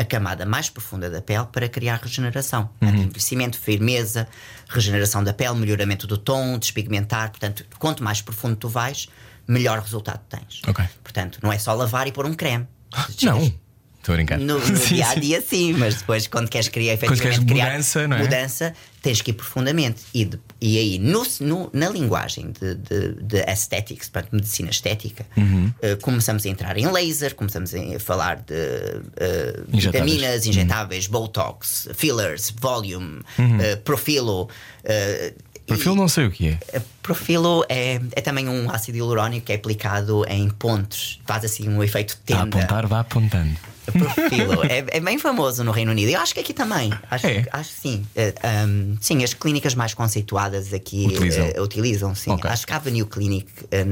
a 0.00 0.04
camada 0.04 0.46
mais 0.46 0.70
profunda 0.70 1.10
da 1.10 1.20
pele 1.20 1.44
para 1.52 1.68
criar 1.68 2.00
regeneração. 2.02 2.70
Uhum. 2.80 2.88
Envelhecimento, 2.88 3.58
firmeza, 3.58 4.26
regeneração 4.66 5.22
da 5.22 5.34
pele, 5.34 5.54
melhoramento 5.56 6.06
do 6.06 6.16
tom, 6.16 6.58
despigmentar. 6.58 7.28
Portanto, 7.28 7.66
quanto 7.78 8.02
mais 8.02 8.22
profundo 8.22 8.56
tu 8.56 8.66
vais, 8.66 9.08
melhor 9.46 9.78
resultado 9.78 10.20
tens. 10.26 10.62
Ok. 10.66 10.82
Portanto, 11.04 11.38
não 11.42 11.52
é 11.52 11.58
só 11.58 11.74
lavar 11.74 12.06
e 12.06 12.12
pôr 12.12 12.24
um 12.24 12.32
creme. 12.32 12.66
Não. 13.22 13.52
Estou 14.00 14.14
a 14.14 14.16
brincar. 14.16 14.38
No, 14.38 14.58
no 14.58 14.64
Sim, 14.76 14.94
dia 14.94 15.06
a 15.06 15.12
sim. 15.14 15.20
dia, 15.20 15.40
sim, 15.42 15.72
mas 15.74 15.96
depois, 15.96 16.26
quando 16.26 16.48
queres 16.48 16.68
criar 16.68 16.96
Quando 16.96 17.18
queres 17.20 17.20
efetivamente 17.36 17.52
criar 17.52 17.70
mudança, 17.72 18.08
não 18.08 18.16
é? 18.16 18.22
mudança, 18.22 18.74
tens 19.02 19.20
que 19.20 19.30
ir 19.30 19.34
profundamente. 19.34 20.00
E, 20.14 20.24
de- 20.24 20.40
e 20.58 20.78
aí, 20.78 20.98
no, 20.98 21.22
no- 21.40 21.70
na 21.72 21.88
linguagem 21.90 22.50
de, 22.58 22.74
de, 22.76 23.22
de 23.22 23.40
aesthetics, 23.46 24.08
portanto, 24.08 24.32
medicina 24.32 24.70
estética, 24.70 25.26
Uhum. 25.36 25.70
eh, 25.82 25.96
começamos 25.96 26.46
a 26.46 26.48
entrar 26.48 26.78
em 26.78 26.90
laser, 26.90 27.34
começamos 27.34 27.72
a 27.74 28.00
falar 28.00 28.36
de 28.36 28.54
eh, 28.54 29.60
Injetáveis. 29.70 29.84
vitaminas, 30.12 30.46
injetáveis, 30.46 31.06
botox, 31.06 31.88
fillers, 31.94 32.54
volume, 32.58 33.20
Uhum. 33.38 33.60
eh, 33.60 33.76
profilo. 33.76 34.48
e- 35.68 35.94
não 35.94 36.08
sei 36.08 36.26
o 36.26 36.30
que 36.32 36.48
é. 36.48 36.58
Profilo 37.02 37.64
é, 37.68 38.00
é 38.12 38.20
também 38.20 38.48
um 38.48 38.70
ácido 38.70 38.98
hialurónico 38.98 39.46
que 39.46 39.52
é 39.52 39.56
aplicado 39.56 40.24
em 40.28 40.48
pontos, 40.50 41.20
faz 41.26 41.44
assim 41.44 41.68
um 41.68 41.82
efeito 41.82 42.14
Está 42.20 42.36
a 42.36 42.44
tenda. 42.44 42.58
apontar, 42.58 42.86
vá 42.86 43.00
apontando. 43.00 43.56
Profilo 43.92 44.64
é, 44.64 44.84
é 44.88 45.00
bem 45.00 45.18
famoso 45.18 45.62
no 45.64 45.70
Reino 45.72 45.90
Unido. 45.90 46.08
Eu 46.10 46.20
acho 46.20 46.32
que 46.34 46.40
aqui 46.40 46.52
também. 46.54 46.92
Acho, 47.10 47.26
É? 47.26 47.44
acho 47.52 47.74
que 47.74 47.80
sim. 47.80 48.06
Eh, 48.16 48.34
um, 48.66 48.96
sim, 49.00 49.22
as 49.24 49.34
clínicas 49.34 49.74
mais 49.74 49.94
conceituadas 49.94 50.72
aqui 50.72 51.06
Utilizam. 51.06 51.46
eh, 51.54 51.60
utilizam 51.60 52.14
sim. 52.14 52.30
Ok. 52.30 52.48
Acho 52.50 52.66
que 52.66 52.72
a 52.72 52.76
Avenue 52.76 53.04
Clinic. 53.04 53.48
eh, 53.70 53.84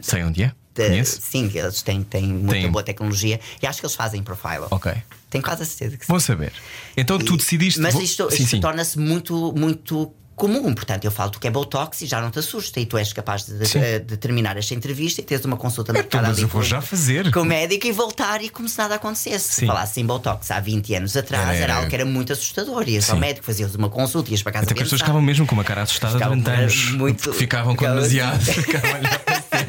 Sei 0.00 0.22
onde 0.22 0.42
é? 0.42 0.52
de- 0.74 1.04
sim, 1.06 1.50
eles 1.54 1.80
têm, 1.80 2.02
têm 2.02 2.24
muita 2.28 2.52
Tem. 2.60 2.70
boa 2.70 2.82
tecnologia 2.82 3.40
e 3.62 3.66
acho 3.66 3.80
que 3.80 3.86
eles 3.86 3.96
fazem 3.96 4.22
profile. 4.22 4.66
Ok. 4.70 4.92
Tenho 5.30 5.42
quase 5.42 5.62
a 5.62 5.66
certeza 5.66 5.96
que 5.96 6.04
sim. 6.04 6.12
Vou 6.12 6.20
saber. 6.20 6.52
Então 6.94 7.18
tu 7.18 7.32
E- 7.32 7.36
decidiste. 7.38 7.80
Mas 7.80 7.94
isto, 7.94 8.28
isto 8.30 8.60
torna-se 8.60 8.98
muito, 8.98 9.54
muito 9.56 10.12
comum. 10.36 10.74
Portanto, 10.74 11.04
eu 11.04 11.10
falo 11.10 11.30
do 11.30 11.40
que 11.40 11.48
é 11.48 11.50
Botox 11.50 12.02
e 12.02 12.06
já 12.06 12.20
não 12.20 12.30
te 12.30 12.38
assusta. 12.38 12.78
E 12.78 12.86
tu 12.86 12.96
és 12.98 13.12
capaz 13.12 13.44
de, 13.46 13.58
de- 13.58 13.98
de 14.00 14.16
terminar 14.18 14.56
esta 14.56 14.74
entrevista 14.74 15.20
e 15.20 15.24
teres 15.24 15.44
uma 15.44 15.56
consulta 15.56 15.92
marcada 15.92 16.28
mas 16.28 16.36
ali 16.36 16.42
eu 16.42 16.48
vou 16.48 16.60
com- 16.60 16.66
já 16.68 16.80
fazer. 16.80 17.30
Com 17.32 17.40
o 17.40 17.44
médico 17.44 17.86
e 17.86 17.92
voltar 17.92 18.42
e 18.44 18.48
como 18.50 18.68
se 18.68 18.76
nada 18.78 18.94
acontecesse. 18.96 19.48
Sim. 19.54 19.60
Se 19.62 19.66
falasse 19.66 20.00
em 20.00 20.06
Botox 20.06 20.50
há 20.50 20.60
20 20.60 20.94
anos 20.94 21.16
atrás, 21.16 21.48
Era- 21.48 21.56
era, 21.58 21.74
algo 21.76 21.88
que 21.88 21.94
era 21.94 22.04
muito 22.04 22.32
assustador. 22.32 22.88
Ias 22.88 23.08
ao 23.08 23.16
Sim. 23.16 23.20
médico, 23.20 23.44
fazias 23.46 23.74
uma 23.74 23.88
consulta, 23.88 24.30
ias 24.30 24.42
para 24.42 24.52
casa 24.52 24.64
Até 24.66 24.74
que 24.74 24.80
as 24.82 24.86
pessoas 24.86 25.00
ficavam 25.00 25.22
mesmo 25.22 25.46
com 25.46 25.54
uma 25.54 25.64
cara 25.64 25.82
assustada 25.82 26.12
Ficavam 26.14 26.38
durante 26.38 26.60
anos. 26.60 26.90
muito- 26.92 27.22
porque 27.24 27.38
ficavam 27.38 27.74
com 27.74 27.84
demasiado. 27.86 28.38
Ficavam 28.44 29.00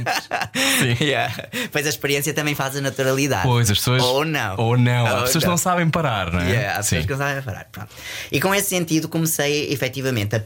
a. 0.07 0.49
Sim. 0.79 0.97
Yeah. 1.07 1.49
Pois 1.71 1.85
a 1.85 1.89
experiência 1.89 2.33
também 2.33 2.55
faz 2.55 2.75
a 2.75 2.81
naturalidade. 2.81 3.43
Pois, 3.43 3.69
as 3.69 3.77
pessoas. 3.77 4.01
Ou 4.03 4.25
não. 4.25 4.55
Ou 4.57 4.77
não. 4.77 5.05
As 5.05 5.13
Ou 5.13 5.21
pessoas 5.23 5.43
não. 5.43 5.57
sabem 5.57 5.89
parar, 5.89 6.31
não 6.31 6.39
é? 6.39 6.49
Yeah, 6.51 6.83
Sim. 6.83 6.97
pessoas 7.01 7.19
não 7.19 7.25
sabem 7.27 7.43
parar. 7.43 7.65
Pronto. 7.71 7.89
E 8.31 8.39
com 8.41 8.53
esse 8.55 8.69
sentido 8.69 9.07
comecei 9.09 9.71
efetivamente 9.71 10.35
a, 10.35 10.39
a- 10.39 10.41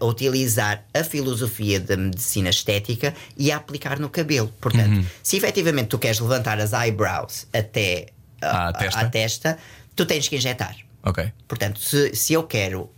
a 0.00 0.04
utilizar 0.04 0.84
a 0.94 1.02
filosofia 1.04 1.80
da 1.80 1.96
medicina 1.96 2.50
estética 2.50 3.14
e 3.36 3.50
a 3.52 3.56
aplicar 3.56 3.98
no 3.98 4.08
cabelo. 4.08 4.48
Portanto, 4.60 4.96
Uhum. 4.96 5.04
se 5.22 5.36
efetivamente 5.36 5.88
tu 5.88 5.98
queres 5.98 6.20
levantar 6.20 6.58
as 6.60 6.72
eyebrows 6.72 7.46
até 7.52 8.06
a, 8.40 8.68
À 8.68 8.72
testa? 8.72 9.00
à 9.00 9.04
testa, 9.08 9.58
tu 9.94 10.04
tens 10.06 10.28
que 10.28 10.36
injetar. 10.36 10.76
Ok. 11.02 11.32
Portanto, 11.48 11.80
se, 11.80 12.14
se 12.14 12.32
eu 12.32 12.42
quero 12.42 12.90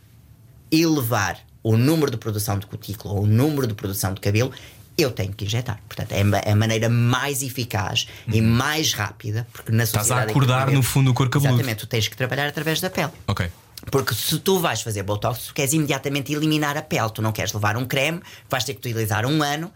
elevar 0.70 1.38
o 1.62 1.76
número 1.76 2.10
de 2.10 2.16
produção 2.16 2.58
de 2.58 2.66
cutícula 2.66 3.14
ou 3.14 3.22
o 3.22 3.26
número 3.26 3.66
de 3.66 3.74
produção 3.74 4.14
de 4.14 4.20
cabelo, 4.20 4.52
eu 4.98 5.10
tenho 5.12 5.32
que 5.32 5.44
injetar. 5.44 5.80
Portanto, 5.88 6.12
é 6.12 6.20
é 6.48 6.52
a 6.52 6.56
maneira 6.56 6.88
mais 6.88 7.42
eficaz 7.42 8.08
e 8.26 8.40
mais 8.40 8.92
rápida, 8.92 9.46
porque 9.52 9.70
na 9.70 9.78
Uhum. 9.78 9.84
Estás 9.84 10.10
a 10.10 10.22
acordar, 10.22 10.70
no 10.70 10.82
fundo, 10.82 11.10
o 11.10 11.14
couro 11.14 11.30
cabeludo. 11.30 11.54
Exatamente, 11.60 11.78
tu 11.80 11.86
tens 11.86 12.08
que 12.08 12.16
trabalhar 12.16 12.48
através 12.48 12.80
da 12.80 12.90
pele. 12.90 13.12
Ok. 13.26 13.48
Porque 13.92 14.12
se 14.12 14.38
tu 14.40 14.58
vais 14.58 14.82
fazer 14.82 15.04
Botox, 15.04 15.46
tu 15.46 15.54
queres 15.54 15.72
imediatamente 15.72 16.32
eliminar 16.32 16.76
a 16.76 16.82
pele. 16.82 17.10
Tu 17.10 17.22
não 17.22 17.30
queres 17.32 17.52
levar 17.52 17.76
um 17.76 17.86
creme, 17.86 18.20
vais 18.50 18.64
ter 18.64 18.74
que 18.74 18.80
utilizar 18.80 19.24
um 19.24 19.40
ano 19.42 19.70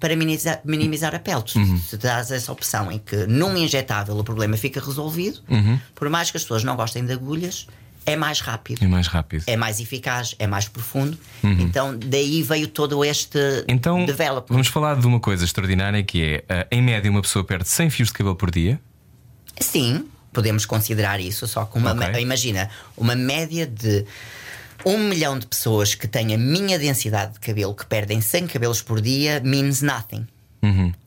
para 0.00 0.16
minimizar, 0.16 0.60
minimizar 0.64 1.14
a 1.14 1.18
pele. 1.20 1.42
Tu- 1.42 1.58
Uhum. 1.58 1.78
Se 1.78 1.96
dás 1.96 2.30
essa 2.32 2.50
opção 2.52 2.90
em 2.90 2.98
que 2.98 3.26
num 3.28 3.56
injetável 3.56 4.18
o 4.18 4.24
problema 4.24 4.56
fica 4.56 4.80
resolvido, 4.80 5.40
Uhum. 5.48 5.78
por 5.94 6.10
mais 6.10 6.30
que 6.32 6.36
as 6.36 6.42
pessoas 6.42 6.64
não 6.64 6.74
gostem 6.76 7.06
de 7.06 7.12
agulhas, 7.12 7.66
é 8.06 8.16
mais 8.16 8.40
rápido. 8.40 8.82
É 8.84 8.86
mais 8.86 9.06
rápido. 9.06 9.44
É 9.46 9.56
mais 9.56 9.80
eficaz, 9.80 10.34
é 10.38 10.46
mais 10.46 10.68
profundo. 10.68 11.16
Então, 11.42 11.96
daí 11.98 12.42
veio 12.42 12.68
todo 12.68 13.04
este 13.04 13.38
Então, 13.68 14.04
development. 14.04 14.46
vamos 14.54 14.68
falar 14.68 14.96
de 14.96 15.06
uma 15.06 15.20
coisa 15.20 15.44
extraordinária 15.44 16.02
que 16.02 16.22
é, 16.22 16.44
ah, 16.48 16.66
em 16.70 16.82
média, 16.82 17.10
uma 17.10 17.22
pessoa 17.22 17.44
perde 17.44 17.68
100 17.68 17.90
fios 17.90 18.08
de 18.08 18.14
cabelo 18.14 18.36
por 18.36 18.50
dia. 18.50 18.80
Sim, 19.60 20.06
podemos 20.32 20.66
considerar 20.66 21.20
isso, 21.20 21.46
só 21.46 21.64
que 21.64 21.78
uma 21.78 21.92
Ok. 21.92 22.08
me- 22.12 22.20
imagina, 22.20 22.68
uma 22.96 23.14
média 23.14 23.66
de 23.66 24.04
um 24.84 24.98
milhão 24.98 25.38
de 25.38 25.46
pessoas 25.46 25.94
que 25.94 26.06
têm 26.06 26.34
a 26.34 26.38
minha 26.38 26.78
densidade 26.78 27.34
de 27.34 27.40
cabelo, 27.40 27.74
que 27.74 27.86
perdem 27.86 28.20
100 28.20 28.48
cabelos 28.48 28.82
por 28.82 29.00
dia, 29.00 29.40
means 29.44 29.80
nothing. 29.80 30.26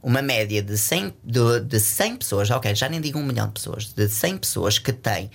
Uma 0.04 0.22
média 0.22 0.62
de 0.62 0.78
100, 0.78 1.12
de, 1.24 1.60
de 1.62 1.80
100 1.80 2.18
pessoas, 2.18 2.52
ok, 2.52 2.76
já 2.76 2.88
nem 2.88 3.02
digo 3.02 3.18
um 3.18 3.24
milhão 3.26 3.48
de 3.48 3.54
pessoas, 3.54 3.86
de 3.92 4.08
100 4.08 4.38
pessoas 4.38 4.78
que 4.78 4.94
têm 4.94 5.32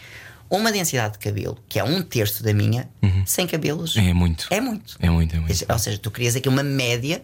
uma 0.58 0.70
densidade 0.72 1.14
de 1.14 1.18
cabelo, 1.18 1.58
que 1.68 1.78
é 1.78 1.84
um 1.84 2.02
terço 2.02 2.42
da 2.42 2.52
minha, 2.52 2.88
sem 3.26 3.46
cabelos. 3.46 3.96
É 3.96 4.12
muito. 4.12 4.46
É 4.50 4.60
muito. 4.60 4.96
É 5.00 5.08
muito, 5.10 5.34
é 5.36 5.40
muito. 5.40 5.64
Ou 5.68 5.78
seja, 5.78 5.98
tu 5.98 6.10
crias 6.10 6.36
aqui 6.36 6.48
uma 6.48 6.62
média 6.62 7.22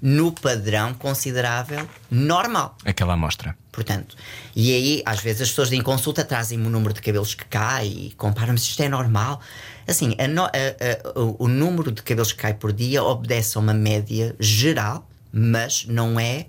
no 0.00 0.30
padrão 0.30 0.94
considerável 0.94 1.88
normal. 2.10 2.76
Aquela 2.84 3.14
amostra. 3.14 3.56
Portanto, 3.72 4.16
e 4.54 4.72
aí 4.72 5.02
às 5.04 5.20
vezes 5.20 5.42
as 5.42 5.48
pessoas 5.48 5.72
em 5.72 5.82
consulta 5.82 6.24
trazem-me 6.24 6.66
o 6.66 6.70
número 6.70 6.92
de 6.94 7.00
cabelos 7.02 7.34
que 7.34 7.44
cai 7.46 7.86
e 7.88 8.10
comparam-me 8.16 8.58
se 8.58 8.70
isto 8.70 8.82
é 8.82 8.88
normal. 8.88 9.40
Assim, 9.86 10.14
a 10.18 10.28
no- 10.28 10.44
a- 10.44 10.50
a- 10.50 11.18
o, 11.20 11.44
o 11.44 11.48
número 11.48 11.90
de 11.90 12.02
cabelos 12.02 12.32
que 12.32 12.38
cai 12.42 12.54
por 12.54 12.72
dia 12.72 13.02
obedece 13.02 13.56
a 13.58 13.60
uma 13.60 13.74
média 13.74 14.36
geral, 14.38 15.08
mas 15.32 15.84
não 15.88 16.18
é. 16.20 16.46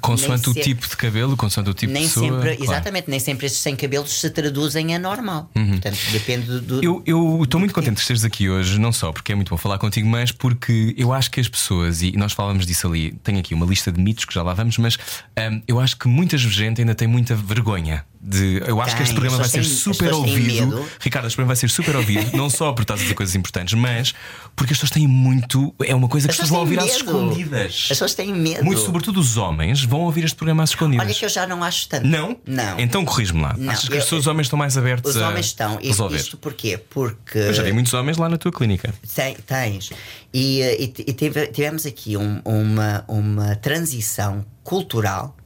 Consoante 0.00 0.48
o 0.50 0.54
tipo 0.54 0.88
de 0.88 0.96
cabelo, 0.96 1.36
consoante 1.36 1.70
o 1.70 1.74
tipo 1.74 1.92
nem 1.92 2.02
de 2.02 2.08
pessoa. 2.08 2.26
sempre, 2.26 2.56
claro. 2.56 2.72
exatamente, 2.72 3.10
nem 3.10 3.20
sempre 3.20 3.46
estes 3.46 3.62
100 3.62 3.76
cabelos 3.76 4.20
se 4.20 4.30
traduzem 4.30 4.94
a 4.94 4.98
normal. 4.98 5.50
Portanto, 5.52 5.98
depende 6.12 6.60
do. 6.60 6.84
Eu 6.84 7.02
eu 7.06 7.42
estou 7.42 7.60
muito 7.60 7.74
contente 7.74 7.94
de 7.94 8.00
esteres 8.00 8.24
aqui 8.24 8.48
hoje, 8.48 8.78
não 8.78 8.92
só 8.92 9.12
porque 9.12 9.32
é 9.32 9.34
muito 9.34 9.50
bom 9.50 9.56
falar 9.56 9.78
contigo, 9.78 10.08
mas 10.08 10.32
porque 10.32 10.94
eu 10.96 11.12
acho 11.12 11.30
que 11.30 11.40
as 11.40 11.48
pessoas, 11.48 12.02
e 12.02 12.12
nós 12.12 12.32
falávamos 12.32 12.66
disso 12.66 12.86
ali, 12.86 13.12
tenho 13.22 13.38
aqui 13.38 13.54
uma 13.54 13.66
lista 13.66 13.92
de 13.92 14.00
mitos 14.00 14.24
que 14.24 14.34
já 14.34 14.42
lá 14.42 14.54
vamos, 14.54 14.78
mas 14.78 14.96
hum, 14.96 15.62
eu 15.66 15.80
acho 15.80 15.96
que 15.96 16.08
muita 16.08 16.36
gente 16.36 16.80
ainda 16.80 16.94
tem 16.94 17.08
muita 17.08 17.34
vergonha. 17.34 18.04
De, 18.20 18.62
eu 18.66 18.80
acho 18.80 18.96
que 18.96 19.02
este 19.02 19.12
Tem, 19.12 19.20
programa 19.20 19.36
vai 19.38 19.48
ser 19.48 19.60
têm- 19.60 19.68
super 19.70 20.12
ouvido. 20.12 20.66
medo. 20.66 20.88
Ricardo, 21.00 21.26
este 21.26 21.36
programa 21.36 21.48
vai 21.54 21.56
ser 21.56 21.70
super 21.70 21.94
ouvido, 21.96 22.36
não 22.36 22.50
só 22.50 22.72
por 22.72 22.82
estás 22.82 22.98
a 22.98 23.02
dizer 23.02 23.14
coisas 23.14 23.34
importantes, 23.34 23.74
mas 23.74 24.14
porque 24.56 24.72
as 24.72 24.78
pessoas 24.78 24.90
têm 24.90 25.06
muito. 25.06 25.74
É 25.84 25.94
uma 25.94 26.08
coisa 26.08 26.26
que 26.26 26.32
as 26.32 26.40
As 26.40 26.40
pessoas 26.44 26.50
vão 26.50 26.60
ouvir 26.60 26.76
pessoas 26.78 26.96
às 26.96 27.06
medo. 27.06 27.18
escondidas. 27.28 27.72
As 27.82 27.88
pessoas 27.88 28.14
têm 28.14 28.32
medo. 28.34 28.64
Muito, 28.64 28.80
sobretudo 28.80 29.20
os 29.20 29.36
homens, 29.36 29.84
vão 29.84 30.00
ouvir 30.00 30.24
este 30.24 30.36
programa 30.36 30.62
às 30.64 30.70
escondidas. 30.70 31.06
Olha 31.06 31.14
que 31.14 31.24
eu 31.24 31.28
já 31.28 31.46
não 31.46 31.62
acho 31.62 31.88
tanto. 31.88 32.06
Não? 32.06 32.36
Não. 32.46 32.80
Então 32.80 33.04
corrige-me 33.04 33.42
lá. 33.42 33.54
Não, 33.56 33.72
Achas 33.72 33.88
que 33.88 33.94
eu- 33.94 33.98
as 33.98 34.04
pessoas, 34.04 34.22
os 34.22 34.26
homens 34.26 34.46
estão 34.46 34.58
mais 34.58 34.76
abertos 34.76 35.14
Os 35.14 35.22
a 35.22 35.28
homens 35.28 35.46
estão. 35.46 35.78
Resolver? 35.82 36.16
Isto 36.16 36.36
porquê? 36.36 36.78
Porque. 36.78 37.38
Eu 37.38 37.54
já 37.54 37.62
vi 37.62 37.72
muitos 37.72 37.92
homens 37.94 38.16
lá 38.16 38.28
na 38.28 38.38
tua 38.38 38.50
clínica. 38.50 38.92
Tem- 39.14 39.36
tens. 39.46 39.90
E, 40.34 40.62
eh, 40.62 40.82
e, 40.82 40.84
e 40.84 41.12
tive- 41.12 41.46
tivemos 41.48 41.86
aqui 41.86 42.16
um- 42.16 42.40
uma, 42.44 43.04
uma 43.06 43.54
transição 43.56 44.44
cultural 44.64 45.36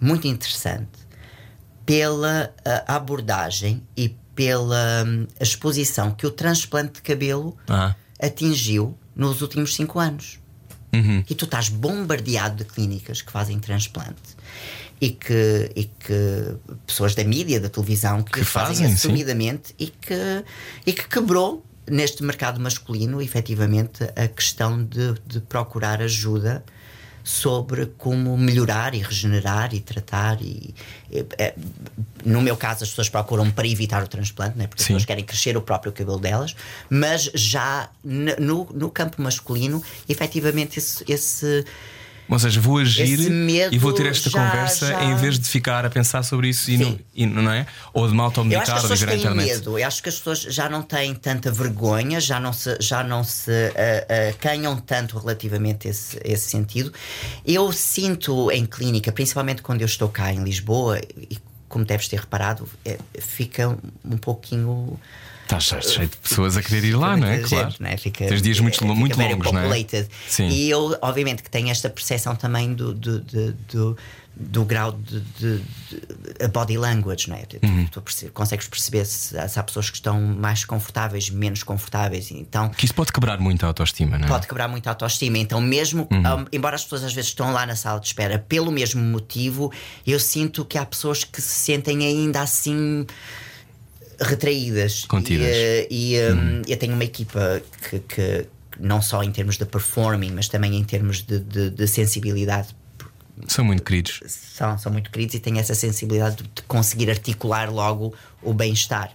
muito 0.00 0.26
interessante 0.26 0.88
pela 1.86 2.52
ah, 2.64 2.96
abordagem 2.96 3.82
e 3.96 4.08
pela 4.34 5.04
hum, 5.06 5.26
exposição 5.40 6.12
que 6.12 6.26
o 6.26 6.30
transplante 6.30 6.94
de 6.94 7.02
cabelo 7.02 7.56
Ah. 7.68 7.94
atingiu 8.20 8.96
nos 9.14 9.42
últimos 9.42 9.74
cinco 9.74 9.98
anos. 9.98 10.38
Uhum. 10.94 11.22
E 11.28 11.34
tu 11.34 11.44
estás 11.44 11.68
bombardeado 11.68 12.56
de 12.56 12.64
clínicas 12.64 13.22
que 13.22 13.30
fazem 13.30 13.58
transplante. 13.58 14.36
E 15.00 15.10
que, 15.10 15.70
e 15.76 15.84
que 15.84 16.56
pessoas 16.86 17.14
da 17.14 17.24
mídia, 17.24 17.58
da 17.60 17.68
televisão, 17.68 18.22
que, 18.22 18.32
Que 18.32 18.44
fazem, 18.44 18.76
fazem, 18.76 18.88
sim. 18.88 18.94
assumidamente 18.94 19.74
e 19.78 19.86
que, 19.86 20.44
e 20.84 20.92
que 20.92 21.08
quebrou 21.08 21.64
neste 21.88 22.22
mercado 22.22 22.60
masculino, 22.60 23.20
efetivamente, 23.22 24.04
a 24.14 24.28
questão 24.28 24.84
de, 24.84 25.14
de 25.26 25.40
procurar 25.40 26.02
ajuda 26.02 26.62
sobre 27.30 27.86
como 27.96 28.36
melhorar 28.36 28.92
e 28.92 28.98
regenerar 28.98 29.72
e 29.72 29.80
tratar 29.80 30.42
e, 30.42 30.74
e, 31.10 31.24
é, 31.38 31.54
no 32.24 32.42
meu 32.42 32.56
caso 32.56 32.82
as 32.82 32.90
pessoas 32.90 33.08
procuram 33.08 33.48
para 33.52 33.68
evitar 33.68 34.02
o 34.02 34.08
transplante 34.08 34.58
né? 34.58 34.66
porque 34.66 34.82
as 34.82 34.86
Sim. 34.86 34.94
pessoas 34.94 35.04
querem 35.04 35.24
crescer 35.24 35.56
o 35.56 35.62
próprio 35.62 35.92
cabelo 35.92 36.18
delas 36.18 36.56
mas 36.90 37.30
já 37.32 37.88
no, 38.02 38.68
no 38.74 38.90
campo 38.90 39.22
masculino 39.22 39.80
efetivamente 40.08 40.80
esse, 40.80 41.04
esse 41.06 41.64
Ou 42.30 42.38
seja, 42.38 42.60
vou 42.60 42.78
agir 42.78 43.18
e 43.72 43.78
vou 43.78 43.92
ter 43.92 44.06
esta 44.06 44.30
já- 44.30 44.38
conversa 44.50 44.86
já- 44.86 45.04
em 45.04 45.16
vez 45.16 45.38
de 45.38 45.48
ficar 45.48 45.84
a 45.84 45.90
pensar 45.90 46.22
sobre 46.22 46.48
isso 46.48 46.70
e 46.70 46.78
Sim. 46.78 46.84
não, 46.84 46.98
e 47.14 47.26
não 47.26 47.50
é? 47.50 47.66
Ou 47.92 48.08
de 48.08 48.18
automedicar 48.20 48.76
as 48.76 48.84
ou 48.84 48.90
viver 48.90 49.04
à 49.04 49.08
têm 49.08 49.18
internet. 49.18 49.48
medo, 49.48 49.78
eu 49.78 49.86
acho 49.86 50.02
que 50.02 50.08
as 50.08 50.14
pessoas 50.16 50.40
já 50.42 50.68
não 50.68 50.82
têm 50.82 51.14
tanta 51.14 51.50
vergonha, 51.50 52.20
já 52.20 52.38
não 52.38 52.52
se, 52.52 52.76
já 52.80 53.02
não 53.02 53.24
se 53.24 53.50
ah, 53.50 54.06
ah, 54.30 54.34
canham 54.38 54.76
tanto 54.76 55.18
relativamente 55.18 55.88
a 55.88 55.90
esse, 55.90 56.20
esse 56.24 56.48
sentido. 56.50 56.92
Eu 57.44 57.72
sinto 57.72 58.50
em 58.52 58.64
clínica, 58.64 59.10
principalmente 59.10 59.60
quando 59.60 59.80
eu 59.80 59.86
estou 59.86 60.08
cá 60.08 60.32
em 60.32 60.44
Lisboa, 60.44 61.00
e 61.28 61.36
como 61.68 61.84
deves 61.84 62.06
ter 62.08 62.20
reparado, 62.20 62.68
é, 62.84 62.96
fica 63.20 63.76
um 64.04 64.16
pouquinho. 64.16 64.98
Estás 65.58 65.84
cheio- 65.92 66.08
de 66.08 66.16
pessoas 66.16 66.56
a 66.56 66.62
querer 66.62 66.84
ir 66.84 66.94
lá, 66.96 67.16
não 67.16 67.26
é? 67.26 67.32
muita 67.34 67.48
Claro. 67.48 67.70
gente, 67.70 67.82
não 67.82 67.88
é? 67.90 67.96
Fica, 67.96 68.26
Tens 68.26 68.42
dias 68.42 68.60
muito, 68.60 68.74
é, 68.74 68.78
fica 68.78 68.94
muito 68.94 69.16
longos, 69.18 69.52
não 69.52 69.60
é? 69.72 70.06
Sim. 70.28 70.48
E 70.48 70.70
eu, 70.70 70.96
obviamente, 71.02 71.42
que 71.42 71.50
tenho 71.50 71.68
esta 71.70 71.88
percepção 71.90 72.34
também 72.36 72.72
do, 72.74 72.94
do, 72.94 73.20
do, 73.20 73.52
do, 73.72 73.96
do 74.36 74.64
grau 74.64 74.92
de, 74.92 75.20
de- 75.20 75.58
de- 75.58 76.48
body 76.48 76.78
language, 76.78 77.28
não 77.28 77.36
é? 77.36 77.40
Tu, 77.42 77.58
Uhum. 77.62 77.86
tu 77.90 78.00
perce- 78.00 78.28
consegues 78.30 78.66
perceber 78.68 79.04
se, 79.04 79.36
se 79.48 79.58
há 79.58 79.62
pessoas 79.62 79.90
que 79.90 79.96
estão 79.96 80.18
mais 80.20 80.64
confortáveis, 80.64 81.28
menos 81.28 81.62
confortáveis. 81.62 82.30
Então. 82.30 82.68
Que 82.70 82.84
isso 82.84 82.94
pode 82.94 83.12
quebrar 83.12 83.38
muito 83.38 83.64
a 83.64 83.66
autoestima, 83.68 84.16
não 84.16 84.26
é? 84.26 84.28
Pode 84.28 84.46
quebrar 84.46 84.68
muito 84.68 84.86
a 84.86 84.90
autoestima. 84.92 85.36
Então, 85.36 85.60
mesmo, 85.60 86.06
Uhum. 86.10 86.22
ah, 86.24 86.44
embora 86.52 86.76
as 86.76 86.84
pessoas 86.84 87.04
às 87.04 87.12
vezes 87.12 87.30
estão 87.30 87.52
lá 87.52 87.66
na 87.66 87.76
sala 87.76 88.00
de 88.00 88.06
espera 88.06 88.38
pelo 88.38 88.70
mesmo 88.70 89.02
motivo, 89.02 89.70
eu 90.06 90.18
sinto 90.20 90.64
que 90.64 90.78
há 90.78 90.86
pessoas 90.86 91.24
que 91.24 91.42
se 91.42 91.48
sentem 91.64 92.06
ainda 92.06 92.40
assim 92.40 93.04
retraídas. 94.20 95.04
Contidas. 95.06 95.46
Uhum. 95.48 95.86
E, 95.90 96.14
eh, 96.16 96.28
e, 96.28 96.32
um, 96.32 96.62
eu 96.66 96.76
tenho 96.76 96.94
uma 96.94 97.04
equipa 97.04 97.62
que, 97.88 97.98
que, 98.00 98.46
não 98.78 99.00
só 99.02 99.22
em 99.22 99.30
termos 99.32 99.56
de 99.56 99.64
performing, 99.64 100.30
mas 100.32 100.48
também 100.48 100.74
em 100.76 100.84
termos 100.84 101.22
de, 101.22 101.38
de- 101.40 101.70
de 101.70 101.86
sensibilidade, 101.86 102.68
São 103.48 103.64
muito 103.64 103.82
queridos. 103.82 104.20
são, 104.26 104.78
são 104.78 104.92
muito 104.92 105.10
queridos 105.10 105.34
e 105.34 105.38
têm 105.40 105.58
essa 105.58 105.74
sensibilidade 105.74 106.36
de, 106.42 106.62
conseguir 106.62 107.10
articular 107.10 107.70
logo 107.72 108.14
o 108.42 108.52
bem-estar. 108.54 109.10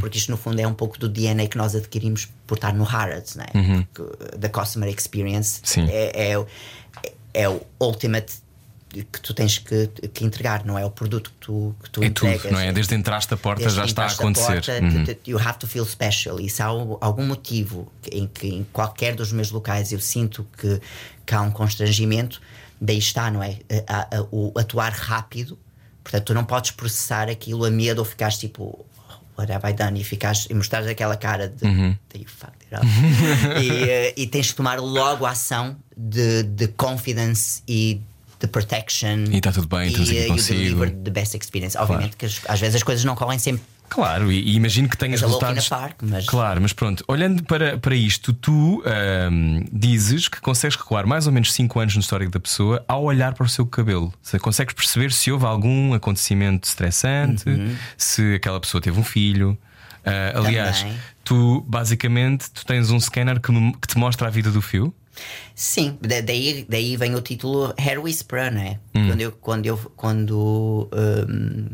Porque 0.00 0.18
isto, 0.18 0.30
no 0.30 0.36
fundo, 0.36 0.58
é 0.60 0.66
um 0.66 0.74
pouco 0.74 0.98
do 0.98 1.08
DNA 1.08 1.46
que 1.48 1.56
nós 1.58 1.74
adquirimos 1.74 2.28
por 2.46 2.54
estar 2.56 2.72
no 2.74 2.84
Harrods, 2.84 3.36
né? 3.36 3.46
Porque, 3.92 4.36
da 4.38 4.48
Customer 4.48 4.88
Experience 4.88 5.60
Sim. 5.64 5.86
é, 5.90 6.30
é, 6.32 6.38
o- 6.38 6.46
é 7.34 7.48
o 7.48 7.60
ultimate 7.78 8.34
que 8.90 9.20
tu 9.20 9.32
tens 9.32 9.58
que, 9.58 9.86
que 10.12 10.24
entregar, 10.24 10.64
não 10.64 10.76
é 10.78 10.84
o 10.84 10.90
produto 10.90 11.30
que 11.30 11.36
tu, 11.46 11.74
que 11.82 11.90
tu 11.90 12.02
É 12.02 12.06
entregas. 12.06 12.42
tudo, 12.42 12.52
não 12.52 12.60
é? 12.60 12.72
Desde 12.72 12.94
entraste 12.94 13.32
a 13.32 13.36
porta 13.36 13.62
Desde 13.62 13.76
já 13.78 13.84
está 13.84 14.04
a 14.04 14.06
acontecer. 14.08 14.64
porta, 14.64 14.80
Uhum. 14.82 15.04
You 15.26 15.38
have 15.38 15.58
to 15.58 15.66
feel 15.66 15.84
special. 15.86 16.40
E 16.40 16.50
se 16.50 16.60
há 16.62 16.66
algum, 16.66 17.24
motivo 17.24 17.90
em 18.10 18.26
que 18.26 18.48
em 18.48 18.66
qualquer 18.72 19.14
dos 19.14 19.32
meus 19.32 19.50
locais 19.50 19.92
eu 19.92 20.00
sinto 20.00 20.44
que, 20.58 20.80
que 21.24 21.34
há 21.34 21.40
um 21.40 21.50
constrangimento, 21.52 22.40
daí 22.80 22.98
está, 22.98 23.30
não 23.30 23.42
é? 23.42 23.58
A- 23.86 24.08
a- 24.18 24.26
o 24.32 24.52
atuar 24.58 24.92
rápido. 24.92 25.56
Portanto, 26.02 26.24
tu 26.24 26.34
não 26.34 26.44
podes 26.44 26.70
processar 26.72 27.28
aquilo 27.28 27.64
a 27.64 27.70
medo 27.70 27.98
ou 28.00 28.04
ficares 28.04 28.38
tipo. 28.38 28.84
What 29.38 29.50
have 29.52 29.66
I 29.70 29.72
done? 29.72 29.98
E, 29.98 30.04
ficares, 30.04 30.46
e 30.50 30.54
mostrares 30.54 30.86
aquela 30.88 31.16
cara 31.16 31.48
de 31.48 31.64
Uhum. 31.64 31.96
"You 32.14 32.26
fucked 32.26 32.66
it 32.70 32.74
up." 32.74 32.86
e, 33.64 33.70
eh, 33.88 34.14
e 34.16 34.26
tens 34.26 34.50
que 34.50 34.56
tomar 34.56 34.78
logo 34.80 35.24
a 35.24 35.30
ação 35.30 35.76
de, 35.96 36.42
de 36.42 36.68
confidence 36.68 37.62
e 37.66 38.02
de 38.40 38.46
protection 38.46 39.24
E 39.30 39.36
está 39.36 39.52
tudo 39.52 39.68
bem, 39.68 39.88
estamos 39.88 40.08
aqui 40.08 40.18
e, 40.18 40.22
eh, 40.22 40.26
you 40.26 40.32
consigo. 40.34 40.58
deliver 40.58 40.90
the 41.04 41.10
best 41.10 41.34
experience. 41.36 41.76
Obviamente 41.76 42.16
que 42.16 42.24
as- 42.26 42.40
às 42.48 42.58
vezes 42.60 42.76
as 42.76 42.82
coisas 42.82 43.04
não 43.04 43.14
correm 43.14 43.38
sempre 43.38 43.62
Claro, 43.90 44.30
e, 44.30 44.38
e 44.40 44.54
imagino 44.54 44.88
que 44.88 44.96
tenhas 44.96 45.20
resultados. 45.20 45.68
Park, 45.68 45.96
mas- 46.02 46.24
Claro, 46.24 46.60
mas 46.62 46.72
pronto, 46.72 47.04
olhando 47.08 47.42
para, 47.42 47.76
para 47.76 47.94
isto, 47.96 48.32
tu 48.32 48.80
dizes 49.72 50.28
que 50.28 50.40
consegues 50.40 50.76
recuar 50.76 51.06
mais 51.06 51.26
ou 51.26 51.32
menos 51.32 51.52
5 51.52 51.78
anos 51.80 51.94
no 51.96 52.00
histórico 52.00 52.30
da 52.30 52.40
pessoa 52.40 52.84
ao 52.86 53.02
olhar 53.02 53.34
para 53.34 53.44
o 53.44 53.48
seu 53.48 53.66
cabelo. 53.66 54.12
Se 54.22 54.38
consegues 54.38 54.74
perceber 54.74 55.12
se 55.12 55.30
houve 55.32 55.44
algum 55.44 55.92
acontecimento 55.94 56.68
estressante, 56.68 57.48
Uhum. 57.48 57.74
se 57.96 58.34
aquela 58.34 58.60
pessoa 58.60 58.80
teve 58.80 58.98
um 58.98 59.04
filho. 59.04 59.58
Ah, 60.04 60.38
aliás, 60.38 60.80
Também. 60.80 60.96
tu 61.24 61.60
basicamente 61.68 62.50
tu 62.50 62.64
tens 62.64 62.90
um 62.90 62.98
scanner 63.00 63.40
que, 63.40 63.52
que 63.80 63.88
te 63.88 63.98
mostra 63.98 64.28
a 64.28 64.30
vida 64.30 64.50
do 64.50 64.62
fio. 64.62 64.94
Sim, 65.54 65.98
da- 66.00 66.20
daí, 66.20 66.64
daí 66.68 66.96
vem 66.96 67.14
o 67.14 67.20
título 67.20 67.74
Hair 67.78 68.02
Whisperer, 68.02 68.52
não 68.52 68.60
é? 68.62 68.78
Hum. 68.94 69.08
Quando 69.08 69.20
eu. 69.20 69.32
Quando 69.32 69.66
eu 69.66 69.76
quando, 69.96 70.88
hum, 71.28 71.66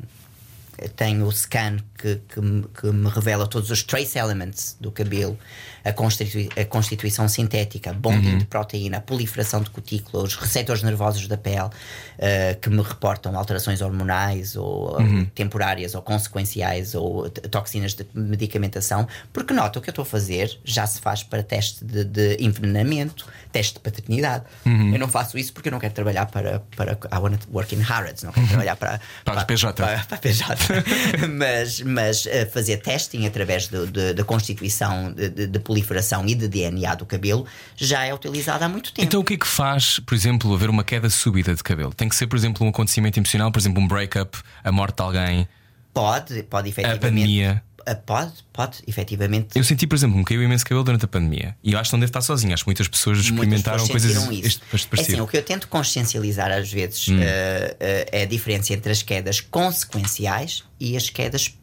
tenho 0.96 1.26
o 1.26 1.32
scan 1.32 1.78
que, 1.98 2.20
que, 2.28 2.40
me, 2.40 2.62
que 2.78 2.86
me 2.92 3.08
revela 3.08 3.46
todos 3.46 3.70
os 3.70 3.82
trace 3.82 4.18
elements 4.18 4.76
do 4.80 4.90
cabelo, 4.90 5.38
a, 5.84 5.92
constitui 5.92 6.48
a 6.56 6.64
constituição 6.64 7.28
sintética, 7.28 7.92
bonding 7.92 8.32
Uhum. 8.32 8.38
de 8.38 8.44
proteína, 8.46 8.98
a 8.98 9.00
proliferação 9.00 9.62
de 9.62 9.70
cutícula, 9.70 10.22
os 10.24 10.34
receptores 10.34 10.82
nervosos 10.82 11.26
da 11.28 11.36
pele 11.36 11.64
uh, 11.66 12.60
que 12.60 12.68
me 12.68 12.82
reportam 12.82 13.36
alterações 13.36 13.80
hormonais 13.80 14.56
ou 14.56 14.96
uh, 14.96 15.00
Uhum. 15.00 15.24
temporárias 15.34 15.94
ou 15.94 16.02
consequenciais 16.02 16.94
ou 16.94 17.28
toxinas 17.30 17.94
de 17.94 18.06
medicamentação, 18.14 19.06
porque 19.32 19.54
nota 19.54 19.78
o 19.78 19.82
que 19.82 19.88
eu 19.88 19.92
estou 19.92 20.02
a 20.02 20.06
fazer 20.06 20.58
já 20.64 20.86
se 20.86 21.00
faz 21.00 21.22
para 21.22 21.42
teste 21.42 21.84
de, 21.84 22.04
de 22.04 22.36
envenenamento, 22.40 23.26
teste 23.56 23.74
de 23.74 23.80
paternidade. 23.80 24.44
Uhum. 24.66 24.92
Eu 24.92 24.98
não 24.98 25.08
faço 25.08 25.38
isso 25.38 25.52
porque 25.52 25.68
eu 25.68 25.72
não 25.72 25.78
quero 25.78 25.94
trabalhar 25.94 26.26
para. 26.26 26.60
para 26.76 26.92
I 26.92 27.18
want 27.18 27.38
to 27.40 27.48
work 27.52 27.74
in 27.74 27.80
Harrods, 27.80 28.22
não 28.22 28.32
quero 28.32 28.46
trabalhar 28.48 28.76
para. 28.76 28.92
Uhum. 28.92 28.98
Para 29.24 29.40
a 29.40 29.44
PJ. 29.44 29.82
Para, 29.82 29.98
para 30.04 30.16
a 30.16 30.20
PJ. 30.20 30.56
mas 31.38 31.80
mas 31.80 32.26
uh, 32.26 32.50
fazer 32.52 32.76
testing 32.78 33.26
através 33.26 33.68
da 33.68 34.24
constituição 34.24 35.12
de, 35.12 35.28
de- 35.30 35.46
de 35.46 35.58
proliferação 35.58 36.26
e 36.26 36.34
de 36.34 36.48
DNA 36.48 36.94
do 36.96 37.06
cabelo 37.06 37.46
já 37.76 38.04
é 38.04 38.12
utilizado 38.14 38.64
há 38.64 38.68
muito 38.68 38.92
tempo. 38.92 39.06
Então 39.06 39.20
o 39.20 39.24
que 39.24 39.34
é 39.34 39.36
que 39.38 39.46
faz, 39.46 39.98
por 40.00 40.14
exemplo, 40.14 40.52
haver 40.54 40.68
uma 40.70 40.84
queda 40.84 41.08
súbita 41.08 41.54
de 41.54 41.62
cabelo? 41.62 41.94
Tem 41.94 42.08
que 42.08 42.16
ser, 42.16 42.26
por 42.26 42.36
exemplo, 42.36 42.66
um 42.66 42.70
acontecimento 42.70 43.18
emocional, 43.18 43.50
por 43.50 43.58
exemplo, 43.58 43.82
um 43.82 43.88
breakup, 43.88 44.38
a 44.62 44.70
morte 44.72 44.96
de 44.96 45.02
alguém, 45.02 45.48
pode, 45.94 46.42
pode 46.44 46.68
a 46.68 46.70
efetivamente. 46.70 47.00
pandemia. 47.00 47.62
Uh, 47.88 47.94
Pode, 48.04 48.32
pode, 48.52 48.78
efetivamente. 48.86 49.56
Eu 49.56 49.62
senti, 49.62 49.86
por 49.86 49.94
exemplo, 49.94 50.16
me 50.18 50.24
caiu 50.24 50.42
imenso 50.42 50.64
cabelo 50.64 50.82
durante 50.82 51.04
a 51.04 51.08
pandemia. 51.08 51.56
E 51.62 51.72
eu 51.72 51.78
acho 51.78 51.90
que 51.90 51.94
não 51.94 52.00
devo 52.00 52.10
estar 52.10 52.20
sozinho. 52.20 52.52
Acho 52.52 52.64
que 52.64 52.68
muitas 52.68 52.88
pessoas 52.88 53.18
Muitas 53.18 53.32
experimentaram 53.32 53.78
pessoas 53.86 54.02
coisas 54.02 54.22
isso. 54.22 54.46
este, 54.46 54.62
este 54.74 54.88
É 54.98 55.00
assim, 55.00 55.20
o 55.20 55.26
que 55.26 55.36
eu 55.36 55.42
tento 55.42 55.68
consciencializar 55.68 56.50
às 56.50 56.72
vezes 56.72 57.08
Hum. 57.08 57.18
eh, 57.20 57.76
eh, 57.78 58.08
é 58.12 58.22
a 58.22 58.26
diferença 58.26 58.72
entre 58.72 58.90
as 58.90 59.02
quedas 59.02 59.40
consequenciais 59.40 60.64
e 60.80 60.96
as 60.96 61.08
quedas 61.10 61.54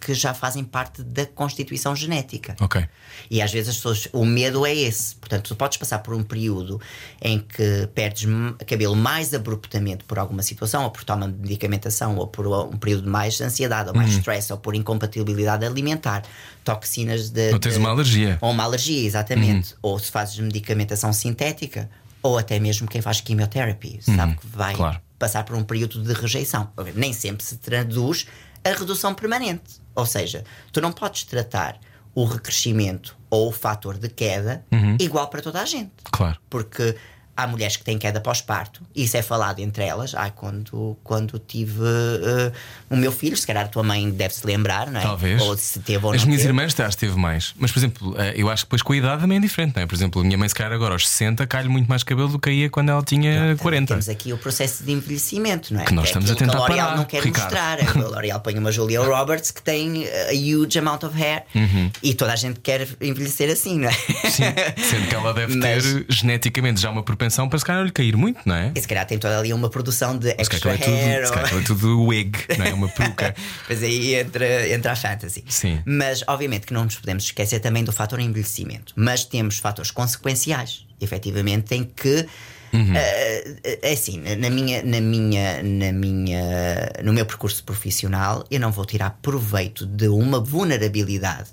que 0.00 0.14
já 0.14 0.32
fazem 0.34 0.62
parte 0.64 1.02
da 1.02 1.24
constituição 1.26 1.94
genética. 1.96 2.54
Ok. 2.60 2.86
E 3.30 3.40
às 3.40 3.50
vezes 3.52 3.70
as 3.70 3.76
pessoas, 3.76 4.08
o 4.12 4.24
medo 4.24 4.66
é 4.66 4.74
esse. 4.74 5.14
Portanto, 5.16 5.48
tu 5.48 5.56
podes 5.56 5.78
passar 5.78 6.00
por 6.00 6.14
um 6.14 6.22
período 6.22 6.80
em 7.20 7.38
que 7.38 7.88
perdes 7.94 8.28
cabelo 8.66 8.94
mais 8.96 9.32
abruptamente 9.32 10.04
por 10.04 10.18
alguma 10.18 10.42
situação, 10.42 10.84
ou 10.84 10.90
por 10.90 11.04
toma 11.04 11.28
de 11.30 11.38
medicamentação, 11.38 12.16
ou 12.16 12.26
por 12.26 12.46
um 12.46 12.76
período 12.76 13.04
de 13.04 13.08
mais 13.08 13.40
ansiedade, 13.40 13.88
ou 13.88 13.94
mais 13.94 14.12
Uhum. 14.12 14.18
stress, 14.18 14.52
ou 14.52 14.58
por 14.58 14.74
incompatibilidade 14.74 15.64
alimentar, 15.64 16.22
toxinas 16.64 17.30
de. 17.30 17.52
Ou 17.52 17.58
tens 17.58 17.74
de- 17.74 17.78
uma 17.80 17.90
alergia. 17.90 18.38
ou 18.40 18.50
uma 18.50 18.64
alergia, 18.64 19.06
exatamente. 19.06 19.74
Ou 19.82 19.98
se 19.98 20.10
fazes 20.10 20.38
medicamentação 20.38 21.12
sintética, 21.12 21.88
ou 22.22 22.38
até 22.38 22.58
mesmo 22.60 22.86
quem 22.88 23.00
faz 23.00 23.20
quimioterapia, 23.20 23.98
sabe 24.02 24.36
que 24.36 24.46
vai 24.46 24.74
claro. 24.74 25.00
passar 25.18 25.44
por 25.44 25.56
um 25.56 25.64
período 25.64 26.02
de 26.02 26.12
rejeição. 26.12 26.70
Nem 26.94 27.12
sempre 27.12 27.44
se 27.44 27.56
traduz 27.56 28.26
a 28.64 28.70
redução 28.70 29.14
permanente. 29.14 29.80
Ou 29.94 30.06
seja, 30.06 30.44
tu 30.72 30.80
não 30.80 30.92
podes 30.92 31.24
tratar 31.24 31.78
o 32.14 32.24
recrescimento 32.24 33.16
ou 33.30 33.48
o 33.48 33.52
fator 33.52 33.96
de 33.96 34.08
queda 34.08 34.64
igual 35.00 35.28
para 35.28 35.40
toda 35.40 35.60
a 35.60 35.64
gente. 35.64 35.92
Claro. 36.10 36.38
Porque 36.50 36.96
há 37.42 37.46
mulheres 37.46 37.76
que 37.76 37.84
têm 37.84 37.98
queda 37.98 38.20
pós-parto 38.20 38.80
isso 38.94 39.16
é 39.16 39.22
falado 39.22 39.60
entre 39.60 39.84
elas. 39.84 40.14
Ai, 40.14 40.32
quando, 40.34 40.96
quando 41.02 41.38
tive 41.38 41.80
eh, 41.82 42.52
o 42.90 42.96
meu 42.96 43.10
filho, 43.10 43.36
se 43.36 43.46
calhar 43.46 43.64
a 43.64 43.68
tua 43.68 43.82
mãe 43.82 44.10
deve 44.10 44.34
se 44.34 44.46
lembrar, 44.46 44.90
não 44.90 45.00
é? 45.00 45.02
Talvez. 45.02 45.40
Ou 45.42 45.56
se 45.56 45.80
teve 45.80 46.04
ou 46.04 46.12
As 46.12 46.24
minhas 46.24 46.40
teve. 46.42 46.50
irmãs 46.50 46.78
acho 46.78 46.96
que 46.96 47.06
teve 47.06 47.18
mais. 47.18 47.54
Mas, 47.58 47.70
por 47.72 47.78
exemplo, 47.78 48.14
eh, 48.18 48.34
eu 48.36 48.50
acho 48.50 48.64
que 48.64 48.68
depois 48.68 48.82
com 48.82 48.92
a 48.92 48.96
idade 48.96 49.22
também 49.22 49.38
é 49.38 49.40
diferente, 49.40 49.74
não 49.76 49.82
é? 49.82 49.86
Por 49.86 49.94
exemplo, 49.94 50.20
a 50.20 50.24
minha 50.24 50.36
mãe, 50.38 50.48
se 50.48 50.54
calhar 50.54 50.72
agora 50.72 50.94
aos 50.94 51.08
60, 51.08 51.46
cai-lhe 51.46 51.68
muito 51.68 51.88
mais 51.88 52.02
cabelo 52.02 52.28
do 52.28 52.38
que 52.38 52.50
ia 52.50 52.68
quando 52.70 52.90
ela 52.90 53.02
tinha 53.02 53.34
Também 53.38 53.56
40. 53.56 53.86
Temos 53.88 54.08
aqui 54.08 54.32
o 54.32 54.38
processo 54.38 54.84
de 54.84 54.92
envelhecimento, 54.92 55.72
não 55.74 55.80
é? 55.80 55.84
Que 55.84 55.94
nós 55.94 56.04
é 56.04 56.08
estamos 56.08 56.30
a 56.30 56.32
aquilo 56.34 56.50
que 56.50 56.56
tentar 56.56 56.64
a 56.64 56.68
L'Oreal 56.68 56.86
parar, 56.88 56.96
não 56.98 57.04
quer 57.04 57.22
Ricardo. 57.22 57.44
mostrar. 57.52 57.78
A 58.04 58.08
L'Oreal 58.08 58.40
põe 58.40 58.58
uma 58.58 58.70
Julia 58.72 59.00
Roberts 59.00 59.50
que 59.50 59.62
tem 59.62 60.02
uh, 60.04 60.08
a 60.30 60.34
huge 60.34 60.78
amount 60.78 61.02
of 61.04 61.20
hair 61.20 61.44
Uhum. 61.54 61.90
e 62.02 62.14
toda 62.14 62.32
a 62.32 62.36
gente 62.36 62.60
quer 62.60 62.86
envelhecer 63.00 63.50
assim, 63.50 63.78
não 63.78 63.88
é? 63.88 63.92
Sim, 63.92 64.42
sendo 64.88 65.08
que 65.08 65.14
ela 65.14 65.32
deve 65.32 65.54
Mas- 65.56 65.82
ter 65.84 66.06
geneticamente 66.08 66.80
já 66.80 66.90
uma 66.90 67.02
propensão 67.02 67.31
para 67.48 67.58
se 67.58 67.64
calhar 67.64 67.84
lhe 67.84 67.90
cair 67.90 68.16
muito, 68.16 68.40
não 68.46 68.54
é? 68.54 68.72
E 68.74 68.80
se 68.80 68.86
calhar 68.88 69.06
tem 69.06 69.18
toda 69.18 69.38
ali 69.38 69.52
uma 69.52 69.68
produção 69.70 70.16
de 70.18 70.28
Se 70.28 70.34
extra 70.38 70.60
calhar 70.60 70.80
é 70.80 70.84
hair. 70.84 71.14
tudo, 71.16 71.26
se 71.26 71.28
ou- 71.28 71.30
calhar 71.34 71.44
aquilo 71.46 71.60
é 71.60 71.64
tudo 71.64 72.02
wig, 72.04 72.38
não 72.58 72.64
é? 72.66 72.74
Uma 72.74 72.88
peruca. 72.92 73.34
Pois 73.66 73.82
aí 73.82 74.14
entra, 74.14 74.68
entra 74.68 74.92
a 74.92 74.96
fantasy. 74.96 75.44
Sim. 75.48 75.80
Mas, 75.84 76.22
obviamente, 76.26 76.66
que 76.66 76.72
não 76.74 76.84
nos 76.84 76.96
podemos 76.96 77.24
esquecer 77.24 77.60
também 77.60 77.84
do 77.84 77.92
fator 77.92 78.20
envelhecimento. 78.20 78.92
Mas 78.96 79.24
temos 79.24 79.58
fatores 79.58 79.90
consequenciais, 79.90 80.86
efetivamente, 81.00 81.74
em 81.74 81.84
que. 81.84 82.26
Uhum. 82.74 82.94
é 82.94 83.92
assim, 83.92 84.18
na 84.38 84.48
minha, 84.48 84.82
na 84.82 84.98
minha, 84.98 85.62
na 85.62 85.92
minha, 85.92 86.90
no 87.04 87.12
meu 87.12 87.26
percurso 87.26 87.62
profissional, 87.64 88.46
eu 88.50 88.58
não 88.58 88.72
vou 88.72 88.86
tirar 88.86 89.18
proveito 89.20 89.84
de 89.84 90.08
uma 90.08 90.40
vulnerabilidade 90.40 91.50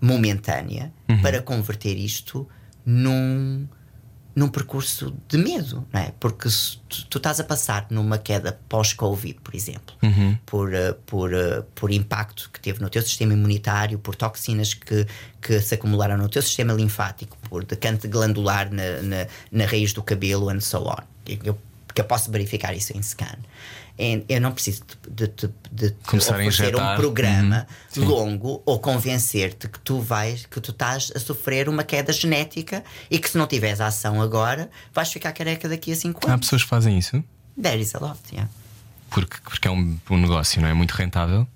momentânea 0.00 0.92
Uhum. 1.08 1.20
para 1.22 1.40
converter 1.42 1.96
isto 1.96 2.48
num, 2.84 3.68
num 4.34 4.48
percurso 4.48 5.14
de 5.28 5.36
medo, 5.36 5.86
não 5.92 6.00
é? 6.00 6.12
Porque 6.18 6.48
se 6.50 6.78
tu, 6.88 7.06
tu 7.06 7.18
estás 7.18 7.38
a 7.38 7.44
passar 7.44 7.86
numa 7.90 8.16
queda 8.16 8.58
pós-Covid, 8.68 9.34
por 9.42 9.54
exemplo, 9.54 9.94
Uhum. 10.02 10.38
por, 10.46 10.72
eh, 10.72 10.94
por, 11.04 11.34
eh, 11.34 11.62
por 11.74 11.90
impacto 11.90 12.48
que 12.52 12.58
teve 12.58 12.80
no 12.80 12.88
teu 12.88 13.02
sistema 13.02 13.34
imunitário, 13.34 13.98
por 13.98 14.16
toxinas 14.16 14.72
que, 14.74 15.06
que 15.40 15.60
se 15.60 15.74
acumularam 15.74 16.16
no 16.16 16.28
teu 16.28 16.40
sistema 16.40 16.72
linfático, 16.72 17.36
por 17.48 17.64
decante 17.64 18.08
glandular 18.08 18.70
na, 18.72 19.02
na, 19.02 19.26
na 19.50 19.66
raiz 19.66 19.92
do 19.92 20.02
cabelo, 20.02 20.48
and 20.48 20.60
so 20.60 20.78
on. 20.88 21.02
Eu, 21.26 21.58
que 21.94 22.00
eu 22.00 22.04
posso 22.06 22.30
verificar 22.30 22.74
isso 22.74 22.96
em 22.96 23.02
scan. 23.02 23.36
E 23.98 24.24
Eu 24.28 24.40
não 24.40 24.52
preciso 24.52 24.82
de, 25.10 25.26
de, 25.28 25.48
de, 25.70 25.90
de 25.90 25.96
Começar 26.06 26.34
oferecer 26.34 26.74
um 26.76 26.96
programa 26.96 27.66
Uhum. 27.96 28.04
Longo 28.06 28.62
ou 28.64 28.78
convencer-te 28.78 29.68
que 29.68 29.78
tu 29.80 30.00
vais, 30.00 30.46
que 30.46 30.60
tu 30.60 30.70
estás 30.70 31.12
a 31.14 31.18
sofrer 31.20 31.68
uma 31.68 31.84
queda 31.84 32.10
genética 32.12 32.82
e 33.10 33.18
que 33.18 33.28
se 33.28 33.36
não 33.36 33.46
tiveres 33.46 33.80
ação 33.80 34.20
agora, 34.22 34.70
vais 34.94 35.12
ficar 35.12 35.32
careca 35.32 35.68
daqui 35.68 35.92
a 35.92 35.96
5 35.96 36.20
Há 36.26 36.32
anos. 36.32 36.46
pessoas 36.46 36.62
que 36.62 36.68
fazem 36.68 36.98
isso 36.98 37.22
There 37.60 37.78
is 37.78 37.94
a 37.94 37.98
lot, 37.98 38.18
yeah. 38.32 38.50
porque, 39.10 39.36
porque 39.44 39.68
é 39.68 39.70
um, 39.70 39.98
um 40.10 40.16
negócio, 40.16 40.60
não 40.62 40.68
é? 40.68 40.72
Muito 40.72 40.92
rentável. 40.92 41.46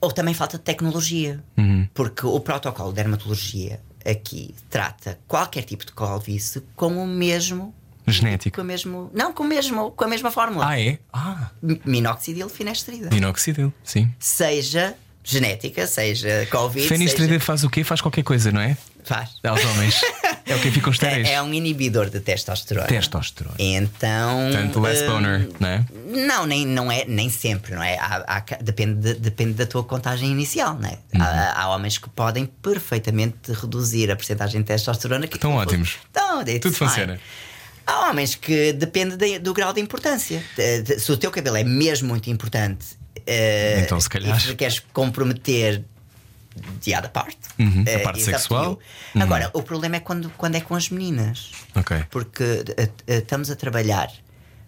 Ou 0.00 0.12
também 0.12 0.34
falta 0.34 0.58
de 0.58 0.64
tecnologia. 0.64 1.42
Uhum. 1.56 1.88
Porque 1.94 2.26
o 2.26 2.38
protocolo 2.40 2.90
de 2.90 2.96
dermatologia 2.96 3.80
aqui 4.04 4.54
trata 4.68 5.18
qualquer 5.26 5.62
tipo 5.62 5.86
de 5.86 5.92
calvície 5.92 6.62
com 6.76 7.02
o 7.02 7.06
mesmo. 7.06 7.74
Genético. 8.06 8.56
Com 8.56 8.62
o 8.62 8.64
mesmo. 8.64 9.10
Não, 9.14 9.32
com, 9.32 9.42
o 9.42 9.46
mesmo, 9.46 9.90
com 9.92 10.04
a 10.04 10.08
mesma 10.08 10.30
fórmula. 10.30 10.66
Ah, 10.68 10.80
é? 10.80 10.98
Ah, 11.12 11.50
Minoxidil 11.84 12.48
finestrida. 12.48 13.08
minoxidil, 13.10 13.72
sim. 13.82 14.12
Seja 14.18 14.94
genética, 15.22 15.86
seja 15.86 16.46
Covid. 16.50 16.86
Fenestrida 16.86 17.28
seja... 17.34 17.40
faz 17.40 17.64
o 17.64 17.70
quê? 17.70 17.82
Faz 17.82 18.00
qualquer 18.00 18.22
coisa, 18.22 18.52
não 18.52 18.60
é? 18.60 18.76
Faz. 19.04 19.30
Aos 19.42 19.62
homens. 19.64 20.00
é 20.46 20.54
o 20.54 20.58
que 20.60 20.70
ficam 20.70 20.90
estéreis. 20.92 21.28
É, 21.28 21.34
é 21.34 21.42
um 21.42 21.52
inibidor 21.52 22.08
de 22.08 22.20
testosterona. 22.20 22.86
Testosterona. 22.86 23.54
Então. 23.58 24.50
Portanto, 24.50 24.80
less 24.80 25.02
hum, 25.02 25.06
boner, 25.06 25.48
não 25.60 25.68
é? 25.68 25.84
Não, 26.26 26.46
nem, 26.46 26.66
não 26.66 26.90
é, 26.92 27.04
nem 27.06 27.28
sempre, 27.30 27.74
não 27.74 27.82
é? 27.82 27.98
Há- 27.98 28.24
há 28.26 28.62
depende, 28.62 29.00
de- 29.00 29.20
depende 29.20 29.52
da 29.54 29.66
tua 29.66 29.84
contagem 29.84 30.30
inicial, 30.30 30.74
não 30.78 30.88
é? 30.88 30.98
Uhum. 31.14 31.22
Há, 31.22 31.62
há 31.62 31.74
homens 31.74 31.98
que 31.98 32.08
podem 32.08 32.46
perfeitamente 32.46 33.52
reduzir 33.52 34.10
a 34.10 34.16
porcentagem 34.16 34.60
de 34.62 34.66
testosterona. 34.66 35.26
Que 35.26 35.36
Estão 35.36 35.54
ótimos. 35.54 35.98
Então, 36.10 36.38
Tudo 36.44 36.60
fine. 36.74 36.74
funciona. 36.74 37.20
Há 37.86 38.08
homens 38.10 38.34
que 38.34 38.72
depende 38.72 39.16
de- 39.16 39.38
do 39.38 39.52
grau 39.52 39.72
de 39.72 39.80
importância. 39.80 40.42
De- 40.56 40.82
de- 40.82 41.00
se 41.00 41.12
o 41.12 41.16
teu 41.16 41.30
cabelo 41.30 41.56
é 41.56 41.64
mesmo 41.64 42.08
muito 42.08 42.30
importante 42.30 42.86
eh, 43.26 43.82
Então, 43.84 44.00
se 44.00 44.08
calhar. 44.08 44.36
e 44.36 44.40
se 44.40 44.54
queres 44.54 44.78
comprometer 44.92 45.82
other 46.96 47.10
part, 47.10 47.36
Uhum, 47.58 47.84
a 47.86 47.90
eh, 47.90 47.98
parte 47.98 48.18
it's 48.20 48.28
up 48.28 48.32
to 48.36 48.38
sexual. 48.42 48.64
you. 48.64 48.78
Uhum. 49.16 49.22
Agora, 49.22 49.50
o 49.52 49.62
problema 49.62 49.96
é 49.96 50.00
quando, 50.00 50.30
quando 50.36 50.54
é 50.56 50.60
com 50.60 50.74
as 50.74 50.88
meninas 50.90 51.50
porque 52.10 52.64
eh, 52.76 53.18
estamos 53.18 53.50
a 53.50 53.56
trabalhar. 53.56 54.10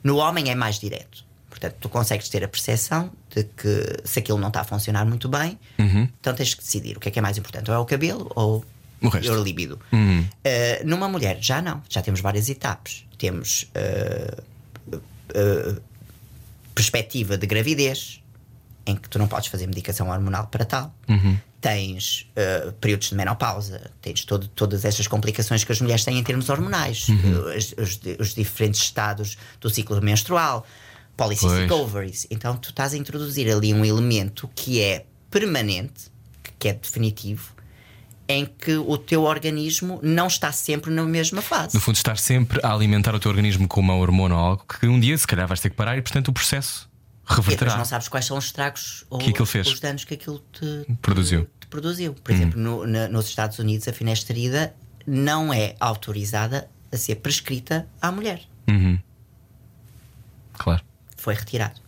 No 0.03 0.17
homem 0.19 0.51
é 0.51 0.55
mais 0.55 0.79
direto. 0.79 1.25
Portanto, 1.49 1.77
tu 1.81 1.89
consegues 1.89 2.29
ter 2.29 2.45
a 2.45 2.49
percepção 2.49 3.11
de 3.35 3.45
que 3.45 4.03
se 4.05 4.19
aquilo 4.19 4.39
não 4.39 4.49
está 4.49 4.61
a 4.61 4.65
funcionar 4.65 5.07
muito 5.07 5.27
bem, 5.29 5.59
então 6.21 6.35
tens 6.35 6.53
que 6.55 6.63
decidir 6.63 6.97
o 6.97 7.01
que 7.01 7.09
é 7.09 7.11
que 7.13 7.19
é 7.19 7.23
mais 7.23 7.39
importante: 7.39 7.71
ou 7.71 7.77
é 7.77 7.79
o 7.79 7.85
cabelo 7.87 8.31
ou 8.35 8.63
O 9.07 9.09
resto. 9.11 9.33
o 9.33 9.43
líbido. 9.43 9.79
Uhum. 9.93 10.25
Eh, 10.45 10.83
numa 10.85 11.09
mulher, 11.09 11.39
já 11.41 11.61
não. 11.63 11.83
Já 11.89 12.03
temos 12.03 12.21
várias 12.21 12.49
etapas. 12.49 13.05
Temos 13.19 13.69
eh, 13.75 14.37
eh, 15.35 15.77
perspectiva 16.75 17.37
de 17.39 17.47
gravidez, 17.47 18.23
em 18.87 18.95
que 18.97 19.09
tu 19.09 19.19
não 19.19 19.27
podes 19.27 19.49
fazer 19.49 19.67
medicação 19.67 20.09
hormonal 20.11 20.47
para 20.49 20.65
tal. 20.65 20.95
Tens 21.61 22.31
eh, 22.37 22.73
períodos 22.81 23.09
de 23.09 23.15
menopausa, 23.17 23.91
tens 24.01 24.25
todo- 24.25 24.47
todas 24.49 24.85
estas 24.85 25.09
complicações 25.09 25.65
que 25.65 25.73
as 25.73 25.81
mulheres 25.81 26.05
têm 26.05 26.19
em 26.19 26.23
termos 26.23 26.49
hormonais, 26.49 27.07
eh, 27.09 27.57
os, 27.57 27.75
os 27.79 28.01
os 28.21 28.35
diferentes 28.35 28.81
estados 28.83 29.37
do 29.61 29.69
ciclo 29.71 30.01
menstrual, 30.01 30.65
polycystic 31.17 31.67
Pois. 31.67 31.81
ovaries. 31.81 32.27
Então 32.31 32.57
tu 32.57 32.71
estás 32.71 32.93
a 32.93 32.97
introduzir 32.97 33.51
ali 33.51 33.73
um 33.75 33.85
elemento 33.85 34.49
que 34.55 34.81
é 34.81 35.07
permanente, 35.31 36.05
que 36.59 36.69
é 36.69 36.75
definitivo, 36.75 37.53
em 38.29 38.45
que 38.45 38.77
o 38.77 38.99
teu 38.99 39.23
organismo 39.23 40.01
não 40.03 40.27
está 40.27 40.51
sempre 40.53 40.91
na 40.91 41.05
mesma 41.05 41.41
fase. 41.41 41.75
No 41.75 41.81
fundo, 41.81 41.97
estar 41.97 42.19
sempre 42.19 42.61
a 42.63 42.73
alimentar 42.73 43.15
o 43.15 43.21
teu 43.21 43.31
organismo 43.31 43.69
com 43.69 43.81
uma 43.81 43.95
hormona 43.95 44.35
ou 44.35 44.41
algo 44.41 44.65
que 44.67 44.87
um 44.89 44.99
dia, 44.99 45.17
se 45.17 45.27
calhar, 45.27 45.47
vais 45.47 45.61
ter 45.61 45.71
que 45.71 45.77
parar 45.77 45.97
e, 45.97 46.03
portanto, 46.03 46.29
o 46.29 46.33
processo 46.33 46.89
reverterá. 47.25 47.77
não 47.77 47.85
sabes 47.85 48.09
quais 48.09 48.25
são 48.27 48.37
os 48.37 48.47
estragos 48.47 49.05
ou 49.11 49.19
Que 49.19 49.33
os 49.43 49.81
danos 49.81 50.05
que 50.05 50.15
aquilo 50.15 50.43
te 50.53 50.87
Produziu. 51.01 51.45
te- 51.45 51.51
te 51.61 51.67
produziu. 51.69 52.15
Por 52.15 52.33
exemplo, 52.33 52.61
no- 52.61 52.87
na- 52.87 53.09
nos 53.09 53.27
Estados 53.29 53.59
Unidos, 53.59 53.87
a 53.89 53.93
finasterida 53.93 54.75
não 55.07 55.53
é 55.53 55.77
autorizada 55.79 56.69
a 56.93 56.97
ser 56.97 57.17
prescrita 57.17 57.89
à 58.03 58.11
mulher. 58.11 58.41
Claro. 60.53 60.83
Foi 61.17 61.35
retirado. 61.35 61.81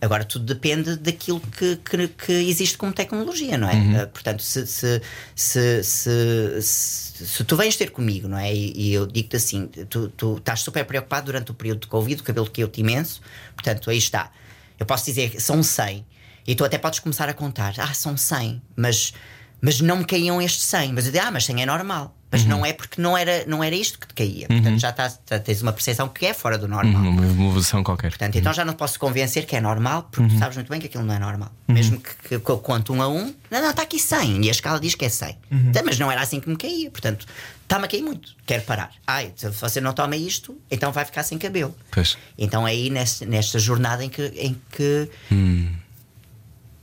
Agora, 0.00 0.24
tudo 0.24 0.44
depende 0.44 0.96
daquilo 0.96 1.40
que, 1.40 1.76
que, 1.76 2.08
que 2.08 2.32
existe 2.32 2.76
como 2.76 2.92
tecnologia, 2.92 3.56
não 3.56 3.68
é? 3.68 4.02
Uh, 4.02 4.08
portanto, 4.08 4.42
se, 4.42 4.66
se, 4.66 5.00
se, 5.34 5.82
se, 5.82 6.62
se, 6.62 7.26
se 7.26 7.44
tu 7.44 7.56
vens 7.56 7.76
ter 7.76 7.90
comigo, 7.90 8.28
não 8.28 8.36
é? 8.36 8.54
E, 8.54 8.72
e 8.76 8.92
eu 8.92 9.06
digo-te 9.06 9.36
assim: 9.36 9.66
tu, 9.88 10.08
tu 10.10 10.36
estás 10.36 10.60
super 10.60 10.84
preocupado 10.84 11.26
durante 11.26 11.50
o 11.50 11.54
período 11.54 11.80
de 11.80 11.86
Covid, 11.86 12.20
o 12.20 12.24
cabelo 12.24 12.50
caiu-te 12.50 12.80
imenso, 12.80 13.20
portanto, 13.54 13.88
aí 13.88 13.98
está. 13.98 14.30
Eu 14.78 14.84
posso 14.84 15.06
dizer 15.06 15.30
que 15.30 15.40
são 15.40 15.62
100, 15.62 16.04
e 16.46 16.54
tu 16.54 16.64
até 16.64 16.78
podes 16.78 17.00
começar 17.00 17.28
a 17.28 17.34
contar: 17.34 17.74
ah, 17.78 17.92
são 17.92 18.16
100, 18.16 18.62
mas, 18.76 19.12
mas 19.60 19.80
não 19.80 19.96
me 19.96 20.04
caíam 20.04 20.40
estes 20.40 20.64
100. 20.64 20.92
Mas 20.92 21.06
eu 21.06 21.12
digo: 21.12 21.24
ah, 21.24 21.30
mas 21.30 21.44
100 21.44 21.62
é 21.62 21.66
normal. 21.66 22.15
Mas 22.36 22.46
não 22.46 22.64
é 22.64 22.72
porque 22.72 23.00
não 23.00 23.16
era, 23.16 23.44
não 23.46 23.62
era 23.62 23.74
isto 23.74 23.98
que 23.98 24.06
te 24.06 24.14
caía. 24.14 24.46
Portanto, 24.46 24.78
já, 24.78 24.90
estás, 24.90 25.20
já 25.28 25.38
tens 25.38 25.62
uma 25.62 25.72
percepção 25.72 26.08
que 26.08 26.26
é 26.26 26.34
fora 26.34 26.58
do 26.58 26.68
normal. 26.68 27.02
Uma 27.02 27.10
uma 27.10 27.26
evolução 27.26 27.82
qualquer. 27.82 28.10
Portanto, 28.10 28.36
então 28.36 28.52
já 28.52 28.64
não 28.64 28.72
te 28.72 28.76
posso 28.76 28.98
convencer 28.98 29.46
que 29.46 29.56
é 29.56 29.60
normal, 29.60 30.08
porque 30.10 30.28
tu 30.34 30.38
sabes 30.38 30.56
muito 30.56 30.68
bem 30.68 30.80
que 30.80 30.86
aquilo 30.86 31.04
não 31.04 31.14
é 31.14 31.18
normal. 31.18 31.50
Mesmo 31.68 32.00
que, 32.00 32.10
que, 32.28 32.38
que 32.38 32.50
eu 32.50 32.58
conto 32.58 32.92
um 32.92 33.02
a 33.02 33.08
um, 33.08 33.34
não, 33.50 33.60
não, 33.60 33.70
está 33.70 33.82
aqui 33.82 33.98
100 33.98 34.44
e 34.44 34.48
a 34.48 34.50
escala 34.50 34.78
diz 34.78 34.94
que 34.94 35.04
é 35.04 35.08
100. 35.08 35.36
Então, 35.50 35.82
mas 35.84 35.98
não 35.98 36.10
era 36.10 36.20
assim 36.20 36.40
que 36.40 36.48
me 36.48 36.56
caía. 36.56 36.90
Portanto, 36.90 37.26
está-me 37.62 37.84
a 37.84 37.88
cair 37.88 38.02
muito, 38.02 38.34
quero 38.44 38.62
parar. 38.62 38.90
Ai, 39.06 39.32
se 39.34 39.48
você 39.50 39.80
não 39.80 39.92
toma 39.92 40.16
isto, 40.16 40.56
então 40.70 40.92
vai 40.92 41.04
ficar 41.04 41.22
sem 41.22 41.38
cabelo. 41.38 41.74
Pois. 41.90 42.16
Então 42.36 42.66
é 42.66 42.70
aí 42.70 42.90
nesta, 42.90 43.26
nesta 43.26 43.58
jornada 43.58 44.04
em 44.04 44.08
que, 44.08 44.22
em 44.36 44.60
que 44.70 45.10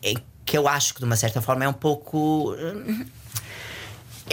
em 0.01 0.17
que 0.45 0.57
eu 0.57 0.67
acho 0.67 0.93
que 0.93 0.99
de 0.99 1.05
uma 1.05 1.15
certa 1.15 1.41
forma 1.41 1.63
é 1.63 1.67
um 1.67 1.73
pouco 1.73 2.53
hum, 2.53 3.05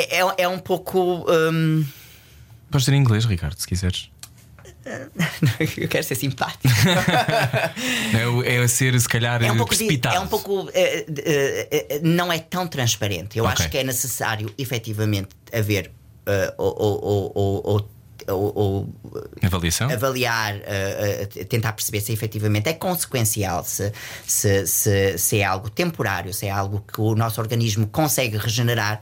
é, 0.00 0.20
é- 0.20 0.34
é 0.44 0.48
um 0.48 0.58
pouco 0.58 1.26
hum, 1.30 1.84
Podes 2.70 2.84
dizer 2.86 2.96
em 2.96 3.00
inglês, 3.00 3.24
Ricardo, 3.24 3.58
se 3.58 3.66
quiseres. 3.66 4.10
eu 5.76 5.88
quero 5.88 6.02
ser 6.04 6.14
simpático 6.14 6.62
É, 8.46 8.62
é 8.62 8.68
ser, 8.68 8.98
se 8.98 9.08
calhar, 9.08 9.42
é 9.42 9.52
um 9.52 9.56
pouco, 9.56 9.68
precipitado. 9.68 10.16
é 10.16 10.20
um 10.20 10.26
pouco 10.26 10.68
eh, 10.72 11.04
eh, 11.08 12.00
não 12.02 12.32
é 12.32 12.38
tão 12.38 12.66
transparente. 12.66 13.38
Eu 13.38 13.44
Ok. 13.44 13.54
acho 13.58 13.70
que 13.70 13.78
é 13.78 13.84
necessário 13.84 14.52
efetivamente 14.56 15.28
haver 15.52 15.90
eh, 16.26 16.54
ou, 16.58 16.74
ou- 16.80 17.32
ou- 17.34 17.88
ou- 18.28 18.88
Avaliação? 19.42 19.90
avaliar, 19.90 20.54
eh, 20.56 21.28
eh, 21.36 21.44
tentar 21.44 21.72
perceber 21.72 22.00
se 22.00 22.12
efetivamente 22.12 22.68
é 22.68 22.72
consequencial, 22.74 23.64
se, 23.64 23.92
se, 24.26 24.66
se, 24.66 25.18
se 25.18 25.38
é 25.40 25.44
algo 25.44 25.68
temporário, 25.68 26.32
se 26.32 26.46
é 26.46 26.50
algo 26.50 26.84
que 26.92 27.00
o 27.00 27.14
nosso 27.16 27.40
organismo 27.40 27.86
consegue 27.88 28.36
regenerar 28.36 29.00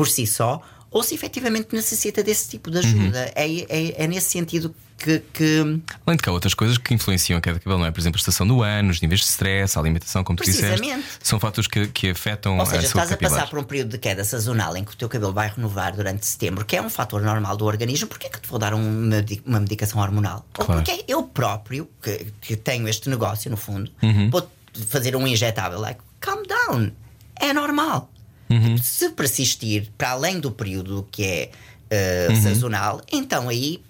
por 0.00 0.08
si 0.08 0.26
só, 0.26 0.60
ou 0.90 1.02
se 1.02 1.14
efetivamente 1.14 1.68
necessita 1.72 2.22
desse 2.22 2.48
tipo 2.48 2.70
de 2.70 2.78
ajuda. 2.78 3.30
É, 3.34 3.46
é, 3.46 4.04
é 4.04 4.06
nesse 4.08 4.30
sentido 4.30 4.74
que. 4.98 5.20
que 5.32 5.60
Além 6.04 6.16
de 6.16 6.22
que 6.22 6.28
há 6.28 6.32
outras 6.32 6.52
coisas 6.52 6.76
que 6.78 6.92
influenciam 6.92 7.38
a 7.38 7.40
queda 7.40 7.58
de 7.58 7.64
cabelo, 7.64 7.78
não 7.80 7.86
é? 7.86 7.90
Por 7.92 8.00
exemplo, 8.00 8.18
a 8.18 8.20
estação 8.20 8.46
do 8.46 8.60
ano, 8.62 8.90
os 8.90 9.00
níveis 9.00 9.20
de 9.20 9.26
stress, 9.26 9.78
a 9.78 9.80
alimentação, 9.80 10.24
como 10.24 10.36
tu 10.36 10.44
disseste. 10.44 10.82
São 11.22 11.38
fatores 11.38 11.68
que, 11.68 11.86
que 11.86 12.10
afetam 12.10 12.56
Ou 12.56 12.62
a 12.62 12.66
seja, 12.66 12.82
saúde 12.82 12.86
estás 12.88 13.08
a 13.08 13.10
capilar. 13.12 13.32
passar 13.32 13.46
por 13.50 13.58
um 13.60 13.62
período 13.62 13.90
de 13.90 13.98
queda 13.98 14.24
sazonal 14.24 14.76
em 14.76 14.84
que 14.84 14.92
o 14.92 14.96
teu 14.96 15.08
cabelo 15.08 15.32
vai 15.32 15.48
renovar 15.48 15.94
durante 15.94 16.26
setembro, 16.26 16.64
que 16.64 16.76
é 16.76 16.82
um 16.82 16.90
fator 16.90 17.22
normal 17.22 17.56
do 17.56 17.64
organismo, 17.66 18.08
porquê 18.08 18.26
é 18.26 18.30
que 18.30 18.40
te 18.40 18.48
vou 18.48 18.58
dar 18.58 18.74
um- 18.74 18.80
uma, 19.06 19.24
uma 19.46 19.60
medicação 19.60 20.00
hormonal? 20.00 20.44
Claro. 20.52 20.72
Ou 20.72 20.76
porque 20.84 21.04
eu 21.06 21.22
próprio, 21.22 21.88
que, 22.02 22.26
que 22.40 22.56
tenho 22.56 22.88
este 22.88 23.08
negócio 23.08 23.48
no 23.50 23.56
fundo, 23.56 23.90
Uhum. 24.02 24.28
vou 24.28 24.50
fazer 24.88 25.14
um 25.16 25.24
injetável, 25.26 25.78
like, 25.80 26.00
calm 26.20 26.42
down, 26.46 26.90
é 27.36 27.52
normal. 27.54 28.10
Uhum. 28.50 28.76
Se 28.78 29.10
persistir 29.10 29.88
para 29.96 30.10
além 30.10 30.40
do 30.40 30.50
período 30.50 31.06
que 31.10 31.24
é 31.24 31.50
eh, 31.90 32.28
Uhum. 32.30 32.36
sazonal, 32.36 33.00
então 33.12 33.48
aí 33.48 33.82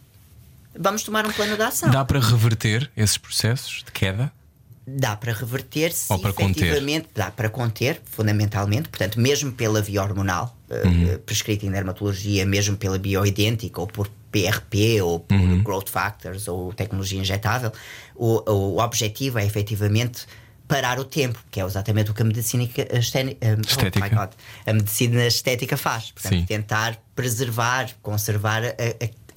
vamos 0.79 1.03
tomar 1.03 1.27
um 1.27 1.33
plano 1.33 1.57
de 1.57 1.63
ação. 1.63 1.91
Dá 1.91 2.05
para 2.05 2.21
reverter 2.21 2.91
esses 2.97 3.17
processos 3.19 3.83
de 3.85 3.91
queda? 3.93 4.31
Dá 4.87 5.15
para 5.15 5.33
reverter 5.33 5.93
se 5.93 6.13
Ou 6.13 6.19
para 6.19 6.33
conter? 6.33 6.65
efetivamente 6.65 7.09
dá 7.15 7.31
para 7.31 7.49
conter, 7.49 8.01
fundamentalmente, 8.05 8.89
portanto, 8.89 9.21
mesmo 9.21 9.53
pela 9.53 9.81
via 9.81 10.03
hormonal, 10.03 10.57
eh, 10.69 10.87
Uhum. 10.87 11.19
prescrita 11.25 11.65
em 11.67 11.71
dermatologia, 11.71 12.45
mesmo 12.45 12.77
pela 12.77 12.99
bioidêntica 12.99 13.81
ou 13.81 13.87
por 13.87 14.09
PRP 14.33 15.01
ou 15.03 15.21
por 15.21 15.37
Uhum. 15.37 15.63
growth 15.63 15.89
factors 15.89 16.49
ou 16.49 16.73
tecnologia 16.73 17.21
injetável, 17.21 17.73
o, 18.17 18.43
o 18.51 18.79
objetivo 18.83 19.39
é 19.39 19.45
efetivamente 19.47 20.27
parar 20.71 21.01
o 21.01 21.05
tempo, 21.05 21.39
que 21.51 21.61
é 21.61 21.65
exatamente 21.65 22.13
o 22.13 22.15
que 22.15 22.23
a 22.23 22.25
medicina 22.25 22.63
estética, 22.63 23.49
Estética. 23.67 24.31
a 24.67 24.73
medicina 24.73 25.27
estética 25.27 25.77
faz. 25.77 26.13
Portanto, 26.13 26.39
Sim. 26.39 26.45
tentar 26.47 26.97
preservar, 27.17 27.91
conservar 28.01 28.63
a, 28.65 28.69
a, 28.69 28.73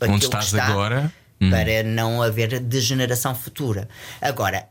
aquilo 0.06 0.20
que 0.20 0.26
estás 0.26 0.46
está 0.46 0.66
agora? 0.68 1.12
Hum. 1.42 1.50
para 1.50 1.82
não 1.84 2.22
haver 2.22 2.60
degeneração 2.60 3.34
futura. 3.34 3.90
Agora, 4.22 4.68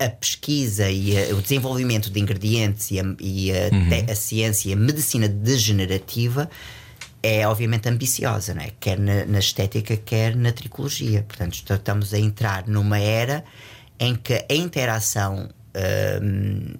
a, 0.00 0.04
a 0.06 0.08
pesquisa 0.10 0.88
e 0.90 1.16
a- 1.18 1.34
o 1.34 1.42
desenvolvimento 1.42 2.08
de 2.08 2.20
ingredientes 2.20 2.90
e, 2.92 3.00
a, 3.00 3.02
e 3.20 3.50
Uhum. 3.50 4.12
a 4.12 4.14
ciência 4.14 4.70
e 4.70 4.72
a 4.72 4.76
medicina 4.76 5.26
degenerativa 5.28 6.48
é 7.22 7.46
obviamente 7.48 7.88
ambiciosa, 7.88 8.54
não 8.54 8.62
é? 8.62 8.70
quer 8.78 8.96
na, 8.98 9.24
na 9.26 9.40
estética, 9.40 9.96
quer 9.96 10.36
na 10.36 10.52
tricologia. 10.52 11.24
Portanto, 11.26 11.54
est- 11.54 11.68
estamos 11.70 12.14
a 12.14 12.18
entrar 12.18 12.68
numa 12.68 12.98
era 12.98 13.44
em 14.00 14.14
que 14.14 14.34
a 14.34 14.54
interação 14.54 15.48
hum, 16.22 16.74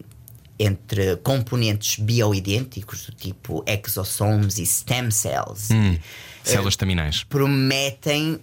entre 0.59 1.17
componentes 1.19 1.99
bioidênticos, 2.03 3.07
do 3.07 3.13
tipo 3.13 3.65
exossomos 3.67 4.59
e 4.59 4.67
stem 4.67 5.11
cells, 5.11 5.73
Hum. 5.73 5.99
Células 6.43 6.73
estaminais. 6.73 7.25
prometem 7.25 8.41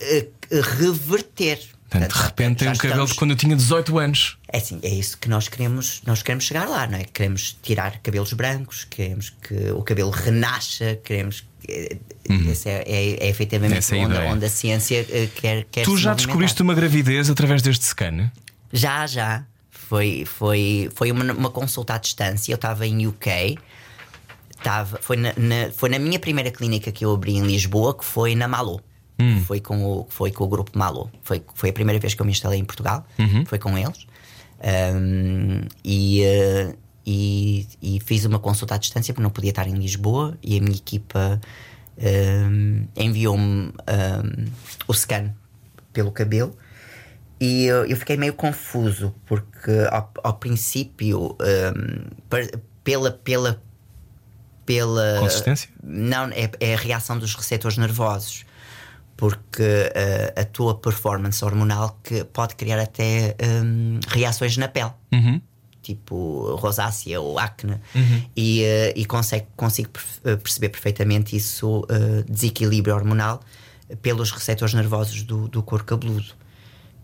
eh, 0.00 0.26
reverter. 0.50 1.60
Portanto, 1.88 2.12
de 2.16 2.22
repente 2.22 2.58
tem 2.58 2.68
um 2.68 2.72
cabelo 2.72 2.90
estamos- 2.92 3.10
de 3.10 3.16
quando 3.16 3.30
eu 3.30 3.36
tinha 3.36 3.54
18 3.54 3.98
anos. 3.98 4.36
É 4.48 4.58
assim, 4.58 4.80
é 4.82 4.88
isso 4.88 5.16
que 5.16 5.28
nós 5.28 5.46
queremos, 5.48 6.02
nós 6.04 6.20
queremos 6.22 6.44
chegar 6.44 6.68
lá, 6.68 6.86
não 6.88 6.98
é? 6.98 7.04
Queremos 7.04 7.56
tirar 7.62 8.00
cabelos 8.00 8.32
brancos, 8.32 8.84
queremos 8.84 9.30
que 9.30 9.70
o 9.70 9.82
cabelo 9.82 10.10
renasça, 10.10 10.96
queremos 11.04 11.44
que. 11.66 12.50
Essa 12.50 12.68
é, 12.70 12.84
é, 12.86 13.26
é 13.26 13.28
efetivamente 13.28 13.72
Uhum. 13.72 13.78
Essa 13.78 13.96
é 13.96 13.98
onde, 13.98 14.16
onde 14.18 14.44
a 14.46 14.48
ciência 14.48 15.06
eh, 15.10 15.28
quer, 15.34 15.64
quer 15.70 15.84
Tu 15.84 15.96
já 15.96 16.14
descobriste 16.14 16.62
uma 16.62 16.74
gravidez 16.74 17.28
através 17.30 17.60
deste 17.62 17.84
scan? 17.84 18.30
Já, 18.72 19.06
já. 19.06 19.44
Foi, 19.70 20.24
foi, 20.26 20.88
foi 20.94 21.10
uma, 21.12 21.32
uma 21.32 21.50
consulta 21.50 21.94
à 21.94 21.98
distância. 21.98 22.50
Eu 22.52 22.56
estava 22.56 22.86
em 22.86 23.06
UK. 23.06 23.58
Tava, 24.62 24.98
foi, 25.02 25.16
na, 25.16 25.32
na- 25.36 25.70
foi 25.76 25.90
na 25.90 25.98
minha 25.98 26.18
primeira 26.18 26.50
clínica 26.50 26.90
que 26.90 27.04
eu 27.04 27.12
abri 27.12 27.32
em 27.36 27.42
Lisboa, 27.46 27.96
que 27.96 28.04
foi 28.04 28.34
na 28.34 28.48
Malo. 28.48 28.80
Foi, 29.46 29.60
com 29.60 29.84
o, 29.84 30.06
foi 30.08 30.32
com 30.32 30.44
o 30.44 30.48
grupo 30.48 30.76
Malo. 30.76 31.10
Foi, 31.22 31.42
foi 31.54 31.70
a 31.70 31.72
primeira 31.72 32.00
vez 32.00 32.14
que 32.14 32.20
eu 32.22 32.26
me 32.26 32.32
instalei 32.32 32.58
em 32.58 32.64
Portugal. 32.64 33.06
Foi 33.46 33.58
com 33.58 33.76
eles. 33.78 34.06
Um, 34.96 35.60
e, 35.84 36.22
eh, 36.22 36.74
e, 37.06 37.66
e 37.82 38.00
fiz 38.00 38.24
uma 38.24 38.38
consulta 38.38 38.74
à 38.74 38.78
distância 38.78 39.12
porque 39.12 39.22
não 39.22 39.30
podia 39.30 39.50
estar 39.50 39.66
em 39.66 39.74
Lisboa. 39.74 40.36
E 40.42 40.58
a 40.58 40.60
minha 40.60 40.76
equipa 40.76 41.40
um, 41.98 42.86
enviou-me 42.96 43.68
um, 43.68 44.44
o 44.88 44.92
scan 44.94 45.32
pelo 45.92 46.10
cabelo. 46.10 46.56
E 47.40 47.64
eu, 47.64 47.84
eu 47.84 47.96
fiquei 47.96 48.16
meio 48.16 48.32
confuso, 48.32 49.14
porque 49.26 49.70
ao, 49.90 50.10
ao 50.22 50.34
princípio, 50.34 51.36
par- 52.30 52.46
pela, 52.82 53.10
pela, 53.10 53.62
pela. 54.64 55.18
Consistência? 55.20 55.68
Não, 55.82 56.26
é, 56.28 56.50
é 56.60 56.74
a 56.74 56.78
reação 56.78 57.18
dos 57.18 57.34
receptores 57.34 57.76
nervosos. 57.76 58.44
Porque 59.16 59.62
uh, 59.62 60.40
a 60.40 60.44
tua 60.44 60.74
performance 60.76 61.44
hormonal 61.44 61.98
que 62.02 62.24
pode 62.24 62.56
criar 62.56 62.80
até 62.80 63.36
hum, 63.62 64.00
reações 64.08 64.56
na 64.56 64.66
pele, 64.66 64.90
Uhum. 65.12 65.40
Tipo 65.84 66.56
rosácea 66.56 67.20
ou 67.20 67.38
acne, 67.38 67.78
e, 68.36 68.62
uh, 68.62 68.92
e 68.96 69.04
consegue, 69.04 69.46
consigo 69.56 69.90
uh, 70.24 70.36
perceber 70.38 70.70
perfeitamente 70.70 71.36
isso, 71.36 71.80
uh, 71.80 72.24
desequilíbrio 72.28 72.94
hormonal, 72.94 73.40
pelos 74.00 74.30
receptores 74.30 74.72
nervosos 74.74 75.22
do, 75.22 75.46
do 75.48 75.62
couro 75.62 75.84
cabeludo. 75.84 76.24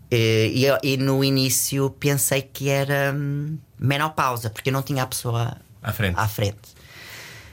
E, 0.09 0.65
e 0.83 0.93
e 0.93 0.97
no 0.97 1.23
início 1.23 1.89
pensei 1.91 2.41
que 2.41 2.67
era 2.69 3.13
hum, 3.15 3.57
menopausa, 3.79 4.49
porque 4.49 4.69
eu 4.69 4.73
não 4.73 4.81
tinha 4.81 5.03
a 5.03 5.07
pessoa 5.07 5.55
À 5.81 5.93
frente. 5.93 6.15
à 6.19 6.27
frente. 6.27 6.80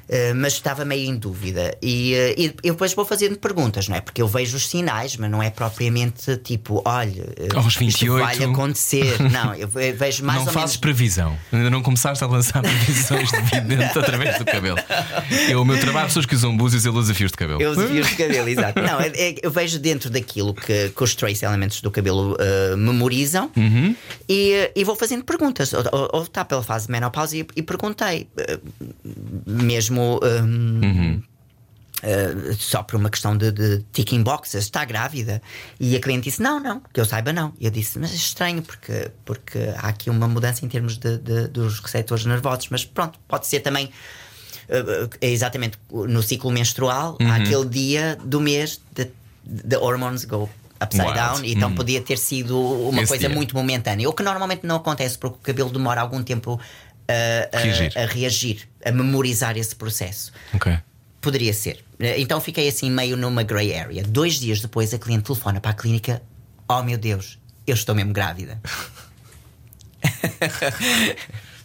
Uh, 0.08 0.34
mas 0.36 0.54
estava 0.54 0.86
meio 0.86 1.06
em 1.10 1.16
dúvida. 1.16 1.76
E, 1.82 2.14
uh, 2.14 2.40
e 2.40 2.54
eu 2.64 2.72
depois 2.72 2.94
vou 2.94 3.04
fazendo 3.04 3.36
perguntas, 3.38 3.88
não 3.88 3.96
é? 3.96 4.00
Porque 4.00 4.22
eu 4.22 4.26
vejo 4.26 4.56
os 4.56 4.66
sinais, 4.66 5.16
mas 5.18 5.30
não 5.30 5.42
é 5.42 5.50
propriamente 5.50 6.34
tipo, 6.38 6.80
olha, 6.84 7.24
uh, 7.24 7.56
Aos 7.58 7.66
isto 7.66 7.78
28. 7.80 8.24
vai 8.24 8.42
acontecer. 8.44 9.20
não, 9.30 9.54
eu 9.54 9.68
ve- 9.68 9.92
vejo 9.92 10.24
mais 10.24 10.38
não 10.40 10.46
ou 10.46 10.52
fazes 10.52 10.70
menos. 10.70 10.76
previsão. 10.78 11.38
Ainda 11.52 11.68
não 11.68 11.82
começaste 11.82 12.24
a 12.24 12.26
lançar 12.26 12.62
previsões 12.64 13.30
de 13.30 13.40
vidente 13.42 13.98
através 13.98 14.38
do 14.38 14.44
cabelo. 14.46 14.78
Eu, 15.48 15.60
o 15.60 15.64
meu 15.64 15.78
trabalho, 15.78 16.06
pessoas 16.06 16.24
que 16.24 16.34
usam 16.34 16.56
búzios 16.56 16.86
e 16.86 16.90
desafios 16.90 17.30
de 17.30 17.36
cabelo. 17.36 17.60
Eu 17.60 17.76
desvio 17.76 18.02
de 18.02 18.16
cabelo, 18.16 18.48
exato. 18.48 18.80
Não, 18.80 18.98
é- 19.00 19.08
é- 19.14 19.34
eu 19.42 19.50
vejo 19.50 19.78
dentro 19.78 20.08
daquilo 20.08 20.54
que, 20.54 20.88
que 20.88 21.02
os 21.04 21.14
trace 21.14 21.44
elementos 21.44 21.82
do 21.82 21.90
cabelo 21.90 22.32
uh, 22.34 22.76
memorizam 22.78 23.50
Uhum. 23.56 23.94
e, 24.28 24.70
e 24.74 24.84
vou 24.84 24.96
fazendo 24.96 25.22
perguntas. 25.24 25.72
Ou, 25.74 25.84
ou, 25.92 26.08
ou 26.14 26.22
está 26.22 26.44
pela 26.46 26.62
fase 26.62 26.86
de 26.86 26.92
menopausa 26.92 27.36
e, 27.36 27.46
e 27.54 27.62
perguntei, 27.62 28.26
uh, 28.38 28.60
mesmo. 29.98 30.20
um, 30.44 30.80
Uhum. 30.84 31.22
uh, 32.02 32.54
só 32.54 32.82
por 32.82 32.96
uma 32.96 33.10
questão 33.10 33.36
de, 33.36 33.50
de 33.50 33.84
ticking 33.92 34.22
boxes, 34.22 34.54
está 34.64 34.84
grávida? 34.84 35.42
E 35.80 35.96
a 35.96 36.00
cliente 36.00 36.24
disse: 36.30 36.40
Não, 36.42 36.60
não, 36.60 36.80
que 36.92 37.00
eu 37.00 37.04
saiba, 37.04 37.32
não. 37.32 37.52
Eu 37.60 37.70
disse: 37.70 37.98
Mas 37.98 38.12
é 38.12 38.14
estranho, 38.14 38.62
porque, 38.62 39.10
porque 39.24 39.58
há 39.76 39.88
aqui 39.88 40.08
uma 40.10 40.28
mudança 40.28 40.64
em 40.64 40.68
termos 40.68 40.96
de, 40.96 41.18
de- 41.18 41.48
dos 41.48 41.80
receptores 41.80 42.24
nervosos, 42.24 42.68
mas 42.70 42.84
pronto, 42.84 43.18
pode 43.28 43.46
ser 43.46 43.60
também. 43.60 43.86
uh, 43.86 45.08
é 45.20 45.28
exatamente 45.30 45.78
no 45.90 46.22
ciclo 46.22 46.50
menstrual, 46.50 47.16
há 47.20 47.36
aquele 47.36 47.64
dia 47.66 48.16
do 48.24 48.40
mês 48.40 48.80
de, 48.94 49.10
de 49.44 49.76
hormones 49.76 50.24
go 50.24 50.48
upside 50.80 51.06
Wild. 51.08 51.18
down, 51.18 51.44
e 51.44 51.52
então 51.54 51.70
Hum. 51.70 51.74
podia 51.74 52.00
ter 52.00 52.16
sido 52.18 52.56
uma 52.88 53.02
Esse 53.02 53.08
coisa 53.08 53.26
dia. 53.26 53.34
muito 53.36 53.52
momentânea, 53.56 54.08
o 54.08 54.12
que 54.12 54.22
normalmente 54.22 54.64
não 54.64 54.76
acontece 54.76 55.18
porque 55.18 55.36
o 55.36 55.40
cabelo 55.40 55.70
demora 55.70 56.00
algum 56.00 56.22
tempo 56.22 56.60
a, 57.08 57.56
a- 57.56 57.60
Reagir. 57.60 57.92
a 57.98 58.06
reagir, 58.06 58.68
a 58.84 58.92
memorizar 58.92 59.56
esse 59.56 59.74
processo. 59.74 60.30
Ok. 60.54 60.78
Poderia 61.20 61.52
ser. 61.52 61.84
Então 62.16 62.40
fiquei 62.40 62.68
assim 62.68 62.90
meio 62.90 63.16
numa 63.16 63.42
grey 63.42 63.74
area. 63.76 64.02
Dois 64.04 64.38
dias 64.38 64.60
depois 64.60 64.94
a 64.94 64.98
cliente 64.98 65.24
telefona 65.24 65.60
para 65.60 65.72
a 65.72 65.74
clínica: 65.74 66.22
Oh 66.68 66.82
meu 66.82 66.96
Deus, 66.96 67.38
eu 67.66 67.74
estou 67.74 67.94
mesmo 67.94 68.12
grávida. 68.12 68.60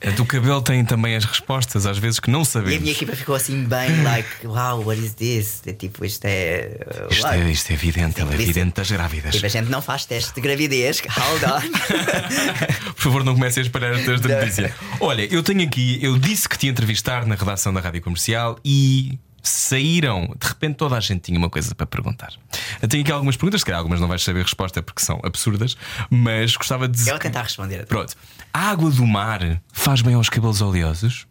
Portanto, 0.03 0.19
O 0.21 0.25
cabelo 0.25 0.61
tem 0.61 0.83
também 0.83 1.15
as 1.15 1.23
respostas, 1.23 1.85
às 1.85 1.97
vezes 1.97 2.19
que 2.19 2.29
não 2.29 2.39
E 2.39 2.41
a 2.41 2.45
sabemos. 2.45 2.79
minha 2.81 2.91
equipa 2.91 3.15
ficou 3.15 3.35
assim 3.35 3.63
bem, 3.63 4.03
like, 4.03 4.45
wow, 4.45 4.85
what 4.85 4.99
is 5.01 5.13
this? 5.13 5.61
É 5.65 5.71
tipo, 5.73 6.03
isto 6.05 6.25
é. 6.25 6.77
uh, 7.09 7.13
Isto 7.13 7.27
é, 7.27 7.51
isto 7.51 7.71
é 7.71 7.73
evidente, 7.73 8.19
ela 8.21 8.31
é 8.31 8.33
Isso- 8.33 8.43
evidente 8.43 8.75
das 8.75 8.91
grávidas. 8.91 9.33
Tipo, 9.33 9.45
a 9.45 9.49
gente 9.49 9.69
não 9.69 9.81
faz 9.81 10.05
teste 10.05 10.33
de 10.35 10.41
gravidez, 10.41 11.01
hold 11.09 11.43
on. 11.47 12.93
Por 12.93 13.01
favor, 13.01 13.23
não 13.23 13.33
comecem 13.33 13.61
a 13.61 13.65
espalhar 13.65 13.93
esta 13.93 14.11
notícia. 14.17 14.75
Olha, 14.99 15.25
eu 15.33 15.41
tenho 15.41 15.63
aqui, 15.63 15.99
eu 16.01 16.17
disse 16.17 16.47
que 16.49 16.57
te 16.57 16.65
ia 16.65 16.71
entrevistar 16.71 17.25
na 17.25 17.35
redação 17.35 17.73
da 17.73 17.79
Rádio 17.79 18.01
Comercial 18.01 18.57
e 18.63 19.17
saíram, 19.43 20.33
de 20.39 20.47
repente 20.47 20.75
toda 20.75 20.95
a 20.95 20.99
gente 21.01 21.21
tinha 21.21 21.37
uma 21.37 21.49
coisa 21.49 21.75
para 21.75 21.85
perguntar. 21.85 22.33
Eu 22.81 22.87
tenho 22.87 23.03
aqui 23.03 23.11
algumas 23.11 23.35
perguntas, 23.35 23.61
se 23.61 23.65
calhar 23.65 23.79
algumas 23.79 23.99
não 23.99 24.07
vais 24.07 24.23
saber 24.23 24.39
a 24.39 24.43
resposta 24.43 24.81
porque 24.81 25.03
são 25.03 25.19
absurdas, 25.23 25.75
mas 26.09 26.55
gostava 26.55 26.87
de 26.87 26.95
dizer. 26.95 27.11
Eu 27.11 27.15
vou 27.15 27.21
tentar 27.21 27.43
responder. 27.43 27.85
Pronto. 27.85 28.15
A 28.53 28.69
água 28.69 28.89
do 28.89 29.05
mar 29.05 29.61
faz 29.71 30.01
bem 30.01 30.13
aos 30.13 30.29
cabelos 30.29 30.61
oleosos? 30.61 31.27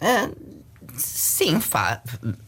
Ah, 0.00 0.28
sim, 0.96 1.60
fa 1.60 2.02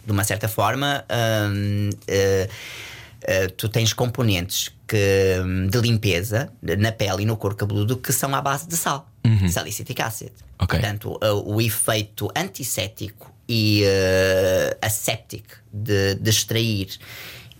de 0.05 0.13
uma 0.13 0.25
certa 0.25 0.49
forma. 0.49 1.05
hum, 1.53 1.91
eh, 2.07 3.49
tu 3.57 3.69
tens 3.69 3.93
componentes 3.93 4.73
que, 4.87 5.41
hum, 5.45 5.67
de 5.69 5.81
limpeza 5.81 6.51
na 6.63 6.93
pele 6.93 7.23
e 7.23 7.27
no 7.27 7.37
couro 7.37 7.57
cabeludo 7.57 7.97
que 7.97 8.13
são 8.13 8.35
à 8.35 8.41
base 8.41 8.67
de 8.69 8.77
sal, 8.77 9.11
salicylic 9.51 10.01
acid. 10.01 10.33
Ok. 10.59 10.79
Portanto, 10.79 11.19
o 11.45 11.61
efeito 11.61 12.31
antisséptico 12.35 13.33
e 13.49 13.83
eh, 13.85 14.77
asséptico 14.83 15.55
de, 15.73 16.15
de 16.17 16.31
extrair 16.31 16.89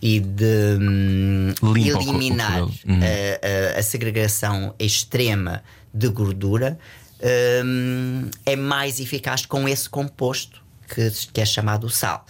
e 0.01 0.19
de 0.19 0.77
o 1.61 1.75
eliminar 1.77 2.51
cabelo. 2.51 2.73
Uhum. 2.87 2.99
a, 3.01 3.75
a- 3.75 3.79
a 3.79 3.83
segregação 3.83 4.73
extrema 4.79 5.63
de 5.93 6.07
gordura 6.09 6.77
hum, 7.65 8.29
é 8.45 8.55
mais 8.55 8.99
eficaz 8.99 9.45
com 9.45 9.67
esse 9.67 9.89
composto 9.89 10.61
que, 10.93 11.09
que 11.33 11.41
é 11.41 11.45
chamado 11.45 11.89
sal. 11.89 12.25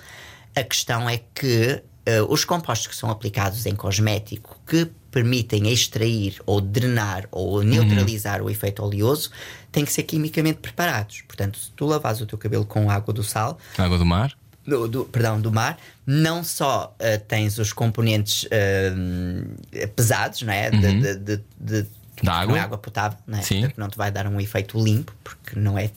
A 0.55 0.63
questão 0.63 1.09
é 1.09 1.19
que 1.33 1.81
eh, 2.05 2.21
os 2.23 2.43
compostos 2.45 2.87
que 2.87 2.95
são 2.95 3.09
aplicados 3.11 3.65
em 3.65 3.75
cosmético 3.75 4.59
que 4.67 4.89
permitem 5.11 5.71
extrair 5.71 6.39
ou 6.45 6.61
drenar 6.61 7.27
ou 7.31 7.63
neutralizar 7.63 8.41
o 8.41 8.49
efeito 8.49 8.83
oleoso 8.83 9.31
têm 9.71 9.85
que 9.85 9.91
ser 9.93 10.03
quimicamente 10.03 10.59
preparados. 10.59 11.21
Portanto, 11.27 11.57
se 11.59 11.71
tu 11.71 11.85
lavares 11.85 12.21
o 12.21 12.25
teu 12.25 12.37
cabelo 12.37 12.65
com 12.65 12.89
água 12.89 13.13
do 13.13 13.23
sal, 13.23 13.57
água 13.77 13.97
do 13.97 14.05
mar? 14.05 14.33
do, 14.65 14.87
do- 14.87 15.05
perdão, 15.05 15.41
do 15.41 15.51
mar, 15.51 15.79
não 16.05 16.43
só 16.43 16.95
eh, 16.99 17.17
tens 17.17 17.57
os 17.57 17.73
componentes 17.73 18.45
eh, 18.51 18.93
pesados, 19.95 20.41
não 20.41 20.53
é? 20.53 20.69
De, 20.69 20.79
de- 21.01 21.15
de- 21.15 21.43
de- 21.59 21.81
Da 22.21 22.23
não 22.23 22.33
água? 22.33 22.57
é 22.57 22.61
água 22.61 22.77
potável, 22.77 23.17
não 23.25 23.39
é? 23.39 23.41
Sim. 23.41 23.61
Portanto, 23.61 23.77
não 23.79 23.89
te 23.89 23.97
vai 23.97 24.11
dar 24.11 24.27
um 24.27 24.39
efeito 24.39 24.79
limpo, 24.81 25.13
porque 25.23 25.57
não 25.59 25.77
é 25.77 25.89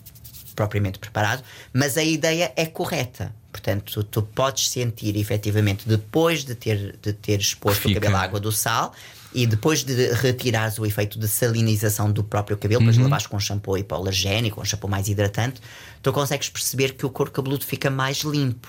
propriamente 0.54 0.98
preparado, 0.98 1.42
mas 1.72 1.96
a 1.96 2.02
ideia 2.04 2.52
é 2.56 2.66
correta. 2.66 3.34
Portanto, 3.50 3.92
tu, 3.92 4.04
tu 4.04 4.22
podes 4.22 4.68
sentir 4.70 5.16
efetivamente 5.16 5.86
depois 5.88 6.44
de 6.44 6.54
ter, 6.54 6.96
de 7.02 7.12
ter 7.12 7.38
exposto 7.40 7.82
Que 7.82 7.88
o 7.88 7.94
cabelo 7.94 8.12
fica- 8.12 8.18
à 8.22 8.24
água 8.24 8.40
do 8.40 8.50
sal 8.52 8.94
e 9.34 9.46
depois 9.46 9.82
de 9.82 10.12
retirares 10.12 10.78
o 10.78 10.84
efeito 10.86 11.18
de 11.18 11.26
salinização 11.28 12.10
do 12.12 12.22
próprio 12.22 12.56
cabelo, 12.56 12.80
depois 12.80 12.96
Uhum. 12.98 13.04
lavares 13.04 13.26
com 13.26 13.38
shampoo 13.40 13.76
hipoalergénico, 13.78 14.60
um 14.60 14.64
shampoo 14.64 14.88
mais 14.88 15.08
hidratante, 15.08 15.60
tu 16.02 16.12
consegues 16.12 16.48
perceber 16.50 16.92
que 16.94 17.06
o 17.06 17.10
couro 17.10 17.30
cabeludo 17.30 17.64
fica 17.64 17.90
mais 17.90 18.18
limpo. 18.22 18.68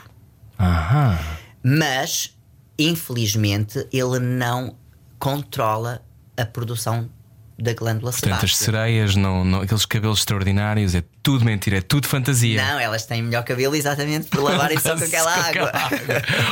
Aham. 0.59 1.17
Mas, 1.63 2.33
infelizmente, 2.77 3.87
ele 3.91 4.19
não 4.19 4.75
controla 5.19 6.01
a 6.37 6.45
produção 6.45 7.09
da 7.57 7.73
glândula 7.73 8.11
Portanto, 8.11 8.43
as 8.45 8.57
sebácea. 8.57 8.65
sereias, 8.65 9.15
não, 9.15 9.45
não- 9.45 9.61
aqueles 9.61 9.85
cabelos 9.85 10.19
extraordinários, 10.19 10.95
é 10.95 11.03
tudo 11.21 11.45
mentira, 11.45 11.77
é 11.77 11.81
tudo 11.81 12.07
fantasia. 12.07 12.61
Não, 12.65 12.79
elas 12.79 13.05
têm 13.05 13.21
melhor 13.21 13.43
cabelo 13.43 13.75
exatamente 13.75 14.27
por 14.27 14.41
lavarem 14.41 14.79
só 14.79 14.95
com 14.97 15.03
aquela 15.03 15.31
água. 15.31 15.71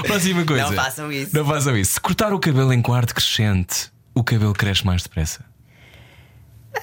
Próxima 0.06 0.46
coisa. 0.46 0.66
Não 0.68 0.74
façam 0.74 1.12
isso. 1.12 1.36
Não 1.36 1.46
façam 1.46 1.76
isso. 1.76 1.94
Se 1.94 2.00
cortar 2.00 2.32
o 2.34 2.40
cabelo 2.40 2.72
em 2.72 2.82
quarto 2.82 3.16
crescente, 3.16 3.92
o 4.14 4.24
cabelo 4.24 4.54
cresce 4.54 4.86
mais 4.86 5.04
depressa. 5.04 5.44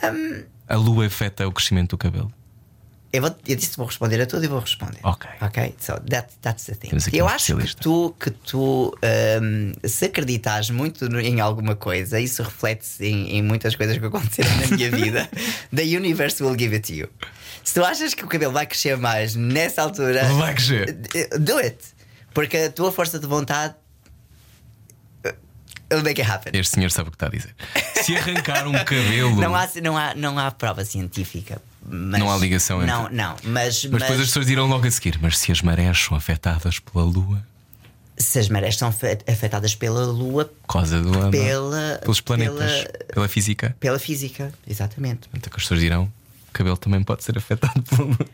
Hum. 0.04 0.44
A 0.68 0.76
lua 0.76 1.06
afeta 1.06 1.46
o 1.46 1.52
crescimento 1.52 1.90
do 1.90 1.98
cabelo. 1.98 2.32
Eu, 3.10 3.22
vou, 3.22 3.34
eu 3.46 3.56
disse 3.56 3.70
que 3.70 3.76
vou 3.78 3.86
responder 3.86 4.20
a 4.20 4.26
tudo 4.26 4.44
e 4.44 4.48
vou 4.48 4.58
responder. 4.60 4.98
Ok. 5.02 5.30
Ok? 5.40 5.74
So 5.80 5.98
that, 6.10 6.28
that's 6.42 6.64
the 6.66 6.74
thing. 6.74 6.90
Eu 7.10 7.24
um 7.24 7.28
acho 7.28 7.56
que 7.56 7.76
tu, 7.76 8.14
que 8.20 8.30
tu 8.30 8.94
hum, 9.42 9.72
se 9.82 10.04
acreditas 10.04 10.68
muito 10.68 11.06
em 11.18 11.40
alguma 11.40 11.74
coisa, 11.74 12.20
isso 12.20 12.42
reflete-se 12.42 13.06
em, 13.06 13.38
em 13.38 13.42
muitas 13.42 13.74
coisas 13.74 13.96
que 13.96 14.04
aconteceram 14.04 14.54
na 14.58 14.76
minha 14.76 14.90
vida. 14.90 15.28
The 15.74 15.84
universe 15.84 16.42
will 16.42 16.56
give 16.58 16.74
it 16.74 16.86
to 16.92 16.98
you. 16.98 17.08
Se 17.64 17.72
tu 17.74 17.82
achas 17.82 18.12
que 18.12 18.24
o 18.24 18.28
cabelo 18.28 18.52
vai 18.52 18.66
crescer 18.66 18.98
mais 18.98 19.34
nessa 19.34 19.82
altura, 19.82 20.24
Vai 20.34 20.54
crescer. 20.54 20.92
do 21.40 21.56
it. 21.56 21.78
Porque 22.34 22.58
a 22.58 22.70
tua 22.70 22.92
força 22.92 23.18
de 23.18 23.26
vontade. 23.26 23.74
It'll 25.90 26.02
make 26.04 26.20
it 26.20 26.30
happen. 26.30 26.52
Este 26.58 26.74
senhor 26.74 26.90
sabe 26.90 27.08
o 27.08 27.10
que 27.10 27.16
está 27.16 27.26
a 27.26 27.30
dizer. 27.30 27.54
Se 28.02 28.14
arrancar 28.16 28.66
um 28.68 28.72
cabelo. 28.84 29.36
Não 29.40 29.54
há, 29.56 29.68
não, 29.82 29.96
há, 29.96 30.14
não 30.14 30.38
há 30.38 30.50
prova 30.50 30.84
científica. 30.84 31.60
Mas, 31.90 32.20
Não 32.20 32.30
há 32.30 32.36
ligação 32.36 32.82
entre- 32.82 32.92
Não, 32.94 33.08
não. 33.10 33.36
Mas, 33.44 33.84
Mas 33.86 34.02
depois 34.02 34.20
as 34.20 34.26
pessoas 34.26 34.46
dirão 34.46 34.66
logo 34.66 34.86
a 34.86 34.90
seguir: 34.90 35.18
Mas 35.22 35.38
se 35.38 35.50
as 35.50 35.62
marés 35.62 35.98
são 36.04 36.16
afetadas 36.16 36.78
pela 36.78 37.02
lua, 37.04 37.42
se 38.18 38.38
as 38.38 38.48
marés 38.50 38.76
são 38.76 38.92
fe- 38.92 39.18
afetadas 39.26 39.74
pela 39.74 40.04
Lua, 40.04 40.44
por 40.66 40.72
causa 40.74 41.00
do 41.00 41.16
ano, 41.18 41.30
Pela- 41.30 41.98
pelos 42.02 42.20
planetas, 42.20 42.82
pela- 42.82 43.04
pela, 43.14 43.28
física, 43.28 43.76
pela 43.80 43.98
física, 43.98 44.52
exatamente. 44.66 45.28
então 45.32 45.50
as 45.56 45.62
pessoas 45.62 45.80
dirão: 45.80 46.12
o 46.48 46.52
cabelo 46.52 46.76
também 46.76 47.02
pode 47.02 47.24
ser 47.24 47.38
afetado 47.38 47.80
pela 47.82 48.02
lua. 48.04 48.26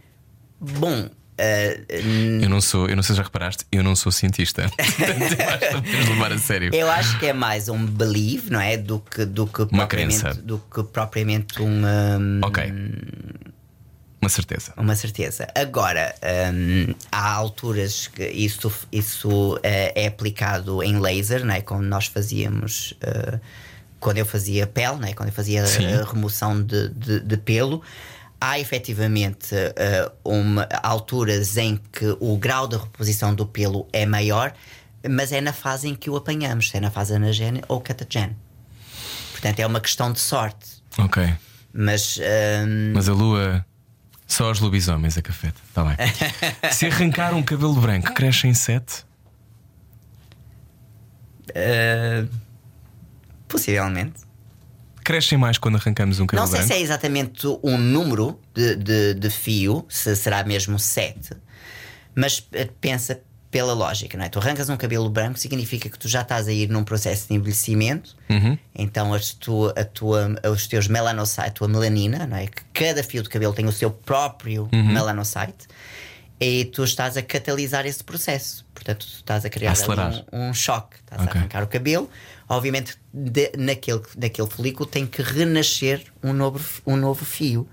Bom, 0.60 1.08
eh, 1.38 1.80
Eu 2.42 2.48
não 2.48 2.60
sou, 2.60 2.88
eu 2.88 2.96
não 2.96 3.02
sei 3.02 3.14
se 3.14 3.18
já 3.18 3.22
reparaste, 3.24 3.64
eu 3.72 3.82
não 3.82 3.94
sou 3.96 4.10
cientista. 4.12 4.68
Portanto, 4.76 5.36
eu 5.40 5.48
acho 5.48 5.82
que 5.82 5.96
não 6.04 6.12
levar 6.14 6.32
a 6.32 6.38
sério. 6.38 6.70
eu 6.74 6.90
acho 6.90 7.18
que 7.18 7.26
é 7.26 7.32
mais 7.32 7.68
um 7.68 7.84
believe, 7.84 8.50
não 8.50 8.60
é? 8.60 8.76
Do 8.76 9.00
que, 9.00 9.24
do 9.24 9.46
que, 9.46 9.66
propriamente, 9.66 10.20
crença. 10.20 10.34
do 10.34 10.58
que 10.58 10.82
propriamente 10.84 11.60
uma, 11.60 12.18
Ok. 12.46 12.72
Uma 14.20 14.28
certeza. 14.30 14.72
uma 14.78 14.96
certeza. 14.96 15.46
Agora, 15.54 16.14
hum, 16.54 16.94
há 17.12 17.32
alturas 17.32 18.06
que 18.08 18.24
isso, 18.26 18.72
isso 18.90 19.60
eh, 19.62 19.92
é 20.04 20.06
aplicado 20.06 20.82
em 20.82 20.98
laser, 20.98 21.44
não 21.44 21.52
é? 21.54 21.60
Como 21.60 21.82
nós 21.82 22.06
fazíamos. 22.06 22.94
eh, 23.02 23.38
quando 24.00 24.18
eu 24.18 24.26
fazia 24.26 24.66
pele, 24.66 24.96
não 24.96 25.08
é? 25.08 25.14
quando 25.14 25.30
eu 25.30 25.34
fazia 25.34 25.64
a 25.64 26.04
remoção 26.04 26.62
de, 26.62 26.90
de, 26.90 27.20
de 27.20 27.36
pelo, 27.38 27.82
há 28.40 28.58
efetivamente 28.58 29.54
eh, 29.54 30.10
uma, 30.24 30.68
alturas 30.82 31.56
em 31.56 31.80
que 31.92 32.16
o 32.20 32.36
grau 32.36 32.68
de 32.68 32.76
reposição 32.76 33.34
do 33.34 33.46
pelo 33.46 33.88
é 33.92 34.04
maior, 34.04 34.52
mas 35.08 35.32
é 35.32 35.40
na 35.40 35.52
fase 35.52 35.88
em 35.88 35.94
que 35.94 36.10
o 36.10 36.16
apanhamos, 36.16 36.70
se 36.70 36.76
é 36.76 36.80
na 36.80 36.90
fase 36.90 37.14
anagene 37.14 37.62
ou 37.68 37.80
catagene. 37.80 38.36
Portanto, 39.32 39.60
é 39.60 39.66
uma 39.66 39.80
questão 39.80 40.12
de 40.12 40.20
sorte. 40.20 40.82
Ok. 40.98 41.34
Mas 41.72 42.18
hum, 42.18 42.92
Mas 42.94 43.08
a 43.08 43.12
lua 43.12 43.66
Só 44.26 44.50
os 44.50 44.60
lobisomens 44.60 45.18
a 45.18 45.22
cafeta. 45.22 45.60
Está 45.68 45.84
bem. 45.84 45.96
Se 46.72 46.86
arrancar 46.86 47.34
um 47.34 47.42
cabelo 47.42 47.74
branco, 47.74 48.14
cresce 48.14 48.46
em 48.46 48.54
sete? 48.54 49.04
Uh, 51.50 52.28
possivelmente. 53.48 54.23
Crescem 55.04 55.36
mais 55.38 55.58
quando 55.58 55.76
arrancamos 55.76 56.18
um 56.18 56.26
cabelo 56.26 56.46
Não 56.46 56.50
sei 56.50 56.60
branco? 56.60 56.74
se 56.74 56.80
é 56.80 56.82
exatamente 56.82 57.46
um 57.62 57.76
número 57.76 58.40
de, 58.54 58.74
de, 58.76 59.14
de 59.14 59.30
fio, 59.30 59.84
se 59.88 60.16
será 60.16 60.42
mesmo 60.44 60.78
7, 60.78 61.30
mas 62.14 62.46
eh, 62.52 62.68
pensa 62.80 63.20
pela 63.50 63.72
lógica, 63.72 64.16
não 64.18 64.24
é? 64.24 64.28
Tu 64.28 64.38
arrancas 64.40 64.68
um 64.68 64.76
cabelo 64.76 65.08
branco, 65.08 65.38
significa 65.38 65.88
que 65.88 65.96
tu 65.98 66.08
já 66.08 66.22
estás 66.22 66.48
a 66.48 66.52
ir 66.52 66.68
num 66.68 66.82
processo 66.82 67.28
de 67.28 67.34
envelhecimento, 67.34 68.16
Uhum. 68.28 68.58
então 68.74 69.14
as 69.14 69.32
tu, 69.32 69.72
a 69.76 69.84
tua, 69.84 70.34
os 70.52 70.66
teus 70.66 70.88
melanocytes, 70.88 71.50
a 71.50 71.52
tua 71.52 71.68
melanina, 71.68 72.26
não 72.26 72.36
é? 72.36 72.46
Que 72.46 72.62
cada 72.72 73.04
fio 73.04 73.22
de 73.22 73.28
cabelo 73.28 73.52
tem 73.52 73.66
o 73.66 73.72
seu 73.72 73.90
próprio 73.90 74.68
Uhum. 74.72 74.92
melanocyte. 74.92 75.68
E 76.40 76.64
tu 76.64 76.82
estás 76.82 77.16
a 77.16 77.22
catalisar 77.22 77.86
esse 77.86 78.02
processo. 78.02 78.64
Portanto, 78.84 79.06
tu 79.06 79.14
estás 79.16 79.44
a 79.46 79.50
criar 79.50 79.72
um, 80.32 80.48
um 80.50 80.54
choque. 80.54 80.96
Estás 80.96 81.22
Ok. 81.22 81.32
a 81.32 81.38
arrancar 81.40 81.62
o 81.62 81.66
cabelo. 81.66 82.10
Obviamente, 82.48 82.98
de- 83.12 83.52
naquele, 83.56 84.02
naquele 84.16 84.48
folículo 84.50 84.86
tem 84.88 85.06
que 85.06 85.22
renascer 85.22 86.04
um 86.22 86.34
novo, 86.34 86.60
um 86.86 86.94
novo 86.96 87.24
fio. 87.24 87.66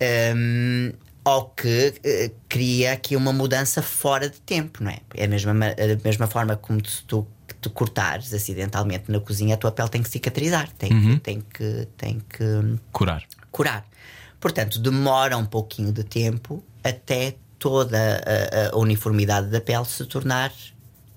Um, 0.00 0.92
ou 1.24 1.44
que 1.50 1.94
eh, 2.04 2.30
cria 2.48 2.92
aqui 2.92 3.16
uma 3.16 3.32
mudança 3.32 3.82
fora 3.82 4.30
de 4.30 4.40
tempo, 4.40 4.82
não 4.82 4.90
é? 4.92 5.00
É 5.14 5.24
a 5.24 5.28
mesma, 5.28 5.52
ma- 5.52 5.66
a 5.66 6.04
mesma 6.04 6.26
forma 6.28 6.56
como 6.56 6.82
se 6.88 7.02
tu, 7.04 7.26
tu 7.60 7.68
cortares 7.70 8.32
acidentalmente 8.32 9.10
na 9.10 9.18
cozinha, 9.20 9.54
a 9.56 9.58
tua 9.58 9.72
pele 9.72 9.88
tem 9.90 10.02
que 10.02 10.08
cicatrizar, 10.08 10.70
tem, 10.78 10.88
que, 10.88 11.20
tem, 11.20 11.40
que, 11.52 11.88
tem 11.98 12.20
que 12.30 12.78
Curar. 12.92 13.24
curar. 13.50 13.84
Portanto, 14.40 14.78
demora 14.78 15.36
um 15.36 15.44
pouquinho 15.44 15.92
de 15.92 16.04
tempo 16.04 16.64
até 16.82 17.34
toda 17.58 18.22
a, 18.70 18.74
a 18.74 18.78
uniformidade 18.78 19.48
da 19.48 19.60
pele 19.60 19.84
se 19.84 20.04
tornar 20.06 20.52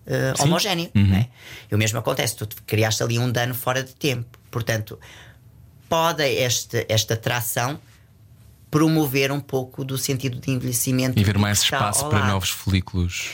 eh, 0.06 0.34
Sim. 0.36 0.44
homogénea. 0.44 0.90
não 0.94 1.16
é? 1.16 1.30
E 1.72 1.76
o 1.76 1.78
mesmo 1.78 2.00
acontece, 2.00 2.36
tu 2.36 2.48
criaste 2.66 3.04
ali 3.04 3.20
um 3.20 3.32
dano 3.32 3.54
fora 3.54 3.84
de 3.84 3.94
tempo. 3.96 4.38
Portanto, 4.50 5.00
pode 5.88 6.24
este, 6.24 6.86
esta 6.90 7.16
tração 7.16 7.80
promover 8.70 9.32
um 9.32 9.40
pouco 9.40 9.84
do 9.84 9.98
sentido 9.98 10.40
de 10.40 10.50
envelhecimento 10.52 11.20
E 11.20 11.24
ver 11.24 11.38
mais 11.38 11.62
espaço 11.62 12.08
para 12.10 12.26
novos 12.28 12.50
folículos. 12.50 13.30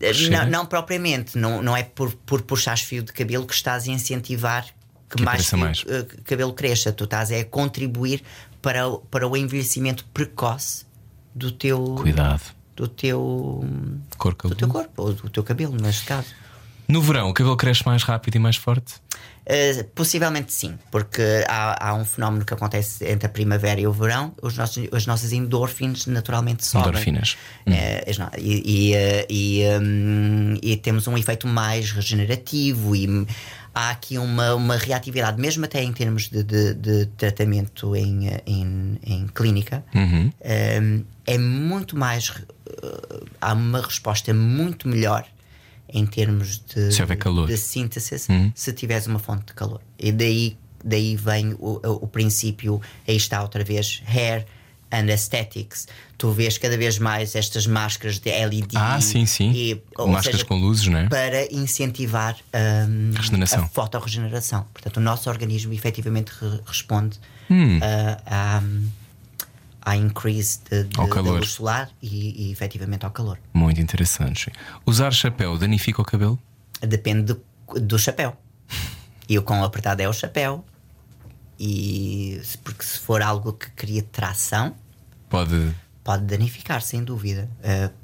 Eh? 0.00 0.12
Não, 0.30 0.46
não 0.46 0.66
propriamente, 0.66 1.36
não, 1.36 1.60
não 1.60 1.76
é 1.76 1.82
por, 1.82 2.14
por 2.14 2.42
puxares 2.42 2.82
fio 2.82 3.02
de 3.02 3.12
cabelo 3.12 3.44
que 3.46 3.54
estás 3.54 3.88
a 3.88 3.90
incentivar 3.90 4.64
que, 5.10 5.16
Que 5.16 5.22
mais, 5.24 5.46
fio- 5.48 5.58
mais. 5.58 5.84
eh, 5.88 6.06
cabelo 6.24 6.52
cresça. 6.52 6.92
Tu 6.92 7.04
estás 7.04 7.32
a 7.32 7.44
contribuir 7.44 8.22
para, 8.62 8.86
o- 8.86 8.98
para 8.98 9.26
o 9.26 9.36
envelhecimento 9.36 10.04
precoce 10.14 10.86
do 11.34 11.50
teu, 11.50 11.96
Cuidado. 12.00 12.42
do 12.76 12.88
teu, 12.88 13.64
Cor 14.16 14.34
do 14.34 14.54
teu 14.54 14.68
corpo, 14.68 15.02
ou 15.02 15.12
do 15.12 15.28
teu 15.30 15.42
cabelo, 15.42 15.74
neste 15.80 16.04
caso. 16.06 16.28
No 16.88 17.02
verão, 17.02 17.28
o 17.28 17.34
cabelo 17.34 17.56
cresce 17.56 17.84
mais 17.84 18.02
rápido 18.02 18.36
e 18.36 18.38
mais 18.38 18.56
forte? 18.56 18.94
Uh, 19.46 19.84
possivelmente 19.94 20.52
sim, 20.52 20.78
porque 20.90 21.22
há, 21.48 21.88
há 21.88 21.94
um 21.94 22.04
fenómeno 22.04 22.44
que 22.44 22.52
acontece 22.52 23.04
entre 23.06 23.26
a 23.26 23.28
primavera 23.30 23.80
e 23.80 23.86
o 23.86 23.92
verão, 23.92 24.34
os 24.42 24.56
nossos, 24.56 24.86
as 24.92 25.06
nossas 25.06 25.32
endorfinas 25.32 26.06
naturalmente 26.06 26.64
sobem. 26.64 26.88
Endorfinas. 26.88 27.36
Eh, 27.66 28.10
no- 28.18 28.30
e, 28.38 28.62
e, 28.90 28.94
eh, 28.94 29.26
e, 29.28 29.62
hum, 29.82 30.54
e 30.62 30.76
temos 30.76 31.06
um 31.06 31.16
efeito 31.16 31.46
mais 31.46 31.90
regenerativo 31.92 32.94
e 32.94 33.08
hum, 33.08 33.26
há 33.74 33.90
aqui 33.90 34.18
uma, 34.18 34.54
uma 34.54 34.76
reatividade, 34.76 35.40
mesmo 35.40 35.64
até 35.64 35.82
em 35.82 35.92
termos 35.92 36.28
de, 36.28 36.42
de- 36.42 36.74
de 36.74 37.06
tratamento 37.16 37.94
em, 37.94 38.28
em, 38.46 38.98
em 39.04 39.26
clínica, 39.28 39.84
Uhum. 39.94 40.30
hum, 40.82 41.04
é 41.26 41.38
muito 41.38 41.96
mais. 41.96 42.32
eh, 42.82 43.24
há 43.40 43.52
uma 43.52 43.80
resposta 43.80 44.32
muito 44.34 44.88
melhor 44.88 45.24
em 45.88 46.04
termos 46.06 46.58
de, 46.58 46.92
Se 46.92 47.00
de 47.46 47.56
síntese 47.56 48.30
Uhum. 48.30 48.52
se 48.54 48.72
tiveres 48.72 49.06
uma 49.06 49.18
fonte 49.18 49.46
de 49.46 49.54
calor. 49.54 49.80
E 49.98 50.12
daí, 50.12 50.56
daí 50.84 51.16
vem 51.16 51.54
o, 51.58 51.80
o, 51.82 52.04
o 52.04 52.06
princípio, 52.06 52.80
aí 53.06 53.16
está 53.16 53.40
outra 53.42 53.64
vez, 53.64 54.02
hair 54.06 54.44
and 54.90 55.10
aesthetics. 55.10 55.86
Tu 56.16 56.30
vês 56.32 56.58
cada 56.58 56.76
vez 56.76 56.98
mais 56.98 57.34
estas 57.36 57.66
máscaras 57.66 58.18
de 58.18 58.30
LED. 58.30 58.76
Ah, 58.76 59.00
sim, 59.00 59.24
sim. 59.26 59.52
E, 59.52 59.82
Máscaras 59.98 60.24
seja, 60.40 60.44
com 60.44 60.56
luzes, 60.56 60.86
não 60.86 60.98
é? 60.98 61.08
Para 61.08 61.52
incentivar 61.54 62.36
Regeneração. 63.14 63.64
a 63.64 63.68
fotorregeneração. 63.68 64.66
Portanto, 64.72 64.96
o 64.96 65.00
nosso 65.00 65.28
organismo 65.30 65.72
efetivamente 65.72 66.30
re- 66.40 66.60
responde 66.66 67.18
Hum. 67.50 67.80
a, 68.26 68.58
a, 68.58 68.62
à 69.92 69.96
increase 69.96 70.58
de, 70.70 70.84
de, 70.84 71.00
Ao 71.00 71.06
da 71.08 71.14
calor. 71.14 71.38
luz 71.38 71.50
solar 71.52 71.88
e, 72.02 72.48
e 72.48 72.52
efetivamente 72.52 73.04
ao 73.06 73.10
calor. 73.10 73.38
Muito 73.54 73.80
interessante. 73.80 74.50
Usar 74.84 75.12
chapéu 75.12 75.56
danifica 75.56 76.02
o 76.02 76.04
cabelo? 76.04 76.38
Depende 76.80 77.32
do, 77.32 77.40
do 77.80 77.98
chapéu. 77.98 78.36
E 79.28 79.38
o 79.38 79.42
quão 79.42 79.62
apertado 79.64 80.02
é 80.02 80.08
o 80.08 80.12
chapéu. 80.12 80.64
E 81.58 82.40
porque 82.62 82.84
se 82.84 82.98
for 83.00 83.20
algo 83.22 83.52
que 83.52 83.68
cria 83.70 84.02
tração, 84.02 84.74
Pode. 85.28 85.74
pode 86.04 86.24
danificar, 86.24 86.80
sem 86.82 87.02
dúvida. 87.02 87.48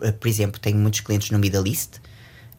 Uh, 0.00 0.12
por 0.14 0.26
exemplo, 0.28 0.60
tenho 0.60 0.76
muitos 0.76 1.00
clientes 1.00 1.30
no 1.30 1.38
Middle 1.38 1.66
East 1.66 1.98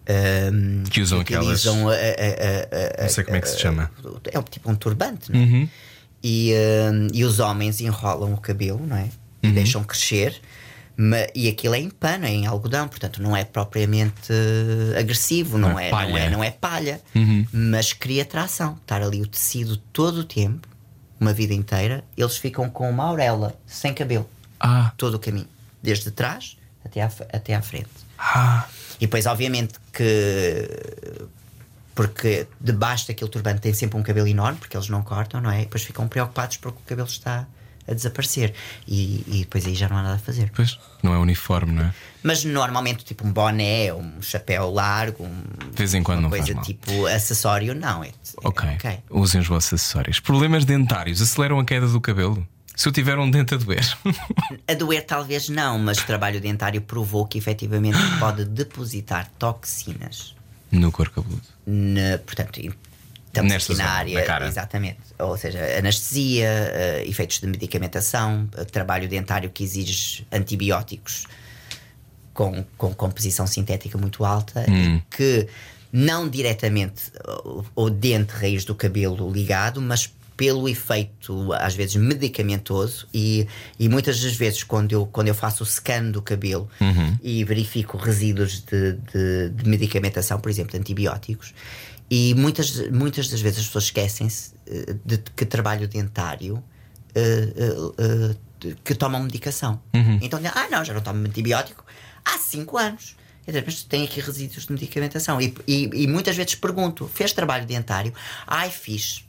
um, 0.07 0.83
Que 0.83 1.01
usam 1.01 1.19
aquelas- 1.19 1.65
utilizam 1.65 1.89
a- 1.89 1.93
a- 1.93 2.99
a- 2.99 3.03
Não 3.03 3.09
sei 3.09 3.23
como 3.23 3.37
é 3.37 3.41
que 3.41 3.49
se 3.49 3.59
chama. 3.59 3.91
É 4.31 4.37
um- 4.39 4.43
tipo 4.43 4.69
um 4.71 4.75
turbante, 4.75 5.31
não 5.31 5.39
é? 5.39 5.43
Uhum. 5.43 5.69
E, 6.23 6.53
um, 6.91 7.07
e 7.13 7.23
os 7.25 7.39
homens 7.39 7.81
enrolam 7.81 8.33
o 8.33 8.37
cabelo, 8.37 8.85
não 8.85 8.95
é? 8.97 9.09
E 9.43 9.47
Uhum. 9.47 9.53
deixam 9.53 9.83
crescer. 9.83 10.39
ma- 10.97 11.27
e 11.35 11.49
aquilo 11.49 11.75
é 11.75 11.79
em 11.79 11.89
pano, 11.89 12.23
é 12.25 12.29
em 12.29 12.45
algodão, 12.47 12.87
portanto 12.87 13.21
não 13.21 13.35
é 13.35 13.43
propriamente 13.43 14.31
uh, 14.31 14.97
agressivo, 14.97 15.57
não, 15.57 15.71
Não 15.71 15.77
é 15.79 15.89
é, 15.89 15.91
não 15.91 15.97
palha. 15.97 16.17
é, 16.19 16.29
não 16.29 16.41
é 16.41 16.51
palha, 16.51 17.01
Uhum. 17.13 17.45
mas 17.51 17.91
cria 17.91 18.23
tração. 18.23 18.77
Estar 18.81 19.01
ali 19.01 19.21
o 19.21 19.27
tecido 19.27 19.75
todo 19.91 20.19
o 20.19 20.23
tempo, 20.23 20.65
uma 21.25 21.33
vida 21.33 21.53
inteira, 21.53 22.03
eles 22.17 22.37
ficam 22.37 22.69
com 22.69 22.89
uma 22.89 23.05
auréola 23.05 23.55
sem 23.65 23.93
cabelo 23.93 24.29
Ah, 24.59 24.91
todo 24.97 25.15
o 25.15 25.19
caminho, 25.19 25.47
desde 25.81 26.11
trás 26.11 26.57
até 26.85 27.01
à, 27.01 27.11
até 27.33 27.55
à 27.55 27.61
frente. 27.61 27.89
ah. 28.19 28.67
E 28.97 29.01
depois, 29.07 29.25
obviamente, 29.25 29.73
que. 29.91 30.69
Porque 31.93 32.47
debaixo 32.59 33.07
daquele 33.07 33.29
turbante 33.29 33.61
tem 33.61 33.73
sempre 33.73 33.97
um 33.97 34.03
cabelo 34.03 34.27
enorme, 34.27 34.57
porque 34.59 34.75
eles 34.75 34.87
não 34.89 35.01
cortam, 35.01 35.39
não 35.41 35.49
é? 35.51 35.61
E 35.61 35.63
depois 35.65 35.83
ficam 35.83 36.07
preocupados 36.07 36.57
porque 36.57 36.77
o 36.77 36.85
cabelo 36.85 37.07
está 37.07 37.45
a 37.87 37.93
desaparecer. 37.93 38.53
E, 38.87 39.23
e 39.27 39.39
depois 39.41 39.65
aí 39.65 39.75
já 39.75 39.87
não 39.89 39.97
há 39.97 40.03
nada 40.03 40.15
a 40.15 40.19
fazer. 40.19 40.51
Pois, 40.55 40.77
não 41.03 41.13
é 41.13 41.17
uniforme, 41.17 41.71
não 41.73 41.83
é? 41.83 41.93
Mas 42.27 42.43
normalmente, 42.43 43.05
tipo 43.05 43.23
um 43.27 43.31
boné, 43.31 43.93
um 43.93 44.19
chapéu 44.19 44.71
largo, 44.71 45.23
um, 45.25 45.43
De 45.69 45.77
vez 45.77 45.93
em 45.93 46.01
quando 46.01 46.21
uma 46.21 46.29
coisa 46.29 46.55
tipo 46.55 47.05
acessório, 47.05 47.75
não. 47.75 48.03
É, 48.03 48.07
é- 48.07 48.11
Ok. 48.43 48.67
ok. 48.73 48.97
Usem 49.11 49.41
os 49.41 49.47
vossos 49.47 49.73
acessórios. 49.73 50.19
Problemas 50.19 50.65
dentários 50.65 51.21
aceleram 51.21 51.59
a 51.59 51.63
queda 51.63 51.87
do 51.87 52.01
cabelo? 52.01 52.43
Se 52.75 52.87
eu 52.89 52.91
tiver 52.91 53.19
um 53.19 53.29
dente 53.29 53.53
a 53.53 53.57
doer. 53.57 53.85
A 54.67 54.73
doer 54.73 55.05
talvez 55.05 55.49
não, 55.49 55.77
mas 55.77 55.99
o 55.99 56.05
trabalho 56.07 56.41
dentário 56.41 56.81
provou 56.81 57.27
que 57.27 57.37
efetivamente 57.37 57.99
pode 58.19 58.43
depositar 58.43 59.29
toxinas 59.37 60.35
no 60.71 60.91
couro 60.91 61.11
cabeludo. 61.11 61.43
na, 61.67 62.17
portanto, 62.25 62.59
estamos 63.27 63.51
Nesta 63.53 63.71
aqui 63.73 63.81
na 63.81 63.89
área, 63.89 64.47
exatamente, 64.47 64.99
ou 65.19 65.37
seja, 65.37 65.59
anestesia, 65.77 66.47
eh, 66.49 67.03
efeitos 67.07 67.39
de 67.39 67.45
medicamentação, 67.47 68.49
eh, 68.57 68.65
trabalho 68.65 69.07
dentário 69.07 69.49
que 69.51 69.63
exige 69.63 70.25
antibióticos 70.31 71.25
com, 72.35 72.63
com 72.77 72.93
composição 72.93 73.47
sintética 73.47 73.97
muito 73.97 74.23
alta 74.23 74.63
Hum. 74.69 74.97
e 74.97 75.03
que 75.15 75.47
não 75.91 76.29
diretamente 76.29 77.03
o, 77.75 77.89
dente 77.89 78.33
raiz 78.33 78.63
do 78.65 78.75
cabelo 78.75 79.31
ligado, 79.31 79.81
mas 79.81 80.13
pelo 80.37 80.67
efeito 80.67 81.53
às 81.53 81.73
vezes 81.73 81.95
medicamentoso 81.95 83.07
e, 83.13 83.47
e 83.79 83.87
muitas 83.87 84.19
das 84.21 84.35
vezes 84.35 84.63
quando 84.63 84.91
eu, 84.91 85.05
quando 85.05 85.29
eu 85.29 85.33
faço 85.33 85.63
o 85.63 85.65
scan 85.65 86.11
do 86.11 86.21
cabelo 86.21 86.69
Uhum. 86.81 87.17
e 87.23 87.43
verifico 87.45 87.97
resíduos 87.97 88.59
de, 88.61 88.93
de, 89.13 89.49
de 89.51 89.69
medicamentação, 89.69 90.37
por 90.39 90.49
exemplo, 90.49 90.73
de 90.73 90.77
antibióticos, 90.77 91.53
e 92.11 92.33
muitas, 92.35 92.89
muitas 92.91 93.29
das 93.29 93.39
vezes 93.39 93.59
as 93.59 93.65
pessoas 93.67 93.85
esquecem-se 93.85 94.51
eh, 94.67 94.95
de 95.05 95.17
que 95.35 95.45
trabalho 95.45 95.87
dentário 95.87 96.61
eh, 97.15 97.53
eh, 97.97 98.35
de- 98.59 98.75
que 98.83 98.93
tomam 98.93 99.23
medicação. 99.23 99.79
Então, 100.21 100.39
dizem, 100.39 100.51
ah, 100.53 100.67
não, 100.69 100.83
já 100.83 100.93
não 100.93 101.01
tomo 101.01 101.25
antibiótico 101.25 101.83
há 102.25 102.37
5 102.37 102.77
anos. 102.77 103.15
Mas 103.65 103.83
tem 103.83 104.03
aqui 104.03 104.19
resíduos 104.19 104.65
de 104.65 104.73
medicamentação. 104.73 105.39
E, 105.39 105.53
e, 105.67 105.89
e 106.03 106.07
muitas 106.07 106.35
vezes 106.35 106.55
pergunto: 106.55 107.07
fez 107.13 107.31
trabalho 107.31 107.65
dentário? 107.65 108.11
Ai, 108.47 108.71
fiz. 108.71 109.23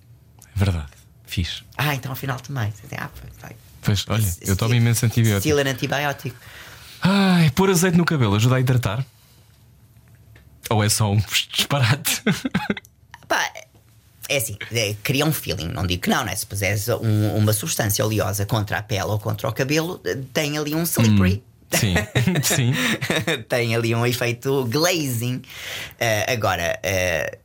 É 0.55 0.59
verdade. 0.59 0.89
Fiz. 1.27 1.63
Ah, 1.77 1.95
então 1.95 2.11
afinal 2.13 2.41
tomei. 2.41 2.73
Ah, 2.99 3.11
foi. 3.41 3.51
Pois, 3.83 4.05
olha, 4.09 4.37
eu 4.41 4.57
tomo 4.57 4.75
imenso 4.75 5.05
antibiótico. 5.05 5.55
Antibiótico. 5.59 6.37
Ai, 7.03 7.51
pôr 7.51 7.69
azeite 7.71 7.97
no 7.99 8.05
cabelo 8.07 8.35
ajuda 8.35 8.57
a 8.57 8.61
hidratar? 8.61 9.05
Ou 10.71 10.83
é 10.83 10.89
só 10.89 11.13
um 11.13 11.21
disparate? 11.53 12.23
Pá, 13.29 13.53
É 14.29 14.39
assim, 14.39 14.57
é, 14.73 14.95
cria 15.05 15.25
um 15.25 15.33
feeling, 15.33 15.69
não 15.69 15.87
digo 15.87 16.03
que 16.03 16.11
não, 16.11 16.25
né? 16.25 16.35
Se 16.35 16.45
puseres 16.45 16.89
um- 16.89 17.37
uma 17.37 17.53
substância 17.53 18.05
oleosa 18.05 18.45
contra 18.45 18.79
a 18.79 18.83
pele 18.83 19.03
ou 19.05 19.19
contra 19.21 19.49
o 19.49 19.53
cabelo, 19.53 20.01
tem 20.33 20.59
ali 20.59 20.75
um 20.75 20.83
slippery. 20.83 21.45
Sim, 21.73 21.95
sim. 22.43 22.73
tem 23.49 23.75
ali 23.75 23.95
um 23.95 24.07
efeito 24.07 24.65
glazing. 24.67 25.43
Eh, 25.99 26.33
agora, 26.33 26.79
eh, 26.83 27.39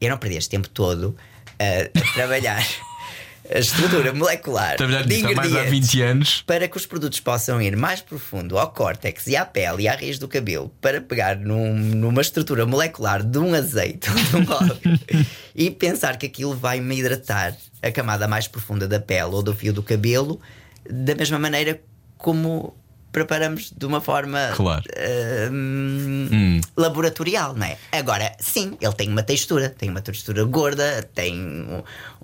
eu 0.00 0.10
não 0.10 0.18
perdi 0.18 0.36
este 0.36 0.50
tempo 0.50 0.68
todo 0.68 1.16
eh, 1.58 1.90
a 1.94 2.12
trabalhar 2.14 2.64
a 3.50 3.58
estrutura 3.58 4.12
molecular 4.12 4.76
Trabalhar 4.76 5.02
de 5.04 5.14
nisso 5.14 5.26
há 5.28 5.32
mais 5.32 5.48
há 5.56 5.60
ingredientes 5.60 5.90
20 5.92 6.02
anos. 6.02 6.42
para 6.46 6.68
que 6.68 6.76
os 6.76 6.84
produtos 6.84 7.18
possam 7.20 7.60
ir 7.62 7.74
mais 7.76 8.02
profundo 8.02 8.58
ao 8.58 8.70
córtex 8.70 9.26
e 9.26 9.36
à 9.36 9.46
pele 9.46 9.84
e 9.84 9.88
à 9.88 9.94
raiz 9.94 10.18
do 10.18 10.28
cabelo 10.28 10.68
para 10.82 11.00
pegar 11.00 11.36
num- 11.36 11.74
numa 11.74 12.20
estrutura 12.20 12.66
molecular 12.66 13.22
de 13.24 13.38
um 13.38 13.54
azeite 13.54 14.10
de 14.28 14.36
um 14.36 14.52
óleo 14.52 14.78
e 15.54 15.70
pensar 15.70 16.18
que 16.18 16.26
aquilo 16.26 16.54
vai 16.54 16.78
me 16.80 16.98
hidratar 16.98 17.56
a 17.82 17.90
camada 17.90 18.28
mais 18.28 18.46
profunda 18.46 18.86
da 18.86 19.00
pele 19.00 19.30
ou 19.32 19.42
do 19.42 19.54
fio 19.54 19.72
do 19.72 19.82
cabelo 19.82 20.38
da 20.88 21.14
mesma 21.14 21.38
maneira 21.38 21.80
como 22.18 22.76
preparamos 23.18 23.72
de 23.76 23.84
uma 23.86 24.00
forma 24.00 24.38
Claro. 24.54 24.84
hum, 25.52 26.60
laboratorial, 26.76 27.54
não 27.54 27.66
é? 27.66 27.76
Agora, 27.92 28.32
sim, 28.38 28.76
ele 28.80 28.92
tem 28.92 29.08
uma 29.08 29.22
textura, 29.22 29.68
tem 29.68 29.90
uma 29.90 30.00
textura 30.00 30.44
gorda, 30.44 31.02
tem 31.14 31.34
um, 31.34 31.82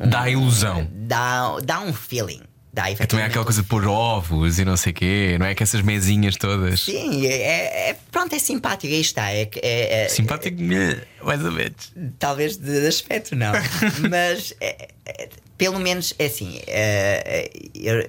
Dá 0.08 0.22
a 0.22 0.30
ilusão. 0.30 0.86
dá, 0.92 1.56
dá 1.64 1.80
um 1.80 1.92
feeling. 1.92 2.42
Dá 2.74 2.82
Também 2.82 2.90
há 2.90 2.92
efetivamente 2.94 3.30
aquela 3.30 3.44
coisa 3.44 3.62
de 3.62 3.68
pôr 3.68 3.86
ovos 3.86 4.58
e 4.58 4.64
não 4.64 4.76
sei 4.76 4.90
o 4.90 4.94
quê, 4.96 5.36
não 5.38 5.46
é? 5.46 5.54
Que 5.54 5.62
essas 5.62 5.80
mesinhas 5.80 6.34
todas. 6.34 6.80
Sim, 6.80 7.24
é, 7.24 7.90
é- 7.90 7.96
pronto, 8.10 8.34
é 8.34 8.38
simpático, 8.40 8.92
aí 8.92 9.00
está. 9.00 9.30
É, 9.30 9.48
é- 9.62 10.04
é- 10.04 10.08
Simpático, 10.08 10.60
né? 10.60 11.00
mais 11.22 11.44
ou 11.44 11.52
menos. 11.52 11.92
talvez 12.18 12.56
de, 12.56 12.84
aspecto, 12.86 13.36
não. 13.36 13.52
Mas 14.10 14.54
é- 14.60 14.88
é- 15.06 15.28
pelo 15.56 15.78
menos 15.78 16.14
é 16.18 16.26
assim. 16.26 16.60
é- 16.66 17.22
é, 17.24 17.50
eu 17.76 18.02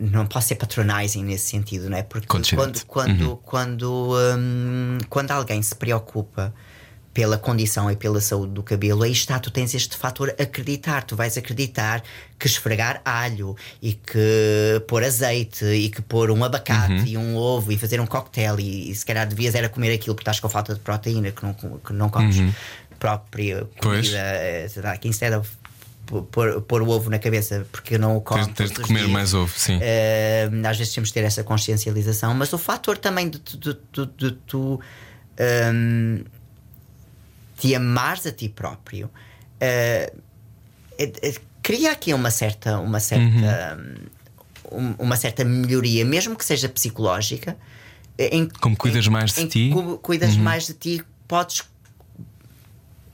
não 0.00 0.26
posso 0.26 0.48
ser 0.48 0.56
patronizing 0.56 1.22
nesse 1.22 1.46
sentido, 1.48 1.88
não 1.88 1.96
é? 1.96 2.02
Porque 2.02 2.26
quando, 2.26 2.84
quando, 2.86 3.36
quando, 3.36 4.16
hum, 4.36 4.98
quando 5.08 5.30
alguém 5.30 5.62
se 5.62 5.74
preocupa 5.76 6.52
pela 7.12 7.36
condição 7.36 7.90
e 7.90 7.96
pela 7.96 8.20
saúde 8.20 8.52
do 8.52 8.62
cabelo, 8.62 9.02
aí 9.02 9.10
está, 9.10 9.38
tu 9.40 9.50
tens 9.50 9.74
este 9.74 9.96
fator 9.96 10.32
acreditar. 10.38 11.02
Tu 11.02 11.16
vais 11.16 11.36
acreditar 11.36 12.02
que 12.38 12.46
esfregar 12.46 13.00
alho 13.04 13.56
e 13.82 13.94
que 13.94 14.80
pôr 14.86 15.02
azeite 15.02 15.64
e 15.64 15.88
que 15.90 16.00
pôr 16.02 16.30
um 16.30 16.44
abacate 16.44 16.92
Uhum. 16.92 17.04
e 17.06 17.16
um 17.16 17.36
ovo 17.36 17.72
e 17.72 17.76
fazer 17.76 18.00
um 18.00 18.06
cocktail 18.06 18.60
e, 18.60 18.90
e 18.90 18.94
se 18.94 19.04
calhar 19.04 19.26
devias 19.26 19.54
era 19.56 19.68
comer 19.68 19.92
aquilo 19.92 20.14
porque 20.14 20.22
estás 20.22 20.38
com 20.38 20.48
falta 20.48 20.72
de 20.72 20.80
proteína 20.80 21.32
que 21.32 21.42
não, 21.42 21.52
que 21.54 21.92
não 21.92 22.08
comes 22.08 22.36
própria 22.98 23.62
Uhum. 23.62 23.68
Pois. 23.82 24.06
comida, 24.08 24.18
eh, 24.22 24.98
que 25.00 25.08
instead 25.08 25.34
of 25.36 25.50
pô- 26.06 26.22
pôr, 26.22 26.60
pôr 26.62 26.82
o 26.82 26.88
ovo 26.90 27.10
na 27.10 27.18
cabeça 27.18 27.66
porque 27.72 27.98
não 27.98 28.18
o 28.18 28.20
como 28.20 28.46
Tens, 28.54 28.70
de 28.70 28.80
comer 28.80 29.00
dias. 29.00 29.10
mais 29.10 29.34
ovo, 29.34 29.52
sim. 29.58 29.78
Eh, 29.82 30.48
às 30.64 30.78
vezes 30.78 30.94
temos 30.94 31.08
de 31.08 31.14
ter 31.14 31.24
essa 31.24 31.42
consciencialização, 31.42 32.34
mas 32.34 32.52
o 32.52 32.58
fator 32.58 32.96
também 32.98 33.28
de, 33.28 33.38
tu- 33.40 33.56
de, 33.58 33.74
tu- 33.74 34.06
de 34.06 34.30
tu 34.46 34.80
ehm, 35.36 36.22
te 37.60 37.74
amares 37.74 38.26
a 38.26 38.32
ti 38.32 38.48
próprio 38.48 39.10
é- 39.60 40.12
é- 40.98 41.34
cria 41.62 41.92
aqui 41.92 42.12
uma 42.14 42.30
certa, 42.30 42.78
uma 42.78 42.98
certa, 43.00 43.78
um- 44.72 44.94
uma 44.98 45.16
certa 45.16 45.44
melhoria, 45.44 46.04
mesmo 46.04 46.34
que 46.36 46.44
seja 46.44 46.68
psicológica. 46.68 47.56
Em, 48.18 48.48
Como 48.60 48.76
cuidas 48.76 49.06
em- 49.06 49.10
mais 49.10 49.32
de 49.34 49.46
ti. 49.46 49.70
cuidas 50.02 50.36
mais 50.36 50.66
de 50.66 50.74
ti, 50.74 51.02
podes 51.28 51.62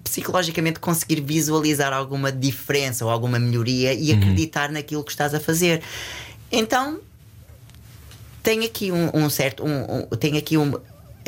psicologicamente 0.03 0.79
conseguir 0.81 1.21
visualizar 1.21 1.93
alguma 1.93 2.31
diferença 2.33 3.05
ou 3.05 3.11
alguma 3.11 3.39
melhoria 3.39 3.93
e 3.93 4.13
acreditar 4.13 4.71
naquilo 4.71 5.03
que 5.05 5.11
estás 5.11 5.35
a 5.35 5.41
fazer. 5.41 5.83
Então 6.51 7.01
tem 8.43 8.65
aqui 8.65 8.93
um, 8.93 9.11
um 9.13 9.29
certo. 9.29 9.65
Um, 9.65 9.99
um- 9.99 10.07
tem 10.17 10.37
aqui 10.39 10.57
um. 10.57 10.73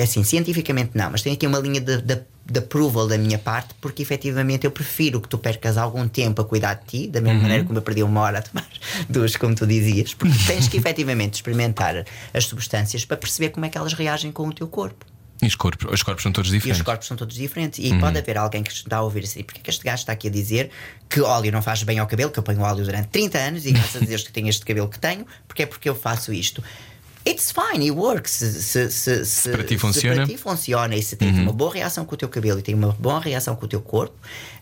Assim, 0.01 0.23
cientificamente 0.23 0.93
não, 0.95 1.11
mas 1.11 1.23
tem 1.23 1.33
aqui 1.33 1.45
uma 1.47 1.59
linha 1.59 1.81
de, 1.81 2.01
de, 2.51 2.59
approval 2.59 3.07
da 3.07 3.19
minha 3.19 3.39
parte, 3.39 3.75
porque 3.81 4.03
efetivamente 4.03 4.65
eu 4.65 4.71
prefiro 4.71 5.21
que 5.21 5.29
tu 5.29 5.39
percas 5.39 5.77
algum 5.77 6.07
tempo 6.09 6.41
a 6.43 6.45
cuidar 6.45 6.75
de 6.75 6.85
ti, 6.87 7.07
da 7.09 7.21
mesma 7.21 7.41
maneira 7.43 7.65
como 7.65 7.79
eu 7.79 7.83
perdi 7.83 8.03
uma 8.03 8.21
hora 8.21 8.39
a 8.39 8.43
tomar 8.43 8.67
duas, 9.09 9.37
como 9.37 9.55
tu 9.55 9.67
dizias, 9.67 10.15
porque 10.15 10.37
tens 10.47 10.69
que 10.69 10.77
efetivamente 10.77 11.35
experimentar 11.35 12.05
as 12.33 12.45
substâncias 12.45 13.05
para 13.05 13.17
perceber 13.17 13.51
como 13.51 13.67
é 13.67 13.69
que 13.69 13.79
elas 13.79 13.93
reagem 13.93 14.33
com 14.33 14.47
o 14.49 14.53
teu 14.53 14.67
corpo. 14.69 15.05
E 15.41 15.47
os 15.47 15.55
corpos, 15.55 15.93
os 15.93 16.03
corpos 16.03 16.23
são 16.25 16.33
todos 16.33 16.51
E 16.51 16.57
os 16.57 16.63
diferentes. 16.63 16.83
corpos 16.83 17.07
são 17.07 17.17
todos 17.17 17.37
diferentes. 17.37 17.79
E 17.79 17.97
pode 18.01 18.19
haver 18.19 18.37
alguém 18.37 18.63
que 18.65 18.73
está 18.73 18.97
a 18.97 19.03
ouvir 19.03 19.23
assim: 19.23 19.45
porque 19.45 19.61
é 19.61 19.63
que 19.63 19.71
este 19.71 19.85
gajo 19.85 20.01
está 20.01 20.13
aqui 20.13 20.27
a 20.27 20.31
dizer 20.31 20.71
que 21.09 21.21
óleo 21.21 21.53
não 21.53 21.63
faz 21.63 21.85
bem 21.85 22.01
ao 22.01 22.09
cabelo? 22.09 22.33
Que 22.33 22.41
eu 22.41 22.43
ponho 22.43 22.61
óleo 22.61 22.85
durante 22.85 23.07
30 23.11 23.39
anos 23.39 23.65
e 23.65 23.71
graças 23.71 24.03
a 24.03 24.05
Deus 24.05 24.25
que 24.25 24.33
tenho 24.33 24.49
este 24.49 24.67
cabelo 24.67 24.89
que 24.89 24.99
tenho, 24.99 25.25
porque 25.47 25.63
é 25.63 25.67
porque 25.67 25.89
eu 25.89 25.95
faço 25.95 26.33
isto. 26.33 26.61
It's 27.27 27.53
fine, 27.53 27.83
it 27.83 27.91
works. 27.91 28.31
Se, 28.33 28.63
se, 28.63 28.91
se, 28.91 29.25
se, 29.25 29.51
para 29.51 29.63
ti 29.63 29.75
se 29.75 29.79
funciona. 29.79 30.17
para 30.17 30.27
ti 30.27 30.37
funciona 30.37 30.95
e 30.97 31.03
se 31.03 31.17
tens 31.17 31.39
uma 31.39 31.53
boa 31.53 31.73
reação 31.73 32.05
com 32.05 32.15
o 32.15 32.19
teu 32.19 32.29
cabelo 32.29 32.59
e 32.59 32.63
tem 32.63 32.75
uma 32.75 32.93
boa 32.99 33.21
reação 33.21 33.55
com 33.55 33.67
o 33.67 33.69
teu 33.69 33.81
corpo, 33.81 34.15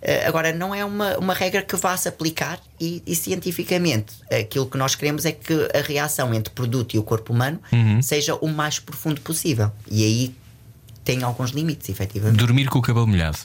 eh, 0.02 0.26
agora 0.26 0.52
não 0.52 0.74
é 0.74 0.84
uma, 0.84 1.16
uma 1.18 1.34
regra 1.34 1.62
que 1.62 1.76
vá-se 1.76 2.08
aplicar 2.08 2.60
e, 2.80 3.02
e 3.06 3.14
cientificamente 3.14 4.14
aquilo 4.30 4.66
que 4.66 4.76
nós 4.76 4.94
queremos 4.94 5.24
é 5.24 5.32
que 5.32 5.68
a 5.74 5.80
reação 5.80 6.34
entre 6.34 6.52
produto 6.52 6.94
e 6.94 6.98
o 6.98 7.02
corpo 7.02 7.32
humano 7.32 7.60
seja 8.02 8.34
o 8.34 8.48
mais 8.48 8.78
profundo 8.78 9.20
possível. 9.20 9.70
E 9.90 10.04
aí 10.04 10.34
tem 11.04 11.22
alguns 11.22 11.50
limites, 11.50 11.88
efetivamente. 11.88 12.38
Dormir 12.38 12.68
com 12.68 12.80
o 12.80 12.82
cabelo 12.82 13.06
molhado. 13.06 13.38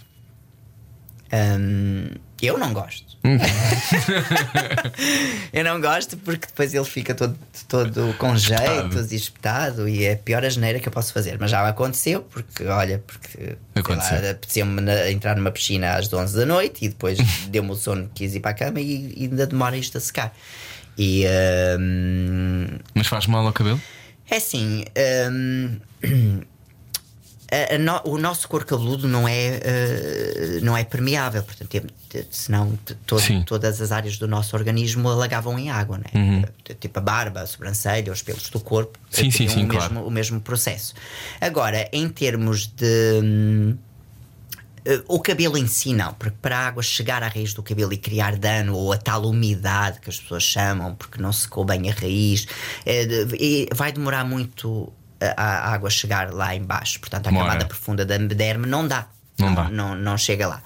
Hum, 1.33 2.09
eu 2.41 2.57
não 2.57 2.73
gosto. 2.73 3.11
eu 5.53 5.63
não 5.63 5.79
gosto 5.79 6.17
porque 6.17 6.47
depois 6.47 6.73
ele 6.73 6.85
fica 6.85 7.13
todo, 7.13 7.37
todo 7.67 8.13
com 8.17 8.35
jeitos 8.35 9.11
e 9.11 9.15
espetado 9.15 9.87
e 9.87 10.05
é 10.05 10.13
a 10.13 10.17
pior 10.17 10.43
asneira 10.43 10.79
que 10.79 10.87
eu 10.87 10.91
posso 10.91 11.13
fazer. 11.13 11.37
Mas 11.39 11.51
já 11.51 11.67
aconteceu, 11.67 12.21
porque 12.23 12.63
olha, 12.65 13.03
porque 13.05 13.57
na- 14.81 15.11
entrar 15.11 15.35
numa 15.35 15.51
piscina 15.51 15.93
às 15.95 16.11
11 16.11 16.35
da 16.35 16.45
noite 16.45 16.85
e 16.85 16.89
depois 16.89 17.17
deu-me 17.49 17.71
o 17.71 17.75
sono, 17.75 18.09
quis 18.13 18.33
ir 18.35 18.39
para 18.39 18.51
a 18.51 18.55
cama 18.55 18.79
e, 18.81 19.13
e 19.15 19.23
ainda 19.25 19.45
demora 19.45 19.77
isto 19.77 19.97
a 19.97 20.01
secar. 20.01 20.35
E 20.97 21.25
hum, 21.79 22.67
Mas 22.93 23.07
faz 23.07 23.27
mal 23.27 23.45
ao 23.45 23.53
cabelo? 23.53 23.79
é 24.29 24.37
assim. 24.37 24.85
hum, 25.31 25.79
a- 27.51 27.75
a 27.75 27.77
no- 27.77 28.01
o 28.05 28.17
nosso 28.17 28.47
couro 28.47 28.65
cabeludo 28.65 29.07
não 29.07 29.27
é, 29.27 29.59
eh, 29.61 30.59
não 30.61 30.75
é 30.77 30.83
permeável, 30.85 31.43
portanto, 31.43 31.69
te- 32.09 32.25
senão 32.31 32.77
todo- 33.05 33.19
todas 33.45 33.81
as 33.81 33.91
áreas 33.91 34.17
do 34.17 34.27
nosso 34.27 34.55
organismo 34.55 35.09
alagavam 35.09 35.59
em 35.59 35.69
água, 35.69 35.97
né? 35.97 36.43
Eh, 36.69 36.73
tipo 36.73 36.99
a 36.99 37.01
barba, 37.01 37.41
a 37.41 37.45
sobrancelha, 37.45 38.11
os 38.11 38.21
pelos 38.21 38.49
do 38.49 38.59
corpo, 38.59 38.97
eh, 39.11 39.15
Sim, 39.23 39.31
sim, 39.31 39.47
sim, 39.47 39.65
o, 39.65 39.67
claro. 39.67 39.93
mesmo, 39.93 40.07
o 40.07 40.11
mesmo 40.11 40.39
processo. 40.41 40.93
Agora, 41.41 41.89
em 41.91 42.07
termos 42.07 42.67
de. 42.67 43.19
hum, 43.23 43.77
eh, 44.85 45.01
O 45.07 45.19
cabelo 45.19 45.57
em 45.57 45.67
si, 45.67 45.93
não, 45.93 46.13
porque 46.15 46.37
para 46.41 46.57
a 46.57 46.67
água 46.67 46.81
chegar 46.81 47.21
à 47.21 47.27
raiz 47.27 47.53
do 47.53 47.61
cabelo 47.61 47.93
e 47.93 47.97
criar 47.97 48.35
dano, 48.37 48.75
ou 48.75 48.91
a 48.93 48.97
tal 48.97 49.23
umidade 49.25 49.99
que 49.99 50.09
as 50.09 50.19
pessoas 50.19 50.41
chamam, 50.43 50.95
porque 50.95 51.21
não 51.21 51.31
secou 51.31 51.63
bem 51.65 51.89
a 51.89 51.93
raiz, 51.93 52.47
vai 53.75 53.91
demorar 53.91 54.23
muito 54.23 54.91
a, 55.21 55.41
a 55.41 55.73
água 55.73 55.89
chegar 55.89 56.31
lá 56.33 56.55
embaixo. 56.55 56.99
Portanto, 56.99 57.27
a 57.27 57.29
Demora. 57.29 57.47
camada 57.47 57.65
profunda 57.65 58.05
da 58.05 58.17
derme 58.17 58.67
não 58.67 58.87
dá. 58.87 59.07
Não 59.39 59.53
dá. 59.53 59.69
Não, 59.69 59.95
não 59.95 60.17
chega 60.17 60.47
lá. 60.47 60.61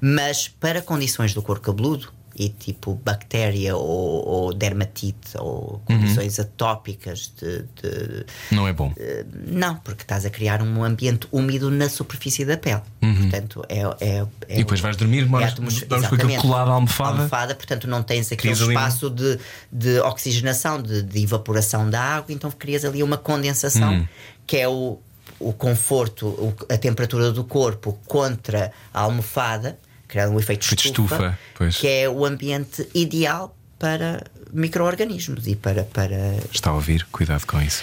Mas 0.00 0.48
para 0.48 0.82
condições 0.82 1.34
do 1.34 1.42
couro 1.42 1.60
cabeludo, 1.60 2.12
e 2.42 2.48
tipo 2.48 2.94
bactéria 3.04 3.76
ou, 3.76 4.26
ou 4.26 4.54
dermatite 4.54 5.36
ou 5.36 5.82
condições 5.84 6.40
atópicas 6.40 7.30
de- 7.38 7.64
de, 7.82 8.24
Não 8.50 8.66
é 8.66 8.72
bom. 8.72 8.92
eh, 8.96 9.26
Não, 9.46 9.76
porque 9.76 10.02
estás 10.02 10.24
a 10.24 10.30
criar 10.30 10.62
um 10.62 10.82
ambiente 10.82 11.28
úmido 11.30 11.70
na 11.70 11.88
superfície 11.90 12.46
da 12.46 12.56
pele. 12.56 12.80
Portanto, 13.00 13.62
é, 13.68 13.80
é, 13.80 14.16
é 14.16 14.22
Uhum. 14.22 14.28
E 14.48 14.56
depois 14.56 14.80
vais 14.80 14.96
dormir, 14.96 15.24
é 15.24 15.26
moras- 15.26 15.52
atmosfera- 15.52 15.86
dormes 15.88 16.08
com 16.08 16.14
aquilo 16.14 16.36
colado 16.42 16.70
à 16.70 16.72
almofada. 16.74 17.10
almofada, 17.18 17.54
portanto, 17.54 17.86
não 17.86 18.02
tens 18.02 18.26
aquele 18.32 18.54
Crias 18.54 18.62
ali 18.62 18.70
espaço 18.74 19.10
de, 19.10 19.38
de 19.70 20.00
oxigenação, 20.00 20.80
de, 20.80 21.02
de 21.02 21.22
evaporação 21.22 21.90
da 21.90 22.00
água, 22.00 22.32
então 22.34 22.50
crias 22.50 22.84
ali 22.86 23.02
uma 23.02 23.18
condensação 23.18 23.92
Hum. 23.96 24.06
que 24.46 24.56
é 24.56 24.66
o, 24.66 24.98
o 25.38 25.52
conforto, 25.52 26.54
a 26.70 26.78
temperatura 26.78 27.30
do 27.32 27.44
corpo 27.44 27.98
contra 28.06 28.72
a 28.94 29.00
almofada, 29.02 29.78
criando 30.10 30.34
um 30.34 30.40
efeito 30.40 30.62
estufa, 30.62 31.38
estufa, 31.54 31.80
que 31.80 31.86
é 31.86 32.08
o 32.08 32.26
ambiente 32.26 32.86
ideal 32.94 33.56
para 33.78 34.24
micro-organismos 34.52 35.46
e 35.46 35.56
para. 35.56 35.84
para... 35.84 36.36
Está 36.52 36.70
a 36.70 36.74
ouvir? 36.74 37.06
Cuidado 37.10 37.46
com 37.46 37.60
isso. 37.60 37.82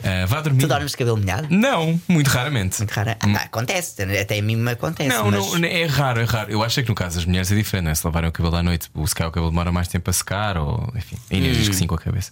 Uh, 0.00 0.26
vá 0.26 0.40
dormir. 0.40 0.60
Tu 0.60 0.68
dormes 0.68 0.90
de 0.92 0.96
cabelo 0.96 1.16
molhado? 1.16 1.48
Não, 1.50 2.00
muito 2.08 2.28
raramente. 2.28 2.78
Muito 2.78 2.90
rara. 2.90 3.16
Ah, 3.20 3.44
acontece, 3.44 4.02
até 4.02 4.38
a 4.38 4.42
mim 4.42 4.56
me 4.56 4.70
acontece. 4.70 5.08
Não, 5.08 5.30
mas... 5.30 5.60
não, 5.60 5.68
é 5.68 5.84
raro, 5.86 6.20
é 6.20 6.24
raro. 6.24 6.50
Eu 6.50 6.62
acho 6.62 6.82
que 6.82 6.88
no 6.88 6.94
caso 6.94 7.16
das 7.16 7.24
mulheres 7.24 7.50
é 7.50 7.54
diferente, 7.54 7.86
né? 7.86 7.94
se 7.94 8.06
lavarem 8.06 8.28
o 8.28 8.32
cabelo 8.32 8.56
à 8.56 8.62
noite, 8.62 8.88
o 8.94 9.06
secar 9.06 9.28
o 9.28 9.30
cabelo 9.30 9.50
demora 9.50 9.72
mais 9.72 9.88
tempo 9.88 10.08
a 10.08 10.12
secar, 10.12 10.56
ou 10.56 10.92
enfim, 10.94 11.16
a 11.30 11.34
Inês 11.34 11.56
diz 11.56 11.68
que 11.68 11.76
sim 11.76 11.86
com 11.86 11.94
a 11.94 11.98
cabeça. 11.98 12.30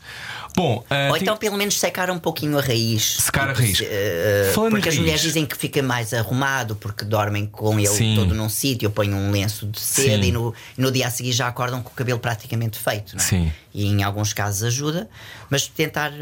Bom, 0.57 0.85
uh, 0.91 1.11
ou 1.11 1.17
então 1.17 1.37
pelo 1.37 1.57
menos 1.57 1.79
secar 1.79 2.11
um 2.11 2.19
pouquinho 2.19 2.59
a 2.59 2.63
raiz. 2.63 3.17
Secar 3.21 3.49
a 3.49 3.53
raiz. 3.53 3.81
Uh, 3.81 4.71
porque 4.71 4.89
as 4.89 4.95
raiz. 4.95 4.99
mulheres 4.99 5.21
dizem 5.23 5.47
que 5.47 5.57
fica 5.57 5.83
mais 5.83 6.13
arrumado 6.13 6.77
porque 6.77 7.05
dormem 7.05 7.47
com 7.47 7.79
ele 7.79 7.89
sim. 7.89 8.15
todo 8.15 8.35
num 8.35 8.49
sítio, 8.49 8.91
põem 8.91 9.13
um 9.13 9.31
lenço 9.31 9.67
de 9.67 9.81
seda 9.81 10.25
e 10.25 10.31
no, 10.31 10.55
no 10.77 10.93
dia 10.93 11.09
a 11.09 11.11
seguir 11.11 11.33
já 11.33 11.49
acordam 11.49 11.83
com 11.83 11.91
o 11.91 11.95
cabelo 11.95 12.19
praticamente 12.19 12.79
feito. 12.79 13.17
Não 13.17 13.23
é? 13.23 13.27
Sim. 13.27 13.53
E 13.73 13.87
em 13.87 14.03
alguns 14.03 14.33
casos 14.33 14.63
ajuda, 14.63 15.09
mas 15.51 15.67
tentar, 15.67 16.13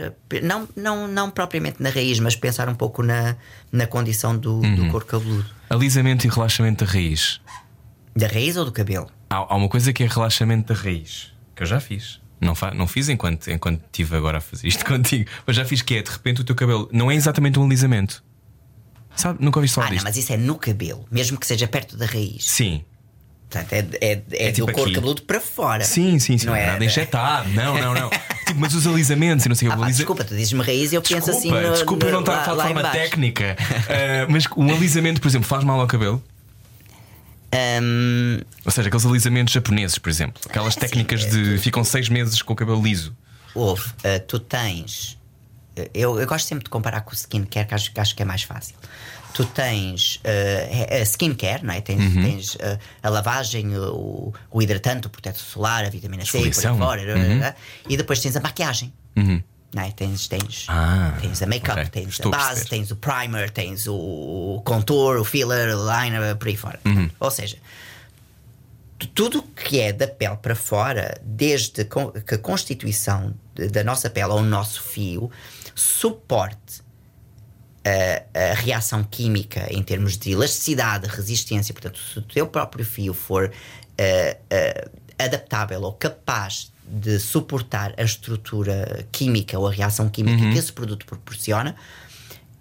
não, 0.43 0.69
não, 0.75 1.07
não 1.07 1.31
propriamente 1.31 1.83
na 1.83 1.91
raiz, 1.91 2.19
mas 2.19 2.35
pensar 2.35 2.69
um 2.69 2.75
pouco 2.75 3.03
na, 3.03 3.37
na 3.71 3.87
condição 3.87 4.37
do, 4.37 4.55
uhum. 4.55 4.75
do 4.75 4.89
couro 4.89 5.05
cabeludo. 5.05 5.47
Alisamento 5.69 6.27
e 6.27 6.31
relaxamento 6.31 6.85
da 6.85 6.91
raiz. 6.91 7.41
Da 8.15 8.27
raiz 8.27 8.57
ou 8.57 8.65
do 8.65 8.73
cabelo? 8.73 9.11
Há, 9.29 9.37
há 9.37 9.55
uma 9.55 9.69
coisa 9.69 9.93
que 9.93 10.03
é 10.03 10.07
relaxamento 10.07 10.73
da 10.73 10.81
raiz, 10.81 11.33
que 11.55 11.63
eu 11.63 11.67
já 11.67 11.81
fiz. 11.81 12.21
Não, 12.41 12.55
fa 12.55 12.75
não 12.75 12.89
fiz 12.89 13.09
enquanto, 13.09 13.49
enquanto 13.51 13.85
estive 13.85 14.17
agora 14.17 14.39
a 14.39 14.41
fazer 14.41 14.67
isto 14.67 14.85
contigo, 14.87 15.31
mas 15.47 15.55
já 15.55 15.65
fiz 15.65 15.81
que 15.81 15.95
é 15.95 16.03
de 16.03 16.11
repente 16.11 16.41
o 16.41 16.45
teu 16.45 16.57
cabelo 16.57 16.89
não 16.93 17.11
é 17.11 17.15
exatamente 17.15 17.59
um 17.59 17.65
alisamento. 17.65 18.23
Sabe? 19.15 19.45
Nunca 19.45 19.59
ouvi 19.59 19.69
falar 19.69 19.87
ah, 19.87 19.91
disto. 19.91 20.05
Não, 20.05 20.11
mas 20.11 20.17
isso 20.17 20.33
é 20.33 20.37
no 20.37 20.57
cabelo, 20.57 21.07
mesmo 21.11 21.39
que 21.39 21.47
seja 21.47 21.69
perto 21.69 21.97
da 21.97 22.07
raiz. 22.07 22.51
Sim. 22.51 22.85
Portanto, 23.53 23.71
é, 23.75 23.79
é, 24.01 24.23
é, 24.31 24.49
é 24.49 24.53
tipo 24.53 24.67
do 24.67 24.73
couro 24.73 24.93
cabeludo 24.93 25.23
para 25.23 25.39
fora. 25.39 25.85
Sim, 25.85 26.19
sim, 26.19 26.39
sim. 26.39 26.47
Não 26.47 26.57
é 26.57 26.67
nada 26.67 26.83
injetado. 26.83 27.51
Não, 27.51 27.79
não, 27.79 27.93
não. 27.93 28.09
tipo, 28.47 28.59
mas 28.59 28.73
os 28.75 28.87
alisamentos 28.87 29.45
e 29.45 29.49
não 29.51 29.55
sei 29.55 29.69
o 29.69 29.73
ah, 29.73 29.77
que. 29.77 29.83
Alisa... 29.83 29.99
Desculpa, 29.99 30.25
tu 30.25 30.35
dizes-me 30.35 30.63
raiz 30.63 30.91
e 30.91 30.95
eu 30.95 31.03
desculpa, 31.03 31.27
penso 31.27 31.39
assim. 31.39 31.51
No, 31.51 31.73
desculpa, 31.73 32.07
no, 32.07 32.09
eu 32.09 32.13
não 32.15 32.21
estar 32.21 32.41
a 32.41 32.45
falar 32.45 32.69
de 32.69 32.75
forma 32.75 32.91
técnica. 32.91 33.57
Uh, 33.61 34.27
mas 34.33 34.45
um 34.57 34.75
alisamento, 34.75 35.21
por 35.21 35.29
exemplo, 35.29 35.47
faz 35.47 35.63
mal 35.65 35.79
ao 35.79 35.87
cabelo? 35.87 36.23
Um... 37.55 38.41
Ou 38.65 38.73
seja, 38.73 38.89
aqueles 38.89 39.05
alisamentos 39.05 39.53
japoneses, 39.53 39.99
por 39.99 40.09
exemplo. 40.09 40.41
Aquelas 40.49 40.75
é 40.75 40.81
técnicas 40.81 41.27
de. 41.27 41.59
ficam 41.59 41.85
seis 41.85 42.09
meses 42.09 42.41
com 42.41 42.55
o 42.55 42.57
cabelo 42.57 42.83
liso. 42.83 43.15
Houve, 43.55 43.87
uh, 43.87 44.19
tu 44.27 44.39
tens. 44.39 45.19
Eu, 45.93 46.19
eu, 46.19 46.27
gosto 46.27 46.47
sempre 46.47 46.65
de 46.65 46.71
comparar 46.71 47.03
com 47.03 47.13
o 47.13 47.15
skincare, 47.15 47.67
que 47.67 47.75
acho, 47.75 47.93
que 47.93 48.01
acho 48.01 48.17
que 48.17 48.23
é 48.23 48.27
mais 48.27 48.43
fácil 48.43 48.77
tu 49.33 49.45
tens 49.47 50.17
uh, 50.17 51.01
a 51.01 51.05
skincare, 51.05 51.65
não 51.65 51.75
é? 51.75 51.81
tens, 51.81 52.01
uhum. 52.01 52.23
tens 52.23 52.55
uh, 52.55 52.79
a 53.03 53.09
lavagem, 53.09 53.77
o, 53.77 54.33
o, 54.51 54.63
hidratante, 54.63 55.07
o 55.07 55.11
protetor 55.11 55.41
solar, 55.41 55.85
a 55.85 55.91
vitamina 55.91 56.25
C, 56.25 56.39
por 56.39 56.47
aí 56.47 56.53
fora, 56.53 57.03
uhum. 57.03 57.53
e 57.89 57.97
depois 57.97 58.21
tens 58.21 58.37
a 58.37 58.41
maquiagem. 58.41 58.93
Uhum. 59.17 59.43
Não 59.75 59.83
é? 59.83 59.91
Tens, 59.91 60.29
tens, 60.29 60.67
ah, 60.69 61.17
tens 61.21 61.43
a 61.43 61.47
make-up, 61.47 61.81
okay. 61.81 62.03
tens 62.03 62.09
Estou 62.09 62.33
a 62.35 62.37
base, 62.37 62.63
a 62.63 62.65
tens 62.67 62.91
o 62.91 62.97
primer, 62.97 63.51
tens 63.51 63.87
o 63.89 64.61
contour, 64.65 65.17
o 65.17 65.25
filler, 65.25 65.75
o 65.75 65.81
liner, 65.83 66.37
por 66.37 66.49
aí 66.49 66.57
fora. 66.57 66.79
Uhum. 66.85 67.09
Ou 67.19 67.31
seja, 67.31 67.57
tudo 69.15 69.43
que 69.43 69.81
é 69.81 69.93
da 69.93 70.07
pele 70.07 70.37
para 70.37 70.55
fora, 70.55 71.19
desde 71.23 71.85
que 71.85 72.35
a 72.35 72.39
constituição 72.39 73.35
da 73.55 73.83
nossa 73.83 74.11
pele 74.11 74.31
ao 74.31 74.43
nosso 74.43 74.83
fio, 74.83 75.31
suporte 75.75 76.83
a, 77.85 78.53
a, 78.53 78.55
reação 78.55 79.03
química 79.05 79.67
em 79.71 79.83
termos 79.83 80.17
de 80.17 80.33
elasticidade, 80.33 81.07
resistência, 81.09 81.73
portanto, 81.73 81.99
se 81.99 82.19
o 82.19 82.23
teu 82.23 82.47
próprio 82.47 82.85
fio 82.85 83.13
for 83.13 83.47
uh, 83.51 83.51
uh, 83.51 84.91
adaptável 85.19 85.83
ou 85.83 85.93
capaz 85.93 86.73
de 86.87 87.19
suportar 87.19 87.95
a 87.97 88.03
estrutura 88.03 89.07
química 89.11 89.59
ou 89.59 89.67
a 89.67 89.71
reação 89.71 90.09
química 90.09 90.43
uhum. 90.43 90.53
que 90.53 90.59
esse 90.59 90.73
produto 90.73 91.07
proporciona, 91.07 91.75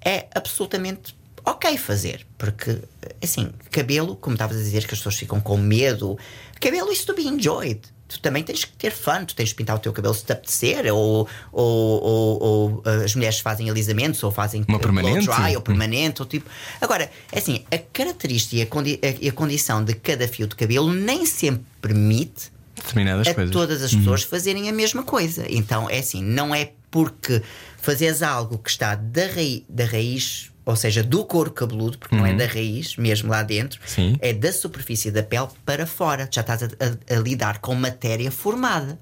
é 0.04 0.28
absolutamente 0.34 1.16
ok 1.44 1.78
fazer. 1.78 2.26
Porque, 2.38 2.80
assim, 3.22 3.52
cabelo, 3.72 4.16
como 4.16 4.36
estavas 4.36 4.58
a 4.58 4.60
dizer, 4.60 4.88
que 4.88 4.94
as 4.94 5.00
pessoas 5.00 5.16
ficam 5.16 5.40
com 5.42 5.58
medo, 5.58 6.18
cabelo 6.60 6.92
is 6.92 7.04
to 7.04 7.14
be 7.14 7.28
enjoyed 7.28 7.82
tu 8.12 8.20
também 8.20 8.44
tens 8.44 8.66
que 8.66 8.74
ter 8.74 8.92
fã, 8.92 9.24
tu 9.24 9.34
tens 9.34 9.50
de 9.50 9.56
pintar 9.56 9.76
o 9.76 9.80
teu 9.80 9.94
cabelo 9.94 10.14
se 10.14 10.26
te 10.26 10.34
apetecer, 10.34 10.94
ou, 10.94 11.28
ou, 11.52 12.04
ou, 12.04 12.44
ou 12.44 12.84
as 13.04 13.16
mulheres 13.16 13.40
fazem 13.40 13.70
alisamentos, 13.70 14.22
ou 14.24 14.32
fazem 14.32 14.66
Uma 14.68 14.80
permanente. 14.80 15.26
dry, 15.26 15.56
ou 15.56 15.62
permanente, 15.62 16.22
ou 16.22 16.28
tipo. 16.28 16.50
Agora, 16.80 17.10
é 17.32 17.38
assim, 17.38 17.64
a 17.72 17.78
característica 17.78 18.56
e 18.58 18.62
a, 18.62 18.66
condi 18.66 19.00
a, 19.02 19.30
a 19.30 19.32
condição 19.32 19.84
de 19.84 19.94
cada 19.94 20.28
fio 20.28 20.48
de 20.48 20.56
cabelo 20.56 20.92
nem 20.92 21.26
sempre 21.26 21.64
permite 21.82 22.52
determinadas 22.76 23.28
a 23.28 23.34
coisas. 23.34 23.52
todas 23.52 23.82
as 23.82 23.94
pessoas 23.94 24.24
uhum. 24.24 24.30
fazerem 24.30 24.70
a 24.70 24.74
mesma 24.74 25.04
coisa. 25.04 25.46
Então 25.50 25.90
é 25.90 26.00
assim, 26.00 26.24
não 26.24 26.54
é 26.54 26.72
porque 26.90 27.42
fazes 27.78 28.22
algo 28.22 28.58
que 28.58 28.70
está 28.70 28.96
da, 28.96 29.28
raiz, 29.28 29.64
da 29.70 29.86
raiz 29.86 30.51
ou 30.66 30.76
seja, 30.76 31.04
do 31.04 31.26
couro 31.26 31.52
cabeludo, 31.52 31.98
porque 31.98 32.16
uhum. 32.16 32.22
não 32.22 32.28
é 32.28 32.32
uhum. 32.32 32.38
da 32.38 32.46
raiz, 32.46 32.96
mesmo 32.96 33.30
lá 33.30 33.44
dentro, 33.44 33.80
Sim. 33.86 34.18
é 34.22 34.32
da 34.32 34.54
superfície 34.54 35.12
da 35.12 35.24
pele 35.24 35.48
para 35.66 35.86
fora. 35.86 36.30
Já 36.32 36.42
estás 36.42 36.64
a, 36.64 36.66
a, 36.68 37.16
a, 37.16 37.20
lidar 37.20 37.60
com 37.60 37.74
matéria 37.74 38.32
formada. 38.32 39.00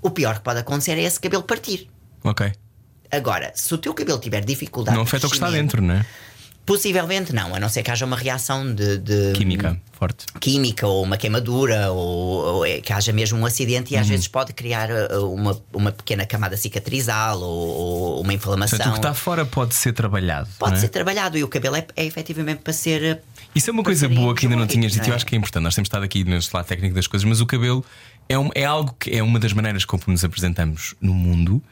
O 0.00 0.10
pior 0.10 0.36
que 0.36 0.42
pode 0.42 0.58
acontecer 0.58 0.92
é 0.92 1.02
esse 1.02 1.20
cabelo 1.20 1.44
partir. 1.44 1.88
Ok. 2.24 2.52
Agora, 3.10 3.52
se 3.54 3.72
o 3.72 3.78
teu 3.78 3.94
cabelo 3.94 4.18
tiver 4.18 4.44
dificuldade. 4.44 4.96
Não 4.96 5.04
afeta 5.04 5.26
o 5.26 5.30
que 5.30 5.36
está 5.36 5.50
dentro, 5.50 5.80
não 5.82 5.94
é? 5.94 6.06
Possivelmente 6.64 7.32
não, 7.32 7.54
a 7.54 7.58
não 7.58 7.68
ser 7.68 7.82
que 7.82 7.90
haja 7.90 8.06
uma 8.06 8.16
reação 8.16 8.72
de, 8.72 8.98
de 8.98 9.32
química 9.34 9.80
forte. 9.92 10.26
Química 10.40 10.86
ou 10.86 11.02
uma 11.02 11.16
queimadura 11.16 11.90
ou, 11.90 12.56
ou 12.56 12.66
é 12.66 12.80
que 12.80 12.92
haja 12.92 13.12
mesmo 13.12 13.38
um 13.38 13.44
acidente 13.44 13.94
e 13.94 13.96
às 13.96 14.06
uhum. 14.06 14.10
vezes 14.10 14.28
pode 14.28 14.52
criar 14.52 14.88
uh, 14.90 15.32
uma, 15.32 15.60
uma 15.72 15.90
pequena 15.90 16.24
camada 16.24 16.56
cicatrizal 16.56 17.40
ou, 17.40 17.68
ou 17.68 18.20
uma 18.20 18.32
inflamação. 18.32 18.78
Portanto, 18.78 18.92
o 18.92 19.00
que 19.00 19.06
está 19.06 19.14
fora 19.14 19.44
pode 19.44 19.74
ser 19.74 19.92
trabalhado. 19.92 20.48
Pode 20.58 20.76
é? 20.76 20.80
ser 20.80 20.88
trabalhado 20.88 21.36
e 21.36 21.42
o 21.42 21.48
cabelo 21.48 21.76
é, 21.76 21.86
é 21.96 22.04
efetivamente 22.04 22.60
para 22.62 22.72
ser. 22.72 23.16
Uh, 23.16 23.20
Isso 23.54 23.68
é 23.68 23.72
uma 23.72 23.82
coisa 23.82 24.08
boa 24.08 24.34
que 24.34 24.46
ainda 24.46 24.56
não 24.56 24.66
tinhas 24.66 24.92
dito. 24.92 25.06
É? 25.06 25.10
Eu 25.10 25.14
acho 25.16 25.26
que 25.26 25.34
é 25.34 25.38
importante. 25.38 25.64
Nós 25.64 25.74
temos 25.74 25.86
estado 25.86 26.04
aqui 26.04 26.22
no 26.22 26.38
lado 26.52 26.66
técnico 26.66 26.94
das 26.94 27.08
coisas, 27.08 27.28
mas 27.28 27.40
o 27.40 27.46
cabelo 27.46 27.84
é, 28.28 28.38
um, 28.38 28.50
é 28.54 28.64
algo 28.64 28.94
que 28.98 29.10
é 29.10 29.22
uma 29.22 29.40
das 29.40 29.52
maneiras 29.52 29.84
como 29.84 30.02
nos 30.06 30.24
apresentamos 30.24 30.94
no 31.00 31.12
mundo 31.12 31.62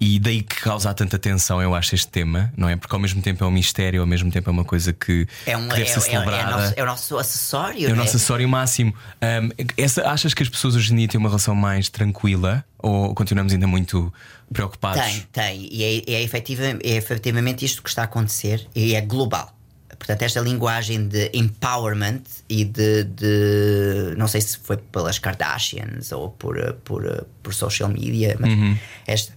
e 0.00 0.18
daí 0.18 0.42
que 0.42 0.60
causa 0.60 0.92
tanta 0.92 1.18
tensão, 1.18 1.62
eu 1.62 1.74
acho, 1.74 1.94
este 1.94 2.08
tema, 2.08 2.52
não 2.56 2.68
é? 2.68 2.76
Porque 2.76 2.94
ao 2.94 3.00
mesmo 3.00 3.22
tempo 3.22 3.44
é 3.44 3.46
um 3.46 3.50
mistério, 3.50 4.00
ao 4.00 4.06
mesmo 4.06 4.30
tempo 4.30 4.50
é 4.50 4.52
uma 4.52 4.64
coisa 4.64 4.92
que, 4.92 5.26
é 5.46 5.56
um, 5.56 5.68
que 5.68 5.76
deve 5.76 5.82
é, 5.82 5.86
ser 5.86 6.00
celebrada. 6.00 6.36
É, 6.36 6.42
é, 6.42 6.50
nosso, 6.50 6.74
é, 6.76 6.82
o 6.82 6.86
nosso 6.86 7.18
acessório. 7.18 7.88
É 7.88 7.92
o 7.92 7.96
nosso 7.96 8.16
acessório 8.16 8.48
máximo. 8.48 8.92
Um, 9.22 9.64
essa, 9.76 10.08
achas 10.08 10.34
que 10.34 10.42
as 10.42 10.48
pessoas 10.48 10.74
hoje 10.74 10.92
em 10.92 10.96
dia 10.96 11.08
têm 11.08 11.18
uma 11.18 11.28
relação 11.28 11.54
mais 11.54 11.88
tranquila 11.88 12.64
ou 12.78 13.14
continuamos 13.14 13.52
ainda 13.52 13.66
muito 13.66 14.12
preocupados? 14.52 15.00
Tem, 15.00 15.26
tem. 15.32 15.68
E 15.70 15.82
é, 15.82 16.14
é, 16.14 16.22
efetiva, 16.22 16.64
é 16.64 16.96
efetivamente 16.96 17.64
isto 17.64 17.82
que 17.82 17.88
está 17.88 18.02
a 18.02 18.04
acontecer 18.04 18.66
e 18.74 18.94
é 18.94 19.00
global. 19.00 19.56
Portanto, 19.96 20.22
esta 20.22 20.40
linguagem 20.40 21.08
de 21.08 21.30
empowerment 21.32 22.22
e 22.48 22.64
de, 22.64 23.04
de, 23.04 24.14
Não 24.18 24.28
sei 24.28 24.40
se 24.40 24.58
foi 24.58 24.76
pelas 24.76 25.18
Kardashians 25.18 26.12
ou 26.12 26.30
por, 26.30 26.74
por, 26.84 27.26
por 27.42 27.54
social 27.54 27.88
media, 27.88 28.36
mas 28.38 28.52
uhum. 28.52 28.76
esta 29.06 29.33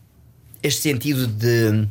este 0.68 0.82
sentido 0.82 1.28
de 1.28 1.88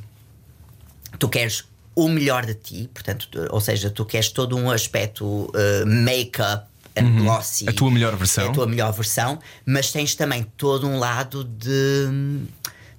tu 1.19 1.29
queres 1.29 1.65
o 1.95 2.09
melhor 2.09 2.45
de 2.45 2.55
ti, 2.55 2.91
portanto, 2.93 3.29
ou 3.51 3.61
seja, 3.61 3.91
tu 3.91 4.05
queres 4.05 4.29
todo 4.29 4.57
um 4.57 4.71
aspecto 4.71 5.25
uh, 5.25 5.87
make-up 5.87 6.67
and 6.95 7.05
uhum. 7.05 7.25
glossy. 7.25 7.69
A 7.69 7.73
tua 7.73 7.91
melhor 7.91 8.15
versão. 8.17 8.51
A 8.51 8.53
tua 8.53 8.67
melhor 8.67 8.93
versão, 8.93 9.39
mas 9.65 9.91
tens 9.91 10.15
também 10.15 10.47
todo 10.57 10.87
um 10.87 10.99
lado 10.99 11.43
de 11.43 12.45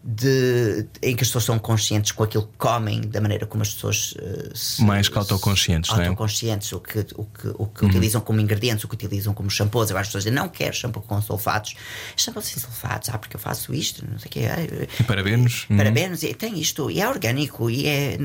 de, 0.10 0.88
em 1.04 1.14
que 1.18 1.22
as 1.22 1.28
pessoas 1.28 1.44
são 1.44 1.60
conscientes 1.60 2.14
com 2.14 2.24
aquilo 2.24 2.44
que 2.44 2.58
comem, 2.58 3.02
da 3.02 3.20
maneira 3.20 3.46
como 3.46 3.62
as 3.62 3.74
pessoas 3.74 4.14
uh, 4.14 4.56
se, 4.56 4.82
mais 4.82 5.10
que 5.10 5.18
autoconscientes, 5.18 5.92
se, 5.94 6.00
autoconscientes, 6.00 6.72
o 6.72 6.80
que, 6.80 7.00
o 7.00 7.26
que, 7.26 7.48
o 7.50 7.66
que 7.68 7.84
uhum. 7.84 7.90
utilizam 7.90 8.22
como 8.22 8.40
ingredientes, 8.40 8.86
o 8.86 8.88
que 8.88 8.96
utilizam 8.96 9.34
como 9.34 9.50
shampoos. 9.50 9.90
Agora 9.90 10.04
as 10.04 10.08
pessoas 10.08 10.24
dizem, 10.24 10.40
não 10.40 10.48
quero 10.48 10.74
shampoo 10.74 11.02
com 11.02 11.22
sulfatos, 11.22 11.76
shampoo 12.16 12.42
sem 12.42 12.58
sulfatos, 12.58 13.10
ah, 13.10 13.18
porque 13.18 13.36
eu 13.36 13.40
faço 13.40 13.74
isto, 13.74 14.06
não 14.10 14.18
sei 14.18 14.30
o 14.30 14.32
quê. 14.32 14.46
E 14.98 15.04
parabéns. 15.04 15.66
Uhum. 15.70 15.76
Parabéns, 15.76 16.24
e 16.24 16.34
tem 16.34 16.58
isto, 16.58 16.90
e 16.90 17.02
é 17.02 17.10
orgânico, 17.10 17.70
e 17.70 17.86
é. 17.86 18.18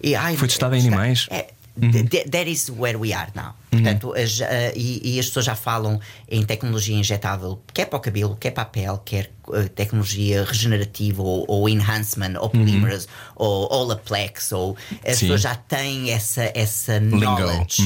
E, 0.00 0.14
ai, 0.14 0.36
Foi 0.36 0.46
testado 0.46 0.76
em 0.76 0.80
animais. 0.80 1.26
É, 1.30 1.48
Uhum. 1.80 2.30
That 2.30 2.50
is 2.50 2.70
where 2.70 2.98
we 2.98 3.12
are 3.12 3.30
now. 3.34 3.54
Uhum. 3.72 3.82
Portanto, 3.82 4.14
as, 4.14 4.40
uh, 4.40 4.44
e, 4.74 5.14
e, 5.14 5.20
as 5.20 5.26
pessoas 5.26 5.44
já 5.44 5.54
falam 5.54 6.00
em 6.28 6.44
tecnologia 6.44 6.96
injetável, 6.96 7.60
quer 7.72 7.86
para 7.86 7.96
o 7.96 8.00
cabelo, 8.00 8.36
quer 8.40 8.50
para 8.50 8.64
a 8.64 8.66
pele, 8.66 8.98
quer 9.04 9.30
uh, 9.46 9.68
tecnologia 9.68 10.44
regenerativa 10.44 11.22
ou, 11.22 11.44
ou 11.46 11.68
enhancement, 11.68 12.34
ou 12.40 12.50
polímeros, 12.50 13.04
uhum. 13.04 13.10
ou 13.36 13.72
Olaplex, 13.72 14.52
ou 14.52 14.76
as 15.06 15.16
Sim. 15.16 15.26
pessoas 15.26 15.40
já 15.42 15.54
têm 15.54 16.10
essa, 16.10 16.50
essa 16.54 16.98
knowledge 16.98 17.82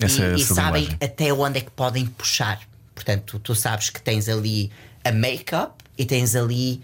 essa, 0.00 0.22
e, 0.22 0.24
essa 0.24 0.34
e 0.34 0.44
sabem 0.44 0.88
até 1.00 1.32
onde 1.32 1.58
é 1.58 1.60
que 1.60 1.70
podem 1.70 2.06
puxar. 2.06 2.60
Portanto, 2.94 3.38
tu 3.38 3.54
sabes 3.54 3.90
que 3.90 4.00
tens 4.00 4.28
ali 4.28 4.70
a 5.04 5.12
make-up 5.12 5.74
e 5.96 6.04
tens 6.04 6.34
ali 6.34 6.82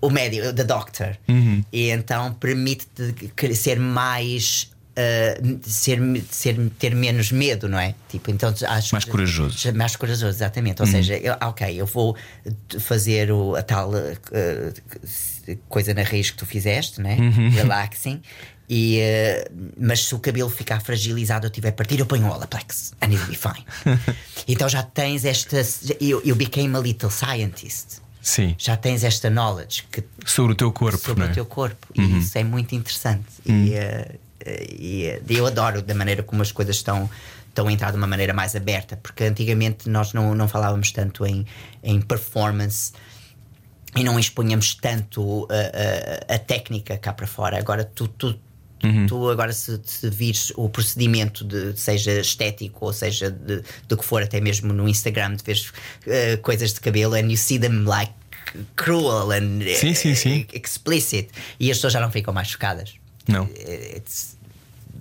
o 0.00 0.10
médico, 0.10 0.52
the 0.52 0.64
doctor. 0.64 1.16
Uhum. 1.28 1.64
E 1.72 1.90
então 1.90 2.34
permite-te 2.34 3.54
ser 3.54 3.78
mais 3.78 4.71
uh, 4.92 5.60
ser, 5.62 6.00
ser, 6.30 6.70
ter 6.78 6.94
menos 6.94 7.32
medo, 7.32 7.68
não 7.68 7.78
é? 7.78 7.94
Tipo, 8.08 8.30
então 8.30 8.52
acho 8.68 8.94
Mais 8.94 9.04
corajoso. 9.04 9.74
Mais 9.74 9.96
corajoso, 9.96 10.26
exatamente. 10.26 10.80
Ou 10.80 10.86
seja, 10.86 11.16
eu, 11.16 11.34
ok, 11.40 11.80
eu 11.80 11.86
vou 11.86 12.16
fazer 12.78 13.30
o, 13.30 13.56
a 13.56 13.62
tal 13.62 13.90
uh, 13.90 15.60
coisa 15.68 15.94
na 15.94 16.02
raiz 16.02 16.30
que 16.30 16.36
tu 16.36 16.46
fizeste, 16.46 17.00
né? 17.00 17.16
Relaxing. 17.54 18.20
E, 18.68 19.00
uh, 19.00 19.72
mas 19.78 20.06
se 20.06 20.14
o 20.14 20.18
cabelo 20.18 20.48
ficar 20.48 20.80
fragilizado 20.80 21.46
ou 21.46 21.50
tiver 21.50 21.72
partido, 21.72 22.00
eu 22.00 22.06
ponho 22.06 22.24
um 22.24 22.30
Olaplex 22.30 22.94
and 23.02 23.12
it'll 23.12 23.26
be 23.26 23.36
fine. 23.36 23.66
então 24.48 24.68
já 24.68 24.82
tens 24.82 25.24
esta. 25.24 25.60
Eu, 26.00 26.22
eu 26.24 26.34
became 26.34 26.74
a 26.76 26.80
little 26.80 27.10
scientist. 27.10 28.00
Sim. 28.22 28.54
Já 28.56 28.76
tens 28.76 29.02
esta 29.02 29.28
knowledge 29.28 29.84
que, 29.90 30.04
sobre 30.24 30.52
o 30.52 30.54
teu 30.54 30.70
corpo, 30.70 30.96
sobre 30.96 31.24
é? 31.24 31.26
o 31.26 31.34
teu 31.34 31.44
corpo. 31.44 31.88
E 31.92 32.18
isso 32.18 32.38
é 32.38 32.44
muito 32.44 32.72
interessante. 32.72 33.26
E, 33.44 33.72
uh, 33.74 34.18
e 34.46 35.18
eu 35.28 35.46
adoro 35.46 35.82
da 35.82 35.94
maneira 35.94 36.22
como 36.22 36.42
as 36.42 36.52
coisas 36.52 36.76
estão 36.76 37.08
estão 37.48 37.68
a 37.68 37.72
entrar 37.72 37.90
de 37.90 37.98
uma 37.98 38.06
maneira 38.06 38.32
mais 38.32 38.56
aberta, 38.56 38.96
porque 38.96 39.24
antigamente 39.24 39.86
nós 39.88 40.14
não, 40.14 40.34
não 40.34 40.48
falávamos 40.48 40.90
tanto 40.90 41.26
em, 41.26 41.46
em 41.82 42.00
performance 42.00 42.92
e 43.94 44.02
não 44.02 44.18
expunhamos 44.18 44.74
tanto 44.74 45.46
a, 45.50 46.32
a, 46.32 46.36
a 46.36 46.38
técnica 46.38 46.96
cá 46.96 47.12
para 47.12 47.26
fora. 47.26 47.58
Agora 47.58 47.84
tu, 47.84 48.08
tu, 48.08 48.38
Uhum. 48.84 49.06
tu 49.06 49.30
agora 49.30 49.52
se, 49.52 49.80
se 49.84 50.10
vires 50.10 50.52
o 50.56 50.68
procedimento 50.68 51.44
de 51.44 51.78
seja 51.78 52.18
estético 52.18 52.86
ou 52.86 52.92
seja 52.92 53.30
de, 53.30 53.62
do 53.86 53.96
que 53.96 54.04
for, 54.04 54.20
até 54.22 54.40
mesmo 54.40 54.72
no 54.72 54.88
Instagram, 54.88 55.36
de 55.36 55.44
vês 55.44 55.68
uh, 55.68 56.38
coisas 56.42 56.72
de 56.72 56.80
cabelo 56.80 57.14
and 57.14 57.30
you 57.30 57.36
see 57.36 57.60
them 57.60 57.84
like 57.84 58.12
cruel 58.74 59.30
and 59.30 59.60
Sim, 59.76 59.94
sim, 59.94 60.16
sim. 60.16 60.40
uh, 60.52 60.56
explicit 60.58 61.28
e 61.60 61.70
as 61.70 61.76
pessoas 61.76 61.92
já 61.92 62.00
não 62.00 62.10
ficam 62.10 62.34
mais 62.34 62.48
chocadas. 62.48 62.94
Não. 63.28 63.44
It's, 63.54 64.36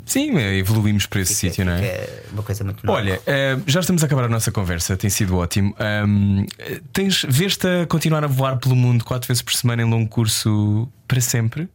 Sim, 0.06 0.38
é, 0.38 0.58
evoluímos 0.58 1.06
para 1.06 1.22
esse 1.22 1.36
sítio, 1.36 1.64
não 1.64 1.74
é? 1.74 2.24
uma 2.32 2.44
coisa 2.44 2.64
muito 2.64 2.86
nova. 2.86 3.00
Olha, 3.00 3.22
eh, 3.26 3.58
já 3.66 3.80
estamos 3.80 4.04
a 4.04 4.08
acabar 4.08 4.26
a 4.26 4.28
nossa 4.28 4.52
conversa, 4.52 4.98
tem 4.98 5.10
sido 5.10 5.38
ótimo. 5.38 5.76
Eh, 5.80 6.82
tens, 6.92 7.26
vês-te 7.30 7.68
a 7.68 7.86
continuar 7.86 8.24
a 8.24 8.28
voar 8.28 8.58
pelo 8.58 8.76
mundo 8.76 9.06
quatro 9.06 9.28
vezes 9.28 9.42
por 9.42 9.54
semana 9.54 9.84
em 9.84 9.86
longo 9.86 10.10
curso 10.10 10.92
para 11.08 11.22
sempre? 11.22 11.70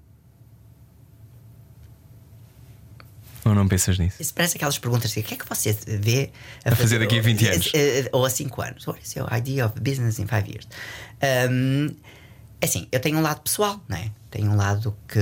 Ou 3.45 3.55
não 3.55 3.69
pensas 3.69 3.97
nisso? 3.97 4.21
Isso 4.21 4.35
parece 4.35 4.57
aquelas 4.57 4.77
perguntas 4.77 5.11
assim: 5.11 5.21
o 5.21 5.23
que 5.23 5.35
é 5.35 5.37
que 5.37 5.49
você 5.49 5.73
vê 5.87 6.31
A 6.65 6.75
fazer 6.75 6.99
daqui 6.99 7.19
a 7.19 7.23
20 7.23 7.49
anos? 7.49 7.73
Eh, 7.75 8.09
Ou 8.13 8.25
a 8.25 8.31
5 8.31 8.61
anos? 8.61 8.87
What 8.87 9.01
is 9.03 9.15
your 9.15 9.33
idea 9.33 9.65
of 9.67 9.81
business 9.81 10.19
in 10.19 10.27
5 10.27 10.49
years? 10.49 10.69
Um, 11.51 11.95
assim, 12.61 12.89
eu 12.91 12.99
tenho 12.99 13.19
um 13.19 13.23
lado 13.23 13.41
pessoal, 13.41 13.81
não 13.89 13.97
é? 13.97 14.11
Tenho 14.31 14.51
um 14.51 14.57
lado 14.57 14.97
que, 15.07 15.21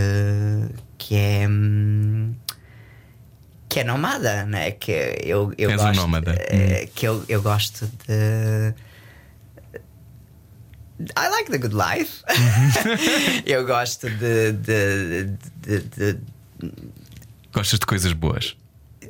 que 0.99 1.15
é. 1.17 1.47
hum, 1.49 2.35
que 3.69 3.81
é 3.81 3.85
nómada, 3.85 4.47
não 4.47 4.59
é? 4.59 4.71
Que 4.71 4.93
eu, 5.25 5.53
eu 5.59 5.71
És 5.71 5.81
um 5.81 5.85
gosto. 5.87 6.01
nómada. 6.01 6.35
eh, 6.39 6.89
Que 6.95 7.07
eu, 7.09 7.25
eu 7.29 7.43
gosto 7.43 7.87
de. 8.07 8.75
I 11.17 11.29
like 11.29 11.51
the 11.51 11.59
good 11.59 11.75
life. 11.75 12.23
eu 13.45 13.67
gosto 13.67 14.09
de- 14.09 14.53
de- 14.53 15.25
de- 15.63 15.81
de 15.81 16.19
Gostas 17.53 17.79
de 17.81 17.87
coisas 17.87 18.13
boas? 18.13 18.57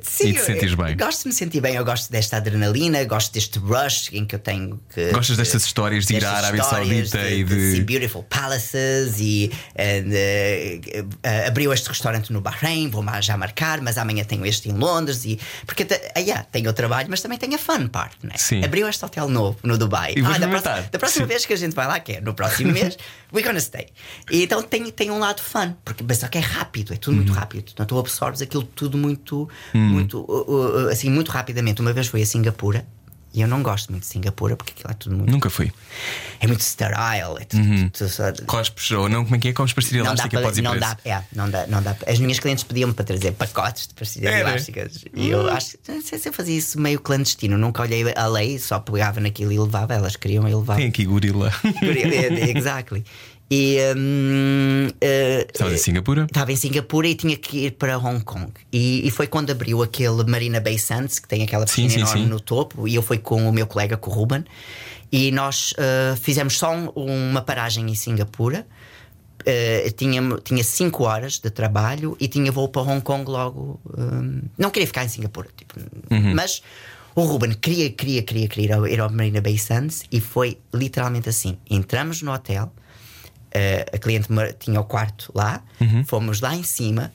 Sim, 0.07 0.29
E 0.29 0.33
te 0.33 0.41
sentires 0.41 0.75
bem? 0.75 0.95
Gosto 0.95 1.23
de 1.23 1.27
me 1.29 1.33
sentir 1.33 1.59
bem, 1.61 1.75
eu 1.75 1.83
gosto 1.83 2.11
desta 2.11 2.37
adrenalina, 2.37 3.03
gosto 3.05 3.33
deste 3.33 3.57
rush 3.59 4.09
em 4.13 4.23
que 4.25 4.35
eu 4.35 4.39
tenho 4.39 4.79
que. 4.93 5.11
Gostas 5.11 5.35
destas 5.37 5.65
histórias 5.65 6.05
de 6.05 6.15
ir 6.15 6.23
à 6.25 6.31
Arábia 6.33 6.63
Saudita 6.63 7.17
de, 7.17 7.35
e 7.35 7.43
de- 7.43 7.71
see 7.71 7.81
beautiful 7.81 8.23
palaces 8.23 9.15
e 9.19 9.51
uh, 9.75 10.99
uh, 11.01 11.47
abriu 11.47 11.73
este 11.73 11.87
restaurante 11.89 12.31
no 12.31 12.41
Bahrein, 12.41 12.89
vou 12.89 13.03
já 13.21 13.37
marcar, 13.37 13.81
mas 13.81 13.97
amanhã 13.97 14.23
tenho 14.23 14.45
este 14.45 14.69
em 14.69 14.73
Londres 14.73 15.25
e 15.25 15.39
porque 15.65 15.85
ah, 16.15 16.19
yeah, 16.19 16.43
tenho 16.51 16.69
o 16.69 16.73
trabalho, 16.73 17.07
mas 17.09 17.21
também 17.21 17.37
tenho 17.37 17.55
a 17.55 17.57
fun 17.57 17.87
part, 17.87 18.15
né? 18.23 18.33
Sim. 18.37 18.63
Abriu 18.63 18.87
este 18.87 19.03
hotel 19.03 19.29
novo 19.29 19.57
no 19.63 19.77
Dubai. 19.77 20.13
E 20.15 20.21
ah, 20.25 20.37
da 20.37 20.47
próxima, 20.47 20.81
da 20.91 20.99
próxima 20.99 21.25
vez 21.25 21.45
que 21.45 21.53
a 21.53 21.57
gente 21.57 21.73
vai 21.73 21.87
lá, 21.87 21.99
que 21.99 22.13
é 22.13 22.21
no 22.21 22.33
próximo 22.33 22.71
mês, 22.73 22.97
we're 23.33 23.45
gonna 23.45 23.59
stay. 23.59 23.87
E 24.31 24.43
então 24.43 24.61
tem, 24.61 24.89
tem 24.91 25.11
um 25.11 25.19
lado 25.19 25.41
fun, 25.41 25.73
porque 25.83 26.03
mas 26.07 26.17
só 26.19 26.27
que 26.27 26.37
é 26.37 26.41
rápido, 26.41 26.93
é 26.93 26.97
tudo 26.97 27.15
muito 27.15 27.29
Uhum. 27.29 27.35
rápido. 27.39 27.71
Então 27.73 27.85
tu 27.85 27.97
absorves 27.97 28.41
aquilo 28.41 28.63
tudo 28.63 28.97
muito, 28.97 29.49
Hum. 29.73 29.94
Muito 29.95 30.19
uh, 30.19 30.85
uh, 30.85 30.89
assim, 30.89 31.09
muito 31.09 31.31
rapidamente. 31.31 31.81
Uma 31.81 31.93
vez 31.93 32.07
fui 32.07 32.21
a 32.21 32.25
Singapura. 32.25 32.85
E 33.33 33.41
eu 33.41 33.49
não 33.49 33.61
gosto 33.61 33.91
muito 33.91 34.03
de 34.03 34.07
Singapura 34.07 34.55
porque 34.55 34.71
aquilo 34.71 34.91
é 34.91 34.93
tudo 34.93 35.17
muito. 35.17 35.29
Nunca 35.29 35.49
fui. 35.49 35.69
É 36.39 36.47
muito 36.47 36.63
sterile. 36.63 37.41
É 37.41 37.43
tudo, 37.43 37.61
Uhum. 37.63 37.89
tudo 37.89 38.09
só- 38.09 38.31
Cospes 38.45 38.91
ou 38.91 39.09
não? 39.09 39.25
Como 39.25 39.35
é 39.35 39.39
que 39.39 39.49
é? 39.49 39.51
Comes 39.53 39.73
pastilha 39.73 40.03
não 40.05 40.11
elástica? 40.13 40.39
para, 40.39 40.61
não 40.61 40.79
dá, 40.79 40.97
é, 41.03 41.21
não 41.35 41.49
dá, 41.49 41.67
não 41.67 41.83
dá. 41.83 41.97
As 42.07 42.17
minhas 42.17 42.39
clientes 42.39 42.63
pediam-me 42.63 42.93
para 42.93 43.03
trazer 43.03 43.33
pacotes 43.33 43.87
de 43.89 43.93
pastilhas 43.93 44.33
Era? 44.33 44.51
elásticas. 44.51 45.03
E 45.13 45.27
eu 45.27 45.49
acho 45.51 45.77
não 45.85 46.01
sei 46.01 46.17
se 46.17 46.29
eu 46.29 46.31
fazia 46.31 46.57
isso 46.57 46.79
meio 46.79 46.97
clandestino. 46.97 47.57
Nunca 47.57 47.81
olhei 47.81 48.05
a 48.15 48.25
lei, 48.25 48.57
só 48.57 48.79
pegava 48.79 49.19
naquilo 49.19 49.51
e 49.51 49.59
levava. 49.59 49.93
Elas 49.93 50.15
queriam 50.15 50.47
e 50.47 50.55
levava. 50.55 50.79
Tem 50.79 50.87
aqui 50.87 51.03
gorila. 51.03 51.51
exactly. 52.55 53.03
E 53.49 53.77
hum, 53.95 54.87
eh, 54.99 55.45
Estavas 55.53 55.73
em 55.73 55.77
Singapura? 55.77 56.23
Estava 56.25 56.51
em 56.51 56.55
Singapura 56.55 57.07
e 57.07 57.13
tinha 57.15 57.37
que 57.37 57.65
ir 57.65 57.71
para 57.71 57.97
Hong 57.97 58.23
Kong. 58.23 58.51
E, 58.73 59.07
e 59.07 59.11
foi 59.11 59.27
quando 59.27 59.51
abriu 59.51 59.83
aquele 59.83 60.23
Marina 60.23 60.59
Bay 60.59 60.79
Sands, 60.79 61.19
que 61.19 61.27
tem 61.27 61.43
aquela 61.43 61.67
Sim, 61.67 61.83
piscina 61.83 61.89
sim, 61.93 61.99
enorme 61.99 62.23
sim. 62.23 62.29
no 62.29 62.39
topo. 62.39 62.87
E 62.87 62.95
eu 62.95 63.03
fui 63.03 63.17
com 63.19 63.47
o 63.47 63.53
meu 63.53 63.67
colega, 63.67 63.97
com 63.97 64.09
o 64.09 64.13
Ruben. 64.13 64.43
E 65.11 65.31
nós 65.31 65.73
eh, 65.77 66.15
fizemos 66.19 66.57
só 66.57 66.73
um- 66.75 66.89
uma 66.95 67.41
paragem 67.41 67.87
em 67.89 67.93
Singapura. 67.95 68.65
Eh, 69.45 69.91
tinha, 69.95 70.21
tinha 70.43 70.63
cinco 70.63 71.03
horas 71.03 71.37
de 71.37 71.51
trabalho 71.51 72.17
e 72.19 72.27
tinha 72.27 72.51
voo 72.51 72.67
para 72.67 72.81
Hong 72.81 73.01
Kong 73.01 73.29
logo. 73.29 73.79
hum, 73.95 74.41
não 74.57 74.71
queria 74.71 74.87
ficar 74.87 75.05
em 75.05 75.09
Singapura, 75.09 75.49
tipo, 75.55 75.75
Uhum. 76.09 76.33
mas 76.33 76.63
o 77.13 77.21
Ruben 77.21 77.53
queria, 77.53 77.91
queria, 77.91 78.23
queria, 78.23 78.47
queria 78.47 78.65
ir 78.65 78.73
ao, 78.73 78.87
ir 78.87 78.99
ao 78.99 79.09
Marina 79.11 79.39
Bay 79.41 79.59
Sands 79.59 80.03
e 80.11 80.19
foi 80.19 80.57
literalmente 80.73 81.29
assim: 81.29 81.59
entramos 81.69 82.23
no 82.23 82.33
hotel, 82.33 82.73
a 83.93 83.97
cliente 83.97 84.27
tinha 84.59 84.79
o 84.79 84.83
quarto 84.83 85.31
lá, 85.33 85.61
fomos 86.05 86.41
lá 86.41 86.55
em 86.55 86.63
cima, 86.63 87.11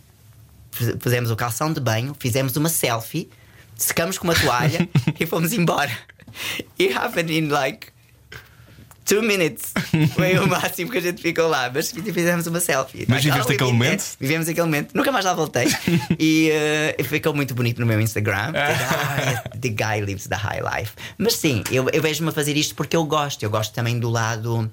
fizemos 1.00 1.30
o 1.30 1.36
calção 1.36 1.72
de 1.72 1.80
banho, 1.80 2.14
fizemos 2.18 2.56
uma 2.56 2.68
selfie, 2.68 3.28
secamos 3.76 4.18
com 4.18 4.24
uma 4.24 4.34
toalha 4.34 4.88
e 5.18 5.26
fomos 5.26 5.52
embora. 5.52 5.96
It 6.78 6.92
happened 6.96 7.32
in 7.32 7.48
like 7.48 7.88
two 9.04 9.22
minutes. 9.22 9.72
Foi 10.14 10.38
o 10.38 10.46
máximo 10.46 10.90
que 10.90 10.98
a 10.98 11.00
gente 11.00 11.20
ficou 11.20 11.48
lá, 11.48 11.70
mas 11.74 11.90
fizemos 11.90 12.46
uma 12.46 12.60
selfie. 12.60 13.04
Mas 13.08 13.24
Like, 13.24 13.30
viveste 13.30 13.52
aquele 13.52 13.72
momento? 13.72 14.00
that. 14.00 14.16
Vivemos 14.20 14.48
aquele 14.48 14.66
momento, 14.66 14.94
nunca 14.94 15.10
mais 15.10 15.24
lá 15.24 15.34
voltei. 15.34 15.66
e 16.18 16.50
eh, 16.50 16.96
ficou 17.02 17.34
muito 17.34 17.52
bonito 17.54 17.80
no 17.80 17.86
meu 17.86 18.00
Instagram. 18.00 18.52
Ah, 18.54 19.42
the 19.58 19.68
guy 19.70 20.00
lives 20.04 20.28
the 20.28 20.36
high 20.36 20.60
life. 20.60 20.92
Mas 21.18 21.34
sim, 21.34 21.64
eu, 21.72 21.88
eu 21.92 22.00
vejo-me 22.00 22.28
a 22.28 22.32
fazer 22.32 22.56
isto 22.56 22.76
porque 22.76 22.96
eu 22.96 23.04
gosto. 23.04 23.42
Eu 23.42 23.50
gosto 23.50 23.74
também 23.74 23.98
do 23.98 24.08
lado. 24.08 24.70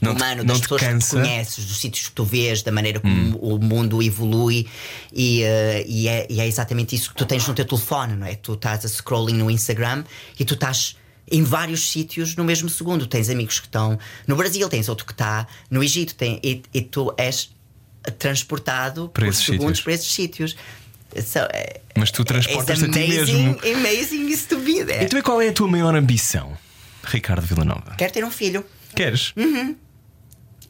Não 0.00 0.14
te- 0.14 0.22
humano, 0.22 0.36
não 0.44 0.46
das 0.54 0.58
te 0.58 0.62
pessoas 0.68 0.80
que 0.82 0.98
tu 1.10 1.16
conheces, 1.16 1.64
dos 1.66 1.78
sítios 1.80 2.08
que 2.08 2.14
tu 2.14 2.24
vês, 2.24 2.62
da 2.62 2.72
maneira 2.72 3.00
como 3.00 3.36
o 3.38 3.58
mundo 3.58 4.02
evolui, 4.02 4.66
e, 5.12 5.42
eh, 5.42 5.84
e, 5.86 6.08
é, 6.08 6.26
e 6.30 6.40
é 6.40 6.46
exatamente 6.46 6.94
isso 6.94 7.10
que 7.10 7.16
tu 7.16 7.26
tens 7.26 7.46
no 7.46 7.54
teu 7.54 7.64
telefone, 7.64 8.14
não 8.16 8.26
é? 8.26 8.34
Tu 8.34 8.54
estás 8.54 8.84
a 8.84 8.88
scrolling 8.88 9.34
no 9.34 9.50
Instagram 9.50 10.04
e 10.38 10.44
tu 10.44 10.54
estás 10.54 10.96
em 11.30 11.42
vários 11.44 11.90
sítios 11.90 12.34
no 12.34 12.42
mesmo 12.44 12.68
segundo. 12.68 13.06
Tens 13.06 13.28
amigos 13.28 13.60
que 13.60 13.66
estão 13.66 13.98
no 14.26 14.36
Brasil, 14.36 14.68
tens 14.68 14.88
outro 14.88 15.04
que 15.06 15.12
está 15.12 15.46
no 15.70 15.82
Egito, 15.82 16.14
tem, 16.14 16.40
e, 16.42 16.62
e 16.74 16.80
tu 16.80 17.12
és 17.16 17.50
transportado 18.18 19.08
Para 19.10 19.26
por 19.26 19.34
segundos 19.34 19.66
sítios. 19.78 19.80
para 19.82 19.92
esses 19.94 20.12
sítios. 20.12 20.56
So, 21.16 21.40
é- 21.52 21.80
Mas 21.96 22.10
tu 22.10 22.24
transportas-te 22.24 22.84
a 22.84 22.88
ti 22.90 22.98
amazing, 23.04 23.16
mesmo. 23.44 23.60
Amazing 23.78 24.28
is 24.28 24.44
to 24.46 24.58
be 24.58 24.84
there. 24.84 25.04
Então 25.04 25.20
qual 25.22 25.40
é 25.42 25.48
a 25.48 25.52
tua 25.52 25.66
maior 25.68 25.94
ambição, 25.94 26.56
Ricardo 27.04 27.44
Villanova? 27.46 27.94
Quero 27.98 28.12
ter 28.12 28.24
um 28.24 28.30
filho. 28.30 28.64
Queres? 28.94 29.32
Uhum. 29.36 29.76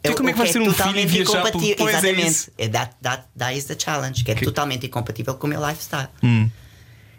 Então 0.03 0.15
como 0.15 0.29
é 0.29 0.33
que 0.33 0.37
vais 0.39 0.51
ter 0.51 0.59
um 0.59 0.65
filho 0.65 0.73
e 0.73 0.75
totalmente 0.75 1.07
viajar 1.09 1.51
pelo-. 1.51 1.75
Pois 1.77 1.93
é 1.93 1.97
Exatamente. 1.97 2.27
isso. 2.27 2.51
É 2.57 2.67
that, 2.69 2.95
that, 3.01 3.23
that 3.37 3.57
is 3.57 3.65
the 3.65 3.75
challenge, 3.77 4.23
que 4.23 4.31
é 4.31 4.35
totalmente 4.35 4.85
incompatível 4.87 5.35
com 5.35 5.47
o 5.47 5.49
meu 5.49 5.65
lifestyle. 5.65 6.07
Hum. 6.23 6.49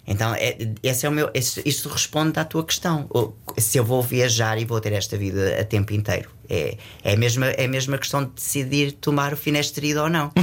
Então, 0.04 0.34
é, 0.34 0.56
esse 0.82 1.06
é 1.06 1.08
o 1.08 1.12
meu. 1.12 1.30
Esse, 1.32 1.62
isto 1.64 1.88
responde 1.88 2.36
à 2.40 2.44
tua 2.44 2.64
questão. 2.64 3.08
Se 3.56 3.78
eu 3.78 3.84
vou 3.84 4.02
viajar 4.02 4.58
e 4.58 4.64
vou 4.64 4.80
ter 4.80 4.92
esta 4.94 5.16
vida 5.16 5.60
a 5.60 5.64
tempo 5.64 5.92
inteiro, 5.92 6.28
é, 6.50 6.76
é, 7.04 7.12
a, 7.12 7.16
mesma, 7.16 7.46
é 7.46 7.66
a 7.66 7.68
mesma 7.68 7.96
questão 7.96 8.24
de 8.24 8.30
decidir 8.32 8.92
tomar 8.92 9.32
o 9.32 9.36
finasteride 9.36 9.98
ou 9.98 10.08
não. 10.10 10.32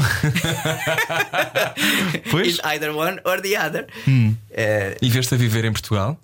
Pois. 2.32 2.48
It's 2.48 2.60
either 2.66 2.92
one 2.96 3.20
or 3.26 3.42
the 3.42 3.58
other. 3.60 3.88
Eh, 4.52 4.98
E 5.02 5.10
vês-te 5.10 5.34
a 5.34 5.38
viver 5.38 5.66
em 5.66 5.72
Portugal? 5.72 6.18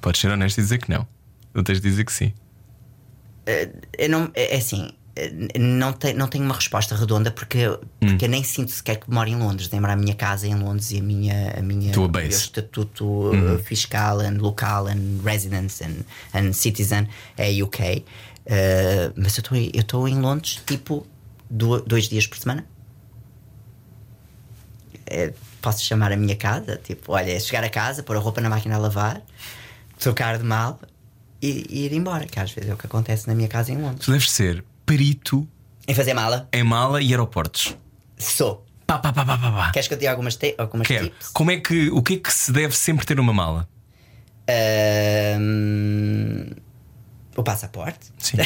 Podes 0.00 0.20
ser 0.20 0.30
honesto 0.30 0.58
e 0.58 0.62
dizer 0.62 0.78
que 0.78 0.90
não. 0.90 1.06
Não 1.54 1.62
tens 1.62 1.80
de 1.80 1.88
dizer 1.88 2.04
que 2.04 2.12
sim. 2.12 2.32
Eu 3.98 4.08
não, 4.08 4.30
é 4.34 4.54
é 4.54 4.58
assim, 4.58 4.90
eh, 5.16 5.32
não, 5.58 5.92
te, 5.92 6.12
não 6.14 6.26
tenho 6.28 6.44
uma 6.44 6.54
resposta 6.54 6.94
redonda 6.94 7.30
porque, 7.30 7.58
porque 8.00 8.24
eu 8.24 8.28
nem 8.28 8.42
sinto 8.44 8.70
sequer 8.70 8.96
que 8.96 9.10
moro 9.10 9.28
em 9.28 9.36
Londres. 9.36 9.68
Lembro 9.72 9.90
a 9.90 9.96
minha 9.96 10.14
casa 10.14 10.46
em 10.46 10.54
Londres 10.54 10.90
e 10.92 10.98
a 10.98 11.02
minha, 11.02 11.54
a 11.58 11.62
minha 11.62 11.92
Tua 11.92 12.06
o 12.06 12.10
meu 12.10 12.22
base. 12.22 12.34
estatuto 12.36 13.04
uh, 13.30 13.58
fiscal 13.62 14.20
and 14.20 14.38
local 14.40 14.86
and 14.88 15.20
residence 15.24 15.82
and, 15.84 16.04
and 16.34 16.52
citizen 16.52 17.06
é 17.36 17.50
UK. 17.62 18.04
Uh, 18.46 19.12
mas 19.16 19.36
eu 19.38 19.80
estou 19.80 20.08
em 20.08 20.18
Londres 20.20 20.60
tipo 20.66 21.06
do- 21.48 21.80
dois 21.82 22.08
dias 22.08 22.26
por 22.26 22.38
semana. 22.38 22.64
é, 25.06 25.32
posso 25.60 25.82
chamar 25.84 26.12
a 26.12 26.16
minha 26.16 26.36
casa. 26.36 26.80
Tipo, 26.82 27.12
olha, 27.12 27.32
é 27.32 27.40
chegar 27.40 27.64
a 27.64 27.68
casa, 27.68 28.02
pôr 28.02 28.16
a 28.16 28.20
roupa 28.20 28.40
na 28.40 28.48
máquina 28.48 28.76
a 28.76 28.78
lavar, 28.78 29.20
trocar 29.98 30.38
de 30.38 30.44
mal 30.44 30.78
e, 31.42 31.84
ir 31.86 31.92
embora, 31.92 32.26
que 32.26 32.38
às 32.38 32.50
vezes 32.52 32.70
é 32.70 32.74
o 32.74 32.76
que 32.76 32.86
acontece 32.86 33.26
na 33.28 33.34
minha 33.34 33.48
casa 33.48 33.72
em 33.72 33.78
Londres. 33.80 34.04
Tu 34.04 34.12
deves 34.12 34.30
ser 34.30 34.64
perito 34.86 35.46
Em 35.86 35.94
fazer 35.94 36.14
mala, 36.14 36.48
em 36.52 36.62
mala 36.64 37.00
e 37.02 37.10
aeroportos. 37.10 37.76
sou. 38.18 38.64
Pá, 38.86 38.98
pá, 38.98 39.12
pá, 39.12 39.24
pá, 39.24 39.38
pá, 39.38 39.50
pá. 39.52 39.70
Queres 39.72 39.86
que 39.86 39.94
eu 39.94 39.98
te 39.98 40.00
diga 40.00 40.10
algumas, 40.12 40.34
te 40.36 40.54
algumas 40.58 40.86
Quero. 40.88 41.04
tips? 41.06 41.28
Como 41.28 41.50
é 41.52 41.58
que, 41.58 41.90
o 41.90 42.02
que 42.02 42.14
é 42.14 42.16
que 42.16 42.32
se 42.32 42.50
deve 42.52 42.74
sempre 42.76 43.06
ter 43.06 43.16
numa 43.16 43.32
mala? 43.32 43.68
Ahm, 44.48 46.50
o 47.36 47.42
passaporte. 47.42 47.98
Sim. 48.18 48.38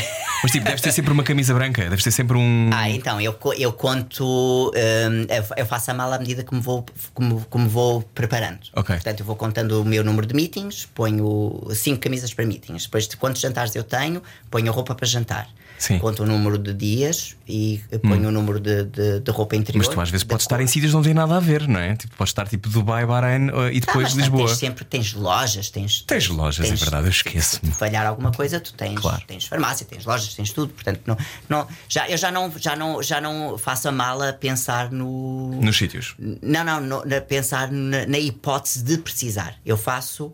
Mas 0.43 0.53
tipo, 0.53 0.65
deves 0.67 0.81
ter 0.83 0.93
sempre 0.93 1.11
uma 1.13 1.23
camisa 1.23 1.55
branca, 1.55 1.83
deves 1.89 2.05
ter 2.05 2.11
sempre 2.11 2.37
um. 2.37 2.71
Ah, 2.73 2.89
então, 2.91 3.21
eu, 3.21 3.35
eu 3.59 3.73
conto, 3.73 4.71
hum, 4.75 5.27
eu 5.29 5.43
fa- 5.43 5.55
eu 5.59 5.67
faço 5.67 5.91
a 5.91 5.95
mala 5.95 6.17
à 6.17 6.19
medida 6.19 6.45
que 6.45 6.55
me 6.55 6.61
vou, 6.61 6.85
como, 7.15 7.45
como 7.49 7.69
vou 7.69 8.03
preparando. 8.15 8.61
Ok. 8.75 8.95
Portanto, 8.97 9.21
eu 9.21 9.27
vou 9.27 9.37
contando 9.37 9.81
o 9.81 9.85
meu 9.85 10.05
número 10.05 10.27
de 10.27 10.35
meetings, 10.35 10.87
ponho 10.95 11.67
cinco 11.75 12.01
camisas 12.01 12.33
para 12.35 12.45
meetings. 12.45 12.85
Depois 12.85 13.09
de 13.09 13.17
quantos 13.17 13.41
jantares 13.41 13.75
eu 13.75 13.83
tenho, 13.85 14.23
ponho 14.51 14.71
a 14.71 14.75
roupa 14.75 14.95
para 14.95 15.07
jantar. 15.07 15.49
Sim. 15.79 15.97
Hum. 15.97 15.99
Conto 15.99 16.23
o 16.23 16.27
número 16.27 16.57
de 16.59 16.73
dias 16.73 17.37
e 17.49 17.83
ponho 18.03 18.29
o 18.29 18.33
número 18.33 18.59
de, 18.61 18.85
de, 18.85 19.21
de 19.21 19.31
roupa 19.31 19.57
interior. 19.57 19.85
Mas 19.85 19.89
tu 19.95 20.01
às 20.01 20.09
vezes 20.11 20.25
podes 20.25 20.45
estar 20.45 20.61
em 20.61 20.67
sítios 20.67 20.95
onde 20.95 21.09
não 21.09 21.15
tem 21.15 21.15
nada 21.15 21.37
a 21.37 21.41
ver, 21.41 21.67
não 21.69 21.79
é? 21.81 21.95
Tipo, 21.97 22.17
podes 22.17 22.31
estar 22.31 22.49
tipo 22.49 22.69
Dubai, 22.69 23.05
Bahrein 23.05 23.51
uh, 23.51 23.69
e 23.71 23.77
Ah, 23.79 23.81
depois 23.81 24.05
mas 24.05 24.15
Lisboa. 24.15 24.47
Tens 24.47 24.59
sempre 24.59 24.85
tens 24.85 25.13
lojas, 25.13 25.71
tens. 25.71 26.03
Tens 26.03 26.29
lojas, 26.29 26.71
é 26.71 26.75
verdade, 26.75 27.07
eu 27.07 27.11
esqueço-me. 27.11 27.73
Se 27.73 27.79
falhar 27.79 28.07
alguma 28.07 28.31
coisa, 28.33 28.59
tu 28.61 28.73
tens, 28.75 28.99
Claro. 28.99 29.23
tens 29.27 29.45
farmácia, 29.47 29.85
tens 29.85 30.05
lojas, 30.05 30.33
tens 30.35 30.53
tudo. 30.53 30.73
Portanto, 30.73 31.01
não, 31.07 31.17
não, 31.49 31.67
já, 31.89 32.09
eu 32.09 32.17
já 32.17 32.31
não, 32.31 32.51
já, 32.57 32.77
não, 32.77 33.03
já 33.03 33.21
não 33.21 33.59
faço 33.59 33.89
a 33.89 33.93
mala 33.93 34.33
pensar 34.33 34.91
no. 34.91 35.61
Nos 35.61 35.77
sítios. 35.77 36.15
Não, 36.19 36.65
não, 36.65 36.81
no- 36.81 37.05
na, 37.05 37.21
pensar 37.21 37.71
na, 37.71 38.07
na 38.07 38.19
hipótese 38.19 38.83
de 38.83 38.97
precisar. 38.99 39.57
Eu 39.67 39.77
faço 39.77 40.33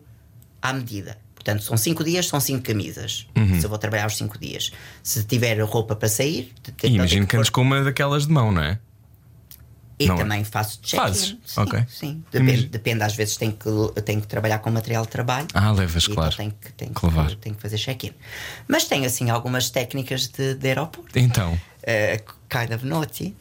à 0.61 0.71
medida. 0.71 1.17
Portanto, 1.43 1.63
são 1.63 1.75
cinco 1.75 2.03
dias, 2.03 2.27
são 2.27 2.39
cinco 2.39 2.63
camisas. 2.63 3.27
Uhum. 3.35 3.59
Se 3.59 3.65
eu 3.65 3.69
vou 3.69 3.79
trabalhar 3.79 4.05
os 4.05 4.15
cinco 4.15 4.37
dias. 4.37 4.71
Se 5.01 5.23
tiver 5.23 5.59
roupa 5.61 5.95
para 5.95 6.07
sair, 6.07 6.53
então 6.69 6.87
imagino 6.87 7.25
que 7.25 7.35
andes 7.35 7.49
com 7.49 7.61
uma 7.61 7.83
daquelas 7.83 8.27
de 8.27 8.31
mão, 8.31 8.51
não 8.51 8.61
é? 8.61 8.77
E 9.99 10.07
Não 10.07 10.15
é? 10.15 10.17
também 10.19 10.43
faço 10.43 10.79
check-in. 10.81 11.13
Sim, 11.13 11.37
Ok. 11.57 11.83
sim. 11.87 12.23
Depende, 12.31 12.65
depende, 12.67 13.03
às 13.03 13.15
vezes 13.15 13.37
tenho 13.37 13.53
que, 13.53 14.01
tenho 14.01 14.19
que 14.21 14.27
trabalhar 14.27 14.57
com 14.59 14.71
material 14.71 15.03
de 15.03 15.09
trabalho. 15.11 15.47
Ah, 15.53 15.71
levas, 15.71 16.03
E 16.05 16.13
claro. 16.13 16.31
Então 16.33 16.37
tenho 16.37 16.51
que, 16.59 16.71
tenho, 16.73 16.91
que, 16.93 17.35
tenho 17.37 17.55
que 17.55 17.61
fazer 17.61 17.77
check-in. 17.77 18.11
Mas 18.67 18.85
tenho 18.85 19.05
assim 19.05 19.29
algumas 19.29 19.69
técnicas 19.69 20.27
de, 20.27 20.55
de 20.55 20.67
aeroporto. 20.67 21.17
Então, 21.17 21.59
Eh, 21.83 22.21
kind 22.49 22.71
of 22.75 22.85
naughty. 22.85 23.33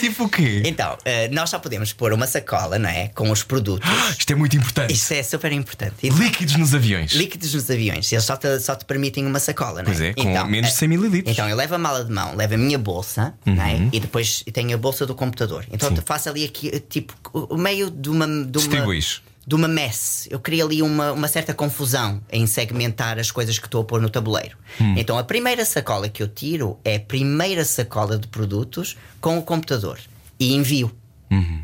tipo 0.00 0.24
o 0.24 0.28
quê? 0.28 0.62
Então, 0.64 0.96
eh, 1.04 1.28
nós 1.28 1.50
só 1.50 1.58
podemos 1.58 1.92
pôr 1.92 2.12
uma 2.12 2.26
sacola, 2.26 2.78
não 2.78 2.88
é? 2.88 3.08
Com 3.08 3.30
os 3.30 3.42
produtos. 3.42 3.88
Isto 4.18 4.32
é 4.32 4.36
muito 4.36 4.56
importante. 4.56 4.92
Isso 4.92 5.12
é 5.14 5.22
super 5.22 5.50
importante. 5.52 5.94
E 6.02 6.08
Líquidos 6.10 6.56
nos 6.56 6.74
aviões. 6.74 7.12
Líquidos 7.12 7.54
nos 7.54 7.70
aviões, 7.70 8.10
eles 8.12 8.24
só 8.24 8.36
te, 8.36 8.60
só 8.60 8.74
te 8.74 8.84
permitem 8.84 9.26
uma 9.26 9.38
sacola, 9.40 9.82
não 9.82 9.90
é? 9.90 9.94
Pois 9.94 10.00
é, 10.00 10.12
com 10.14 10.44
menos 10.44 10.70
de 10.70 10.76
eh, 10.76 10.78
100 10.78 10.88
mililitros. 10.88 11.32
Então 11.32 11.48
eu 11.48 11.56
levo 11.56 11.74
a 11.74 11.78
mala 11.78 12.04
de 12.04 12.12
mão, 12.12 12.34
levo 12.36 12.54
a 12.54 12.58
minha 12.58 12.78
bolsa, 12.78 13.34
não 13.44 13.62
é? 13.62 13.88
E 13.92 14.00
depois 14.00 14.44
tenho 14.52 14.74
a 14.74 14.78
bolsa 14.78 15.06
do 15.06 15.14
computador. 15.14 15.64
Então 15.72 15.88
Uhum. 15.88 15.96
Sim. 15.96 16.02
eu 16.02 16.06
faço 16.06 16.28
ali 16.28 16.44
aqui, 16.44 16.68
eh, 16.72 16.80
tipo, 16.80 17.14
o 17.32 17.56
meio 17.56 17.90
de 17.90 18.10
uma. 18.10 18.26
De 18.26 18.32
uma 18.32 18.46
Distribuis. 18.50 19.22
De 19.48 19.54
uma 19.54 19.66
mess. 19.66 20.28
Eu 20.30 20.38
queria 20.38 20.62
ali 20.62 20.82
uma, 20.82 21.10
uma 21.12 21.26
certa 21.26 21.54
confusão 21.54 22.20
em 22.30 22.46
segmentar 22.46 23.18
as 23.18 23.30
coisas 23.30 23.58
que 23.58 23.64
estou 23.66 23.80
a 23.80 23.84
pôr 23.84 23.98
no 23.98 24.10
tabuleiro. 24.10 24.58
Hum. 24.78 24.94
Então 24.94 25.16
a 25.16 25.24
primeira 25.24 25.64
sacola 25.64 26.06
que 26.06 26.22
eu 26.22 26.28
tiro 26.28 26.78
é 26.84 26.96
a 26.96 27.00
primeira 27.00 27.64
sacola 27.64 28.18
de 28.18 28.28
produtos 28.28 28.94
com 29.22 29.38
o 29.38 29.42
computador 29.42 29.98
e 30.38 30.54
envio. 30.54 30.94
Uhum. 31.30 31.62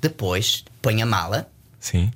Depois 0.00 0.64
ponho 0.80 1.02
a 1.02 1.06
mala, 1.06 1.50
Sim. 1.80 2.12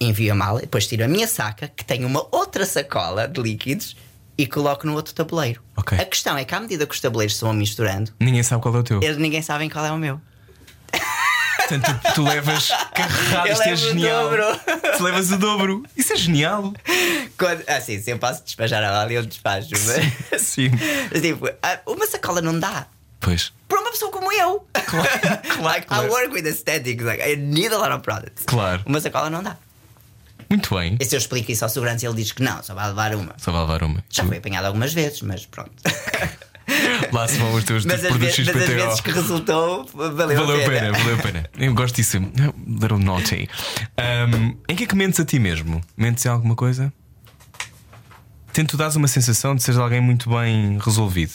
envio 0.00 0.30
a 0.32 0.36
mala, 0.36 0.60
depois 0.60 0.86
tiro 0.86 1.04
a 1.04 1.08
minha 1.08 1.26
saca, 1.26 1.66
que 1.66 1.84
tem 1.84 2.04
uma 2.04 2.24
outra 2.30 2.64
sacola 2.64 3.26
de 3.26 3.42
líquidos, 3.42 3.96
e 4.36 4.46
coloco 4.46 4.86
no 4.86 4.94
outro 4.94 5.12
tabuleiro. 5.12 5.60
Ok. 5.76 5.98
A 5.98 6.04
questão 6.04 6.38
é 6.38 6.44
que 6.44 6.54
à 6.54 6.60
medida 6.60 6.86
que 6.86 6.94
os 6.94 7.00
tabuleiros 7.00 7.34
se 7.36 7.40
vão 7.42 7.52
misturando, 7.52 8.12
Ninguém 8.20 8.44
sabe 8.44 8.62
qual 8.62 8.72
é 8.76 8.78
o 8.78 8.82
teu. 8.84 9.02
eles, 9.02 9.16
ninguém 9.16 9.42
sabe 9.42 9.68
qual 9.68 9.84
é 9.84 9.90
o 9.90 9.98
meu. 9.98 10.20
Portanto, 11.68 12.00
tu, 12.02 12.14
tu 12.14 12.22
levas 12.22 12.68
carregado, 12.94 13.48
isto 13.48 13.62
é 13.62 13.72
o 13.72 13.76
genial. 13.76 14.30
Tu 14.96 15.02
levas 15.02 15.30
o 15.30 15.36
dobro. 15.36 15.84
Isso 15.96 16.12
é 16.14 16.16
genial. 16.16 16.72
Quando, 17.38 17.62
assim, 17.68 18.00
se 18.00 18.10
eu 18.10 18.18
posso 18.18 18.42
despachar 18.42 18.82
a 18.82 18.90
mala, 18.90 19.12
eu 19.12 19.24
despacho. 19.24 19.68
Mas, 19.70 20.42
Sim. 20.42 20.70
mas, 21.12 21.20
tipo, 21.20 21.48
ah, 21.62 21.78
uma 21.86 22.06
sacola 22.06 22.40
não 22.40 22.58
dá. 22.58 22.86
Pois. 23.20 23.52
Para 23.68 23.80
uma 23.80 23.90
pessoa 23.90 24.10
como 24.10 24.32
eu. 24.32 24.66
like, 25.62 25.86
claro. 25.86 26.06
I 26.06 26.10
work 26.10 26.32
with 26.32 26.46
aesthetics. 26.46 27.04
Like, 27.04 27.22
I 27.22 27.36
need 27.36 27.72
a 27.72 27.78
lot 27.78 27.92
of 27.92 28.02
products. 28.02 28.44
Claro. 28.46 28.82
Uma 28.86 29.00
sacola 29.00 29.28
não 29.28 29.42
dá. 29.42 29.56
Muito 30.48 30.74
bem. 30.74 30.96
E 30.98 31.04
se 31.04 31.14
eu 31.14 31.18
explico 31.18 31.52
isso 31.52 31.64
ao 31.64 31.68
segurança, 31.68 32.06
ele 32.06 32.14
diz 32.14 32.32
que 32.32 32.42
não, 32.42 32.62
só 32.62 32.74
vai 32.74 32.88
levar 32.88 33.14
uma. 33.14 33.34
Só 33.36 33.52
vai 33.52 33.60
levar 33.60 33.82
uma. 33.82 34.02
Já 34.08 34.24
foi 34.24 34.38
apanhado 34.38 34.64
algumas 34.64 34.94
vezes, 34.94 35.20
mas 35.20 35.44
pronto. 35.44 35.72
Lá 37.12 37.26
se 37.26 37.38
vão 37.38 37.54
os 37.54 37.64
teus 37.64 37.84
mas, 37.84 38.04
as 38.04 38.08
produtos 38.10 38.36
vezes, 38.36 38.52
mas 38.54 38.62
as 38.62 38.68
XPTO. 38.68 38.84
vezes 38.86 39.00
que 39.00 39.10
resultou, 39.10 39.84
valeu, 39.94 40.16
Valeu 40.46 40.62
a 40.64 40.68
pena, 40.68 40.92
valeu 40.92 41.14
a 41.14 41.18
pena. 41.22 41.50
Eu 41.58 41.74
gosto 41.74 41.96
disso. 41.96 42.18
Little 42.66 42.98
naughty. 42.98 43.48
Um, 43.98 44.56
em 44.68 44.76
que 44.76 44.84
é 44.84 44.86
que 44.86 44.94
mentes 44.96 45.18
a 45.20 45.24
ti 45.24 45.38
mesmo? 45.38 45.80
Mentes 45.96 46.24
em 46.26 46.28
alguma 46.28 46.54
coisa? 46.54 46.92
Tento 48.52 48.76
dar 48.76 48.94
uma 48.96 49.08
sensação 49.08 49.54
de 49.54 49.62
seres 49.62 49.78
alguém 49.78 50.00
muito 50.00 50.28
bem 50.30 50.78
resolvido. 50.78 51.32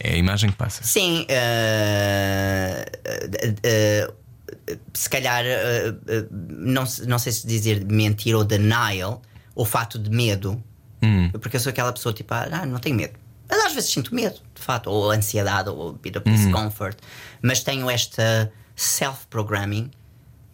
É 0.00 0.12
a 0.14 0.16
imagem 0.16 0.50
que 0.50 0.56
passa. 0.56 0.84
Sim, 0.84 1.26
eh, 1.28 2.84
eh, 3.04 3.54
eh, 3.64 4.78
se 4.94 5.10
calhar, 5.10 5.42
eh, 5.44 5.94
eh, 6.06 6.24
não, 6.30 6.84
não 7.06 7.18
sei 7.18 7.32
se 7.32 7.46
dizer 7.46 7.84
mentir 7.84 8.36
ou 8.36 8.44
denial, 8.44 9.22
o 9.54 9.64
fato 9.64 9.98
de 9.98 10.10
medo, 10.10 10.62
Hum. 11.02 11.30
porque 11.40 11.56
eu 11.56 11.60
sou 11.60 11.70
aquela 11.70 11.92
pessoa 11.92 12.12
tipo, 12.12 12.32
ah, 12.34 12.64
não 12.66 12.78
tenho 12.78 12.94
medo. 12.96 13.14
Mas 13.50 13.64
às 13.66 13.72
vezes 13.74 13.90
sinto 13.90 14.14
medo, 14.14 14.40
de 14.54 14.60
fato, 14.62 14.90
ou 14.90 15.10
ansiedade, 15.10 15.68
ou 15.70 15.92
bit 15.94 16.18
of 16.18 16.28
discomfort, 16.30 16.96
mas 17.42 17.60
tenho 17.62 17.88
esta 17.88 18.52
self-programming 18.76 19.90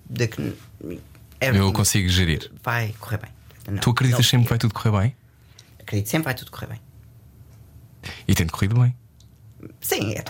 de 0.09 0.29
que 0.29 0.57
Eu 1.41 1.73
consigo 1.73 2.09
gerir. 2.09 2.51
vai 2.63 2.95
correr 3.01 3.19
bem. 3.19 3.31
Não, 3.69 3.79
Tu 3.79 3.91
acreditas 3.91 4.25
não- 4.25 4.31
sempre 4.31 4.45
que 4.45 4.51
vai 4.51 4.59
tudo 4.59 4.75
correr 4.75 4.91
bem? 5.01 5.17
Acredito 5.81 6.07
sempre 6.09 6.23
que 6.23 6.25
vai 6.25 6.35
tudo 6.35 6.51
correr 6.51 6.67
bem. 6.69 6.81
E 8.29 8.35
tem 8.35 8.47
corrido 8.47 8.79
bem. 8.81 8.95
Sim, 9.81 10.13
é. 10.13 10.25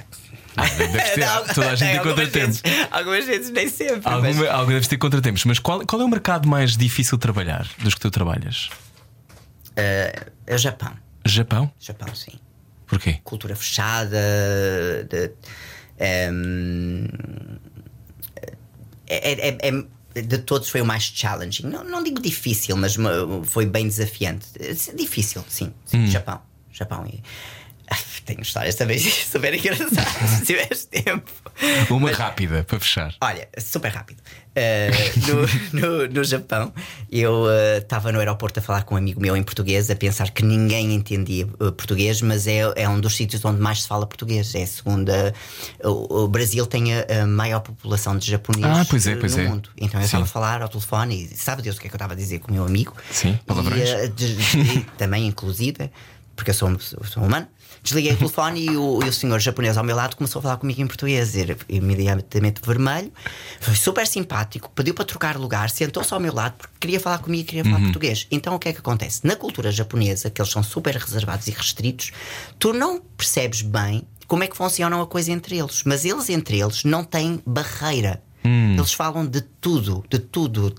Ah, 0.56 0.66
deves 0.68 1.10
ter, 1.10 1.20
Não, 1.26 1.44
toda 1.54 1.70
a 1.72 1.74
gente 1.74 1.90
tem 1.90 2.02
contratempos. 2.02 2.60
vezes- 2.60 2.88
Algumas 2.90 3.24
vezes 3.24 3.50
nem 3.50 3.68
sempre. 3.68 4.02
mas- 4.04 4.14
Alguma, 4.14 4.48
alguma 4.50 4.72
deves 4.74 4.86
ter 4.88 4.96
contratempos. 4.96 5.44
Mas 5.44 5.58
qual, 5.58 5.84
qual 5.84 6.00
é 6.00 6.04
o 6.04 6.08
mercado 6.08 6.48
mais 6.48 6.76
difícil 6.76 7.18
de 7.18 7.22
trabalhar 7.22 7.66
dos 7.80 7.94
que 7.94 8.00
tu 8.00 8.10
trabalhas? 8.10 8.70
Eh, 9.76 10.26
é 10.46 10.54
o 10.54 10.58
Japão. 10.58 10.92
Japão? 11.26 11.72
Japão, 11.80 12.14
sim. 12.14 12.38
Porquê? 12.86 13.18
Cultura 13.24 13.54
fechada. 13.56 14.16
De, 15.08 15.30
ehm, 15.98 17.06
é, 19.06 19.32
é- 19.48 19.58
é- 19.68 20.22
de 20.22 20.38
todos 20.38 20.68
foi 20.68 20.80
o 20.80 20.86
mais 20.86 21.02
challenging. 21.04 21.66
Não, 21.66 21.82
não 21.84 22.02
digo 22.02 22.20
difícil, 22.22 22.76
mas 22.76 22.96
ma- 22.96 23.10
foi 23.44 23.66
bem 23.66 23.86
desafiante. 23.88 24.46
Eh, 24.60 24.74
Difícil, 24.94 25.44
sim. 25.48 25.72
sim. 25.84 26.06
Japão. 26.06 26.40
Japão. 26.72 27.06
E, 27.06 27.20
Ah, 27.86 27.98
tenho 28.24 28.40
histórias 28.40 28.76
também 28.76 28.98
super 29.30 29.52
engraçadas, 29.52 30.30
se 30.38 30.46
tiveres 30.46 30.86
tempo. 30.86 31.30
Uma 31.90 32.10
rápida 32.12 32.64
para 32.64 32.80
fechar. 32.80 33.14
Olha, 33.20 33.46
super 33.58 33.92
rápido. 33.92 34.22
Uh, 34.56 35.74
no, 35.74 35.80
no, 36.06 36.08
no 36.08 36.22
Japão, 36.24 36.72
eu 37.10 37.46
estava 37.78 38.12
no 38.12 38.20
aeroporto 38.20 38.60
a 38.60 38.62
falar 38.62 38.84
com 38.84 38.94
um 38.94 38.98
amigo 38.98 39.20
meu 39.20 39.36
em 39.36 39.42
português, 39.42 39.90
a 39.90 39.96
pensar 39.96 40.30
que 40.30 40.44
ninguém 40.44 40.94
entendia 40.94 41.46
uh, 41.58 41.72
português, 41.72 42.22
mas 42.22 42.46
é, 42.46 42.60
é 42.76 42.88
um 42.88 43.00
dos 43.00 43.16
sítios 43.16 43.44
onde 43.44 43.60
mais 43.60 43.82
se 43.82 43.88
fala 43.88 44.06
português. 44.06 44.54
É 44.54 44.62
a 44.62 44.66
segunda. 44.66 45.34
O, 45.82 46.22
o 46.22 46.28
Brasil 46.28 46.64
tem 46.66 46.94
a, 46.94 47.04
a 47.22 47.26
maior 47.26 47.60
população 47.60 48.16
de 48.16 48.30
japoneses 48.30 48.78
Ah, 48.78 48.86
pois 48.88 49.06
é, 49.08 49.14
uh, 49.14 49.18
pois 49.18 49.34
no 49.34 49.42
é. 49.42 49.48
mundo. 49.48 49.68
Então 49.76 50.00
eu 50.00 50.04
estava 50.06 50.22
a 50.22 50.26
falar 50.28 50.62
ao 50.62 50.68
telefone 50.68 51.28
e 51.32 51.36
sabe 51.36 51.60
Deus 51.62 51.76
o 51.76 51.80
que 51.80 51.88
é 51.88 51.90
que 51.90 51.94
eu 51.94 51.98
estava 51.98 52.12
a 52.12 52.16
dizer 52.16 52.38
com 52.38 52.50
o 52.50 52.54
meu 52.54 52.64
amigo? 52.64 52.94
Sim, 53.10 53.36
palavrões. 53.46 53.88
E, 53.88 53.92
uh, 54.04 54.08
de- 54.08 54.36
de- 54.36 54.80
também, 54.96 55.26
inclusive, 55.26 55.90
porque 56.36 56.50
eu 56.50 56.54
sou, 56.54 56.78
sou 56.78 57.22
humano. 57.24 57.48
Desliguei 57.84 58.12
o 58.12 58.16
telefone 58.16 58.64
e 58.64 58.76
o, 58.78 59.02
e 59.04 59.08
o 59.10 59.12
senhor 59.12 59.38
japonês 59.38 59.76
ao 59.76 59.84
meu 59.84 59.94
lado 59.94 60.16
começou 60.16 60.40
a 60.40 60.42
falar 60.42 60.56
comigo 60.56 60.80
em 60.80 60.86
português. 60.86 61.36
Era 61.36 61.54
imediatamente 61.68 62.62
vermelho, 62.64 63.12
foi 63.60 63.74
super 63.74 64.06
simpático, 64.06 64.70
pediu 64.74 64.94
para 64.94 65.04
trocar 65.04 65.36
lugar, 65.36 65.68
sentou-se 65.68 66.12
ao 66.14 66.18
meu 66.18 66.32
lado 66.32 66.54
porque 66.56 66.74
queria 66.80 66.98
falar 66.98 67.18
comigo 67.18 67.42
e 67.42 67.44
queria 67.44 67.62
falar 67.62 67.80
português. 67.80 68.26
Então 68.30 68.54
o 68.54 68.58
que 68.58 68.70
é 68.70 68.72
que 68.72 68.78
acontece? 68.78 69.20
Na 69.26 69.36
cultura 69.36 69.70
japonesa, 69.70 70.30
que 70.30 70.40
eles 70.40 70.50
são 70.50 70.62
super 70.62 70.96
reservados 70.96 71.46
e 71.46 71.50
restritos, 71.50 72.10
tu 72.58 72.72
não 72.72 73.02
percebes 73.18 73.60
bem 73.60 74.02
como 74.26 74.42
é 74.42 74.46
que 74.48 74.56
funciona 74.56 75.00
a 75.00 75.06
coisa 75.06 75.30
entre 75.30 75.58
eles, 75.58 75.82
mas 75.84 76.06
eles 76.06 76.30
entre 76.30 76.58
eles 76.58 76.84
não 76.84 77.04
têm 77.04 77.42
barreira. 77.46 78.22
Eles 78.78 78.94
falam 78.94 79.26
de 79.26 79.42
tudo, 79.42 80.02
de 80.08 80.18
tudo, 80.18 80.74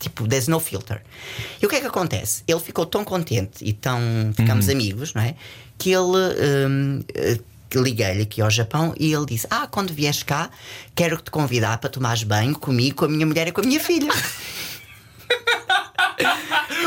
tipo, 0.00 0.26
there's 0.26 0.48
no 0.48 0.58
filter. 0.58 1.02
E 1.60 1.66
o 1.66 1.68
que 1.68 1.76
é 1.76 1.80
que 1.80 1.86
acontece? 1.86 2.42
Ele 2.46 2.60
ficou 2.60 2.84
tão 2.84 3.04
contente 3.04 3.62
e 3.64 3.72
tão. 3.72 4.00
ficamos 4.34 4.68
amigos, 4.68 5.14
não 5.14 5.22
é? 5.22 5.34
Que 5.82 5.90
ele 5.92 6.66
hum, 6.68 7.00
eh, 7.14 7.38
liguei-lhe 7.74 8.22
aqui 8.22 8.40
ao 8.42 8.50
Japão 8.50 8.94
e 8.98 9.12
ele 9.12 9.26
disse: 9.26 9.46
Ah, 9.50 9.66
quando 9.66 9.92
vieres 9.92 10.22
cá, 10.22 10.50
quero 10.94 11.16
te 11.16 11.30
convidar 11.30 11.78
para 11.78 11.90
tomares 11.90 12.22
banho 12.22 12.54
comigo, 12.58 12.96
com 12.96 13.04
a 13.06 13.08
minha 13.08 13.26
mulher 13.26 13.48
e 13.48 13.52
com 13.52 13.60
a 13.60 13.64
minha 13.64 13.80
filha. 13.80 14.10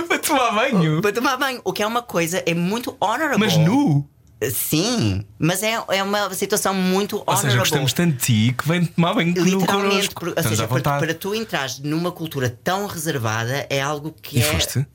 Para 0.07 0.19
tomar 0.19 0.51
banho. 0.51 1.01
para 1.01 1.11
tomar 1.11 1.37
banho. 1.37 1.61
O 1.63 1.73
que 1.73 1.81
é 1.83 1.87
uma 1.87 2.01
coisa, 2.01 2.41
é 2.45 2.53
muito 2.53 2.95
honorable. 2.99 3.37
Mas 3.39 3.57
nu. 3.57 4.07
Sim, 4.51 5.25
mas 5.39 5.63
é, 5.63 5.81
é 5.89 6.03
uma 6.03 6.31
situação 6.33 6.73
muito 6.73 7.15
Ou 7.17 7.21
honorable. 7.23 7.49
seja, 7.49 7.59
gostamos 7.59 7.93
tanto 7.93 8.13
de 8.17 8.19
ti 8.49 8.55
que 8.57 8.67
vem 8.67 8.85
tomar 8.85 9.13
banho 9.13 9.33
Literalmente, 9.33 10.09
por- 10.09 10.27
ou 10.27 10.33
Estamos 10.35 10.49
seja, 10.57 10.67
para, 10.67 10.81
para 10.99 11.13
tu 11.13 11.33
entrares 11.33 11.79
numa 11.79 12.11
cultura 12.11 12.49
tão 12.63 12.85
reservada 12.85 13.65
é 13.69 13.81
algo 13.81 14.13
que 14.21 14.37
E 14.37 14.41
é. 14.41 14.43
foste? 14.43 14.85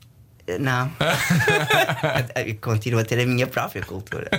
Não. 0.59 0.91
Continuo 2.61 2.99
a 2.99 3.03
ter 3.03 3.19
a 3.19 3.25
minha 3.25 3.47
própria 3.47 3.81
cultura. 3.83 4.29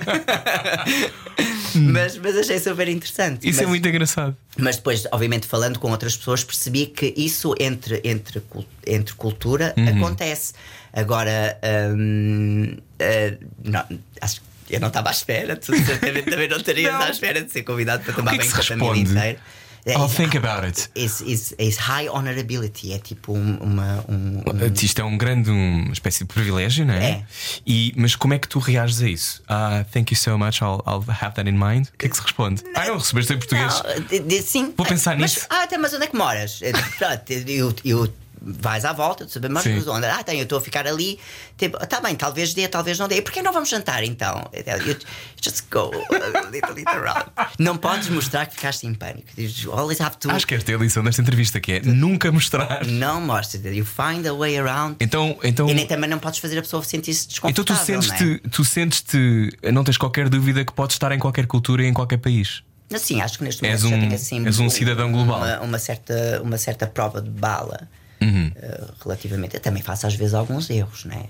mas, 1.74 2.16
mas 2.18 2.36
achei 2.36 2.58
super 2.58 2.88
interessante. 2.88 3.48
Isso 3.48 3.58
mas, 3.58 3.66
é 3.66 3.68
muito 3.68 3.88
engraçado. 3.88 4.36
mas 4.56 4.76
depois, 4.76 5.04
obviamente, 5.12 5.46
falando 5.46 5.78
com 5.78 5.90
outras 5.90 6.16
pessoas, 6.16 6.44
percebi 6.44 6.86
que 6.86 7.12
isso 7.16 7.54
entre, 7.58 8.00
entre, 8.04 8.42
entre 8.86 9.14
cultura 9.14 9.74
Uhum. 9.76 9.88
acontece. 9.88 10.52
Agora, 10.92 11.58
hum, 11.96 12.76
eh, 12.98 13.38
não, 13.64 13.82
acho 14.20 14.40
que 14.66 14.74
eu 14.74 14.80
não 14.80 14.88
estava 14.88 15.08
à 15.08 15.12
espera, 15.12 15.56
tu 15.56 15.74
certamente 15.84 16.30
também 16.30 16.48
não 16.48 16.58
Não. 16.92 17.02
à 17.02 17.10
espera 17.10 17.42
de 17.42 17.50
ser 17.50 17.62
convidado 17.62 18.04
para 18.04 18.12
tomar 18.12 18.34
é 18.34 18.38
bem 18.38 18.50
com 18.50 18.60
a 18.60 18.62
família 18.62 19.00
inteira. 19.00 19.38
É, 19.84 19.94
I'll 19.94 20.06
isso- 20.06 20.16
think 20.16 20.36
about 20.36 20.64
it. 20.64 20.88
Is, 20.94 21.20
is, 21.22 21.54
is 21.58 21.76
high 21.76 22.08
honorability, 22.08 22.92
é 22.92 22.98
tipo 22.98 23.32
um- 23.36 23.56
uma. 23.56 24.04
Um, 24.08 24.38
um- 24.38 24.72
Isto 24.82 25.00
é 25.00 25.04
um 25.04 25.18
grande, 25.18 25.50
uma 25.50 25.92
espécie 25.92 26.20
de 26.20 26.26
privilégio, 26.26 26.84
não 26.86 26.94
é? 26.94 27.04
É. 27.10 27.24
E, 27.66 27.92
mas 27.96 28.14
como 28.14 28.32
é 28.34 28.38
que 28.38 28.46
tu 28.46 28.58
reages 28.60 29.00
a 29.02 29.08
isso? 29.08 29.42
Ah, 29.48 29.84
thank 29.92 30.12
you 30.14 30.18
so 30.18 30.38
much, 30.38 30.60
I'll, 30.60 30.82
I'll 30.86 31.04
have 31.20 31.34
that 31.34 31.48
in 31.48 31.52
mind. 31.58 31.86
O 31.88 31.98
que 31.98 32.06
é 32.06 32.08
que 32.08 32.16
se 32.16 32.22
responde? 32.22 32.62
Ah, 32.76 32.86
não, 32.86 32.98
recebeste 32.98 33.32
em 33.32 33.38
português. 33.38 33.82
Não, 33.82 34.04
de- 34.06 34.18
de- 34.20 34.42
sim. 34.42 34.72
Vou 34.76 34.86
pensar 34.86 35.16
mas, 35.18 35.34
nisso. 35.34 35.46
Ah, 35.50 35.64
até, 35.64 35.76
mas 35.78 35.92
onde 35.92 36.04
é 36.04 36.06
que 36.06 36.16
moras? 36.16 36.60
Eh, 36.62 36.72
pronto, 36.98 37.32
Eu, 37.48 37.74
eu, 37.84 38.12
vais 38.44 38.84
à 38.84 38.92
volta, 38.92 39.24
tu 39.24 39.32
sabes, 39.32 39.50
mas 39.50 39.66
onde? 39.88 40.06
Ah, 40.06 40.22
tem, 40.22 40.38
eu 40.38 40.42
estou 40.44 40.58
a 40.58 40.60
ficar 40.60 40.86
ali. 40.86 41.18
Tipo, 41.56 41.78
tá 41.86 42.00
bem, 42.00 42.14
talvez 42.16 42.52
dê, 42.54 42.66
talvez 42.68 42.98
não 42.98 43.06
dê. 43.08 43.16
E 43.16 43.22
porquê 43.22 43.42
não 43.42 43.52
vamos 43.52 43.68
jantar 43.68 44.02
então? 44.04 44.48
You 44.86 44.96
just 45.42 45.64
go 45.70 45.90
a 46.10 46.50
little 46.50 46.74
bit 46.74 46.86
around. 46.88 47.26
Não 47.58 47.76
podes 47.76 48.08
mostrar 48.08 48.46
que 48.46 48.54
ficaste 48.56 48.86
em 48.86 48.94
pânico. 48.94 49.28
Always 49.72 50.00
have 50.00 50.16
to. 50.18 50.30
Acho 50.30 50.46
que 50.46 50.54
esta 50.54 50.72
é 50.72 50.74
a 50.74 50.78
lição 50.78 51.02
desta 51.04 51.20
entrevista, 51.22 51.60
que 51.60 51.72
é 51.72 51.80
nunca 51.80 52.30
mostrar. 52.32 52.84
Não 52.86 53.20
mostres. 53.20 53.62
You 53.64 53.84
find 53.84 54.26
a 54.26 54.34
way 54.34 54.58
around. 54.58 54.96
Então, 55.00 55.38
então, 55.42 55.68
E 55.68 55.74
nem 55.74 55.86
também 55.86 56.08
não 56.10 56.18
podes 56.18 56.38
fazer 56.40 56.58
a 56.58 56.62
pessoa 56.62 56.82
sentir-se 56.82 57.26
então 57.44 57.52
tu 57.52 57.64
desconfortável. 57.72 57.94
não 58.00 58.02
é? 58.14 58.18
sentes-te, 58.18 58.48
tu 58.50 58.64
sentes-te, 58.64 59.58
não 59.72 59.84
tens 59.84 59.96
qualquer 59.96 60.28
dúvida 60.28 60.64
que 60.64 60.72
podes 60.72 60.94
estar 60.96 61.12
em 61.12 61.18
qualquer 61.18 61.46
cultura 61.46 61.82
e 61.82 61.86
em 61.86 61.92
qualquer 61.92 62.18
país. 62.18 62.62
Assim, 62.92 63.22
acho 63.22 63.38
que 63.38 63.44
neste 63.44 63.62
momento 63.62 63.74
És 63.74 63.82
já 63.90 63.96
um- 63.96 64.00
tenho 64.00 64.14
assim 64.14 64.44
és 64.44 64.58
um 64.58 64.68
cidadão 64.68 65.10
global. 65.10 65.38
Uma, 65.38 65.60
uma 65.60 65.78
certa, 65.78 66.40
uma 66.42 66.58
certa 66.58 66.86
prova 66.86 67.22
de 67.22 67.30
bala 67.30 67.88
Uhum. 68.32 68.52
eh, 68.56 68.84
relativamente. 69.02 69.54
Eu 69.54 69.60
também 69.60 69.82
faço 69.82 70.06
às 70.06 70.14
vezes 70.14 70.34
alguns 70.34 70.68
erros, 70.70 71.04
não 71.04 71.16
é? 71.16 71.24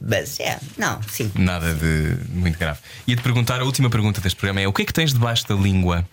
Mas 0.00 0.38
é, 0.40 0.58
não, 0.76 1.02
sim. 1.04 1.32
Nada 1.34 1.74
de 1.74 2.18
muito 2.28 2.58
grave. 2.58 2.78
Ia-te 3.06 3.22
perguntar, 3.22 3.60
a 3.60 3.64
última 3.64 3.88
pergunta 3.88 4.20
deste 4.20 4.36
programa 4.36 4.60
é: 4.60 4.68
o 4.68 4.72
que 4.72 4.82
é 4.82 4.84
que 4.84 4.92
tens 4.92 5.12
debaixo 5.12 5.48
da 5.48 5.54
língua? 5.54 6.06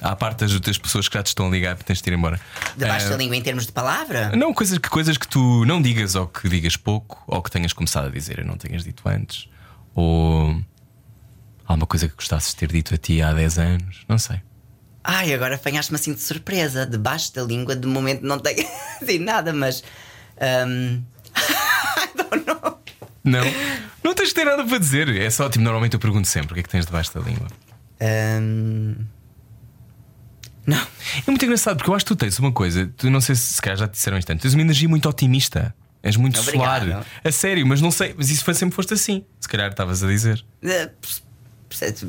À 0.00 0.14
parte 0.14 0.38
das 0.40 0.52
outras 0.54 0.78
pessoas 0.78 1.08
que 1.08 1.14
já 1.14 1.22
te 1.24 1.26
estão 1.26 1.48
a 1.48 1.50
ligar 1.50 1.74
para 1.74 1.84
tens 1.84 2.00
de 2.00 2.08
ir 2.08 2.14
embora. 2.14 2.40
Debaixo 2.76 3.06
Ah, 3.06 3.10
da 3.10 3.16
língua 3.16 3.34
em 3.36 3.42
termos 3.42 3.66
de 3.66 3.72
palavra? 3.72 4.30
Não, 4.36 4.54
coisas 4.54 4.78
que, 4.78 4.88
coisas 4.88 5.18
que 5.18 5.26
tu 5.26 5.64
não 5.66 5.82
digas 5.82 6.14
ou 6.14 6.26
que 6.28 6.48
digas 6.48 6.76
pouco 6.76 7.20
ou 7.26 7.42
que 7.42 7.50
tenhas 7.50 7.72
começado 7.72 8.06
a 8.06 8.10
dizer 8.10 8.38
e 8.38 8.44
não 8.44 8.56
tenhas 8.56 8.84
dito 8.84 9.02
antes. 9.08 9.48
Ou 9.96 10.62
alguma 11.66 11.86
coisa 11.86 12.08
que 12.08 12.14
gostasses 12.14 12.50
de 12.52 12.56
ter 12.58 12.68
dito 12.72 12.94
a 12.94 12.96
ti 12.96 13.20
há 13.20 13.32
10 13.32 13.58
anos. 13.58 14.04
Não 14.08 14.18
sei. 14.18 14.40
Ai, 15.10 15.32
agora 15.32 15.54
apanhaste-me 15.54 15.96
assim 15.96 16.12
de 16.12 16.20
surpresa. 16.20 16.84
Debaixo 16.84 17.32
da 17.34 17.42
língua, 17.42 17.74
de 17.74 17.86
momento 17.88 18.26
não 18.26 18.38
tenho 18.38 18.68
assim 19.00 19.18
nada, 19.18 19.54
mas. 19.54 19.82
ahm, 20.38 21.00
I 21.34 22.16
don't 22.16 22.44
know. 22.46 22.78
Não? 23.24 23.44
Não 24.04 24.14
tens 24.14 24.28
de 24.28 24.34
ter 24.34 24.44
nada 24.44 24.62
para 24.66 24.76
dizer. 24.76 25.08
É 25.16 25.30
só, 25.30 25.48
tipo, 25.48 25.64
normalmente 25.64 25.94
eu 25.94 25.98
pergunto 26.00 26.28
sempre 26.28 26.52
o 26.52 26.54
que 26.54 26.60
é 26.60 26.62
que 26.62 26.68
tens 26.68 26.84
debaixo 26.84 27.14
da 27.14 27.20
língua. 27.20 27.48
Ahm, 28.00 28.96
não. 30.66 30.76
É 30.76 31.22
muito 31.30 31.42
engraçado 31.42 31.78
porque 31.78 31.88
eu 31.88 31.94
acho 31.94 32.04
que 32.04 32.12
tu 32.14 32.16
tens 32.16 32.38
uma 32.38 32.52
coisa, 32.52 32.92
tu 32.94 33.08
não 33.08 33.22
sei 33.22 33.34
se, 33.34 33.54
se 33.54 33.62
calhar 33.62 33.78
já 33.78 33.88
te 33.88 33.92
disseram 33.92 34.18
isto 34.18 34.28
tanto, 34.28 34.42
tens 34.42 34.52
uma 34.52 34.60
energia 34.62 34.88
muito 34.90 35.08
otimista. 35.08 35.74
És 36.02 36.16
muito 36.16 36.38
Obrigado. 36.38 36.86
solar. 36.86 37.06
A 37.24 37.32
sério, 37.32 37.66
mas 37.66 37.80
não 37.80 37.90
sei, 37.90 38.14
mas 38.16 38.28
isso 38.28 38.44
foi, 38.44 38.52
sempre 38.52 38.76
foste 38.76 38.92
assim. 38.92 39.24
Se 39.40 39.48
calhar 39.48 39.70
estavas 39.70 40.04
a 40.04 40.06
dizer. 40.06 40.44
Percebes? 41.68 42.04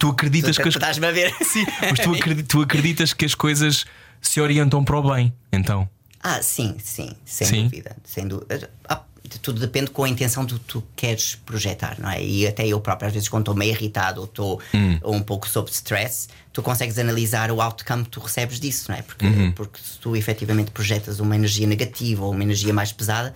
Tu 0.00 0.08
acreditas 0.08 0.56
que 0.56 0.62
as 0.68 0.74
Estás-me 0.74 1.06
a 1.06 1.12
ver? 1.12 1.32
Sim, 1.44 1.64
mas 1.88 2.00
tu, 2.00 2.44
tu 2.48 2.62
acreditas 2.62 3.12
que 3.12 3.24
as 3.24 3.34
coisas 3.34 3.84
se 4.20 4.40
orientam 4.40 4.82
para 4.82 4.98
o 4.98 5.14
bem, 5.14 5.32
então. 5.52 5.88
Ah, 6.22 6.42
sim, 6.42 6.76
sim, 6.82 7.12
sem 7.24 7.46
Sim? 7.46 7.62
dúvida. 7.64 7.96
Sem 8.04 8.26
dúvida. 8.26 8.70
Ah, 8.88 9.02
tudo 9.42 9.60
depende 9.60 9.90
com 9.90 10.02
a 10.04 10.08
intenção 10.08 10.44
que 10.44 10.58
tu 10.58 10.82
queres 10.96 11.34
projetar, 11.46 11.96
não 12.00 12.10
é? 12.10 12.22
E 12.22 12.46
até 12.46 12.66
eu 12.66 12.80
próprio, 12.80 13.06
às 13.08 13.14
vezes, 13.14 13.28
quando 13.28 13.42
estou 13.42 13.54
meio 13.54 13.70
irritado 13.72 14.20
ou 14.20 14.26
estou 14.26 14.60
Hum. 14.74 14.98
um 15.04 15.22
pouco 15.22 15.48
sob 15.48 15.70
stress, 15.70 16.28
tu 16.52 16.62
consegues 16.62 16.98
analisar 16.98 17.50
o 17.52 17.60
outcome 17.60 18.04
que 18.04 18.10
tu 18.10 18.20
recebes 18.20 18.58
disso, 18.58 18.90
não 18.90 18.96
é? 18.98 19.02
Porque, 19.02 19.24
Uhum. 19.26 19.52
porque 19.52 19.78
se 19.80 19.98
tu 19.98 20.16
efetivamente 20.16 20.70
projetas 20.72 21.20
uma 21.20 21.36
energia 21.36 21.66
negativa 21.66 22.24
ou 22.24 22.32
uma 22.32 22.42
energia 22.42 22.72
mais 22.74 22.92
pesada, 22.92 23.34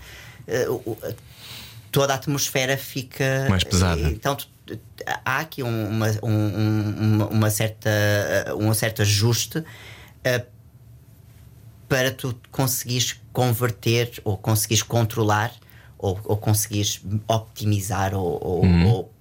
eh, 0.49 0.67
toda 1.93 2.13
a 2.13 2.17
atmosfera 2.17 2.77
fica 2.77 3.47
Mais 3.49 3.63
pesada. 3.65 4.01
Então 4.03 4.35
tu- 4.37 4.49
há 5.25 5.41
aqui 5.41 5.63
um- 5.63 5.89
uma, 5.89 6.07
um, 6.23 6.31
um- 6.31 6.95
uma, 7.15 7.27
uma 7.29 7.51
certa, 7.51 7.91
um 8.59 8.73
certo 8.75 9.03
ajuste 9.03 9.63
eh, 10.25 10.45
para 11.89 12.11
tu 12.11 12.35
conseguires 12.51 13.21
converter 13.33 14.11
ou 14.25 14.37
conseguires 14.37 14.83
controlar 14.83 15.53
ou, 15.99 16.19
ou 16.25 16.37
conseguires 16.37 17.01
optimizar 17.29 18.15
ou, 18.15 18.39
ou- 18.43 18.65
Uhum. 18.65 18.87
ou 18.89 19.15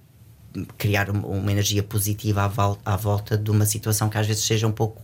criar 0.78 1.10
uma, 1.10 1.26
uma 1.26 1.50
energia 1.52 1.82
positiva 1.82 2.44
à, 2.44 2.48
vol- 2.48 2.78
à 2.84 2.96
volta 2.96 3.36
de 3.36 3.50
uma 3.50 3.66
situação 3.66 4.08
que 4.08 4.16
às 4.16 4.26
vezes 4.26 4.44
seja 4.44 4.66
um 4.66 4.72
pouco 4.72 5.02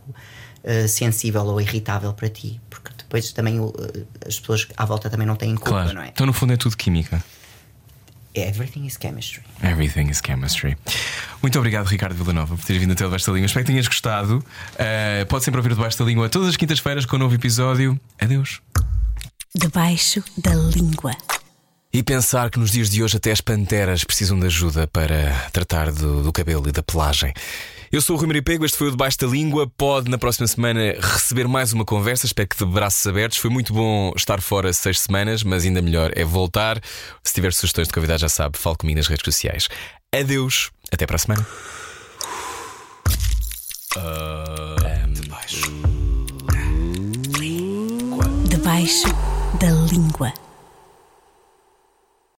eh, 0.63 0.87
sensível 0.87 1.43
ou 1.45 1.61
irritável 1.61 2.13
para 2.13 2.29
ti, 2.29 2.61
porque 2.71 2.91
depois 2.97 3.33
também 3.33 3.59
eh, 3.59 4.05
as 4.27 4.39
pessoas 4.39 4.67
à 4.77 4.85
volta 4.85 5.11
também 5.11 5.27
não 5.27 5.35
têm 5.37 5.55
culpa, 5.57 5.71
Claro. 5.71 5.95
não 5.95 6.03
é? 6.03 6.09
Então, 6.09 6.25
no 6.27 6.33
fundo, 6.33 6.53
é 6.53 6.57
tudo 6.57 6.77
química. 6.77 7.23
Everything 8.35 8.87
is 8.87 8.97
chemistry. 8.97 9.43
Everything 9.63 10.09
is 10.09 10.21
chemistry. 10.25 10.77
Muito 11.43 11.59
obrigado, 11.59 11.87
Ricardo 11.87 12.15
Villanova, 12.15 12.57
por 12.57 12.65
teres 12.65 12.81
vindo 12.81 12.93
até 12.93 13.05
o 13.05 13.09
Debaixo 13.09 13.27
da 13.27 13.33
Língua. 13.33 13.47
Espero 13.47 13.65
que 13.65 13.73
tenhas 13.73 13.89
gostado. 13.89 14.39
Uh, 14.39 15.27
pode 15.27 15.45
sempre 15.45 15.59
ouvir 15.59 15.73
o 15.73 15.75
Debaixo 15.75 15.99
da 15.99 16.05
Língua 16.05 16.29
todas 16.29 16.49
as 16.49 16.57
quintas-feiras 16.57 17.05
com 17.05 17.17
um 17.17 17.19
novo 17.19 17.35
episódio. 17.35 17.99
Adeus. 18.21 18.61
Debaixo 19.55 20.23
da 20.39 20.55
língua. 20.55 21.13
E 21.93 22.05
pensar 22.05 22.51
que 22.51 22.59
nos 22.59 22.71
dias 22.71 22.89
de 22.89 23.03
hoje 23.03 23.17
até 23.17 23.33
as 23.33 23.41
panteras 23.41 24.05
precisam 24.05 24.39
de 24.39 24.47
ajuda 24.47 24.87
para 24.87 25.33
tratar 25.53 25.91
do, 25.91 26.23
do 26.23 26.33
cabelo 26.33 26.69
e 26.69 26.73
da 26.73 26.85
pelagem. 26.85 27.35
Eu 27.93 28.01
sou 28.01 28.15
o 28.15 28.19
Rui 28.21 28.29
Maria 28.29 28.41
Pego, 28.43 28.65
este 28.65 28.79
foi 28.79 28.87
o 28.87 28.91
Debaixo 28.93 29.19
da 29.19 29.27
Língua. 29.27 29.69
Pode 29.77 30.09
na 30.09 30.17
próxima 30.17 30.47
semana 30.47 30.93
receber 30.93 31.49
mais 31.49 31.73
uma 31.73 31.85
conversa, 31.85 32.25
espero 32.25 32.49
que 32.49 32.57
de 32.57 32.65
braços 32.65 33.05
abertos. 33.05 33.39
Foi 33.39 33.51
muito 33.51 33.73
bom 33.73 34.13
estar 34.15 34.41
fora 34.41 34.73
seis 34.73 35.01
semanas, 35.01 35.43
mas 35.43 35.65
ainda 35.65 35.83
melhor 35.83 36.13
é 36.15 36.25
voltar. 36.25 36.81
Se 37.25 37.35
tiver 37.35 37.53
sugestões 37.53 37.89
de 37.89 37.95
convidados, 37.95 38.21
já 38.21 38.29
sabe, 38.29 38.57
fale 38.59 38.77
comigo 38.77 38.97
nas 38.97 39.09
redes 39.09 39.25
sociais. 39.25 39.69
Adeus, 40.15 40.71
até 40.93 41.05
para 41.05 41.17
a 41.17 41.19
semana. 41.19 41.45
Debaixo 48.49 49.09
da 49.61 49.69
língua. 49.93 50.33